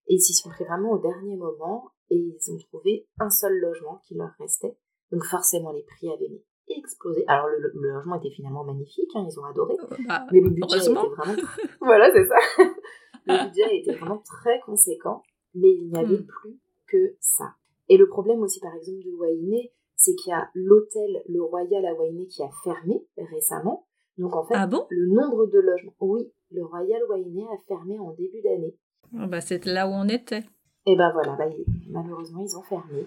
Et 0.09 0.15
ils 0.15 0.21
s'y 0.21 0.35
sont 0.35 0.51
pris 0.51 0.65
vraiment 0.65 0.93
au 0.93 0.99
dernier 0.99 1.37
moment 1.37 1.91
et 2.11 2.17
ils 2.17 2.53
ont 2.53 2.59
trouvé 2.59 3.07
un 3.19 3.31
seul 3.31 3.59
logement 3.59 4.01
qui 4.07 4.15
leur 4.15 4.31
restait. 4.39 4.77
Donc 5.13 5.25
forcément, 5.25 5.73
les 5.73 5.83
prix 5.83 6.09
avaient 6.13 6.29
mis 6.29 6.43
explosé. 6.69 7.25
Alors 7.29 7.47
le, 7.47 7.71
logement 7.75 8.17
était 8.17 8.31
finalement 8.31 8.65
magnifique, 8.65 9.11
hein, 9.15 9.27
ils 9.29 9.39
ont 9.39 9.45
adoré. 9.45 9.75
Euh, 9.81 9.97
bah, 10.09 10.27
mais 10.33 10.41
le 10.41 10.51
budget 10.51 10.79
était 10.79 10.91
vraiment... 10.91 11.09
voilà, 11.81 12.11
c'est 12.13 12.27
ça. 12.27 12.37
le 13.27 13.47
budget 13.47 13.79
était 13.79 13.95
vraiment 13.95 14.23
très 14.25 14.61
conséquent, 14.61 15.23
mais 15.55 15.71
il 15.71 15.89
n'y 15.89 15.99
avait 15.99 16.19
hmm. 16.19 16.27
plus 16.27 16.59
que 16.87 17.17
ça. 17.21 17.55
Et 17.89 17.97
le 17.97 18.09
problème 18.09 18.41
aussi, 18.43 18.61
par 18.61 18.75
exemple, 18.75 18.99
de 19.05 19.13
Wainé, 19.13 19.73
c'est 19.95 20.15
qu'il 20.15 20.31
y 20.31 20.35
a 20.35 20.51
l'hôtel, 20.55 21.23
le 21.29 21.43
Royal 21.43 21.85
à 21.87 21.95
Wainé, 21.95 22.27
qui 22.27 22.43
a 22.43 22.51
fermé 22.65 23.07
récemment. 23.17 23.87
Donc 24.19 24.35
en 24.35 24.45
fait, 24.45 24.55
ah 24.57 24.67
bon? 24.67 24.87
le 24.91 25.09
nombre 25.09 25.47
de 25.47 25.59
logements, 25.59 25.93
oui, 26.01 26.33
le 26.51 26.65
Royal 26.65 27.03
Wainé 27.09 27.45
a 27.45 27.59
fermé 27.69 27.99
en 27.99 28.13
début 28.13 28.41
d'année. 28.43 28.75
Oh 29.15 29.27
bah, 29.29 29.41
c'est 29.41 29.65
là 29.67 29.87
où 29.89 29.93
on 29.93 30.09
était. 30.09 30.43
Et 30.87 30.97
ben 30.97 31.11
voilà, 31.13 31.35
bah, 31.35 31.47
malheureusement 31.89 32.43
ils 32.43 32.57
ont 32.57 32.63
fermé. 32.63 33.07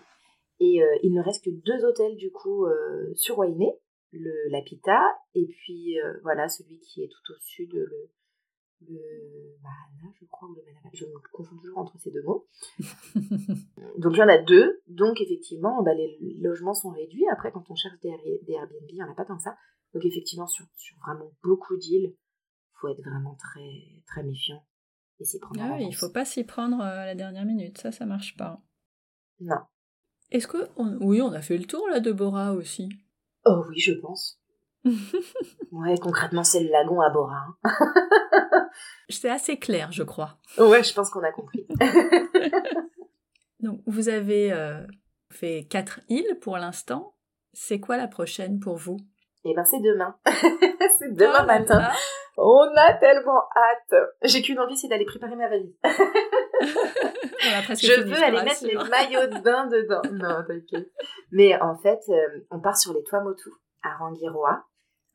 Et 0.60 0.84
euh, 0.84 0.98
il 1.04 1.14
ne 1.14 1.22
reste 1.22 1.46
que 1.46 1.50
deux 1.50 1.86
hôtels 1.86 2.18
du 2.18 2.32
coup 2.32 2.66
euh, 2.66 3.14
sur 3.16 3.38
Wainé, 3.38 3.72
le 4.12 4.34
l'Apita 4.50 5.00
et 5.34 5.48
puis 5.48 6.00
euh, 6.02 6.20
voilà 6.24 6.50
celui 6.50 6.80
qui 6.80 7.04
est 7.04 7.08
tout 7.08 7.34
au 7.34 7.38
sud, 7.40 7.74
le, 7.74 8.10
le 8.88 9.56
Mahana, 9.62 10.14
je 10.20 10.26
crois, 10.26 10.50
ou 10.50 10.56
le. 10.56 10.62
Je 10.94 11.06
me 11.06 11.14
confonds 11.32 11.58
toujours 11.58 11.78
entre 11.78 11.98
ces 12.00 12.12
deux 12.12 12.24
mots. 12.24 12.48
donc 13.98 14.14
il 14.14 14.20
y 14.20 14.24
en 14.24 14.28
a 14.28 14.38
deux. 14.38 14.82
Donc 14.88 15.22
effectivement, 15.22 15.82
bah, 15.82 15.94
les 15.94 16.18
logements 16.42 16.74
sont 16.74 16.90
réduits. 16.90 17.28
Après, 17.32 17.52
quand 17.52 17.70
on 17.70 17.76
cherche 17.76 18.00
des, 18.02 18.10
Airbnb, 18.10 18.90
il 18.90 18.96
n'y 18.96 19.04
en 19.04 19.12
a 19.12 19.16
pas 19.16 19.26
tant 19.26 19.38
que 19.38 19.44
ça. 19.44 19.56
Donc 19.94 20.04
effectivement, 20.06 20.48
sur, 20.48 20.66
sur 20.76 20.98
vraiment 21.00 21.32
beaucoup 21.44 21.78
d'îles, 21.78 22.14
il 22.14 22.80
faut 22.80 22.90
être 22.90 23.04
vraiment 23.04 23.36
très, 23.36 24.04
très 24.08 24.24
méfiant. 24.24 24.64
Et 25.20 25.26
s'y 25.26 25.40
prendre 25.40 25.62
ah, 25.62 25.80
Il 25.80 25.96
faut 25.96 26.10
pas 26.10 26.26
s'y 26.26 26.44
prendre 26.44 26.82
à 26.82 27.06
la 27.06 27.16
dernière 27.16 27.46
minute. 27.46 27.78
Ça, 27.78 27.92
ça 27.92 28.06
marche 28.06 28.38
pas. 28.38 28.62
Non. 29.40 29.58
Est-ce 30.32 30.48
que... 30.48 30.70
Oui, 30.78 31.22
on 31.22 31.32
a 31.34 31.42
fait 31.42 31.58
le 31.58 31.66
tour 31.66 31.88
là 31.90 32.00
de 32.00 32.12
Bora 32.12 32.54
aussi. 32.54 32.90
Oh 33.46 33.64
oui, 33.70 33.80
je 33.80 33.94
pense. 33.94 34.40
ouais, 35.72 35.98
concrètement, 35.98 36.44
c'est 36.44 36.64
le 36.64 36.70
lagon 36.70 37.02
à 37.02 37.10
Bora. 37.10 37.48
Hein. 37.64 38.70
c'est 39.10 39.30
assez 39.30 39.58
clair, 39.58 39.92
je 39.92 40.04
crois. 40.04 40.38
Ouais, 40.58 40.84
je 40.84 40.94
pense 40.94 41.10
qu'on 41.10 41.24
a 41.24 41.32
compris. 41.32 41.68
Donc, 43.60 43.82
vous 43.86 44.08
avez 44.08 44.54
euh, 44.54 44.86
fait 45.32 45.68
quatre 45.70 46.00
îles 46.08 46.38
pour 46.42 46.58
l'instant. 46.58 47.16
C'est 47.52 47.80
quoi 47.80 47.98
la 47.98 48.08
prochaine 48.08 48.60
pour 48.60 48.78
vous? 48.78 48.98
Eh 49.46 49.54
ben, 49.54 49.64
c'est 49.64 49.80
demain. 49.80 50.16
c'est 50.26 51.14
demain 51.14 51.44
oh 51.44 51.46
matin. 51.46 51.90
On 52.38 52.68
a 52.76 52.94
tellement 52.94 53.42
hâte. 53.56 53.96
J'ai 54.24 54.42
qu'une 54.42 54.60
envie, 54.60 54.78
c'est 54.78 54.88
d'aller 54.88 55.06
préparer 55.06 55.36
ma 55.36 55.50
valise. 55.50 55.76
je 57.44 58.02
veux 58.02 58.24
aller 58.24 58.44
mettre 58.44 58.66
les 58.66 58.76
maillots 58.76 59.28
de 59.28 59.42
bain 59.42 59.68
dedans. 59.68 60.02
Non, 60.12 60.44
t'inquiète. 60.46 60.92
Mais 61.32 61.60
en 61.62 61.78
fait, 61.78 62.00
euh, 62.10 62.46
on 62.52 62.60
part 62.60 62.78
sur 62.78 62.94
les 62.94 63.04
Tuamotu 63.04 63.50
à 63.84 63.96
Rangiroa. 63.98 64.66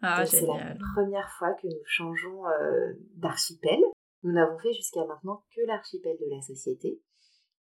Ah, 0.02 0.24
c'est 0.26 0.46
la 0.46 0.74
première 0.94 1.30
fois 1.38 1.52
que 1.54 1.66
nous 1.66 1.82
changeons 1.86 2.46
euh, 2.46 2.92
d'archipel. 3.16 3.78
Nous 4.22 4.32
n'avons 4.32 4.58
fait 4.58 4.72
jusqu'à 4.72 5.04
maintenant 5.04 5.44
que 5.54 5.62
l'archipel 5.66 6.16
de 6.18 6.34
la 6.34 6.40
société. 6.42 7.00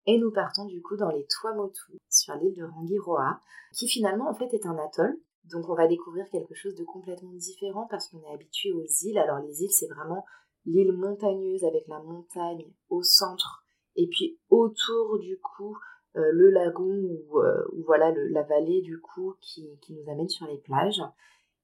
Et 0.07 0.19
nous 0.19 0.33
partons 0.33 0.65
du 0.67 0.81
coup 0.81 0.97
dans 0.97 1.11
les 1.11 1.27
Tuamotu, 1.27 1.99
sur 2.09 2.35
l'île 2.37 2.55
de 2.57 2.65
Rangiroa, 2.65 3.39
qui 3.75 3.89
finalement 3.89 4.31
en 4.31 4.35
fait 4.35 4.53
est 4.55 4.67
un 4.67 4.79
atoll. 4.79 5.19
Donc 5.45 5.69
on 5.69 5.75
va 5.75 5.87
découvrir 5.87 6.29
quelque 6.31 6.55
chose 6.55 6.75
de 6.75 6.85
complètement 6.85 7.33
différent 7.33 7.87
parce 7.91 8.09
qu'on 8.09 8.23
est 8.23 8.35
habitué 8.35 8.73
aux 8.73 8.87
îles. 9.03 9.19
Alors 9.19 9.39
les 9.39 9.63
îles, 9.63 9.73
c'est 9.73 9.89
vraiment 9.89 10.25
l'île 10.67 10.93
montagneuse 10.93 11.65
avec 11.65 11.87
la 11.89 12.01
montagne 12.01 12.67
au 12.89 13.03
centre 13.03 13.65
et 13.97 14.07
puis 14.09 14.39
autour 14.51 15.19
du 15.19 15.39
coup 15.39 15.77
euh, 16.17 16.31
le 16.33 16.51
lagon 16.51 16.85
ou, 16.85 17.39
euh, 17.39 17.65
voilà 17.87 18.13
la 18.31 18.43
vallée 18.43 18.83
du 18.83 19.01
coup 19.01 19.35
qui, 19.41 19.79
nous 19.91 20.11
amène 20.11 20.29
sur 20.29 20.47
les 20.47 20.59
plages. 20.59 21.03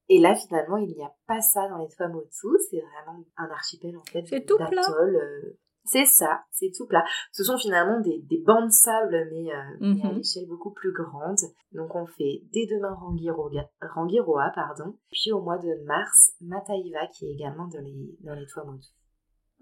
Et 0.08 0.20
là 0.20 0.34
finalement 0.34 0.76
il 0.76 0.94
n'y 0.94 1.02
a 1.02 1.12
pas 1.26 1.40
ça 1.40 1.68
dans 1.68 1.78
les 1.78 1.88
Tuamotu, 1.88 2.48
c'est 2.70 2.80
vraiment 2.80 3.24
un 3.36 3.50
archipel 3.50 3.96
en 3.96 4.04
fait 4.04 4.22
d'atoll. 4.22 5.16
Euh, 5.16 5.58
c'est 5.86 6.04
ça, 6.04 6.42
c'est 6.50 6.70
tout 6.76 6.86
plat. 6.86 7.04
Ce 7.32 7.44
sont 7.44 7.56
finalement 7.58 8.00
des, 8.00 8.20
des 8.28 8.38
bancs 8.38 8.66
de 8.66 8.70
sable, 8.70 9.28
mais, 9.32 9.50
à 9.52 9.64
mhm. 9.80 10.16
l'échelle 10.16 10.46
beaucoup 10.46 10.72
plus 10.72 10.92
grande. 10.92 11.38
Donc 11.72 11.94
on 11.94 12.06
fait 12.06 12.42
dès 12.52 12.66
demain 12.66 12.94
Rangiroa, 12.94 14.52
pardon. 14.54 14.96
Puis 15.10 15.32
au 15.32 15.40
mois 15.40 15.58
de 15.58 15.84
mars, 15.84 16.32
Mataiva, 16.40 17.06
qui 17.12 17.26
est 17.26 17.32
également 17.32 17.66
dans 17.68 17.80
les, 17.80 18.16
dans 18.20 18.34
les 18.34 18.46
Tuamotu. 18.46 18.88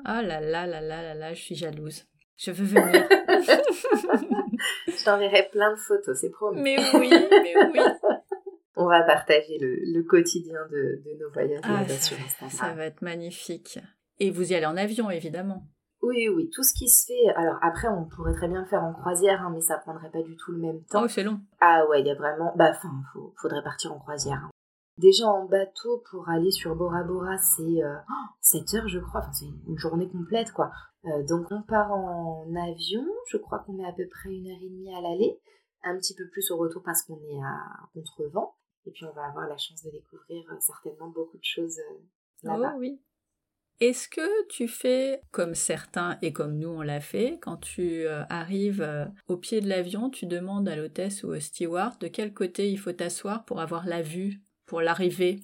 Oh 0.00 0.20
là 0.22 0.40
là 0.40 0.66
là 0.66 0.80
là 0.80 1.02
là 1.02 1.14
là, 1.14 1.34
je 1.34 1.40
suis 1.40 1.54
jalouse. 1.54 2.04
Je 2.36 2.50
veux 2.50 2.64
venir. 2.64 3.06
je 4.88 5.04
t'enverrai 5.04 5.48
plein 5.52 5.72
de 5.72 5.78
photos, 5.78 6.18
c'est 6.20 6.30
promis. 6.30 6.60
Mais 6.60 6.76
oui, 6.94 7.10
mais 7.10 7.54
oui. 7.72 7.80
On 8.76 8.88
va 8.88 9.02
partager 9.02 9.56
le, 9.60 10.02
quotidien 10.02 10.58
de, 10.68 11.00
nos 11.20 11.30
voyages 11.30 11.60
ah, 11.62 11.86
ça, 11.86 12.48
ça 12.48 12.74
va 12.74 12.86
être 12.86 13.02
magnifique. 13.02 13.78
Et 14.18 14.30
vous 14.30 14.50
y 14.50 14.54
allez 14.56 14.66
en 14.66 14.76
avion, 14.76 15.10
évidemment. 15.10 15.64
Oui, 16.06 16.28
oui, 16.28 16.50
tout 16.50 16.62
ce 16.62 16.74
qui 16.74 16.88
se 16.88 17.06
fait. 17.06 17.34
Alors 17.34 17.56
après, 17.62 17.88
on 17.88 18.04
pourrait 18.04 18.34
très 18.34 18.48
bien 18.48 18.60
le 18.60 18.66
faire 18.66 18.82
en 18.82 18.92
croisière, 18.92 19.40
hein, 19.40 19.50
mais 19.54 19.62
ça 19.62 19.78
prendrait 19.78 20.10
pas 20.10 20.22
du 20.22 20.36
tout 20.36 20.52
le 20.52 20.58
même 20.58 20.82
temps. 20.84 21.02
Oh, 21.04 21.08
c'est 21.08 21.22
long. 21.22 21.40
Ah 21.60 21.86
ouais, 21.88 22.00
il 22.00 22.06
y 22.06 22.10
a 22.10 22.14
vraiment. 22.14 22.52
Bah, 22.56 22.72
enfin, 22.72 22.90
faudrait 23.40 23.62
partir 23.62 23.92
en 23.92 23.98
croisière. 23.98 24.42
Hein. 24.44 24.50
Déjà 24.98 25.26
en 25.26 25.46
bateau 25.46 26.04
pour 26.10 26.28
aller 26.28 26.50
sur 26.50 26.76
Bora 26.76 27.02
Bora, 27.02 27.38
c'est 27.38 27.80
7 28.40 28.74
euh, 28.74 28.76
heures, 28.76 28.88
je 28.88 28.98
crois. 28.98 29.20
Enfin, 29.20 29.32
c'est 29.32 29.46
une 29.66 29.78
journée 29.78 30.08
complète, 30.08 30.52
quoi. 30.52 30.70
Euh, 31.06 31.22
donc 31.24 31.46
on 31.50 31.62
part 31.62 31.90
en 31.92 32.54
avion. 32.54 33.04
Je 33.28 33.38
crois 33.38 33.60
qu'on 33.60 33.78
est 33.78 33.88
à 33.88 33.92
peu 33.92 34.06
près 34.06 34.30
une 34.30 34.46
heure 34.46 34.60
et 34.62 34.68
demie 34.68 34.94
à 34.94 35.00
l'aller, 35.00 35.40
un 35.84 35.96
petit 35.96 36.14
peu 36.14 36.28
plus 36.28 36.50
au 36.50 36.58
retour 36.58 36.82
parce 36.82 37.02
qu'on 37.02 37.18
est 37.18 37.42
à 37.42 37.88
contre-vent. 37.94 38.54
Et 38.86 38.90
puis 38.90 39.06
on 39.06 39.12
va 39.14 39.24
avoir 39.24 39.48
la 39.48 39.56
chance 39.56 39.82
de 39.82 39.90
découvrir 39.90 40.44
euh, 40.52 40.56
certainement 40.60 41.08
beaucoup 41.08 41.38
de 41.38 41.44
choses 41.44 41.80
là-bas. 42.42 42.74
Oh 42.74 42.78
oui. 42.78 43.00
Est-ce 43.80 44.08
que 44.08 44.46
tu 44.48 44.68
fais 44.68 45.20
comme 45.30 45.54
certains 45.54 46.18
et 46.22 46.32
comme 46.32 46.58
nous 46.58 46.68
on 46.68 46.82
l'a 46.82 47.00
fait, 47.00 47.38
quand 47.42 47.56
tu 47.56 48.06
arrives 48.06 49.12
au 49.26 49.36
pied 49.36 49.60
de 49.60 49.68
l'avion, 49.68 50.10
tu 50.10 50.26
demandes 50.26 50.68
à 50.68 50.76
l'hôtesse 50.76 51.24
ou 51.24 51.28
au 51.28 51.40
steward 51.40 52.00
de 52.00 52.08
quel 52.08 52.32
côté 52.32 52.70
il 52.70 52.78
faut 52.78 52.92
t'asseoir 52.92 53.44
pour 53.44 53.60
avoir 53.60 53.86
la 53.86 54.02
vue 54.02 54.40
pour 54.66 54.80
l'arrivée? 54.80 55.40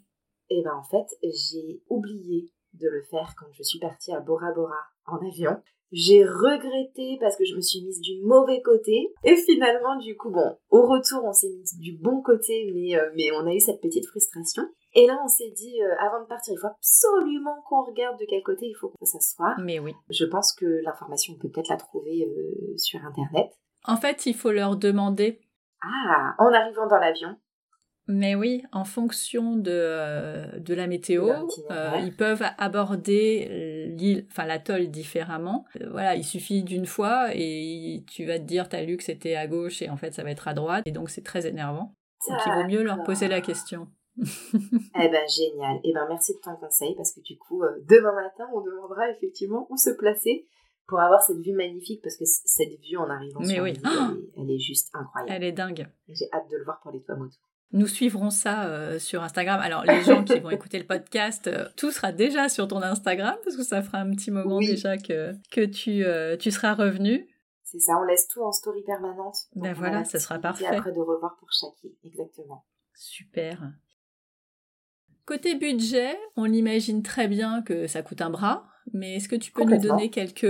Eh 0.51 0.63
ben 0.63 0.75
en 0.75 0.83
fait, 0.83 1.07
j'ai 1.23 1.83
oublié 1.89 2.51
de 2.75 2.89
le 2.89 3.03
faire 3.03 3.35
quand 3.39 3.47
je 3.53 3.63
suis 3.63 3.79
partie 3.79 4.13
à 4.13 4.21
Bora 4.21 4.53
Bora 4.53 4.81
en 5.07 5.19
avion. 5.27 5.57
J'ai 5.93 6.25
regretté 6.25 7.19
parce 7.21 7.37
que 7.37 7.45
je 7.45 7.57
me 7.57 7.61
suis 7.61 7.83
mise 7.83 8.01
du 8.01 8.21
mauvais 8.23 8.63
côté. 8.63 9.13
Et 9.25 9.35
finalement, 9.35 9.97
du 9.97 10.17
coup, 10.17 10.31
bon, 10.31 10.57
au 10.71 10.83
retour, 10.87 11.25
on 11.25 11.33
s'est 11.33 11.51
mise 11.51 11.77
du 11.79 11.97
bon 11.97 12.23
côté, 12.23 12.71
mais, 12.73 12.97
euh, 12.97 13.11
mais 13.17 13.33
on 13.33 13.47
a 13.47 13.55
eu 13.55 13.61
cette 13.61 13.81
petite 13.81 14.07
frustration. 14.07 14.63
Et 14.95 15.07
là, 15.07 15.21
on 15.25 15.29
s'est 15.29 15.53
dit, 15.55 15.81
euh, 15.83 15.95
avant 16.01 16.21
de 16.21 16.27
partir, 16.27 16.55
il 16.55 16.59
faut 16.59 16.67
absolument 16.67 17.63
qu'on 17.69 17.85
regarde 17.85 18.19
de 18.19 18.27
quel 18.29 18.43
côté 18.43 18.67
il 18.67 18.75
faut 18.75 18.89
qu'on 18.89 19.05
s'assoie. 19.05 19.55
Mais 19.59 19.79
oui. 19.79 19.95
Je 20.09 20.25
pense 20.25 20.53
que 20.53 20.83
l'information, 20.85 21.35
on 21.37 21.41
peut 21.41 21.49
peut-être 21.49 21.69
la 21.69 21.77
trouver 21.77 22.27
euh, 22.27 22.77
sur 22.77 23.01
Internet. 23.05 23.53
En 23.85 23.97
fait, 23.97 24.27
il 24.27 24.35
faut 24.35 24.51
leur 24.51 24.77
demander. 24.77 25.41
Ah, 25.83 26.35
en 26.39 26.53
arrivant 26.53 26.87
dans 26.89 26.99
l'avion, 26.99 27.37
mais 28.07 28.35
oui, 28.35 28.65
en 28.73 28.85
fonction 28.85 29.55
de, 29.55 29.71
euh, 29.71 30.59
de 30.59 30.75
la 30.75 30.89
météo, 30.89 31.31
ils 32.03 32.15
peuvent 32.17 32.43
aborder 32.59 33.87
l'île, 33.97 34.27
enfin 34.31 34.47
l'atoll 34.47 34.89
différemment. 34.89 35.65
Voilà, 35.91 36.17
il 36.17 36.25
suffit 36.25 36.65
d'une 36.65 36.87
fois 36.87 37.29
et 37.33 38.05
tu 38.11 38.27
vas 38.27 38.39
te 38.39 38.45
dire, 38.45 38.69
t'as 38.69 38.83
lu 38.83 38.97
que 38.97 39.05
c'était 39.05 39.37
à 39.37 39.47
gauche 39.47 39.81
et 39.81 39.91
en 39.91 39.97
fait 39.97 40.13
ça 40.13 40.25
va 40.25 40.31
être 40.31 40.49
à 40.49 40.55
droite 40.55 40.83
et 40.87 40.91
donc 40.91 41.09
c'est 41.09 41.23
très 41.23 41.47
énervant. 41.47 41.95
Donc 42.29 42.41
il 42.47 42.53
vaut 42.53 42.67
mieux 42.67 42.83
leur 42.83 43.03
poser 43.05 43.29
la 43.29 43.41
question. 43.41 43.87
eh 45.01 45.09
ben 45.09 45.29
génial. 45.29 45.81
Eh 45.85 45.93
ben 45.93 46.07
merci 46.09 46.35
de 46.35 46.41
ton 46.41 46.57
conseil 46.57 46.95
parce 46.97 47.13
que 47.13 47.21
du 47.21 47.39
coup 47.39 47.63
demain 47.89 48.15
matin 48.15 48.47
on 48.55 48.61
demandera 48.61 49.11
effectivement 49.11 49.67
où 49.71 49.77
se 49.77 49.91
placer 49.91 50.47
pour 50.91 51.01
avoir 51.01 51.23
cette 51.23 51.39
vue 51.39 51.55
magnifique 51.55 52.03
parce 52.03 52.17
que 52.17 52.25
cette 52.27 52.81
vue 52.81 52.97
en 52.97 53.09
arrivant 53.09 53.41
Mais 53.41 53.55
sur 53.55 53.63
oui. 53.63 53.75
elle, 54.37 54.51
est, 54.51 54.59
juste 54.59 54.91
incroyable. 54.93 55.33
Elle 55.33 55.45
est 55.45 55.53
dingue. 55.53 55.87
J'ai 56.09 56.27
hâte 56.33 56.51
de 56.51 56.57
le 56.57 56.65
voir 56.65 56.81
pour 56.83 56.91
les 56.91 57.01
toits 57.01 57.17
motos. 57.17 57.39
Nous 57.73 57.87
suivrons 57.87 58.31
ça 58.31 58.67
euh, 58.67 58.99
sur 58.99 59.23
Instagram. 59.23 59.61
Alors, 59.61 59.85
les 59.85 60.03
gens 60.03 60.25
qui 60.25 60.41
vont 60.41 60.51
écouter 60.51 60.81
le 60.81 60.87
podcast, 60.87 61.47
euh, 61.47 61.69
tout 61.77 61.93
sera 61.93 62.11
déjà 62.11 62.49
sur 62.49 62.67
ton 62.67 62.83
Instagram 62.83 63.37
parce 63.45 63.57
que 63.57 63.63
ça 63.63 63.81
fera 63.81 63.99
un 63.99 64.11
petit 64.11 64.33
moment 64.33 64.59
déjà 64.59 64.99
que, 64.99 65.33
que 65.53 65.65
tu, 65.65 66.05
euh, 66.05 66.37
tu 66.37 66.51
seras 66.51 66.75
revenu. 66.75 67.29
C'est 67.63 67.79
ça, 67.79 67.97
on 67.97 68.03
laisse 68.03 68.27
tout 68.27 68.43
en 68.43 68.51
story 68.51 68.83
permanente. 68.83 69.37
Ben 69.55 69.73
voilà, 69.73 70.05
ça 70.05 70.19
sera 70.19 70.41
parfait. 70.41 70.65
Et 70.65 70.67
après 70.67 70.91
de 70.91 70.99
revoir 70.99 71.37
pour 71.39 71.49
chacun, 71.53 71.95
exactement. 72.03 72.67
Super. 72.95 73.73
Côté 75.31 75.55
budget, 75.55 76.19
on 76.37 76.53
imagine 76.53 77.05
très 77.05 77.29
bien 77.29 77.63
que 77.63 77.87
ça 77.87 78.03
coûte 78.03 78.21
un 78.21 78.31
bras, 78.31 78.67
mais 78.93 79.15
est-ce 79.15 79.29
que 79.29 79.37
tu 79.37 79.53
peux 79.53 79.63
nous 79.63 79.79
donner 79.79 80.11
quelques 80.11 80.45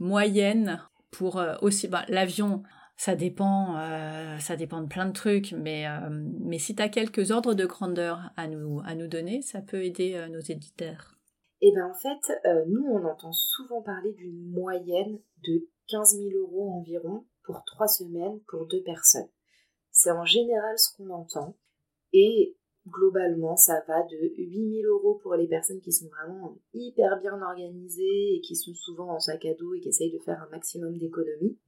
moyennes 0.00 0.82
pour 1.12 1.40
aussi... 1.62 1.86
Bah, 1.86 2.04
L'avion, 2.08 2.64
ça 2.96 3.14
dépend, 3.14 3.78
euh, 3.78 4.40
ça 4.40 4.56
dépend 4.56 4.80
de 4.80 4.88
plein 4.88 5.06
de 5.06 5.12
trucs, 5.12 5.52
mais, 5.52 5.86
euh, 5.86 6.10
mais 6.40 6.58
si 6.58 6.74
tu 6.74 6.82
as 6.82 6.88
quelques 6.88 7.30
ordres 7.30 7.54
de 7.54 7.64
grandeur 7.64 8.32
à 8.36 8.48
nous, 8.48 8.80
à 8.84 8.96
nous 8.96 9.06
donner, 9.06 9.40
ça 9.40 9.62
peut 9.62 9.84
aider 9.84 10.14
euh, 10.16 10.26
nos 10.26 10.40
éditeurs. 10.40 11.14
Eh 11.60 11.70
bien 11.70 11.86
en 11.86 11.94
fait, 11.94 12.66
nous 12.66 12.86
on 12.86 13.04
entend 13.04 13.32
souvent 13.32 13.82
parler 13.82 14.14
d'une 14.14 14.50
moyenne 14.50 15.20
de 15.44 15.68
15 15.86 16.16
000 16.16 16.30
euros 16.40 16.72
environ 16.72 17.24
pour 17.44 17.62
trois 17.64 17.86
semaines 17.86 18.40
pour 18.48 18.66
deux 18.66 18.82
personnes. 18.82 19.28
C'est 19.92 20.10
en 20.10 20.24
général 20.24 20.76
ce 20.76 20.96
qu'on 20.96 21.10
entend 21.10 21.56
et 22.12 22.56
globalement 22.88 23.56
ça 23.56 23.82
va 23.88 24.02
de 24.02 24.16
8 24.36 24.82
000 24.82 24.88
euros 24.88 25.14
pour 25.22 25.34
les 25.34 25.46
personnes 25.46 25.80
qui 25.80 25.92
sont 25.92 26.08
vraiment 26.08 26.56
hyper 26.74 27.20
bien 27.20 27.40
organisées 27.42 28.36
et 28.36 28.40
qui 28.40 28.56
sont 28.56 28.74
souvent 28.74 29.10
en 29.10 29.20
sac 29.20 29.44
à 29.44 29.54
dos 29.54 29.74
et 29.74 29.80
qui 29.80 29.88
essayent 29.88 30.12
de 30.12 30.22
faire 30.22 30.42
un 30.42 30.50
maximum 30.50 30.96
d'économies 30.96 31.58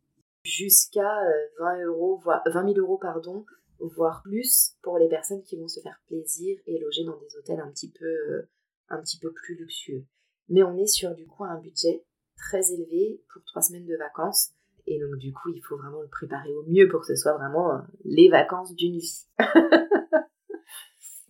jusqu'à 0.44 1.20
20 1.58 1.78
euh, 1.78 1.86
euros, 1.86 2.16
voire 2.22 2.42
20 2.46 2.74
000 2.74 2.78
euros, 2.78 2.98
pardon, 2.98 3.44
voire 3.80 4.22
plus 4.22 4.76
pour 4.82 4.98
les 4.98 5.08
personnes 5.08 5.42
qui 5.42 5.56
vont 5.56 5.68
se 5.68 5.80
faire 5.80 6.00
plaisir 6.06 6.58
et 6.66 6.78
loger 6.78 7.04
dans 7.04 7.16
des 7.18 7.36
hôtels 7.36 7.60
un 7.60 7.70
petit 7.70 7.90
peu, 7.90 8.06
euh, 8.06 8.48
un 8.88 9.00
petit 9.00 9.18
peu 9.18 9.32
plus 9.32 9.56
luxueux. 9.56 10.04
Mais 10.48 10.62
on 10.62 10.76
est 10.76 10.86
sur 10.86 11.14
du 11.14 11.26
coup 11.26 11.44
un 11.44 11.58
budget 11.58 12.04
très 12.36 12.72
élevé 12.72 13.20
pour 13.32 13.42
trois 13.44 13.62
semaines 13.62 13.86
de 13.86 13.96
vacances. 13.96 14.50
Et 14.86 14.98
donc 14.98 15.16
du 15.16 15.32
coup, 15.32 15.50
il 15.50 15.60
faut 15.60 15.76
vraiment 15.76 16.00
le 16.00 16.08
préparer 16.08 16.54
au 16.54 16.62
mieux 16.62 16.88
pour 16.88 17.00
que 17.00 17.06
ce 17.08 17.16
soit 17.16 17.36
vraiment 17.36 17.74
euh, 17.74 17.80
les 18.04 18.28
vacances 18.30 18.74
d'une 18.74 18.96
vie. 18.96 19.26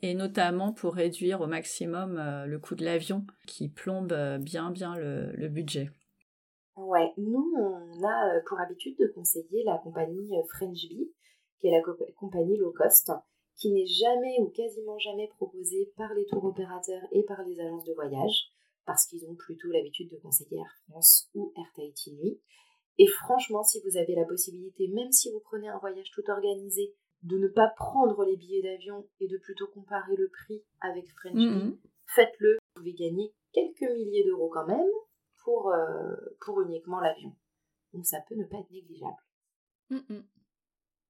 et 0.03 0.15
notamment 0.15 0.73
pour 0.73 0.95
réduire 0.95 1.41
au 1.41 1.47
maximum 1.47 2.45
le 2.47 2.59
coût 2.59 2.75
de 2.75 2.85
l'avion 2.85 3.27
qui 3.47 3.69
plombe 3.69 4.13
bien 4.41 4.71
bien 4.71 4.97
le 4.97 5.49
budget. 5.49 5.91
Ouais, 6.79 7.13
nous, 7.17 7.53
on 7.57 8.05
a 8.05 8.37
euh, 8.37 8.41
pour 8.47 8.61
habitude 8.61 8.97
de 9.01 9.09
conseiller 9.09 9.65
la 9.65 9.79
compagnie 9.79 10.39
euh, 10.39 10.45
Frenchbee, 10.55 11.13
qui 11.59 11.67
est 11.67 11.73
la 11.73 11.83
compagnie 12.17 12.57
low 12.57 12.73
cost, 12.73 13.11
qui 13.57 13.73
n'est 13.73 13.87
jamais 13.87 14.39
ou 14.41 14.47
quasiment 14.51 14.97
jamais 14.97 15.27
proposée 15.27 15.93
par 15.97 16.15
les 16.15 16.25
tours 16.27 16.45
opérateurs 16.45 17.03
et 17.11 17.25
par 17.25 17.43
les 17.43 17.59
agences 17.59 17.85
de 17.85 17.95
voyage, 17.95 18.53
parce 18.87 19.07
qu'ils 19.07 19.27
ont 19.29 19.35
plutôt 19.35 19.69
l'habitude 19.73 20.09
de 20.09 20.19
conseiller 20.19 20.59
Air 20.59 20.73
France 20.89 21.29
ou 21.35 21.53
Air 21.57 21.67
Tahiti. 21.75 22.41
Et 22.99 23.07
franchement, 23.09 23.65
si 23.65 23.81
vous 23.81 23.97
avez 23.97 24.15
la 24.15 24.25
possibilité, 24.25 24.87
même 24.87 25.11
si 25.11 25.33
vous 25.33 25.41
prenez 25.41 25.69
un 25.69 25.79
voyage 25.79 26.13
tout 26.13 26.31
organisé, 26.31 26.95
de 27.23 27.37
ne 27.39 27.49
pas 27.49 27.73
prendre 27.77 28.25
les 28.25 28.37
billets 28.37 28.63
d'avion 28.63 29.07
et 29.21 29.29
de 29.29 29.39
plutôt 29.39 29.67
comparer 29.69 30.17
le 30.17 30.29
prix 30.29 30.63
avec 30.81 31.07
mm-hmm. 31.25 31.77
faites-le. 32.15 32.55
Vous 32.55 32.83
pouvez 32.83 32.95
gagner 32.95 33.33
quelques 33.53 33.91
milliers 33.93 34.25
d'euros 34.25 34.51
quand 34.53 34.67
même, 34.67 34.87
pour, 35.45 35.71
euh, 35.73 36.15
pour 36.41 36.61
uniquement 36.63 37.01
l'avion. 37.01 37.35
Donc 37.93 38.07
ça 38.07 38.19
peut 38.29 38.35
ne 38.35 38.45
pas 38.45 38.59
être 38.59 38.71
négligeable. 38.71 39.17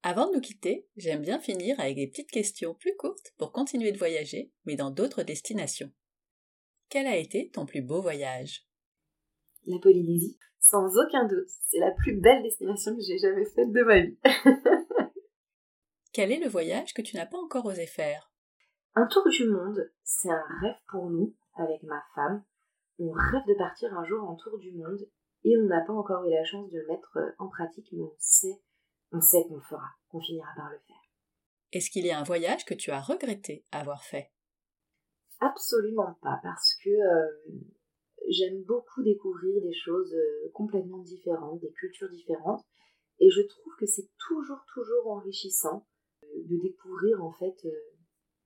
Avant 0.03 0.29
de 0.29 0.35
nous 0.35 0.41
quitter, 0.41 0.87
j'aime 0.97 1.23
bien 1.23 1.41
finir 1.41 1.79
avec 1.81 1.97
des 1.97 2.07
petites 2.07 2.31
questions 2.31 2.75
plus 2.75 2.95
courtes 2.97 3.35
pour 3.37 3.51
continuer 3.51 3.91
de 3.91 3.99
voyager, 3.99 4.53
mais 4.65 4.77
dans 4.77 4.91
d'autres 4.91 5.25
destinations. 5.25 5.91
Quel 6.89 7.07
a 7.07 7.17
été 7.17 7.51
ton 7.51 7.67
plus 7.67 7.83
beau 7.83 8.01
voyage? 8.01 8.67
La 9.67 9.79
Polynésie, 9.79 10.39
sans 10.61 10.87
aucun 10.97 11.27
doute. 11.27 11.49
C'est 11.67 11.81
la 11.81 11.91
plus 11.91 12.15
belle 12.15 12.43
destination 12.43 12.95
que 12.95 13.03
j'ai 13.03 13.19
jamais 13.19 13.45
faite 13.45 13.73
de 13.73 13.83
ma 13.83 14.01
vie. 14.01 14.17
Quel 16.19 16.33
est 16.33 16.41
le 16.41 16.49
voyage 16.49 16.95
que 16.95 17.01
tu 17.01 17.15
n'as 17.15 17.27
pas 17.27 17.39
encore 17.39 17.67
osé 17.67 17.87
faire? 17.87 18.33
Un 18.97 19.07
tour 19.07 19.23
du 19.29 19.49
monde, 19.49 19.89
c'est 20.03 20.29
un 20.29 20.43
rêve 20.61 20.75
pour 20.89 21.09
nous, 21.09 21.37
avec 21.55 21.81
ma 21.85 22.03
femme, 22.17 22.43
on 22.99 23.13
rêve 23.13 23.47
de 23.47 23.57
partir 23.57 23.97
un 23.97 24.05
jour 24.05 24.29
en 24.29 24.35
tour 24.35 24.59
du 24.59 24.73
monde 24.73 25.09
et 25.45 25.57
on 25.57 25.67
n'a 25.67 25.81
pas 25.83 25.93
encore 25.93 26.25
eu 26.25 26.31
la 26.31 26.43
chance 26.43 26.69
de 26.73 26.81
le 26.81 26.89
mettre 26.89 27.19
euh, 27.19 27.31
en 27.39 27.47
pratique, 27.47 27.87
mais 27.93 28.03
on 28.03 28.17
sait, 28.19 28.61
on 29.13 29.21
sait 29.21 29.45
qu'on 29.47 29.59
le 29.59 29.61
fera, 29.61 29.87
qu'on 30.09 30.21
finira 30.21 30.49
par 30.57 30.69
le 30.71 30.79
faire. 30.89 31.01
Est-ce 31.71 31.89
qu'il 31.89 32.05
y 32.05 32.11
a 32.11 32.19
un 32.19 32.25
voyage 32.25 32.65
que 32.65 32.75
tu 32.75 32.91
as 32.91 33.01
regretté 33.01 33.65
avoir 33.71 34.03
fait? 34.03 34.33
Absolument 35.39 36.19
pas, 36.21 36.41
parce 36.43 36.75
que 36.83 36.91
euh, 36.91 37.29
j'aime 38.29 38.65
beaucoup 38.65 39.05
découvrir 39.05 39.63
des 39.63 39.75
choses 39.75 40.13
euh, 40.13 40.51
complètement 40.53 40.99
différentes, 40.99 41.61
des 41.61 41.71
cultures 41.71 42.11
différentes, 42.11 42.65
et 43.21 43.31
je 43.31 43.43
trouve 43.43 43.77
que 43.79 43.87
c'est 43.87 44.11
toujours, 44.19 44.65
toujours 44.75 45.13
enrichissant 45.13 45.87
de 46.47 46.61
découvrir 46.61 47.23
en 47.25 47.33
fait 47.33 47.57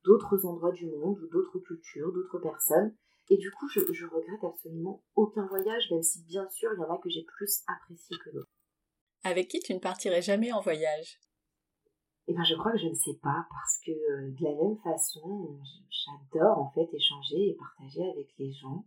d'autres 0.04 0.44
endroits 0.46 0.72
du 0.72 0.86
monde, 0.86 1.18
ou 1.20 1.26
d'autres 1.28 1.58
cultures, 1.58 2.12
d'autres 2.12 2.38
personnes, 2.38 2.94
et 3.30 3.36
du 3.36 3.50
coup, 3.52 3.68
je, 3.68 3.80
je 3.92 4.06
regrette 4.06 4.44
absolument 4.44 5.02
aucun 5.14 5.46
voyage, 5.46 5.90
même 5.90 6.02
si 6.02 6.22
bien 6.24 6.48
sûr, 6.50 6.70
il 6.74 6.80
y 6.80 6.84
en 6.84 6.92
a 6.92 6.98
que 6.98 7.08
j'ai 7.08 7.22
plus 7.22 7.62
apprécié 7.66 8.16
que 8.18 8.30
d'autres. 8.30 8.50
Avec 9.24 9.48
qui 9.48 9.60
tu 9.60 9.72
ne 9.74 9.78
partirais 9.78 10.22
jamais 10.22 10.52
en 10.52 10.60
voyage? 10.60 11.20
Eh 12.28 12.34
bien, 12.34 12.44
je 12.44 12.54
crois 12.54 12.72
que 12.72 12.78
je 12.78 12.88
ne 12.88 12.94
sais 12.94 13.18
pas, 13.22 13.46
parce 13.48 13.80
que 13.84 13.90
euh, 13.90 14.30
de 14.30 14.44
la 14.44 14.54
même 14.54 14.76
façon, 14.78 15.58
j'adore 15.90 16.58
en 16.58 16.70
fait 16.72 16.88
échanger 16.92 17.48
et 17.48 17.56
partager 17.56 18.08
avec 18.10 18.28
les 18.38 18.52
gens. 18.52 18.84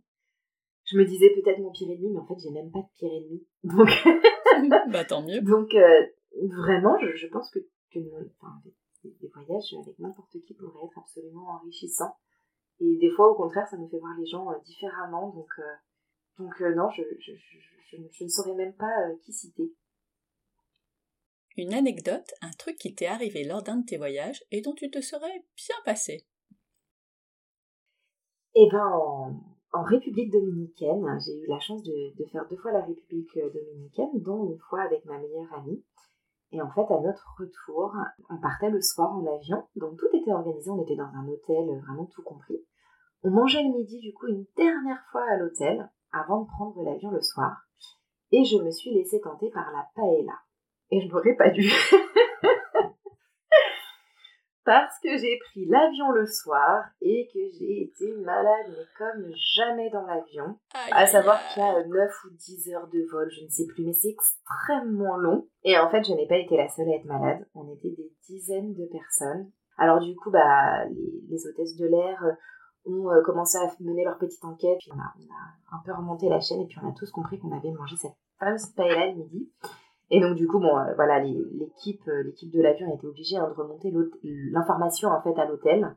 Je 0.84 0.98
me 0.98 1.04
disais 1.04 1.30
peut-être 1.30 1.58
mon 1.58 1.72
pire 1.72 1.90
ennemi, 1.90 2.12
mais 2.12 2.20
en 2.20 2.26
fait, 2.26 2.38
j'ai 2.38 2.50
même 2.50 2.70
pas 2.70 2.80
de 2.80 2.88
pire 2.96 3.12
ennemi. 3.12 3.46
Donc, 3.64 4.92
bah 4.92 5.04
tant 5.04 5.22
mieux. 5.22 5.40
Donc, 5.40 5.74
euh, 5.74 6.06
vraiment, 6.44 6.96
je, 7.00 7.26
pense 7.26 7.50
que, 7.50 7.58
que 7.92 7.98
enfin, 8.40 8.62
des 9.04 9.28
voyages 9.28 9.74
avec 9.80 9.98
n'importe 9.98 10.40
qui 10.46 10.54
pourraient 10.54 10.84
être 10.84 10.98
absolument 10.98 11.48
enrichissants. 11.50 12.16
Et 12.80 12.96
des 12.96 13.10
fois, 13.10 13.30
au 13.30 13.34
contraire, 13.34 13.66
ça 13.68 13.76
nous 13.76 13.88
fait 13.88 13.98
voir 13.98 14.16
les 14.18 14.26
gens 14.26 14.50
euh, 14.50 14.58
différemment. 14.64 15.30
Donc, 15.30 15.50
euh, 15.58 15.62
donc 16.38 16.60
euh, 16.60 16.74
non, 16.74 16.90
je, 16.90 17.02
je, 17.20 17.32
je, 17.32 17.96
je, 18.12 18.24
ne 18.24 18.28
saurais 18.28 18.54
même 18.54 18.74
pas 18.74 19.10
qui 19.22 19.32
citer. 19.32 19.72
Une 21.56 21.72
anecdote, 21.72 22.34
un 22.42 22.50
truc 22.50 22.76
qui 22.76 22.94
t'est 22.94 23.06
arrivé 23.06 23.44
lors 23.44 23.62
d'un 23.62 23.78
de 23.78 23.86
tes 23.86 23.96
voyages 23.96 24.44
et 24.50 24.60
dont 24.60 24.74
tu 24.74 24.90
te 24.90 25.00
serais 25.00 25.44
bien 25.56 25.76
passé. 25.86 26.26
Eh 28.54 28.68
ben, 28.70 28.86
en, 28.86 29.40
en 29.72 29.82
République 29.82 30.30
dominicaine, 30.30 31.18
j'ai 31.24 31.32
eu 31.32 31.46
la 31.46 31.58
chance 31.60 31.82
de, 31.82 32.14
de, 32.14 32.24
faire 32.26 32.46
deux 32.48 32.56
fois 32.56 32.72
la 32.72 32.84
République 32.84 33.38
dominicaine, 33.38 34.20
dont 34.20 34.50
une 34.50 34.58
fois 34.58 34.82
avec 34.82 35.04
ma 35.06 35.18
meilleure 35.18 35.52
amie. 35.54 35.82
Et 36.52 36.62
en 36.62 36.70
fait, 36.70 36.92
à 36.92 37.00
notre 37.00 37.34
retour, 37.38 37.94
on 38.30 38.38
partait 38.38 38.70
le 38.70 38.80
soir 38.80 39.12
en 39.12 39.26
avion, 39.26 39.66
donc 39.74 39.98
tout 39.98 40.06
était 40.12 40.32
organisé, 40.32 40.70
on 40.70 40.82
était 40.82 40.96
dans 40.96 41.04
un 41.04 41.26
hôtel, 41.28 41.66
vraiment 41.80 42.06
tout 42.06 42.22
compris. 42.22 42.64
On 43.22 43.30
mangeait 43.30 43.62
le 43.62 43.70
midi, 43.70 43.98
du 43.98 44.12
coup, 44.12 44.28
une 44.28 44.46
dernière 44.56 45.02
fois 45.10 45.24
à 45.28 45.36
l'hôtel, 45.36 45.90
avant 46.12 46.42
de 46.42 46.46
prendre 46.46 46.82
l'avion 46.84 47.10
le 47.10 47.20
soir. 47.20 47.66
Et 48.30 48.44
je 48.44 48.58
me 48.58 48.70
suis 48.70 48.94
laissée 48.94 49.20
tenter 49.20 49.50
par 49.50 49.70
la 49.72 49.86
paella. 49.94 50.34
Et 50.90 51.00
je 51.00 51.08
n'aurais 51.08 51.34
pas 51.34 51.50
dû. 51.50 51.68
parce 54.66 54.98
que 54.98 55.16
j'ai 55.16 55.38
pris 55.38 55.64
l'avion 55.64 56.10
le 56.10 56.26
soir 56.26 56.84
et 57.00 57.28
que 57.32 57.38
j'ai 57.56 57.82
été 57.82 58.12
malade, 58.16 58.66
mais 58.68 58.84
comme 58.98 59.32
jamais 59.54 59.88
dans 59.90 60.04
l'avion. 60.04 60.58
À 60.90 61.06
savoir 61.06 61.38
qu'il 61.48 61.62
y 61.62 61.66
a 61.66 61.84
9 61.86 62.24
ou 62.24 62.30
10 62.30 62.70
heures 62.70 62.88
de 62.88 63.06
vol, 63.10 63.30
je 63.30 63.44
ne 63.44 63.48
sais 63.48 63.64
plus, 63.66 63.84
mais 63.84 63.92
c'est 63.92 64.10
extrêmement 64.10 65.16
long. 65.16 65.48
Et 65.62 65.78
en 65.78 65.88
fait, 65.88 66.02
je 66.02 66.12
n'ai 66.12 66.26
pas 66.26 66.36
été 66.36 66.56
la 66.56 66.68
seule 66.68 66.88
à 66.88 66.96
être 66.96 67.04
malade. 67.04 67.46
On 67.54 67.72
était 67.72 67.90
des 67.90 68.12
dizaines 68.28 68.74
de 68.74 68.86
personnes. 68.86 69.50
Alors 69.78 70.00
du 70.00 70.16
coup, 70.16 70.32
bah, 70.32 70.84
les, 70.86 71.46
hôtesses 71.46 71.76
de 71.76 71.86
l'air 71.86 72.24
euh, 72.24 72.32
ont 72.90 73.10
euh, 73.10 73.22
commencé 73.22 73.58
à 73.58 73.70
mener 73.78 74.04
leur 74.04 74.18
petite 74.18 74.44
enquête. 74.44 74.78
Puis 74.80 74.90
on 74.92 74.98
a, 74.98 75.12
on 75.16 75.76
a 75.76 75.76
un 75.78 75.82
peu 75.84 75.92
remonté 75.92 76.28
la 76.28 76.40
chaîne 76.40 76.60
et 76.60 76.66
puis 76.66 76.78
on 76.82 76.88
a 76.88 76.92
tous 76.92 77.10
compris 77.12 77.38
qu'on 77.38 77.56
avait 77.56 77.70
mangé 77.70 77.94
cette 77.96 78.16
fameuse 78.40 78.66
paella 78.70 79.12
le 79.12 79.14
midi. 79.14 79.48
Et 80.10 80.20
donc 80.20 80.36
du 80.36 80.46
coup, 80.46 80.60
bon, 80.60 80.76
euh, 80.78 80.94
voilà, 80.94 81.20
l'équipe, 81.20 82.06
euh, 82.08 82.22
l'équipe 82.22 82.52
de 82.52 82.62
l'avion 82.62 82.90
a 82.90 82.94
été 82.94 83.06
obligée 83.06 83.36
hein, 83.36 83.48
de 83.48 83.54
remonter 83.54 83.92
l'information 84.22 85.08
en 85.08 85.22
fait 85.22 85.38
à 85.40 85.46
l'hôtel, 85.46 85.96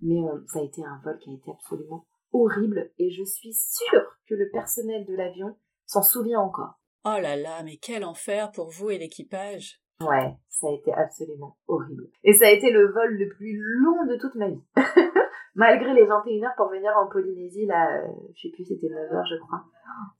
mais 0.00 0.20
ça 0.46 0.60
a 0.60 0.62
été 0.62 0.84
un 0.84 1.00
vol 1.02 1.18
qui 1.18 1.30
a 1.30 1.34
été 1.34 1.50
absolument 1.50 2.06
horrible, 2.32 2.90
et 2.98 3.10
je 3.10 3.24
suis 3.24 3.54
sûre 3.54 4.18
que 4.28 4.34
le 4.34 4.50
personnel 4.50 5.04
de 5.06 5.14
l'avion 5.14 5.56
s'en 5.86 6.02
souvient 6.02 6.40
encore. 6.40 6.78
Oh 7.04 7.20
là 7.20 7.36
là, 7.36 7.62
mais 7.64 7.78
quel 7.78 8.04
enfer 8.04 8.52
pour 8.52 8.68
vous 8.68 8.90
et 8.90 8.98
l'équipage. 8.98 9.80
Ouais, 10.00 10.36
ça 10.48 10.68
a 10.68 10.72
été 10.72 10.92
absolument 10.92 11.56
horrible. 11.66 12.08
Et 12.22 12.32
ça 12.34 12.46
a 12.46 12.50
été 12.50 12.70
le 12.70 12.92
vol 12.92 13.14
le 13.14 13.28
plus 13.28 13.56
long 13.56 14.06
de 14.06 14.16
toute 14.16 14.34
ma 14.36 14.48
vie. 14.48 14.62
Malgré 15.54 15.92
les 15.92 16.06
21 16.06 16.44
heures 16.44 16.54
pour 16.56 16.68
venir 16.68 16.92
en 16.96 17.08
Polynésie, 17.08 17.66
là, 17.66 17.98
euh, 17.98 18.08
je 18.34 18.42
sais 18.42 18.54
plus, 18.54 18.64
c'était 18.64 18.88
9 18.88 19.12
heures, 19.12 19.26
je 19.26 19.36
crois. 19.40 19.64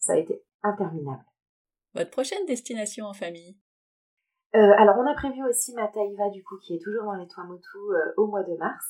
Ça 0.01 0.15
a 0.15 0.16
été 0.16 0.43
interminable. 0.62 1.24
Votre 1.94 2.10
prochaine 2.10 2.44
destination 2.47 3.06
en 3.06 3.15
famille? 3.15 3.56
Alors, 4.52 4.97
on 4.98 5.06
a 5.06 5.15
prévu 5.15 5.44
aussi 5.44 5.74
Mataïva, 5.74 6.31
du 6.31 6.43
coup, 6.43 6.56
qui 6.59 6.74
est 6.74 6.82
toujours 6.82 7.05
dans 7.05 7.15
les 7.15 7.27
Tuamotu 7.27 7.78
au 8.16 8.27
mois 8.27 8.43
de 8.43 8.56
mars. 8.56 8.85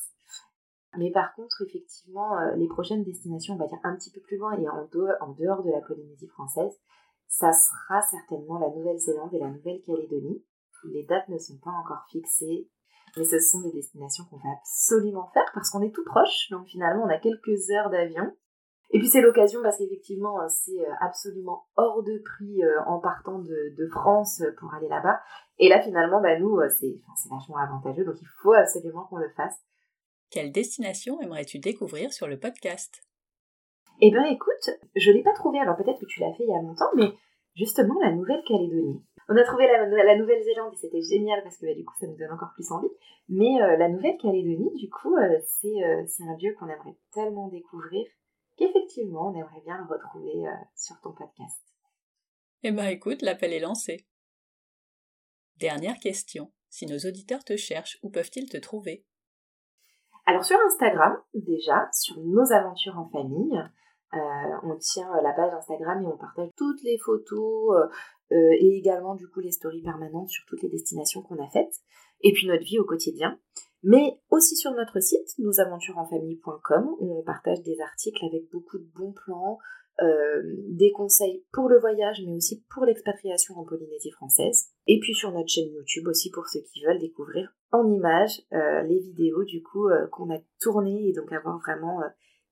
Mais 0.97 1.11
par 1.11 1.35
contre, 1.35 1.61
effectivement, 1.67 2.39
les 2.55 2.67
prochaines 2.67 3.03
destinations, 3.03 3.55
on 3.55 3.57
va 3.57 3.67
dire 3.67 3.77
un 3.83 3.95
petit 3.95 4.11
peu 4.11 4.21
plus 4.21 4.37
loin 4.37 4.57
et 4.57 4.67
en 4.69 4.85
dehors 4.87 5.63
de 5.63 5.71
la 5.71 5.81
Polynésie 5.81 6.27
française, 6.27 6.79
ça 7.27 7.51
sera 7.51 8.01
certainement 8.01 8.57
la 8.57 8.69
Nouvelle-Zélande 8.69 9.33
et 9.33 9.39
la 9.39 9.49
Nouvelle-Calédonie. 9.49 10.43
Les 10.85 11.03
dates 11.03 11.29
ne 11.29 11.37
sont 11.37 11.59
pas 11.59 11.69
encore 11.71 12.05
fixées, 12.09 12.69
mais 13.17 13.23
ce 13.23 13.37
sont 13.39 13.61
des 13.61 13.71
destinations 13.71 14.23
qu'on 14.25 14.37
va 14.37 14.49
absolument 14.57 15.29
faire 15.33 15.45
parce 15.53 15.69
qu'on 15.69 15.83
est 15.83 15.93
tout 15.93 16.05
proche. 16.05 16.49
Donc 16.49 16.65
finalement, 16.67 17.03
on 17.03 17.09
a 17.09 17.19
quelques 17.19 17.69
heures 17.69 17.91
d'avion. 17.91 18.35
Et 18.91 18.99
puis 18.99 19.07
c'est 19.07 19.21
l'occasion 19.21 19.61
parce 19.61 19.77
qu'effectivement, 19.77 20.41
euh, 20.41 20.47
c'est 20.49 20.79
euh, 20.79 20.93
absolument 20.99 21.67
hors 21.75 22.03
de 22.03 22.17
prix 22.19 22.63
euh, 22.63 22.81
en 22.87 22.99
partant 22.99 23.39
de, 23.39 23.87
France 23.91 24.43
pour 24.59 24.73
aller 24.73 24.87
là-bas. 24.87 25.19
Et 25.57 25.69
là, 25.69 25.81
finalement, 25.81 26.21
bah, 26.21 26.39
nous, 26.39 26.59
c'est 26.79 26.99
vachement 27.29 27.57
avantageux, 27.57 28.05
donc 28.05 28.15
il 28.21 28.27
faut 28.41 28.53
absolument 28.53 29.05
qu'on 29.05 29.17
le 29.17 29.29
fasse. 29.35 29.59
Quelle 30.31 30.51
destination 30.51 31.19
aimerais-tu 31.21 31.59
découvrir 31.59 32.13
sur 32.13 32.27
le 32.27 32.39
podcast? 32.39 33.01
Eh 34.01 34.11
ben 34.11 34.23
écoute, 34.25 34.69
je 34.95 35.11
l'ai 35.11 35.23
pas 35.23 35.33
trouvé, 35.33 35.59
alors 35.59 35.75
peut-être 35.75 35.99
que 35.99 36.05
tu 36.05 36.21
l'as 36.21 36.31
fait 36.33 36.43
il 36.43 36.49
y 36.49 36.55
a 36.55 36.61
longtemps, 36.61 36.91
mais 36.95 37.11
justement 37.55 37.95
la 38.01 38.11
Nouvelle-Calédonie. 38.11 39.03
On 39.27 39.35
a 39.35 39.43
trouvé 39.43 39.67
la, 39.67 40.17
Nouvelle-Zélande 40.17 40.73
et 40.73 40.77
c'était 40.77 41.01
génial 41.01 41.43
parce 41.43 41.57
que 41.57 41.65
bah, 41.65 41.73
du 41.75 41.85
coup 41.85 41.93
ça 41.99 42.07
nous 42.07 42.17
donne 42.17 42.31
encore 42.31 42.51
plus 42.55 42.71
envie. 42.71 42.89
Mais 43.27 43.61
euh, 43.61 43.77
la 43.77 43.89
Nouvelle-Calédonie, 43.89 44.73
du 44.75 44.89
coup, 44.89 45.15
euh, 45.15 45.37
euh, 45.37 46.03
c'est 46.07 46.23
un 46.23 46.37
lieu 46.41 46.55
qu'on 46.57 46.67
aimerait 46.67 46.97
tellement 47.13 47.47
découvrir 47.47 48.07
qu'effectivement 48.59 49.31
on 49.31 49.35
aimerait 49.35 49.61
bien 49.65 49.77
le 49.77 49.85
retrouver 49.85 50.45
sur 50.75 50.99
ton 51.01 51.13
podcast. 51.13 51.63
Eh 52.63 52.71
ben 52.71 52.87
écoute, 52.87 53.21
l'appel 53.21 53.53
est 53.53 53.59
lancé. 53.59 54.05
Dernière 55.57 55.97
question. 55.99 56.51
Si 56.69 56.85
nos 56.85 56.99
auditeurs 56.99 57.43
te 57.43 57.55
cherchent, 57.57 57.97
où 58.03 58.09
peuvent-ils 58.09 58.49
te 58.49 58.57
trouver? 58.57 59.05
Alors 60.25 60.45
sur 60.45 60.57
Instagram, 60.67 61.17
déjà, 61.33 61.89
sur 61.91 62.19
nos 62.19 62.51
aventures 62.51 62.99
en 62.99 63.09
famille, 63.09 63.59
on 64.11 64.77
tient 64.77 65.09
la 65.23 65.33
page 65.33 65.53
Instagram 65.53 66.03
et 66.03 66.07
on 66.07 66.17
partage 66.17 66.49
toutes 66.55 66.83
les 66.83 66.97
photos, 66.97 67.89
euh, 68.31 68.51
et 68.59 68.77
également 68.77 69.15
du 69.15 69.27
coup 69.27 69.39
les 69.39 69.51
stories 69.51 69.81
permanentes 69.81 70.29
sur 70.29 70.45
toutes 70.45 70.61
les 70.61 70.69
destinations 70.69 71.21
qu'on 71.21 71.43
a 71.43 71.49
faites, 71.49 71.79
et 72.21 72.31
puis 72.33 72.47
notre 72.47 72.63
vie 72.63 72.79
au 72.79 72.85
quotidien. 72.85 73.39
Mais 73.83 74.19
aussi 74.29 74.55
sur 74.55 74.71
notre 74.71 74.99
site, 74.99 75.37
nosaventuresenfamille.com, 75.37 76.95
où 76.99 77.19
on 77.19 77.23
partage 77.23 77.61
des 77.61 77.79
articles 77.79 78.23
avec 78.25 78.49
beaucoup 78.51 78.77
de 78.77 78.89
bons 78.95 79.13
plans, 79.13 79.57
euh, 80.01 80.41
des 80.69 80.91
conseils 80.91 81.45
pour 81.51 81.69
le 81.69 81.79
voyage, 81.79 82.21
mais 82.25 82.35
aussi 82.35 82.63
pour 82.69 82.85
l'expatriation 82.85 83.55
en 83.57 83.65
Polynésie 83.65 84.11
française. 84.11 84.69
Et 84.87 84.99
puis 84.99 85.13
sur 85.13 85.31
notre 85.31 85.49
chaîne 85.49 85.71
YouTube 85.73 86.07
aussi 86.07 86.29
pour 86.29 86.47
ceux 86.47 86.61
qui 86.61 86.83
veulent 86.83 86.99
découvrir 86.99 87.53
en 87.71 87.89
images 87.91 88.41
euh, 88.53 88.81
les 88.83 88.99
vidéos 88.99 89.43
du 89.43 89.61
coup 89.61 89.87
qu'on 90.11 90.33
a 90.33 90.39
tournées 90.61 91.09
et 91.09 91.13
donc 91.13 91.31
avoir 91.31 91.59
vraiment 91.59 92.01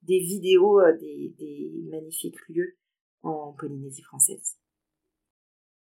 des 0.02 0.18
vidéos 0.18 0.80
des 1.00 1.72
magnifiques 1.90 2.48
lieux 2.48 2.76
en 3.22 3.52
Polynésie 3.52 4.02
française. 4.02 4.58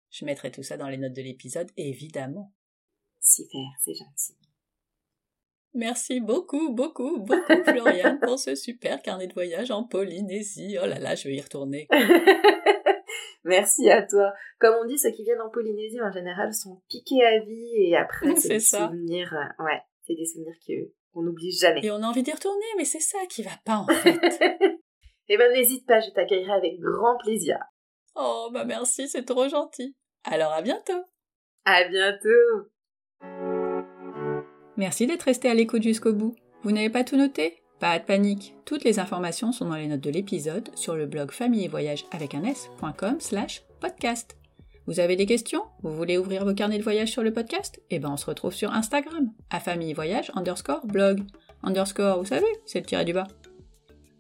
Je 0.10 0.26
mettrai 0.26 0.52
tout 0.52 0.64
ça 0.64 0.78
dans 0.78 0.88
les 0.88 0.98
notes 0.98 1.16
de 1.16 1.22
l'épisode, 1.22 1.70
évidemment. 1.78 2.54
Super, 3.20 3.68
c'est 3.80 3.96
gentil. 3.96 4.38
Merci 5.76 6.22
beaucoup, 6.22 6.74
beaucoup, 6.74 7.20
beaucoup, 7.20 7.64
Floriane, 7.66 8.20
pour 8.24 8.40
ce 8.40 8.56
super 8.56 9.02
carnet 9.02 9.28
de 9.28 9.34
voyage 9.34 9.72
en 9.72 9.84
Polynésie. 9.84 10.78
Oh 10.82 10.86
là 10.86 11.00
là, 11.00 11.16
je 11.16 11.28
vais 11.28 11.36
y 11.36 11.42
retourner. 11.42 11.88
Merci 13.44 13.90
à 13.92 14.02
toi. 14.02 14.34
Comme 14.60 14.76
on 14.82 14.86
dit, 14.88 14.98
ceux 14.98 15.12
qui 15.12 15.24
viennent 15.24 15.42
en 15.42 15.50
Polynésie, 15.50 16.02
en 16.02 16.12
général, 16.12 16.54
sont 16.54 16.82
piqués 16.90 17.24
à 17.24 17.40
vie 17.42 17.74
et 17.76 17.96
après, 17.96 18.36
c'est 18.38 18.48
des 18.48 18.60
souvenirs. 18.60 19.34
Euh, 19.34 19.64
ouais, 19.64 19.82
c'est 20.08 20.16
des 20.16 20.26
souvenirs 20.26 20.56
qu'on 21.14 21.22
n'oublie 21.22 21.52
jamais. 21.52 21.82
Et 21.84 21.92
on 21.92 22.02
a 22.02 22.08
envie 22.08 22.24
d'y 22.24 22.32
retourner, 22.32 22.66
mais 22.78 22.86
c'est 22.86 23.02
ça 23.02 23.20
qui 23.30 23.44
va 23.44 23.52
pas, 23.66 23.78
en 23.78 23.88
fait. 23.88 24.18
eh 25.28 25.38
ben, 25.38 25.52
n'hésite 25.54 25.86
pas, 25.86 26.00
je 26.00 26.10
t'accueillerai 26.12 26.54
avec 26.54 26.80
grand 26.80 27.18
plaisir. 27.18 27.60
Oh, 28.16 28.50
bah 28.52 28.64
merci, 28.64 29.10
c'est 29.10 29.26
trop 29.26 29.50
gentil. 29.50 29.96
Alors 30.24 30.54
à 30.54 30.62
bientôt 30.62 31.04
À 31.66 31.88
bientôt 31.88 32.70
Merci 34.78 35.08
d'être 35.08 35.24
resté 35.24 35.50
à 35.50 35.54
l'écoute 35.54 35.84
jusqu'au 35.84 36.14
bout. 36.14 36.36
Vous 36.64 36.72
n'avez 36.72 36.90
pas 36.90 37.04
tout 37.04 37.16
noté? 37.16 37.62
Pas 37.80 38.00
de 38.00 38.06
panique. 38.06 38.56
Toutes 38.66 38.84
les 38.84 39.00
informations 39.00 39.52
sont 39.52 39.66
dans 39.66 39.76
les 39.76 39.88
notes 39.88 40.02
de 40.02 40.10
l'épisode 40.10 40.70
sur 40.76 40.96
le 40.96 41.06
blog 41.06 41.32
famille 41.32 41.66
et 41.66 41.70
voyage 41.70 42.06
avec 42.12 42.36
un 42.36 42.44
s.com 42.44 43.18
slash 43.20 43.64
podcast. 43.80 44.38
Vous 44.88 45.00
avez 45.00 45.16
des 45.16 45.26
questions? 45.26 45.64
Vous 45.82 45.96
voulez 45.96 46.18
ouvrir 46.18 46.46
vos 46.46 46.54
carnets 46.54 46.78
de 46.78 46.84
voyage 46.84 47.12
sur 47.12 47.24
le 47.24 47.34
podcast? 47.34 47.82
Eh 47.90 48.00
ben 48.00 48.12
on 48.12 48.18
se 48.18 48.26
retrouve 48.26 48.54
sur 48.54 48.72
Instagram, 48.72 49.32
à 49.50 49.60
famille 49.60 49.94
voyage 49.94 50.32
underscore 50.36 50.86
blog. 50.86 51.22
Underscore, 51.64 52.20
vous 52.20 52.26
savez, 52.26 52.46
c'est 52.66 52.80
le 52.80 52.86
tiré 52.86 53.04
du 53.04 53.14
bas. 53.14 53.28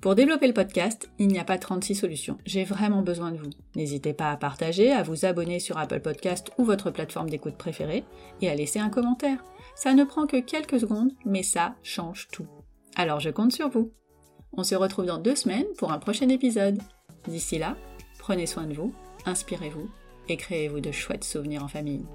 Pour 0.05 0.13
développer 0.13 0.45
le 0.45 0.53
podcast, 0.53 1.09
il 1.17 1.29
n'y 1.29 1.39
a 1.39 1.43
pas 1.43 1.57
36 1.57 1.95
solutions. 1.95 2.37
J'ai 2.45 2.63
vraiment 2.63 3.01
besoin 3.01 3.31
de 3.31 3.37
vous. 3.37 3.49
N'hésitez 3.75 4.13
pas 4.13 4.29
à 4.29 4.37
partager, 4.37 4.91
à 4.91 5.01
vous 5.01 5.25
abonner 5.25 5.59
sur 5.59 5.79
Apple 5.79 5.99
Podcast 5.99 6.51
ou 6.59 6.63
votre 6.63 6.91
plateforme 6.91 7.27
d'écoute 7.27 7.57
préférée 7.57 8.03
et 8.39 8.47
à 8.47 8.53
laisser 8.53 8.77
un 8.77 8.91
commentaire. 8.91 9.43
Ça 9.73 9.95
ne 9.95 10.03
prend 10.03 10.27
que 10.27 10.39
quelques 10.39 10.79
secondes, 10.79 11.11
mais 11.25 11.41
ça 11.41 11.73
change 11.81 12.27
tout. 12.31 12.45
Alors 12.95 13.19
je 13.19 13.31
compte 13.31 13.51
sur 13.51 13.67
vous. 13.67 13.93
On 14.53 14.63
se 14.63 14.75
retrouve 14.75 15.07
dans 15.07 15.17
deux 15.17 15.35
semaines 15.35 15.65
pour 15.75 15.91
un 15.91 15.97
prochain 15.97 16.29
épisode. 16.29 16.79
D'ici 17.27 17.57
là, 17.57 17.75
prenez 18.19 18.45
soin 18.45 18.67
de 18.67 18.75
vous, 18.75 18.93
inspirez-vous 19.25 19.89
et 20.29 20.37
créez-vous 20.37 20.81
de 20.81 20.91
chouettes 20.91 21.23
souvenirs 21.23 21.63
en 21.63 21.67
famille. 21.67 22.05